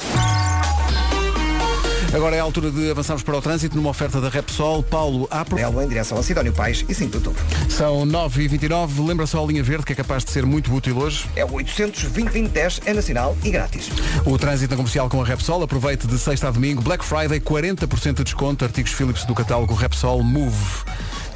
Agora 2.12 2.36
é 2.36 2.40
a 2.40 2.42
altura 2.42 2.70
de 2.70 2.90
avançarmos 2.90 3.22
para 3.22 3.36
o 3.36 3.42
trânsito 3.42 3.76
numa 3.76 3.90
oferta 3.90 4.20
da 4.20 4.28
Repsol. 4.28 4.82
Paulo 4.82 5.26
Apro. 5.30 5.56
Nelo 5.56 5.82
em 5.82 5.88
direção 5.88 6.18
a 6.18 6.22
Sidónio 6.22 6.52
Pais 6.52 6.84
e 6.88 6.94
5 6.94 7.10
de 7.10 7.16
outubro. 7.16 7.42
São 7.68 8.06
9h29. 8.06 9.06
Lembra 9.06 9.26
só 9.26 9.42
a 9.42 9.46
linha 9.46 9.62
verde 9.62 9.84
que 9.84 9.92
é 9.92 9.96
capaz 9.96 10.24
de 10.24 10.30
ser 10.30 10.44
muito 10.44 10.72
útil 10.74 10.98
hoje. 10.98 11.26
É 11.36 11.44
o 11.44 11.52
800 11.52 12.02
2010 12.04 12.80
é 12.86 12.92
nacional 12.92 13.36
e 13.44 13.50
grátis. 13.50 13.90
O 14.24 14.38
trânsito 14.38 14.72
na 14.72 14.76
comercial 14.76 15.08
com 15.08 15.20
a 15.22 15.24
Repsol. 15.24 15.62
Aproveite 15.62 16.06
de 16.06 16.18
sexta 16.18 16.48
a 16.48 16.50
domingo. 16.50 16.82
Black 16.82 17.04
Friday, 17.04 17.40
40% 17.40 18.14
de 18.14 18.24
desconto. 18.24 18.64
Artigos 18.64 18.92
Philips 18.92 19.24
do 19.24 19.34
catálogo 19.34 19.74
Repsol 19.74 20.22
Move. 20.22 20.84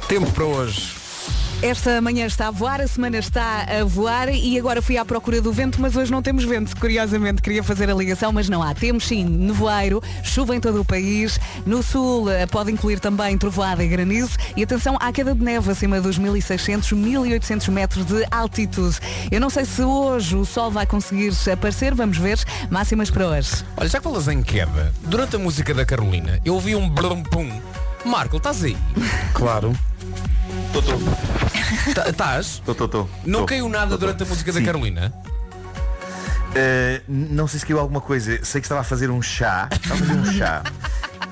Tempo 0.07 0.31
para 0.31 0.45
hoje. 0.45 0.98
Esta 1.61 1.99
manhã 1.99 2.25
está 2.25 2.47
a 2.47 2.51
voar, 2.51 2.79
a 2.79 2.87
semana 2.87 3.17
está 3.17 3.63
a 3.63 3.83
voar 3.83 4.29
e 4.29 4.57
agora 4.57 4.81
fui 4.81 4.97
à 4.97 5.03
procura 5.03 5.41
do 5.41 5.51
vento, 5.51 5.81
mas 5.81 5.93
hoje 5.93 6.09
não 6.09 6.21
temos 6.21 6.45
vento. 6.45 6.73
Curiosamente 6.79 7.41
queria 7.41 7.61
fazer 7.61 7.89
a 7.89 7.93
ligação, 7.93 8.31
mas 8.31 8.47
não 8.47 8.63
há. 8.63 8.73
Temos 8.73 9.05
sim 9.05 9.25
nevoeiro, 9.25 10.01
chuva 10.23 10.55
em 10.55 10.61
todo 10.61 10.79
o 10.79 10.85
país. 10.85 11.37
No 11.65 11.83
sul 11.83 12.31
eh, 12.31 12.45
pode 12.45 12.71
incluir 12.71 13.01
também 13.01 13.37
trovoada 13.37 13.83
e 13.83 13.89
granizo. 13.89 14.37
E 14.55 14.63
atenção 14.63 14.95
à 15.01 15.11
queda 15.11 15.35
de 15.35 15.43
neve 15.43 15.69
acima 15.69 15.99
dos 15.99 16.17
1.600, 16.17 16.95
1.800 16.95 17.69
metros 17.71 18.05
de 18.05 18.25
altitude. 18.31 18.97
Eu 19.29 19.41
não 19.41 19.49
sei 19.49 19.65
se 19.65 19.81
hoje 19.81 20.37
o 20.37 20.45
sol 20.45 20.71
vai 20.71 20.85
conseguir 20.85 21.33
aparecer, 21.51 21.93
vamos 21.93 22.17
ver. 22.17 22.39
Máximas 22.69 23.11
para 23.11 23.27
hoje. 23.27 23.65
Olha, 23.75 23.89
já 23.89 23.97
que 23.97 24.05
falas 24.05 24.29
em 24.29 24.41
queda, 24.41 24.93
durante 25.01 25.35
a 25.35 25.39
música 25.39 25.73
da 25.73 25.85
Carolina, 25.85 26.39
eu 26.45 26.53
ouvi 26.53 26.73
um 26.73 26.89
blum 26.89 27.21
pum. 27.21 27.51
Marco, 28.05 28.37
estás 28.37 28.63
aí? 28.63 28.77
Claro. 29.33 29.75
Tô, 30.73 30.81
tô. 30.81 30.97
Tá- 31.93 32.09
Estás? 32.09 32.61
Tô, 32.65 32.73
tô, 32.73 32.87
tô. 32.87 33.07
Não 33.25 33.41
Tô. 33.41 33.45
caiu 33.47 33.69
nada 33.69 33.91
Tô, 33.91 33.97
tô. 33.97 33.97
durante 34.05 34.23
a 34.23 34.25
música 34.25 34.51
da. 34.51 34.61
Carolina? 34.61 35.13
Uh, 36.49 37.03
não 37.07 37.47
sei 37.47 37.59
se 37.59 37.65
caiu 37.65 37.79
alguma 37.79 38.01
coisa. 38.01 38.43
Sei 38.43 38.59
que 38.61 38.65
estava 38.65 38.81
a 38.81 38.83
fazer 38.83 39.09
um 39.09 39.21
chá. 39.21 39.69
Estava 39.71 39.93
a 39.95 39.97
fazer 39.97 40.13
um 40.19 40.25
chá. 40.33 40.63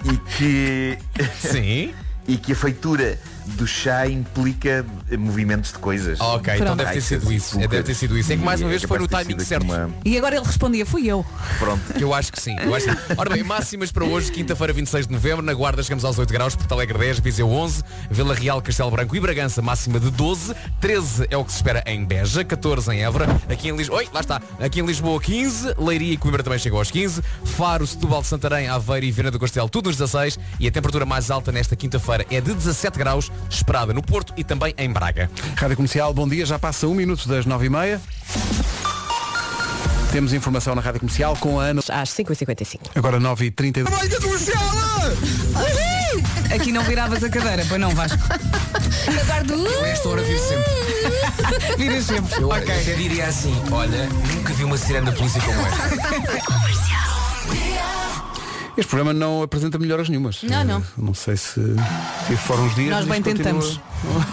E 0.06 0.16
que. 0.38 0.98
Sim. 1.40 1.94
e 2.28 2.38
que 2.38 2.54
a 2.54 2.56
feitura 2.56 3.20
do 3.48 3.68
chá 3.68 4.08
implica 4.08 4.86
movimentos 5.18 5.72
de 5.72 5.80
coisas. 5.80 6.20
Ok, 6.20 6.56
então 6.56 6.76
deve 6.76 6.94
ter 6.94 7.02
sido 7.02 7.32
isso. 7.32 7.60
É, 7.60 7.68
deve 7.68 7.84
ter 7.84 7.94
sido 7.96 8.18
isso. 8.18 8.32
É 8.32 8.38
que 8.38 8.44
mais 8.44 8.62
uma 8.62 8.70
vez 8.70 8.84
foi 8.84 9.00
no 9.00 9.08
timing 9.08 9.40
certo. 9.40 9.66
E 10.04 10.18
agora 10.18 10.36
ele 10.36 10.46
respondia, 10.46 10.86
fui 10.86 11.08
eu. 11.08 11.26
Pronto. 11.60 11.82
Eu 12.00 12.14
acho 12.14 12.32
que 12.32 12.42
sim. 12.42 12.56
Eu 12.60 12.74
acho 12.76 12.86
que. 12.86 13.14
Ora 13.18 13.30
bem, 13.30 13.44
máximas 13.44 13.92
para 13.92 14.06
hoje, 14.06 14.32
quinta-feira, 14.32 14.74
26 14.74 15.08
de 15.08 15.14
novembro. 15.14 15.46
Na 15.46 15.54
Guarda 15.54 15.82
chegamos 15.84 16.04
aos 16.04 16.18
8 16.18 16.32
graus, 16.32 16.56
Porto 16.56 16.72
Alegre 16.72 16.98
10, 16.98 17.20
Viseu 17.20 17.50
11, 17.50 17.84
Vila 18.10 18.34
Real, 18.34 18.62
Castelo 18.62 18.92
Branco 18.92 19.16
e 19.16 19.20
Bragança, 19.20 19.62
máxima 19.62 20.00
de 20.00 20.10
12. 20.12 20.54
13 20.80 21.28
é 21.30 21.38
o 21.38 21.44
que 21.44 21.52
se 21.52 21.58
espera 21.58 21.84
em 21.86 22.06
Beja, 22.06 22.44
14 22.44 22.92
em 22.94 23.04
Évora. 23.04 23.28
Aqui 23.50 23.70
em 23.70 23.76
Lisboa, 23.76 24.00
oi, 24.00 24.10
lá 24.14 24.20
está. 24.20 24.42
Aqui 24.60 24.80
em 24.80 24.86
Lisboa 24.86 25.20
15, 25.20 25.76
Leiria 25.78 26.14
e 26.14 26.18
Coimbra 26.18 26.44
também 26.44 26.60
chegou 26.60 26.80
aos 26.80 26.92
15. 26.92 27.22
Faro, 27.46 27.86
Setúbal, 27.86 28.24
Santarém, 28.24 28.68
Aveiro 28.68 29.06
e 29.06 29.12
Viana 29.12 29.32
do 29.32 29.40
Castelo, 29.40 29.70
tudo 29.70 29.88
nos 29.88 29.98
16. 29.98 30.40
E 30.60 30.68
a 30.68 30.72
temperatura 30.72 31.06
mais 31.06 31.32
alta 31.32 31.52
nesta 31.52 31.76
quinta-feira 31.76 32.26
é 32.30 32.42
de 32.42 32.54
17 32.54 32.98
graus, 32.98 33.32
esperada 33.50 33.94
no 33.94 34.02
Porto 34.02 34.34
e 34.38 34.44
também 34.44 34.74
em 34.78 34.92
Braga. 34.92 35.30
Rádio 35.56 35.76
Comercial, 35.76 36.14
bom 36.14 36.28
dia. 36.28 36.46
Já 36.46 36.60
passa 36.60 36.88
um 36.88 36.94
minuto 36.94 37.28
das 37.28 37.46
9h30. 37.46 38.00
Temos 40.12 40.34
informação 40.34 40.74
na 40.74 40.82
Rádio 40.82 41.02
Comercial 41.02 41.36
com 41.38 41.60
a 41.60 41.66
Ana. 41.66 41.82
Às 41.90 42.10
5h55. 42.12 42.80
Agora 42.96 43.20
9h32. 43.20 43.86
Aqui 46.54 46.72
não 46.72 46.84
viravas 46.84 47.24
a 47.24 47.30
cadeira, 47.30 47.66
pois 47.68 47.80
não 47.80 47.92
Vasco. 47.92 48.18
Eu 49.50 49.84
a 49.84 49.88
esta 49.88 50.10
hora 50.10 50.24
viro 50.24 50.40
sempre. 50.40 50.78
Viras 51.78 52.06
sempre. 52.06 52.42
Eu 52.42 52.52
até 52.52 52.80
diria 52.80 53.26
assim, 53.28 53.56
olha, 53.72 54.08
nunca 54.34 54.54
vi 54.54 54.64
uma 54.64 54.78
sirene 54.78 55.06
da 55.06 55.12
polícia 55.12 55.42
como 55.42 55.60
esta. 55.62 56.58
Este 58.78 58.90
programa 58.90 59.12
não 59.12 59.42
apresenta 59.42 59.80
melhoras 59.80 60.08
nenhumas. 60.08 60.44
Não, 60.44 60.64
não. 60.64 60.80
Eh, 60.80 60.84
Não 60.98 61.14
sei 61.16 61.36
se, 61.36 61.60
se 62.28 62.38
foram 62.38 62.66
uns 62.66 62.76
dias. 62.76 62.92
Nós 62.92 63.06
bem 63.08 63.22
tentamos. 63.24 63.80
continua. 64.02 64.28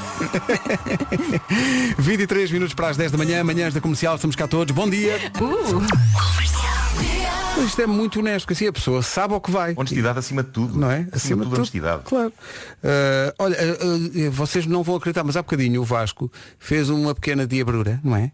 23 1.99 2.51
minutos 2.51 2.75
para 2.75 2.89
as 2.89 2.97
10 2.99 3.13
da 3.13 3.19
manhã, 3.19 3.43
manhãs 3.43 3.73
da 3.73 3.81
comercial, 3.81 4.17
estamos 4.17 4.37
cá 4.37 4.47
todos. 4.47 4.75
Bom 4.75 4.89
dia. 4.89 5.19
Uh. 5.41 5.83
Isto 7.65 7.83
é 7.83 7.87
muito 7.87 8.19
honesto, 8.19 8.45
porque 8.45 8.53
assim 8.53 8.67
a 8.67 8.73
pessoa 8.73 9.01
sabe 9.03 9.33
ao 9.33 9.41
que 9.41 9.51
vai. 9.51 9.75
Honestidade 9.77 10.19
acima 10.19 10.43
de 10.43 10.51
tudo. 10.51 10.79
Não 10.79 10.91
é? 10.91 11.07
Acima, 11.13 11.45
de 11.45 11.51
tudo, 11.51 11.57
honestidade. 11.57 12.03
Claro. 12.05 12.33
Ah, 12.83 13.35
olha, 13.39 13.57
ah, 13.57 14.31
vocês 14.31 14.67
não 14.67 14.83
vão 14.83 14.97
acreditar, 14.97 15.25
mas 15.25 15.37
há 15.37 15.43
bocadinho 15.43 15.81
o 15.81 15.85
Vasco 15.85 16.31
fez 16.59 16.91
uma 16.91 17.15
pequena 17.15 17.47
diabrura, 17.47 18.01
não 18.03 18.17
é? 18.17 18.33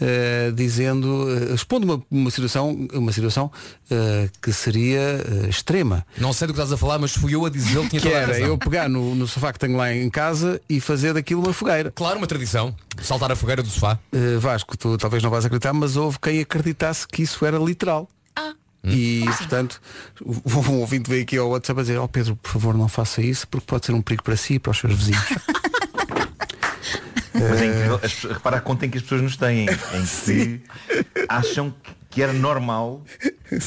Ah, 0.00 0.52
dizendo, 0.54 1.26
ah, 1.28 1.54
expondo 1.54 1.84
uma, 1.84 2.02
uma 2.10 2.30
situação, 2.30 2.88
uma 2.92 3.12
situação 3.12 3.50
ah, 3.90 4.28
que 4.40 4.52
seria 4.52 5.00
ah, 5.00 5.48
extrema. 5.48 6.06
Não 6.16 6.32
sei 6.32 6.46
do 6.46 6.54
que 6.54 6.60
estás 6.60 6.72
a 6.72 6.76
falar, 6.76 6.98
mas 6.98 7.12
fui 7.12 7.34
eu 7.34 7.44
a 7.44 7.50
dizer 7.50 7.80
que 7.82 7.88
tinha 7.88 8.02
Que 8.02 8.08
era 8.08 8.38
eu 8.38 8.56
pegar 8.56 8.88
no, 8.88 9.14
no 9.14 9.26
sofá 9.26 9.52
que 9.52 9.58
tenho 9.58 9.76
lá 9.76 9.92
em 9.92 10.08
casa 10.08 10.60
e 10.68 10.80
fazer 10.80 11.14
daquilo 11.14 11.42
uma 11.42 11.52
fogueira. 11.52 11.90
Claro, 11.90 12.18
uma 12.18 12.26
tradição. 12.26 12.74
Saltar 13.02 13.32
a 13.32 13.36
fogueira 13.36 13.62
do 13.62 13.68
sofá. 13.68 13.98
Uh, 14.12 14.38
Vasco, 14.38 14.76
tu 14.76 14.96
talvez 14.96 15.22
não 15.22 15.30
vais 15.30 15.44
acreditar, 15.44 15.72
mas 15.72 15.96
houve 15.96 16.18
quem 16.20 16.40
acreditasse 16.40 17.06
que 17.06 17.22
isso 17.22 17.44
era 17.44 17.58
literal. 17.58 18.08
Ah. 18.36 18.54
E 18.84 19.24
portanto, 19.24 19.80
um 20.24 20.78
ouvinte 20.78 21.10
veio 21.10 21.22
aqui 21.22 21.36
ao 21.36 21.50
WhatsApp 21.50 21.80
a 21.80 21.82
dizer, 21.82 21.98
ó 21.98 22.06
Pedro, 22.06 22.36
por 22.36 22.52
favor 22.52 22.76
não 22.76 22.88
faça 22.88 23.20
isso 23.20 23.48
porque 23.48 23.66
pode 23.66 23.84
ser 23.84 23.92
um 23.92 24.00
perigo 24.00 24.22
para 24.22 24.36
si 24.36 24.54
e 24.54 24.58
para 24.60 24.70
os 24.70 24.78
seus 24.78 24.94
vizinhos. 24.94 25.22
Mas 27.34 27.60
é 27.60 27.66
incrível, 27.66 28.00
as 28.02 28.12
repara 28.24 28.56
a 28.56 28.60
conta 28.60 28.86
em 28.86 28.90
que 28.90 28.96
as 28.98 29.02
pessoas 29.02 29.22
nos 29.22 29.36
têm, 29.36 29.66
em 29.66 30.06
que 30.24 30.60
acham 31.28 31.70
que- 31.82 31.92
que 32.10 32.22
era 32.22 32.32
normal 32.32 33.02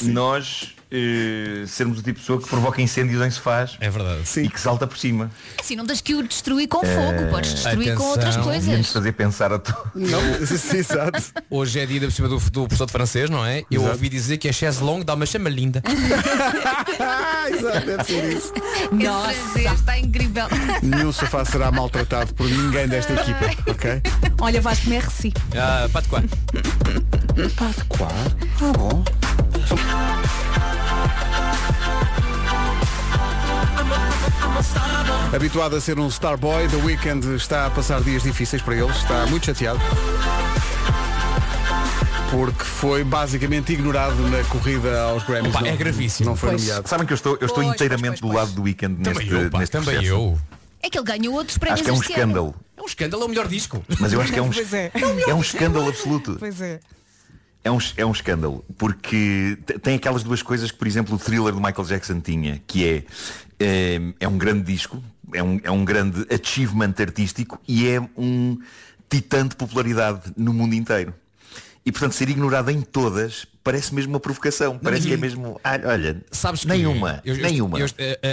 nós 0.03 0.75
eh, 0.91 1.63
sermos 1.67 1.99
o 1.99 2.01
tipo 2.03 2.15
de 2.15 2.21
pessoa 2.21 2.41
que 2.41 2.47
provoca 2.49 2.81
incêndios 2.81 3.25
em 3.25 3.31
sofás 3.31 3.77
é 3.79 3.89
verdade. 3.89 4.21
e 4.41 4.49
que 4.49 4.59
salta 4.59 4.85
por 4.85 4.97
cima. 4.97 5.31
Assim, 5.59 5.75
não 5.75 5.85
tens 5.85 6.01
que 6.01 6.13
o 6.13 6.21
destruir 6.23 6.67
com 6.67 6.79
fogo, 6.79 7.29
podes 7.29 7.53
destruir 7.53 7.95
com 7.95 8.03
outras 8.03 8.25
Atenção. 8.35 8.43
coisas. 8.43 8.63
Devíamos 8.65 8.91
fazer 8.91 9.11
pensar 9.13 9.53
a 9.53 9.59
todos. 9.59 10.51
exato. 10.73 11.23
Hoje 11.49 11.79
é 11.79 11.85
dia 11.85 11.99
da 12.01 12.07
por 12.07 12.13
cima 12.13 12.27
do, 12.27 12.37
do 12.39 12.61
professor 12.67 12.85
de 12.85 12.91
francês, 12.91 13.29
não 13.29 13.45
é? 13.45 13.59
Eu 13.71 13.81
Exato. 13.81 13.89
ouvi 13.93 14.09
dizer 14.09 14.37
que 14.37 14.49
a 14.49 14.53
chaise 14.53 14.83
longue 14.83 15.05
dá 15.05 15.13
uma 15.13 15.25
chama 15.25 15.49
linda. 15.49 15.81
Exato, 17.49 17.85
deve 17.85 18.03
ser 18.03 18.37
isso. 18.37 18.53
Nossa, 18.91 19.59
está 19.73 19.97
incrível. 19.97 20.45
Nenhum 20.83 21.11
sofá 21.11 21.45
será 21.45 21.71
maltratado 21.71 22.33
por 22.33 22.47
ninguém 22.49 22.87
desta 22.87 23.13
equipa, 23.13 23.45
ok? 23.71 24.01
Olha, 24.39 24.59
Vasco, 24.59 24.89
merci. 24.89 25.33
Ah, 25.55 25.87
pá 25.91 26.01
de 26.01 26.07
quatro. 26.09 26.29
Claro. 27.89 28.13
Ah, 28.61 28.73
bom. 28.77 29.03
Habituado 35.33 35.75
a 35.75 35.81
ser 35.81 35.97
um 35.97 36.07
Starboy, 36.07 36.67
The 36.67 36.75
Weeknd 36.77 37.35
está 37.35 37.65
a 37.65 37.69
passar 37.69 38.01
dias 38.01 38.23
difíceis 38.23 38.61
para 38.61 38.75
ele, 38.75 38.89
está 38.91 39.25
muito 39.27 39.45
chateado. 39.45 39.79
Porque 42.29 42.63
foi 42.63 43.03
basicamente 43.03 43.73
ignorado 43.73 44.15
na 44.29 44.43
corrida 44.45 45.01
aos 45.03 45.23
Grammys. 45.23 45.49
Opa, 45.53 45.61
Não- 45.61 45.67
é 45.67 45.75
gravíssimo. 45.75 46.29
Não 46.29 46.35
foi 46.35 46.49
Pois. 46.51 46.61
nomeado. 46.63 46.87
Sabem 46.89 47.05
que 47.07 47.13
eu 47.13 47.15
estou, 47.15 47.33
eu 47.39 47.45
estou 47.47 47.63
Pois, 47.63 47.75
inteiramente 47.75 48.19
pois, 48.21 48.31
do 48.31 48.37
lado 48.37 48.51
do 48.51 48.63
weekend 48.63 48.95
neste, 48.97 49.25
Também 49.25 49.43
eu, 49.43 49.49
pá, 49.49 49.59
neste 49.59 49.71
também 49.71 49.95
processo. 49.95 50.13
eu. 50.13 50.39
É 50.83 50.89
que 50.89 50.97
ele 50.97 51.05
ganhou 51.05 51.33
outros 51.35 51.57
prémios 51.57 51.81
Acho 51.81 51.83
que 51.83 51.89
é 51.89 51.93
um 51.93 51.95
ano. 51.97 52.05
escândalo. 52.09 52.55
É 52.77 52.81
um 52.81 52.85
escândalo, 52.85 53.23
é 53.23 53.25
o 53.25 53.29
melhor 53.29 53.47
disco. 53.47 53.85
Mas 53.99 54.13
eu 54.13 54.21
acho 54.21 54.31
que 54.33 54.39
é 54.39 54.41
um, 54.41 54.49
é. 54.73 55.29
é 55.29 55.33
um 55.35 55.41
escândalo 55.41 55.87
absoluto. 55.89 56.35
Pois 56.39 56.59
é. 56.61 56.79
É 57.63 57.69
um, 57.71 57.77
é 57.95 58.05
um 58.05 58.11
escândalo, 58.11 58.65
porque 58.75 59.55
te- 59.67 59.77
tem 59.77 59.95
aquelas 59.95 60.23
duas 60.23 60.41
coisas 60.41 60.71
que, 60.71 60.77
por 60.79 60.87
exemplo, 60.87 61.15
o 61.15 61.19
thriller 61.19 61.53
do 61.53 61.61
Michael 61.61 61.85
Jackson 61.85 62.19
tinha, 62.19 62.59
que 62.65 62.83
é, 62.87 63.03
é, 63.59 64.01
é 64.21 64.27
um 64.27 64.35
grande 64.35 64.63
disco, 64.63 65.03
é 65.33 65.43
um, 65.43 65.59
é 65.63 65.71
um 65.71 65.83
grande 65.85 66.25
achievement 66.33 66.93
artístico 66.99 67.59
e 67.67 67.87
é 67.87 68.01
um 68.17 68.57
titã 69.09 69.47
de 69.47 69.55
popularidade 69.55 70.21
no 70.37 70.53
mundo 70.53 70.73
inteiro. 70.73 71.13
E 71.85 71.91
portanto 71.91 72.13
ser 72.13 72.29
ignorado 72.29 72.69
em 72.69 72.81
todas 72.81 73.45
parece 73.63 73.93
mesmo 73.93 74.13
uma 74.13 74.19
provocação. 74.19 74.77
Parece 74.77 75.07
que 75.07 75.13
é 75.13 75.17
mesmo. 75.17 75.59
ah, 75.63 75.79
olha, 75.85 76.23
Sabes 76.31 76.61
que 76.61 76.67
nenhuma. 76.67 77.21
eu, 77.25 77.35
eu- 77.35 77.41
nenhuma. 77.41 77.79
Eu, 77.79 77.87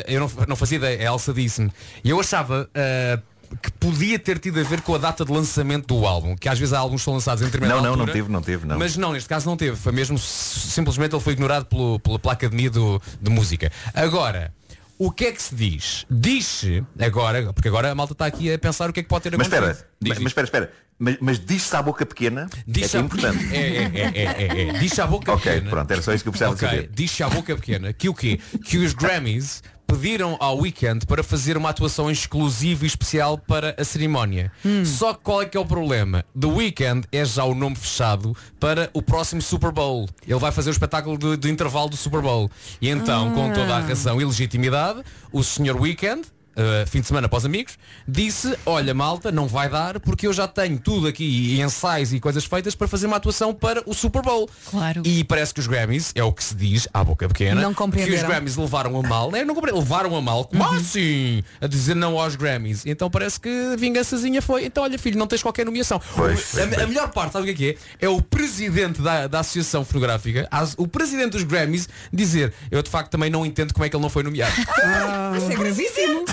eu- 0.07 0.21
não, 0.21 0.31
não 0.49 0.57
fazia 0.57 0.77
ideia, 0.77 1.01
a 1.11 1.13
Elsa 1.15 1.33
disse-me. 1.33 1.71
E 2.05 2.11
eu 2.11 2.21
achava 2.21 2.69
ah, 2.75 3.21
que 3.63 3.71
podia 3.73 4.19
ter 4.19 4.39
tido 4.39 4.61
a 4.61 4.63
ver 4.63 4.83
com 4.83 4.95
a 4.95 4.99
data 4.99 5.25
de 5.25 5.33
lançamento 5.33 5.87
do 5.87 6.07
álbum, 6.07 6.37
que 6.37 6.49
às 6.49 6.59
vezes 6.59 6.75
há 6.75 6.79
álbuns 6.79 7.01
que 7.01 7.05
são 7.07 7.15
lançados 7.15 7.43
em 7.43 7.47
determinada 7.47 7.77
Não, 7.81 7.85
não, 7.91 7.97
não 7.97 8.01
altura, 8.03 8.13
teve, 8.13 8.31
não 8.33 8.43
teve, 8.43 8.67
não. 8.67 8.79
Mas 8.79 8.97
não, 8.97 9.13
neste 9.13 9.29
caso 9.29 9.49
não 9.49 9.57
teve. 9.57 9.77
Foi 9.77 9.93
mesmo 9.93 10.19
simplesmente 10.19 11.15
ele 11.15 11.23
foi 11.23 11.33
ignorado 11.33 11.65
pelo, 11.65 11.99
pela, 11.99 12.33
Academia 12.33 12.71
do, 12.71 13.01
de 13.21 13.31
Música. 13.31 13.73
Agora, 13.95 14.53
o 14.99 15.11
que 15.11 15.27
é 15.27 15.33
que 15.33 15.41
se 15.41 15.55
diz? 15.55 16.05
Diz-se 16.11 16.85
agora, 16.99 17.53
porque 17.53 17.69
agora 17.69 17.91
a 17.91 17.95
malta 17.95 18.13
está 18.13 18.27
aqui 18.27 18.53
a 18.53 18.59
pensar 18.59 18.91
o 18.91 18.93
que 18.93 19.01
é 19.01 19.03
que 19.03 19.09
pode 19.09 19.23
ter 19.23 19.37
Mas 19.37 19.47
acontecido. 19.47 19.71
espera, 19.71 19.89
Diz, 20.01 20.09
mas, 20.11 20.19
mas 20.19 20.27
espera, 20.31 20.45
espera. 20.47 20.73
Mas, 20.99 21.17
mas 21.21 21.39
diz-se 21.39 21.77
à 21.77 21.81
boca 21.83 22.05
pequena, 22.05 22.49
Diz 22.67 22.87
é 22.87 22.89
que 22.89 22.97
é 22.97 23.01
a- 23.01 23.03
importante. 23.05 23.55
É, 23.55 23.59
é, 23.59 23.83
é, 23.85 24.01
é, 24.03 24.23
é, 24.25 24.69
é. 24.71 24.79
Diz 24.81 24.99
à 24.99 25.07
boca 25.07 25.33
Ok, 25.33 25.53
pequena. 25.53 25.71
pronto, 25.71 25.91
era 25.93 26.03
só 26.03 26.13
isso 26.13 26.25
que 26.25 26.29
eu 26.29 26.33
precisava 26.33 26.55
Ok, 26.55 26.69
saber. 26.69 26.91
Diz 26.93 27.21
à 27.21 27.29
boca 27.29 27.55
pequena 27.55 27.93
que 27.93 28.09
o 28.09 28.15
quê? 28.15 28.41
Que 28.65 28.79
os 28.79 28.93
Grammys 28.95 29.63
pediram 29.89 30.37
ao 30.39 30.59
Weekend 30.59 31.07
para 31.07 31.23
fazer 31.23 31.57
uma 31.57 31.71
atuação 31.71 32.11
exclusiva 32.11 32.85
e 32.85 32.87
especial 32.87 33.39
para 33.39 33.75
a 33.79 33.83
cerimónia. 33.83 34.53
Só 34.85 35.15
que 35.15 35.21
qual 35.23 35.41
é 35.43 35.47
que 35.47 35.57
é 35.57 35.61
o 35.61 35.65
problema? 35.65 36.25
The 36.39 36.47
Weekend 36.47 37.09
é 37.11 37.25
já 37.25 37.43
o 37.45 37.55
nome 37.55 37.75
fechado 37.75 38.37
para 38.61 38.91
o 38.93 39.01
próximo 39.01 39.41
Super 39.41 39.73
Bowl. 39.73 40.07
Ele 40.27 40.39
vai 40.39 40.53
fazer 40.53 40.69
o 40.69 40.73
espetáculo 40.73 41.37
de 41.37 41.51
intervalo 41.51 41.89
do 41.89 41.97
Super 41.97 42.21
Bowl. 42.21 42.51
E 42.83 42.91
então, 42.91 43.33
com 43.33 43.51
toda 43.53 43.77
a 43.77 43.81
razão 43.81 44.21
e 44.21 44.25
legitimidade, 44.25 45.03
o 45.33 45.43
Sr. 45.43 45.81
Weekend 45.81 46.29
Uh, 46.59 46.85
fim 46.89 47.01
de 47.01 47.07
semana 47.07 47.27
após 47.27 47.45
amigos, 47.45 47.79
disse, 48.07 48.53
olha 48.67 48.93
malta, 48.93 49.31
não 49.31 49.47
vai 49.47 49.69
dar 49.69 50.01
porque 50.01 50.27
eu 50.27 50.33
já 50.33 50.49
tenho 50.49 50.77
tudo 50.79 51.07
aqui, 51.07 51.25
e 51.55 51.61
ensaios 51.61 52.13
e 52.13 52.19
coisas 52.19 52.45
feitas 52.45 52.75
para 52.75 52.89
fazer 52.89 53.07
uma 53.07 53.17
atuação 53.17 53.55
para 53.55 53.81
o 53.87 53.95
Super 53.95 54.23
Bowl. 54.23 54.51
Claro. 54.69 55.03
E 55.05 55.23
parece 55.23 55.55
que 55.55 55.61
os 55.61 55.69
Grammys, 55.69 56.11
é 56.17 56.25
o 56.25 56.33
que 56.33 56.43
se 56.43 56.57
diz, 56.57 56.89
à 56.93 57.05
boca 57.05 57.29
pequena, 57.29 57.61
Não 57.61 57.73
que 57.73 57.83
os 57.85 58.23
Grammys 58.25 58.57
levaram 58.57 58.99
a 58.99 59.03
mal, 59.03 59.31
né? 59.31 59.45
não 59.45 59.55
compreenderam, 59.55 59.79
levaram 59.85 60.17
a 60.17 60.21
mal, 60.21 60.47
como 60.47 60.65
assim? 60.65 61.45
A 61.61 61.69
dizer 61.69 61.95
não 61.95 62.19
aos 62.19 62.35
Grammys. 62.35 62.85
Então 62.87 63.09
parece 63.09 63.39
que 63.39 63.49
a 63.73 63.77
vingançazinha 63.77 64.43
foi, 64.43 64.65
então 64.65 64.83
olha 64.83 64.99
filho, 64.99 65.17
não 65.17 65.29
tens 65.29 65.43
qualquer 65.43 65.65
nomeação. 65.65 66.01
Pois, 66.17 66.59
a, 66.59 66.67
pois, 66.67 66.79
a 66.83 66.87
melhor 66.89 67.09
parte, 67.13 67.35
sabe 67.35 67.51
o 67.53 67.55
que 67.55 67.65
é 67.71 67.75
que 67.75 67.79
é? 68.03 68.07
É 68.07 68.09
o 68.09 68.21
presidente 68.21 69.01
da, 69.01 69.29
da 69.29 69.41
Associação 69.41 69.85
Fotográfica, 69.85 70.49
as- 70.51 70.75
o 70.77 70.89
presidente 70.89 71.33
dos 71.33 71.45
Grammys, 71.45 71.89
dizer, 72.13 72.53
eu 72.71 72.83
de 72.83 72.91
facto 72.91 73.11
também 73.13 73.31
não 73.31 73.47
entendo 73.47 73.73
como 73.73 73.85
é 73.85 73.89
que 73.89 73.95
ele 73.95 74.03
não 74.03 74.11
foi 74.11 74.25
nomeado. 74.25 74.53
Isso 75.39 75.53
é 75.53 75.55
gravíssimo. 75.57 76.25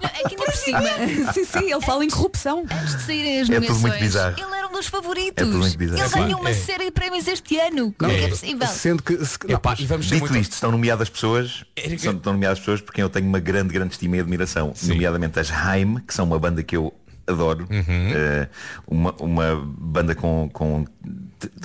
Não, 0.00 0.08
é 0.08 0.28
que 0.28 0.34
ainda 0.34 0.44
por 0.44 0.54
cima, 0.54 0.80
sim, 1.32 1.44
sim, 1.44 1.72
ele 1.72 1.80
fala 1.80 2.04
em 2.04 2.08
corrupção. 2.10 2.64
antes 2.70 2.96
de 2.96 3.02
saírem 3.02 3.40
as 3.40 3.50
É 3.50 3.60
tudo 3.60 3.78
muito 3.80 3.98
bizarro. 3.98 4.34
ele 4.38 4.54
era 4.56 4.68
um 4.68 4.72
dos 4.72 4.86
favoritos. 4.86 5.34
É 5.36 5.44
tudo 5.44 5.58
muito 5.58 5.76
bizarro. 5.78 6.00
Ele 6.00 6.08
Sim. 6.08 6.18
ganhou 6.20 6.40
uma 6.40 6.50
É. 6.50 6.54
série 6.54 6.84
de 6.86 6.90
prémios 6.90 7.26
este 7.26 7.58
ano. 7.58 7.94
Como 7.98 8.10
é 8.12 8.18
que 8.18 8.24
é 8.24 8.28
possível? 8.28 8.66
Sendo 8.68 9.02
que. 9.02 9.24
se- 9.24 9.38
não, 9.48 9.56
Epá, 9.56 9.74
e 9.78 9.86
vamos 9.86 10.06
Dito 10.06 10.20
muito... 10.20 10.36
isto, 10.38 10.52
estão 10.52 10.70
nomeadas 10.70 11.08
pessoas, 11.08 11.64
são, 11.98 12.12
estão 12.14 12.32
nomeadas 12.32 12.58
pessoas 12.58 12.80
por 12.80 12.92
quem 12.94 13.02
eu 13.02 13.10
tenho 13.10 13.26
uma 13.26 13.38
grande, 13.40 13.72
grande 13.72 13.92
estima 13.92 14.16
e 14.16 14.20
admiração. 14.20 14.72
Nomeadamente 14.82 15.38
as 15.38 15.50
Haim, 15.50 15.96
que 16.06 16.14
são 16.14 16.24
uma 16.24 16.38
banda 16.38 16.62
que 16.62 16.76
eu 16.76 16.92
adoro. 17.26 17.66
Uhum. 17.70 18.10
Eh, 18.12 18.48
uma, 18.86 19.14
uma 19.20 19.56
banda 19.78 20.14
com, 20.14 20.48
com. 20.52 20.84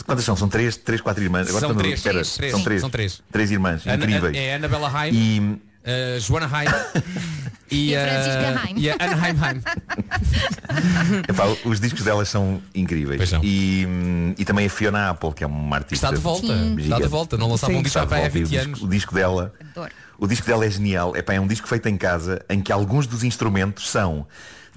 Quantas 0.05 0.23
são? 0.23 0.35
São 0.35 0.47
três, 0.47 0.77
três 0.77 1.01
quatro 1.01 1.23
irmãs. 1.23 1.47
São 1.47 1.57
estou- 1.57 1.75
três, 1.75 1.95
espera, 1.95 2.21
três, 2.23 2.51
são 2.51 2.63
três. 2.63 2.81
são 2.81 2.89
três. 2.89 3.21
Três 3.31 3.51
irmãs, 3.51 3.85
Ana- 3.85 3.95
incríveis. 4.05 4.35
É 4.37 4.53
a 4.53 4.55
Anabela 4.57 4.91
Haim, 4.93 5.11
E 5.13 5.57
a 5.85 6.19
Joana 6.19 6.49
Haim 6.51 6.67
e, 7.71 7.89
E 7.91 7.95
a 7.95 8.07
Francisca 8.07 8.61
Haim. 8.61 8.73
e 8.77 8.89
a 8.89 8.95
Ana 8.99 9.25
Haim 9.25 9.35
Haim. 9.41 9.61
epá, 11.29 11.43
os 11.65 11.79
discos 11.79 12.03
delas 12.03 12.29
são 12.29 12.61
incríveis. 12.73 13.31
E, 13.43 13.85
hum, 13.87 14.33
e 14.37 14.45
também 14.45 14.65
a 14.65 14.69
Fiona 14.69 15.09
Apple, 15.09 15.33
que 15.33 15.43
é 15.43 15.47
uma 15.47 15.75
artista. 15.77 16.07
Está 16.07 16.15
de 16.15 16.21
volta. 16.21 16.53
Está 16.79 16.99
de 16.99 17.07
volta. 17.07 17.37
Não 17.37 17.49
lançava 17.49 17.73
um 17.73 17.81
disco 17.81 17.99
há 17.99 18.03
de 18.03 18.07
para 18.07 18.17
aí 18.17 18.23
há 18.25 18.29
volta. 18.29 18.39
E 18.39 18.43
o 18.43 18.47
20 18.47 18.51
disco- 18.51 18.65
anos. 18.67 18.81
O 18.83 18.87
disco 18.87 19.13
dela. 19.15 19.53
Adoro. 19.71 19.91
O 20.17 20.27
disco 20.27 20.47
dela 20.47 20.65
é 20.65 20.69
genial. 20.69 21.15
Epá, 21.15 21.33
é 21.33 21.39
um 21.39 21.47
disco 21.47 21.67
feito 21.67 21.87
em 21.89 21.97
casa 21.97 22.41
em 22.49 22.61
que 22.61 22.71
alguns 22.71 23.05
dos 23.07 23.23
instrumentos 23.23 23.89
são 23.89 24.25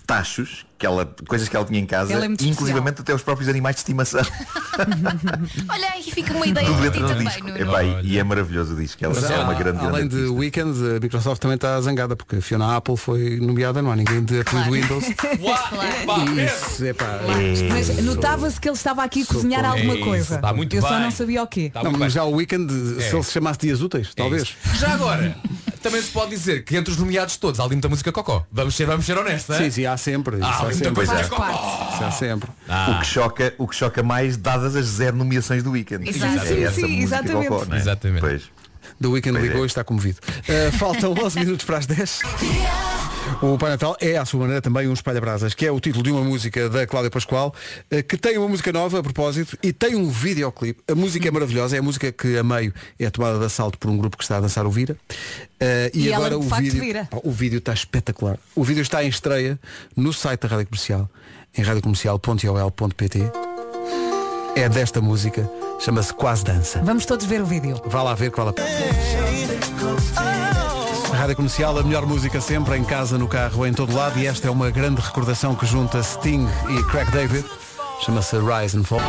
tachos, 0.07 0.67
que 0.79 0.87
ela, 0.87 1.13
coisas 1.27 1.49
que 1.49 1.57
ela 1.57 1.65
tinha 1.67 1.81
em 1.81 1.87
casa, 1.87 2.13
é 2.15 2.27
inclusivamente 2.27 3.01
até 3.01 3.13
os 3.15 3.23
próprios 3.23 3.49
animais 3.49 3.77
de 3.77 3.81
estimação. 3.81 4.21
Olha, 5.69 5.89
aí 5.93 6.03
fica 6.03 6.33
uma 6.33 6.47
ideia 6.47 6.67
Tudo 6.67 6.81
dentro 6.83 7.01
do 7.01 7.09
também, 7.09 7.27
disco. 7.27 7.49
Epá, 7.49 7.83
e, 7.83 8.07
e 8.13 8.19
é 8.19 8.25
maravilhoso 8.25 8.75
o 8.75 8.77
disco. 8.77 9.05
Ela 9.05 9.15
Mas 9.15 9.31
é 9.31 9.39
uma 9.39 9.55
grande, 9.55 9.79
grande 9.79 9.95
além 9.97 10.09
de 10.09 10.15
artista. 10.17 10.39
Weekend, 10.39 10.79
a 10.97 11.01
Microsoft 11.01 11.41
também 11.43 11.57
está 11.57 11.81
zangada 11.81 12.15
porque 12.17 12.37
a 12.37 12.41
Fiona 12.43 12.77
Apple 12.77 12.97
foi 12.97 13.39
nomeada, 13.41 13.83
não 13.83 13.91
há 13.91 13.97
ninguém 13.97 14.23
de 14.25 14.45
Claro. 14.45 14.71
Windows. 14.73 15.05
Claro. 15.39 16.41
Isso, 16.41 16.85
é 16.85 16.93
pá. 16.93 17.19
Mas 17.71 17.99
notava-se 18.03 18.61
que 18.61 18.69
ele 18.69 18.77
estava 18.77 19.03
aqui 19.03 19.23
a 19.23 19.27
cozinhar 19.27 19.65
alguma 19.65 19.93
É 19.95 19.97
isso, 19.97 20.05
coisa. 20.05 20.35
está 20.37 20.53
muito 20.53 20.75
Eu 20.75 20.83
só 20.83 20.91
bem. 20.91 21.01
não 21.01 21.11
sabia 21.11 21.43
o 21.43 21.47
quê. 21.47 21.73
Não, 21.83 21.93
mas 21.93 22.13
já 22.13 22.25
o 22.25 22.33
Weekend, 22.37 22.73
se 22.73 23.03
É. 23.03 23.15
ele 23.15 23.23
se 23.23 23.33
chamasse 23.33 23.59
dias 23.61 23.81
úteis, 23.83 24.09
É 24.09 24.11
talvez. 24.15 24.43
isso. 24.43 24.57
Já 24.79 24.95
agora, 24.95 25.37
também 25.83 26.01
se 26.03 26.09
pode 26.11 26.31
dizer 26.31 26.65
que 26.65 26.77
entre 26.77 26.93
os 26.93 26.99
nomeados 26.99 27.37
todos 27.37 27.59
há 27.61 27.65
ali 27.65 27.73
muita 27.75 27.89
música 27.89 28.13
cocó. 28.13 28.45
Vamos 28.53 28.75
ser, 28.77 28.87
vamos 28.87 29.05
ser 29.07 29.17
honestos, 29.19 29.57
Sim, 29.57 29.65
é? 29.65 29.71
sim, 29.71 29.87
há 29.87 29.97
sempre. 29.97 30.37
Isso 30.37 30.45
há 30.69 30.73
sempre. 30.73 30.93
Pois 30.93 31.11
é. 31.11 31.25
cocó. 31.25 31.91
Isso 31.95 32.05
há 32.05 32.11
sempre. 32.11 32.51
O, 32.51 33.01
que 33.01 33.07
choca, 33.07 33.55
o 33.59 33.69
que 33.69 33.77
choca 33.77 34.03
mais, 34.03 34.37
dadas 34.37 34.77
as 34.77 34.87
zero 34.87 35.17
nomeações 35.17 35.63
do 35.63 35.73
Weekend. 35.73 36.09
Exato. 36.09 36.39
É 36.39 36.47
Sim, 36.47 36.65
essa 36.65 36.75
sim, 36.75 36.83
música 36.83 37.03
exatamente. 37.03 37.73
é? 37.73 37.77
Exatamente. 37.77 38.21
Pois. 38.21 38.43
The 39.01 39.07
Weekend 39.07 39.39
Pois 39.39 39.47
ligou 39.49 39.63
é. 39.63 39.65
e 39.65 39.67
está 39.67 39.85
comovido. 39.85 40.19
Uh, 40.27 40.73
faltam 40.77 41.15
11 41.25 41.41
minutos 41.41 41.65
para 41.65 41.79
as 41.79 41.87
10. 41.87 42.21
O 43.41 43.57
Pai 43.57 43.71
Natal 43.71 43.97
é, 44.01 44.17
à 44.17 44.25
sua 44.25 44.41
maneira, 44.41 44.61
também 44.61 44.89
um 44.89 44.93
espalha-brasas, 44.93 45.55
que 45.55 45.65
é 45.65 45.71
o 45.71 45.79
título 45.79 46.03
de 46.03 46.11
uma 46.11 46.23
música 46.23 46.69
da 46.69 46.87
Cláudia 46.87 47.11
Pascoal, 47.11 47.55
eh, 47.91 48.03
que 48.03 48.17
tem 48.17 48.37
uma 48.37 48.49
música 48.49 48.73
nova, 48.73 48.99
a 48.99 49.03
propósito, 49.03 49.57
e 49.63 49.73
tem 49.73 49.95
um 49.95 50.09
videoclipe. 50.11 50.83
A 50.91 50.95
música 50.95 51.29
é 51.29 51.31
maravilhosa, 51.31 51.77
é 51.77 51.79
a 51.79 51.83
música 51.83 52.11
que 52.11 52.37
a 52.37 52.43
meio 52.43 52.75
é 52.99 53.09
tomada 53.11 53.39
de 53.39 53.45
assalto 53.45 53.79
por 53.79 53.91
um 53.91 53.97
grupo 53.97 54.17
que 54.17 54.25
está 54.25 54.39
a 54.39 54.41
dançar 54.41 54.67
o 54.67 54.71
Vira. 54.71 54.97
Eh, 55.61 55.91
e, 55.95 56.01
E 56.07 56.13
ela, 56.13 56.27
agora 56.27 56.41
de 56.41 56.47
o 56.47 56.57
vídeo. 56.57 56.81
vira. 56.81 57.09
Pá, 57.11 57.19
O 57.23 57.31
vídeo 57.31 57.59
está 57.59 57.73
espetacular. 57.73 58.39
O 58.57 58.65
vídeo 58.65 58.83
está 58.83 59.05
em 59.05 59.09
estreia 59.09 59.59
no 59.97 60.13
site 60.13 60.41
da 60.41 60.49
Rádio 60.49 60.67
Comercial, 60.67 61.09
em 61.57 61.63
radiocomercial.ol.pt. 61.63 63.23
É 64.57 64.69
desta 64.69 65.01
música, 65.01 65.49
chama-se 65.79 66.13
Quase 66.13 66.43
Dança. 66.45 66.81
Vamos 66.83 67.07
todos 67.07 67.25
ver 67.25 67.41
o 67.41 67.47
vídeo. 67.47 67.81
Vá 67.87 68.03
lá 68.03 68.15
ver 68.15 68.33
que 68.33 68.37
vale 68.37 68.51
a 68.51 68.53
pena. 68.53 68.69
Rádio 71.19 71.35
Comercial, 71.35 71.77
a 71.77 71.83
melhor 71.83 72.07
música 72.07 72.41
sempre, 72.41 72.77
em 72.77 72.85
casa, 72.85 73.19
no 73.19 73.27
carro, 73.27 73.67
em 73.67 73.73
todo 73.73 73.93
lado. 73.93 74.17
E 74.21 74.27
esta 74.29 74.47
é 74.47 74.51
uma 74.53 74.71
grande 74.71 75.01
recordação 75.01 75.53
que 75.53 75.67
junta 75.67 76.01
Sting 76.01 76.47
e 76.71 76.83
Craig 76.85 77.11
David. 77.11 77.45
Chama-se 78.07 78.37
Rise 78.37 78.79
and 78.79 78.85
Fall. 78.85 79.01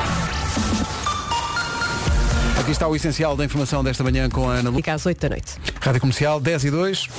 Aqui 2.60 2.72
está 2.72 2.88
o 2.88 2.96
essencial 2.96 3.38
da 3.38 3.46
informação 3.46 3.84
desta 3.84 4.04
manhã 4.04 4.28
com 4.28 4.50
a 4.50 4.56
Ana 4.56 4.72
Lu. 4.72 4.78
Fica 4.78 4.94
às 4.94 5.06
8 5.06 5.22
da 5.22 5.30
noite. 5.30 5.54
Rádio 5.80 6.02
Comercial, 6.02 6.40
10 6.40 6.64
e 6.64 6.72
2. 6.72 7.10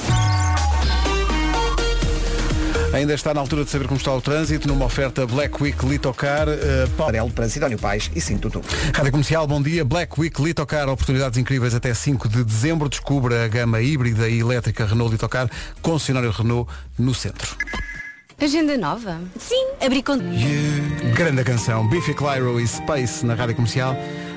Ainda 2.93 3.15
está 3.15 3.33
na 3.33 3.41
altura 3.41 3.65
de 3.65 3.71
saber 3.71 3.87
como 3.87 3.99
está 3.99 4.13
o 4.13 4.21
trânsito 4.21 4.67
numa 4.67 4.85
oferta 4.85 5.25
Black 5.25 5.63
Week 5.63 5.87
Litocar. 5.87 6.49
Uh, 6.49 7.01
Amarelo 7.01 7.31
para 7.31 7.49
Sidónio 7.49 7.79
Pais 7.79 8.11
e 8.15 8.21
Cinto 8.21 8.51
Tu. 8.51 8.61
Rádio 8.95 9.13
Comercial, 9.13 9.47
bom 9.47 9.63
dia. 9.63 9.85
Black 9.85 10.21
Week 10.21 10.43
Litocar, 10.43 10.89
oportunidades 10.89 11.39
incríveis 11.39 11.75
até 11.75 11.95
5 11.95 12.29
de 12.29 12.43
dezembro. 12.43 12.89
Descubra 12.89 13.45
a 13.45 13.49
gama 13.49 13.81
híbrida 13.81 14.29
e 14.29 14.41
elétrica 14.41 14.87
Renault 14.87 15.13
Litocar, 15.13 15.49
concessionário 15.81 16.31
Renault 16.31 16.71
no 16.99 17.15
centro. 17.15 17.57
Agenda 18.41 18.77
nova? 18.79 19.21
Sim. 19.39 19.67
Abri 19.85 20.03
conta. 20.03 20.25
Grande 21.15 21.45
canção, 21.45 21.87
Biffy 21.89 22.15
Clyro 22.15 22.59
e 22.59 22.67
Space 22.67 23.25
na 23.25 23.35
Rádio 23.35 23.55
Comercial, 23.55 23.95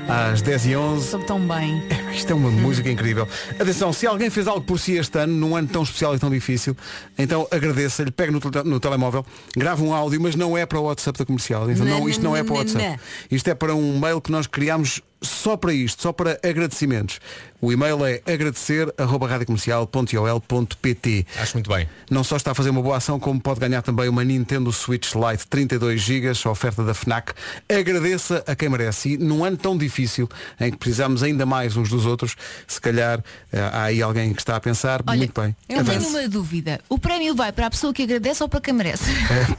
às 0.08 0.42
10 0.42 0.66
e 0.68 0.76
11 0.76 1.08
Soube 1.10 1.26
tão 1.26 1.40
bem. 1.48 1.82
Isto 2.14 2.32
é 2.32 2.36
uma 2.36 2.50
música 2.52 2.90
incrível. 2.90 3.28
Atenção, 3.60 3.92
se 3.94 4.06
alguém 4.06 4.30
fez 4.30 4.48
algo 4.48 4.62
por 4.62 4.80
si 4.80 4.94
este 4.94 5.18
ano, 5.18 5.34
num 5.34 5.56
ano 5.56 5.68
tão 5.68 5.84
especial 5.84 6.16
e 6.16 6.20
tão 6.20 6.30
difícil, 6.30 6.76
então 7.18 7.48
agradeça-lhe, 7.52 8.12
pegue 8.12 8.32
no, 8.32 8.40
tele- 8.40 8.70
no 8.70 8.80
telemóvel, 8.80 9.26
grave 9.56 9.82
um 9.84 9.94
áudio, 9.94 10.22
mas 10.22 10.36
não 10.36 10.58
é 10.58 10.66
para 10.66 10.80
o 10.80 10.84
WhatsApp 10.84 11.18
da 11.18 11.26
comercial. 11.26 11.70
Então, 11.70 11.86
não, 11.86 12.08
isto 12.08 12.24
não 12.24 12.36
é 12.36 12.44
para 12.44 12.54
o 12.54 12.58
WhatsApp. 12.58 13.00
Isto 13.32 13.48
é 13.50 13.56
para 13.56 13.74
um 13.76 14.00
mail 14.00 14.22
que 14.22 14.32
nós 14.32 14.46
criámos 14.48 15.02
só 15.24 15.58
para 15.58 15.74
isto, 15.74 16.02
só 16.02 16.12
para 16.14 16.40
agradecimentos. 16.44 17.20
O 17.62 17.72
e-mail 17.72 18.04
é 18.06 18.22
agradecer.radiocomercial.ol.pt 18.26 21.26
Acho 21.40 21.54
muito 21.54 21.70
bem. 21.70 21.88
Não 22.10 22.24
só 22.24 22.36
está 22.36 22.52
a 22.52 22.54
fazer 22.54 22.70
uma 22.72 22.82
boa 22.82 22.98
ação, 22.98 23.20
como 23.20 23.40
pode 23.40 23.60
ganhar 23.60 23.82
também 23.82 24.08
uma 24.10 24.24
Nintendo 24.24 24.72
Switch 24.72 25.14
Lite 25.16 25.48
32 25.48 26.00
GB, 26.02 26.32
a 26.46 26.50
oferta 26.50 26.84
da 26.84 26.94
FNAC. 26.94 27.34
Agradeça 27.70 28.44
a 28.46 28.56
quem 28.56 28.70
merece. 28.70 29.14
E 29.14 29.18
num 29.18 29.44
ano 29.46 29.56
tão 29.58 29.78
difícil, 29.78 30.30
em 30.60 30.72
que 30.72 30.78
precisamos 30.78 31.24
ainda 31.24 31.46
mais 31.46 31.78
uns 31.78 31.90
dos 31.90 32.06
outros, 32.06 32.36
se 32.68 32.82
calhar 32.82 33.24
eh, 33.52 33.60
há 33.72 33.84
aí 33.84 34.02
alguém 34.02 34.34
que 34.34 34.42
está 34.42 34.56
a 34.58 34.60
pensar, 34.60 35.02
Olha, 35.08 35.18
muito 35.18 35.40
bem. 35.42 35.56
eu 35.70 35.84
tenho 35.86 35.98
Avance. 35.98 36.16
uma 36.18 36.28
dúvida. 36.28 36.80
O 36.90 37.00
prémio 37.00 37.34
vai 37.36 37.52
para 37.54 37.68
a 37.68 37.70
pessoa 37.70 37.94
que 37.94 38.04
agradece 38.04 38.44
ou 38.44 38.50
para 38.50 38.60
quem 38.62 38.74
merece? 38.74 39.10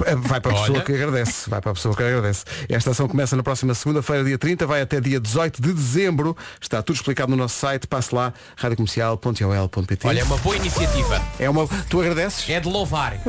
É, 0.06 0.14
Vai 0.16 0.40
para 0.40 0.52
a 0.52 0.54
pessoa 0.54 0.78
Olha. 0.78 0.84
que 0.84 0.92
agradece. 0.92 1.48
Vai 1.48 1.60
para 1.60 1.70
a 1.70 1.74
pessoa 1.74 1.96
que 1.96 2.02
agradece. 2.02 2.44
Esta 2.68 2.90
ação 2.90 3.08
começa 3.08 3.34
na 3.36 3.42
próxima 3.42 3.72
segunda-feira, 3.74 4.24
dia 4.24 4.36
30, 4.38 4.66
vai 4.66 4.82
até 4.82 5.00
dia 5.00 5.18
18 5.18 5.53
de 5.60 5.72
dezembro. 5.72 6.36
Está 6.60 6.82
tudo 6.82 6.96
explicado 6.96 7.30
no 7.30 7.36
nosso 7.36 7.56
site. 7.58 7.86
Passe 7.86 8.14
lá, 8.14 8.32
radiocomercial.ol.pt. 8.56 10.06
Olha, 10.06 10.20
é 10.20 10.24
uma 10.24 10.36
boa 10.38 10.56
iniciativa. 10.56 11.22
É 11.38 11.48
uma. 11.50 11.66
Tu 11.88 12.00
agradeces? 12.00 12.48
É 12.48 12.60
de 12.60 12.68
louvar. 12.68 13.18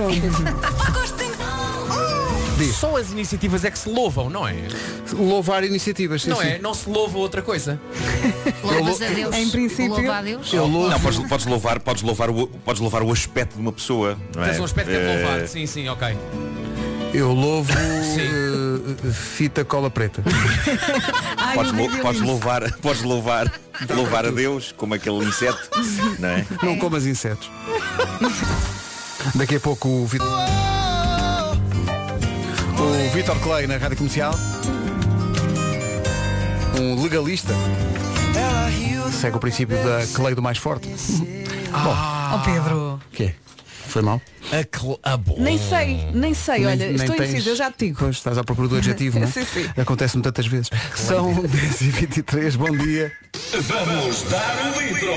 Só 2.73 2.95
as 2.95 3.11
iniciativas 3.11 3.65
é 3.65 3.71
que 3.71 3.77
se 3.77 3.89
louvam, 3.89 4.29
não 4.29 4.47
é? 4.47 4.55
Louvar 5.11 5.63
iniciativas. 5.65 6.21
sim, 6.21 6.29
não 6.29 6.37
sim. 6.37 6.47
é? 6.47 6.57
Não 6.59 6.73
se 6.73 6.89
louva 6.89 7.17
outra 7.17 7.41
coisa. 7.41 7.79
Louvas 8.63 9.01
a 9.01 9.07
Deus. 9.09 9.35
Em 9.35 9.49
princípio- 9.49 9.89
Louva 9.89 10.15
a 10.17 10.21
Deus. 10.21 10.53
Eu 10.53 10.65
louvo. 10.65 10.89
Não, 10.89 10.99
podes, 10.99 11.19
podes 11.27 11.45
louvar, 11.45 11.79
podes 11.81 12.01
louvar 12.01 12.29
o, 12.29 12.47
podes 12.47 12.81
louvar 12.81 13.03
o 13.03 13.11
aspecto 13.11 13.55
de 13.55 13.61
uma 13.61 13.73
pessoa. 13.73 14.17
Não 14.33 14.43
é? 14.43 14.49
Tens 14.49 14.59
um 14.59 14.63
aspecto 14.63 14.89
que 14.89 14.95
é 14.95 14.99
de 14.99 15.05
Eh, 15.05 15.21
louvar. 15.27 15.47
Sim, 15.49 15.65
sim, 15.65 15.89
ok. 15.89 16.07
Eu 17.17 17.31
louvo 17.31 17.71
eh, 17.71 19.11
fita 19.11 19.63
cola 19.63 19.89
preta. 19.89 20.21
Ai, 21.37 21.55
Podes, 21.55 21.71
lou- 21.71 21.89
podes 22.01 22.21
louvar, 22.21 22.71
podes 22.81 23.01
louvar, 23.03 23.51
louvar 23.89 24.25
a 24.25 24.31
Deus 24.31 24.73
como 24.75 24.93
aquele 24.93 25.23
inseto, 25.23 25.69
não 26.19 26.27
é? 26.29 26.45
Não 26.61 26.77
comas 26.77 27.05
insetos. 27.05 27.49
Daqui 29.33 29.55
a 29.55 29.59
pouco 29.61 29.87
o 29.87 30.05
Vitor. 30.05 30.27
O 32.77 33.09
Vitor 33.13 33.39
Clay 33.39 33.65
na 33.67 33.77
Rádio 33.77 33.97
Comercial. 33.97 34.33
Um 36.79 37.01
legalista. 37.01 37.53
Segue 39.21 39.37
o 39.37 39.39
princípio 39.39 39.77
da 39.77 40.21
lei 40.23 40.35
do 40.35 40.41
mais 40.41 40.57
forte. 40.57 40.89
Oh 41.73 42.39
Pedro. 42.43 42.95
O 42.95 42.99
quê? 43.15 43.33
Foi 43.95 44.01
mal? 44.01 44.21
A, 44.51 44.77
cl- 44.77 44.99
a 45.03 45.15
bom. 45.15 45.37
Nem 45.39 45.57
sei, 45.57 46.09
nem 46.13 46.33
sei. 46.33 46.65
Olha, 46.65 46.75
Nem- 46.75 46.87
nem 46.87 46.95
estou 46.97 47.15
tens- 47.15 47.29
indecisa, 47.29 47.49
eu 47.51 47.55
já 47.55 47.71
te 47.71 47.85
digo. 47.85 47.97
Pois, 47.99 48.17
estás 48.17 48.37
à 48.37 48.43
procura 48.43 48.67
do 48.67 48.75
adjetivo, 48.75 49.19
não 49.21 49.25
é? 49.25 49.31
Sim, 49.31 49.45
sim. 49.45 49.69
Acontece-me 49.77 50.21
tantas 50.21 50.45
vezes. 50.47 50.69
São 50.95 51.33
10h23, 51.33 52.57
bom 52.57 52.71
dia. 52.77 53.13
Vamos 53.53 54.23
dar 54.23 54.57
um 54.65 54.81
litro. 54.81 55.07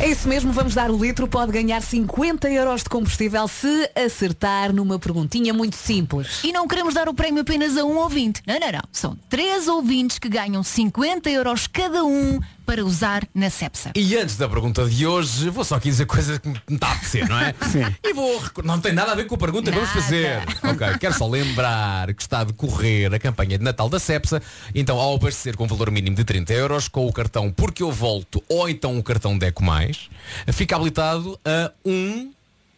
É 0.00 0.08
isso 0.08 0.26
mesmo, 0.26 0.52
vamos 0.52 0.74
dar 0.74 0.90
o 0.90 0.96
litro, 0.96 1.28
pode 1.28 1.52
ganhar 1.52 1.80
50 1.82 2.50
euros 2.50 2.82
de 2.82 2.88
combustível 2.88 3.46
se 3.46 3.88
acertar 3.94 4.72
numa 4.72 4.98
perguntinha 4.98 5.52
muito 5.52 5.76
simples. 5.76 6.40
E 6.42 6.50
não 6.50 6.66
queremos 6.66 6.94
dar 6.94 7.08
o 7.10 7.14
prémio 7.14 7.42
apenas 7.42 7.76
a 7.76 7.84
um 7.84 7.98
ouvinte. 7.98 8.40
Não, 8.46 8.58
não, 8.58 8.72
não. 8.72 8.82
São 8.90 9.16
três 9.28 9.68
ouvintes 9.68 10.18
que 10.18 10.30
ganham 10.30 10.62
50 10.62 11.28
euros 11.30 11.66
cada 11.68 12.02
um 12.04 12.40
para 12.64 12.84
usar 12.84 13.26
na 13.34 13.50
Cepsa. 13.50 13.92
E 13.94 14.16
antes 14.16 14.36
da 14.36 14.48
pergunta 14.48 14.84
de 14.88 15.06
hoje, 15.06 15.48
vou 15.50 15.64
só 15.64 15.76
aqui 15.76 15.88
dizer 15.90 16.06
coisas 16.06 16.38
que 16.38 16.48
me 16.48 16.60
está 16.70 16.88
a 16.88 16.92
apetecer, 16.92 17.28
não 17.28 17.38
é? 17.38 17.54
Sim. 17.70 17.84
E 18.02 18.12
vou 18.12 18.40
Não 18.64 18.80
tem 18.80 18.92
nada 18.92 19.12
a 19.12 19.14
ver 19.14 19.26
com 19.26 19.34
a 19.34 19.38
pergunta 19.38 19.70
que 19.70 19.76
vamos 19.78 19.94
Nada. 19.94 20.02
fazer. 20.02 20.42
Ok, 20.62 20.98
quero 20.98 21.14
só 21.14 21.28
lembrar 21.28 22.12
que 22.14 22.22
está 22.22 22.40
a 22.40 22.44
decorrer 22.44 23.12
a 23.12 23.18
campanha 23.18 23.58
de 23.58 23.64
Natal 23.64 23.88
da 23.88 23.98
Cepsa. 23.98 24.40
Então, 24.74 24.98
ao 24.98 25.14
abastecer 25.14 25.56
com 25.56 25.66
valor 25.66 25.90
mínimo 25.90 26.16
de 26.16 26.24
30 26.24 26.52
euros, 26.52 26.88
com 26.88 27.06
o 27.06 27.12
cartão 27.12 27.50
Porque 27.50 27.82
Eu 27.82 27.92
Volto 27.92 28.42
ou 28.48 28.68
então 28.68 28.98
o 28.98 29.02
cartão 29.02 29.36
Deco 29.36 29.62
Mais, 29.62 30.08
fica 30.52 30.76
habilitado 30.76 31.38
a 31.44 31.70
um 31.84 32.32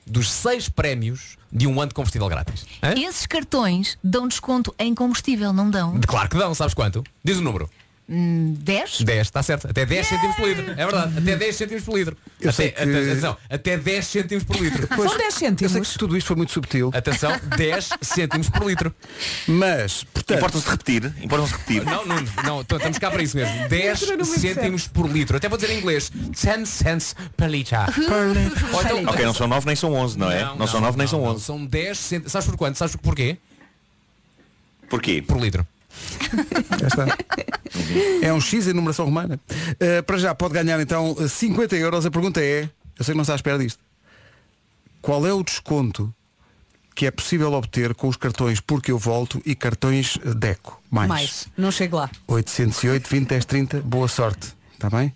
dos 0.07 0.31
seis 0.31 0.69
prémios 0.69 1.37
de 1.51 1.67
um 1.67 1.81
ano 1.81 1.89
de 1.89 1.95
combustível 1.95 2.29
grátis. 2.29 2.67
Hã? 2.83 2.93
Esses 2.99 3.27
cartões 3.27 3.97
dão 4.03 4.27
desconto 4.29 4.75
em 4.79 4.95
combustível, 4.95 5.53
não 5.53 5.71
dão? 5.71 5.99
Claro 6.07 6.29
que 6.29 6.37
dão, 6.37 6.55
sabes 6.55 6.75
quanto? 6.75 7.03
Diz 7.23 7.39
o 7.39 7.43
número. 7.43 7.71
Hum, 8.07 8.55
10? 8.59 9.01
10, 9.01 9.21
está 9.27 9.43
certo. 9.43 9.67
Até 9.67 9.87
10 9.87 10.07
cêntimos 10.07 10.37
por 10.37 10.47
litro. 10.47 10.71
É 10.73 10.75
verdade. 10.85 11.19
Até 11.19 11.37
10 11.37 11.57
cêntimos 11.57 11.83
por 11.85 11.97
litro. 11.97 12.17
Eu 12.39 12.51
até, 12.51 12.57
sei 12.57 12.71
que- 12.71 12.83
até- 12.83 12.99
atenção, 13.11 13.37
até 13.49 13.77
10 13.79 14.07
cêntimos 14.07 14.45
por 14.45 14.57
litro. 14.57 14.87
São 14.95 14.97
10 14.97 15.09
Eu 15.09 15.31
sei 15.31 15.31
cêntimos. 15.49 15.93
que 15.93 15.99
tudo 15.99 16.17
isto 16.19 16.27
foi 16.27 16.37
muito 16.37 16.53
subtil, 16.53 16.91
Atenção, 16.95 17.33
10 17.57 17.89
cêntimos 18.03 18.51
por 18.51 18.67
litro. 18.67 18.95
mas, 19.49 20.05
portanto, 20.05 20.37
Importam-se 20.37 20.69
repetir, 20.69 21.15
importam-se 21.23 21.53
repetir. 21.55 21.83
Não, 21.85 22.05
não, 22.05 22.17
não, 22.45 22.61
estamos 22.61 22.99
cá 22.99 23.11
para 23.11 23.23
isso 23.23 23.37
mesmo. 23.39 23.55
10 23.71 24.03
Entra 24.03 24.17
no 24.19 24.27
muito 24.27 24.41
cêntimos 24.41 24.87
por 24.87 25.07
litro. 25.11 25.37
Até 25.39 25.49
vou 25.49 25.57
dizer 25.57 25.73
em 25.73 25.79
inglês. 25.79 26.11
10 26.11 26.69
cents 26.69 27.17
per 27.37 27.49
litre. 27.49 27.75
Ou 28.75 28.83
então- 28.83 29.05
Ok, 29.07 29.25
não 29.25 29.33
são 29.35 29.47
9 29.49 29.67
nem 29.67 29.77
são 29.77 29.93
11, 29.95 30.19
não 30.19 30.31
é? 30.31 30.45
Não, 30.57 30.67
são 30.67 30.81
9 30.83 30.99
nem 30.99 31.07
são 31.07 31.23
não, 31.23 31.29
11. 31.31 31.43
São 31.45 31.65
10 31.65 31.97
cêntimos. 31.99 32.33
Sabes 32.33 32.47
por 32.49 32.57
quanto? 32.59 32.77
Sabes 32.77 32.97
porquê? 32.97 33.39
Porquê? 34.91 35.23
Por 35.27 35.39
litro. 35.41 35.67
Já 36.81 36.87
está. 36.87 37.19
É 38.23 38.33
um 38.33 38.41
X 38.41 38.67
em 38.67 38.73
numeração 38.73 39.05
romana. 39.05 39.39
Uh, 39.49 40.03
para 40.05 40.19
já 40.19 40.35
pode 40.35 40.55
ganhar 40.55 40.81
então 40.81 41.13
uh, 41.13 41.29
50 41.29 41.77
euros. 41.77 42.07
A 42.07 42.11
pergunta 42.11 42.41
é, 42.41 42.69
eu 42.99 43.05
sei 43.05 43.13
que 43.13 43.17
não 43.17 43.23
está 43.23 43.33
à 43.33 43.37
espera 43.37 43.59
disto. 43.59 43.79
Qual 45.03 45.27
é 45.27 45.33
o 45.33 45.43
desconto 45.43 46.15
que 46.95 47.07
é 47.07 47.11
possível 47.11 47.53
obter 47.53 47.95
com 47.95 48.09
os 48.09 48.17
cartões 48.17 48.61
Porque 48.61 48.93
Eu 48.93 48.99
Volto 48.99 49.43
e 49.45 49.55
cartões 49.55 50.17
uh, 50.17 50.35
Deco? 50.35 50.81
Mais. 50.91 51.09
Mais. 51.09 51.49
Não 51.57 51.71
chego 51.71 51.97
lá. 51.97 52.11
808 52.27 53.09
20 53.09 53.29
10 53.29 53.45
30. 53.45 53.81
Boa 53.81 54.09
sorte. 54.09 54.55
Está 54.73 54.89
bem? 54.91 55.13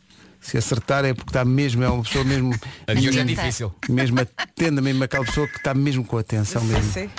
Se 0.48 0.56
acertar 0.56 1.04
é 1.04 1.12
porque 1.12 1.28
está 1.28 1.44
mesmo, 1.44 1.84
é 1.84 1.88
uma 1.90 2.02
pessoa 2.02 2.24
mesmo. 2.24 2.54
A 2.86 2.94
de 2.94 3.06
hoje 3.06 3.18
é 3.20 3.24
difícil. 3.24 3.70
Mesmo 3.86 4.18
atenda 4.18 4.80
mesmo 4.80 5.04
aquela 5.04 5.22
pessoa 5.22 5.46
que 5.46 5.58
está 5.58 5.74
mesmo 5.74 6.02
com 6.02 6.16
atenção 6.16 6.62
Sim, 6.62 6.68
mesmo. 6.68 6.90
sim. 6.90 7.10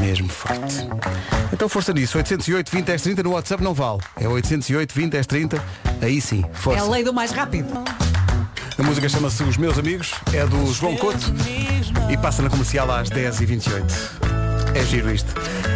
Mesmo 0.00 0.28
forte. 0.30 0.88
Então 1.52 1.68
força 1.68 1.92
nisso. 1.92 2.16
808 2.16 2.70
20 2.72 2.84
10 2.86 3.02
30 3.02 3.22
no 3.22 3.32
WhatsApp 3.32 3.62
não 3.62 3.74
vale. 3.74 3.98
É 4.18 4.26
808 4.26 4.94
20 4.94 5.10
10 5.12 5.26
30. 5.26 5.62
Aí 6.00 6.22
sim, 6.22 6.42
É 6.50 6.54
força. 6.56 6.82
a 6.82 6.88
lei 6.88 7.04
do 7.04 7.12
mais 7.12 7.32
rápido. 7.32 7.68
A 8.78 8.82
música 8.82 9.10
chama-se 9.10 9.42
Os 9.42 9.58
Meus 9.58 9.78
Amigos, 9.78 10.14
é 10.32 10.46
do 10.46 10.72
João 10.72 10.96
Couto 10.96 11.34
e 12.10 12.16
passa 12.16 12.40
na 12.40 12.48
comercial 12.48 12.90
às 12.90 13.10
10h28. 13.10 14.29
É 14.74 14.84
giro 14.84 15.10
isto. 15.10 15.32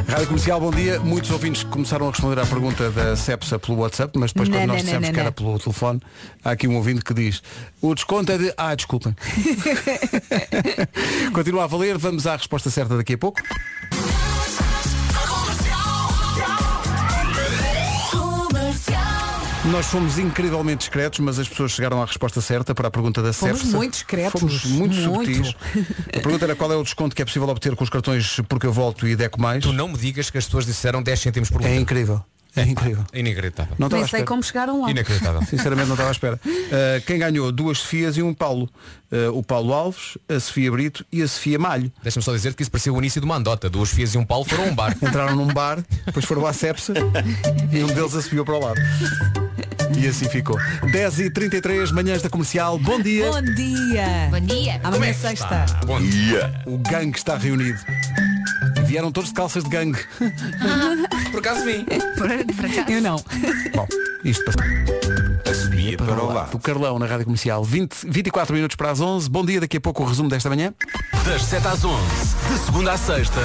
Rádio 0.08 0.26
Comercial, 0.28 0.60
bom 0.60 0.70
dia. 0.70 1.00
Muitos 1.00 1.30
ouvintes 1.30 1.64
começaram 1.64 2.06
a 2.06 2.10
responder 2.10 2.40
à 2.40 2.46
pergunta 2.46 2.90
da 2.90 3.16
Cepsa 3.16 3.58
pelo 3.58 3.78
WhatsApp, 3.78 4.18
mas 4.18 4.32
depois 4.32 4.48
Não, 4.48 4.58
quando 4.58 4.68
não, 4.68 4.74
nós 4.74 4.82
não, 4.82 4.84
dissemos 4.84 5.08
não, 5.08 5.14
que 5.14 5.20
era 5.20 5.32
pelo 5.32 5.58
telefone, 5.58 6.00
há 6.44 6.50
aqui 6.52 6.68
um 6.68 6.76
ouvinte 6.76 7.04
que 7.04 7.12
diz 7.12 7.42
o 7.80 7.94
desconto 7.94 8.30
é 8.30 8.38
de... 8.38 8.54
Ah, 8.56 8.74
desculpem. 8.74 9.14
Continua 11.32 11.64
a 11.64 11.66
valer, 11.66 11.98
vamos 11.98 12.26
à 12.26 12.36
resposta 12.36 12.70
certa 12.70 12.96
daqui 12.96 13.14
a 13.14 13.18
pouco. 13.18 13.40
Nós 19.70 19.86
fomos 19.86 20.18
incrivelmente 20.18 20.78
discretos, 20.80 21.20
mas 21.20 21.38
as 21.38 21.48
pessoas 21.48 21.72
chegaram 21.72 22.00
à 22.02 22.04
resposta 22.04 22.40
certa 22.40 22.74
para 22.74 22.88
a 22.88 22.90
pergunta 22.90 23.22
da 23.22 23.32
Fomos 23.32 23.60
Cepsa. 23.60 23.76
muito 23.76 23.92
discretos. 23.94 24.40
Fomos 24.40 24.64
muito, 24.66 24.94
Muito. 24.94 25.34
subtis. 25.34 25.54
A 26.08 26.20
pergunta 26.20 26.44
era 26.44 26.54
qual 26.54 26.70
é 26.72 26.76
o 26.76 26.82
desconto 26.82 27.16
que 27.16 27.22
é 27.22 27.24
possível 27.24 27.48
obter 27.48 27.74
com 27.74 27.82
os 27.82 27.90
cartões 27.90 28.40
Porque 28.48 28.66
Eu 28.66 28.72
Volto 28.72 29.08
e 29.08 29.16
Deco 29.16 29.40
Mais. 29.40 29.62
Tu 29.64 29.72
não 29.72 29.88
me 29.88 29.96
digas 29.96 30.28
que 30.30 30.36
as 30.38 30.44
pessoas 30.44 30.66
disseram 30.66 31.02
10 31.02 31.18
cêntimos 31.18 31.50
por 31.50 31.62
É 31.62 31.64
litro. 31.68 31.80
incrível. 31.82 32.24
É 32.56 32.62
incrível. 32.62 33.04
Inacreditável. 33.12 33.74
Não 33.78 33.88
estava 33.88 34.02
Nem 34.02 34.08
sei 34.08 34.18
espera. 34.20 34.26
como 34.26 34.42
chegaram 34.44 34.82
lá. 34.82 34.90
Inacreditável. 34.90 35.42
Sinceramente 35.48 35.88
não 35.88 35.94
estava 35.94 36.10
à 36.10 36.12
espera. 36.12 36.38
Uh, 36.46 37.04
quem 37.04 37.18
ganhou 37.18 37.50
duas 37.50 37.78
Sofias 37.78 38.16
e 38.16 38.22
um 38.22 38.32
Paulo. 38.32 38.68
Uh, 39.10 39.36
o 39.36 39.42
Paulo 39.42 39.72
Alves, 39.72 40.16
a 40.28 40.38
Sofia 40.38 40.70
Brito 40.70 41.04
e 41.10 41.20
a 41.22 41.26
Sofia 41.26 41.58
Malho. 41.58 41.90
Deixa-me 42.02 42.22
só 42.22 42.32
dizer 42.32 42.54
que 42.54 42.62
isso 42.62 42.70
parecia 42.70 42.92
o 42.92 42.98
início 42.98 43.20
de 43.20 43.24
uma 43.24 43.36
andota. 43.36 43.68
Duas 43.68 43.90
fias 43.90 44.14
e 44.14 44.18
um 44.18 44.24
Paulo 44.24 44.44
foram 44.44 44.64
a 44.64 44.66
um 44.68 44.74
bar. 44.74 44.96
Entraram 45.02 45.34
num 45.34 45.48
bar, 45.52 45.82
depois 46.06 46.24
foram 46.24 46.46
à 46.46 46.52
Cepsa 46.52 46.92
e 47.72 47.82
um 47.82 47.88
deles 47.88 48.14
a 48.14 48.22
subiu 48.22 48.44
para 48.44 48.54
o 48.54 48.60
lado. 48.60 48.80
E 49.96 50.06
assim 50.06 50.28
ficou. 50.28 50.56
10h33, 50.82 51.92
manhãs 51.92 52.22
da 52.22 52.28
comercial. 52.28 52.78
Bom 52.78 53.00
dia. 53.00 53.30
Bom 53.30 53.42
dia. 53.42 54.28
Bom 54.30 54.40
dia. 54.40 54.80
Amanhã 54.82 55.10
é 55.10 55.12
sexta. 55.12 55.66
Bom 55.86 56.00
dia. 56.00 56.52
O 56.66 56.78
gangue 56.78 57.16
está 57.16 57.36
reunido. 57.36 57.78
Vieram 58.86 59.10
todos 59.10 59.30
de 59.30 59.34
calças 59.34 59.64
de 59.64 59.70
gangue. 59.70 59.98
Por 61.30 61.40
acaso 61.40 61.64
vim. 61.64 61.84
Eu 62.88 63.02
não. 63.02 63.16
Bom, 63.74 63.86
isto 64.24 64.44
passou. 64.44 64.62
A 65.50 65.54
subia 65.54 65.96
para 65.96 66.22
o 66.22 66.32
lado. 66.32 66.50
Do 66.52 66.58
Carlão 66.58 66.98
na 66.98 67.06
Rádio 67.06 67.24
Comercial. 67.24 67.64
20, 67.64 68.06
24 68.08 68.54
minutos 68.54 68.76
para 68.76 68.90
as 68.90 69.00
11. 69.00 69.28
Bom 69.28 69.44
dia, 69.44 69.60
daqui 69.60 69.76
a 69.76 69.80
pouco 69.80 70.02
o 70.02 70.06
resumo 70.06 70.28
desta 70.28 70.48
manhã. 70.48 70.72
Das 71.24 71.42
7 71.42 71.66
às 71.66 71.84
11, 71.84 71.96
de 72.52 72.58
segunda 72.66 72.92
à 72.92 72.98
sexta, 72.98 73.40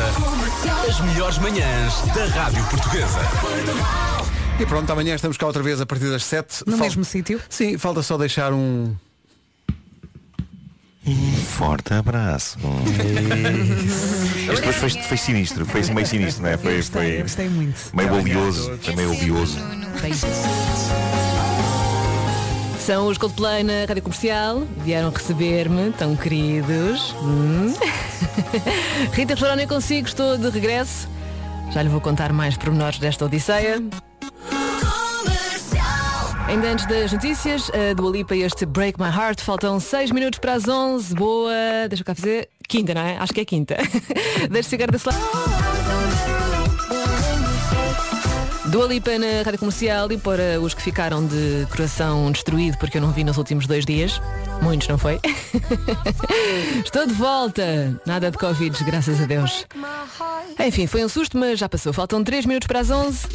as 0.87 0.99
melhores 0.99 1.37
manhãs 1.37 2.01
da 2.13 2.25
Rádio 2.25 2.63
Portuguesa. 2.65 3.19
E 4.59 4.65
pronto, 4.65 4.91
amanhã 4.91 5.15
estamos 5.15 5.37
cá 5.37 5.45
outra 5.47 5.63
vez 5.63 5.79
a 5.79 5.85
partir 5.85 6.09
das 6.09 6.23
7. 6.25 6.63
No 6.67 6.73
Fal- 6.77 6.85
mesmo 6.87 7.05
sítio. 7.05 7.39
Sim, 7.49 7.77
falta 7.77 8.03
só 8.03 8.17
deixar 8.17 8.51
um. 8.53 8.93
Um 11.05 11.33
forte 11.37 11.93
abraço. 11.93 12.57
Este 14.51 14.55
depois 14.65 14.75
foi, 14.75 14.89
foi 14.89 15.17
sinistro, 15.17 15.65
foi 15.65 15.81
meio 15.93 16.05
sinistro, 16.07 16.43
não 16.43 16.49
é? 16.49 16.57
Foi, 16.57 16.75
Gostei, 16.77 17.13
foi 17.13 17.21
gostei 17.21 17.49
muito. 17.49 17.79
meio 17.95 18.13
oleoso, 18.13 18.77
foi 18.81 18.95
meio 18.95 19.09
oleoso. 19.11 19.57
São 22.79 23.07
os 23.07 23.17
Coldplay 23.19 23.63
na 23.63 23.85
Rádio 23.87 24.01
Comercial. 24.01 24.67
Vieram 24.83 25.11
receber-me, 25.11 25.91
tão 25.91 26.15
queridos. 26.15 27.13
Hum. 27.21 27.73
Rita 29.13 29.37
Florona 29.37 29.67
consigo, 29.67 30.07
estou 30.07 30.35
de 30.37 30.49
regresso. 30.49 31.07
Já 31.71 31.83
lhe 31.83 31.89
vou 31.89 32.01
contar 32.01 32.33
mais 32.33 32.57
pormenores 32.57 32.97
desta 32.97 33.25
odisseia. 33.25 33.81
Ainda 36.49 36.71
antes 36.71 36.87
das 36.87 37.13
notícias, 37.13 37.69
a 37.69 37.93
Dua 37.93 38.09
Lipa 38.09 38.35
e 38.35 38.41
este 38.41 38.65
Break 38.65 38.99
My 38.99 39.09
Heart. 39.09 39.39
Faltam 39.41 39.79
6 39.79 40.09
minutos 40.09 40.39
para 40.39 40.53
as 40.53 40.67
11. 40.67 41.13
Boa, 41.13 41.51
deixa 41.87 42.01
eu 42.01 42.05
cá 42.05 42.15
fazer. 42.15 42.49
Quinta, 42.67 42.91
não 42.95 43.01
é? 43.01 43.17
Acho 43.17 43.31
que 43.31 43.41
é 43.41 43.45
quinta. 43.45 43.77
Deixa 44.49 44.69
ficar 44.69 44.89
desse 44.89 45.07
lado. 45.07 45.19
Dua 48.65 48.87
Lipa 48.87 49.11
na 49.19 49.43
Rádio 49.45 49.59
Comercial 49.59 50.11
e 50.11 50.17
para 50.17 50.59
os 50.59 50.73
que 50.73 50.81
ficaram 50.81 51.23
de 51.25 51.67
coração 51.69 52.31
destruído 52.31 52.77
porque 52.79 52.97
eu 52.97 53.01
não 53.01 53.11
vi 53.11 53.23
nos 53.23 53.37
últimos 53.37 53.67
dois 53.67 53.85
dias. 53.85 54.19
Muitos, 54.61 54.87
não 54.87 54.97
foi? 54.97 55.19
Estou 56.83 57.05
de 57.05 57.13
volta. 57.13 57.99
Nada 58.07 58.31
de 58.31 58.37
Covid, 58.39 58.83
graças 58.85 59.21
a 59.21 59.25
Deus. 59.25 59.67
Enfim, 60.59 60.87
foi 60.87 61.05
um 61.05 61.09
susto, 61.09 61.37
mas 61.37 61.59
já 61.59 61.69
passou. 61.69 61.93
Faltam 61.93 62.23
3 62.23 62.47
minutos 62.47 62.65
para 62.65 62.79
as 62.79 62.89
11. 62.89 63.27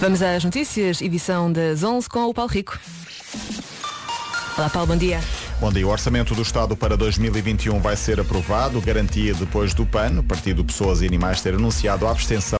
Vamos 0.00 0.22
às 0.22 0.44
notícias, 0.44 1.00
edição 1.02 1.50
das 1.50 1.82
11 1.82 2.08
com 2.08 2.26
o 2.26 2.32
Paulo 2.32 2.48
Rico. 2.48 2.78
Olá 4.56 4.70
Paulo, 4.70 4.86
bom 4.86 4.96
dia. 4.96 5.20
Bom 5.60 5.72
dia. 5.72 5.84
O 5.84 5.90
Orçamento 5.90 6.36
do 6.36 6.42
Estado 6.42 6.76
para 6.76 6.96
2021 6.96 7.80
vai 7.80 7.96
ser 7.96 8.20
aprovado. 8.20 8.80
Garantia 8.80 9.34
depois 9.34 9.74
do 9.74 9.84
PAN, 9.84 10.20
o 10.20 10.22
Partido 10.22 10.64
Pessoas 10.64 11.02
e 11.02 11.06
Animais, 11.06 11.42
ter 11.42 11.54
anunciado 11.54 12.06
a 12.06 12.12
abstenção 12.12 12.56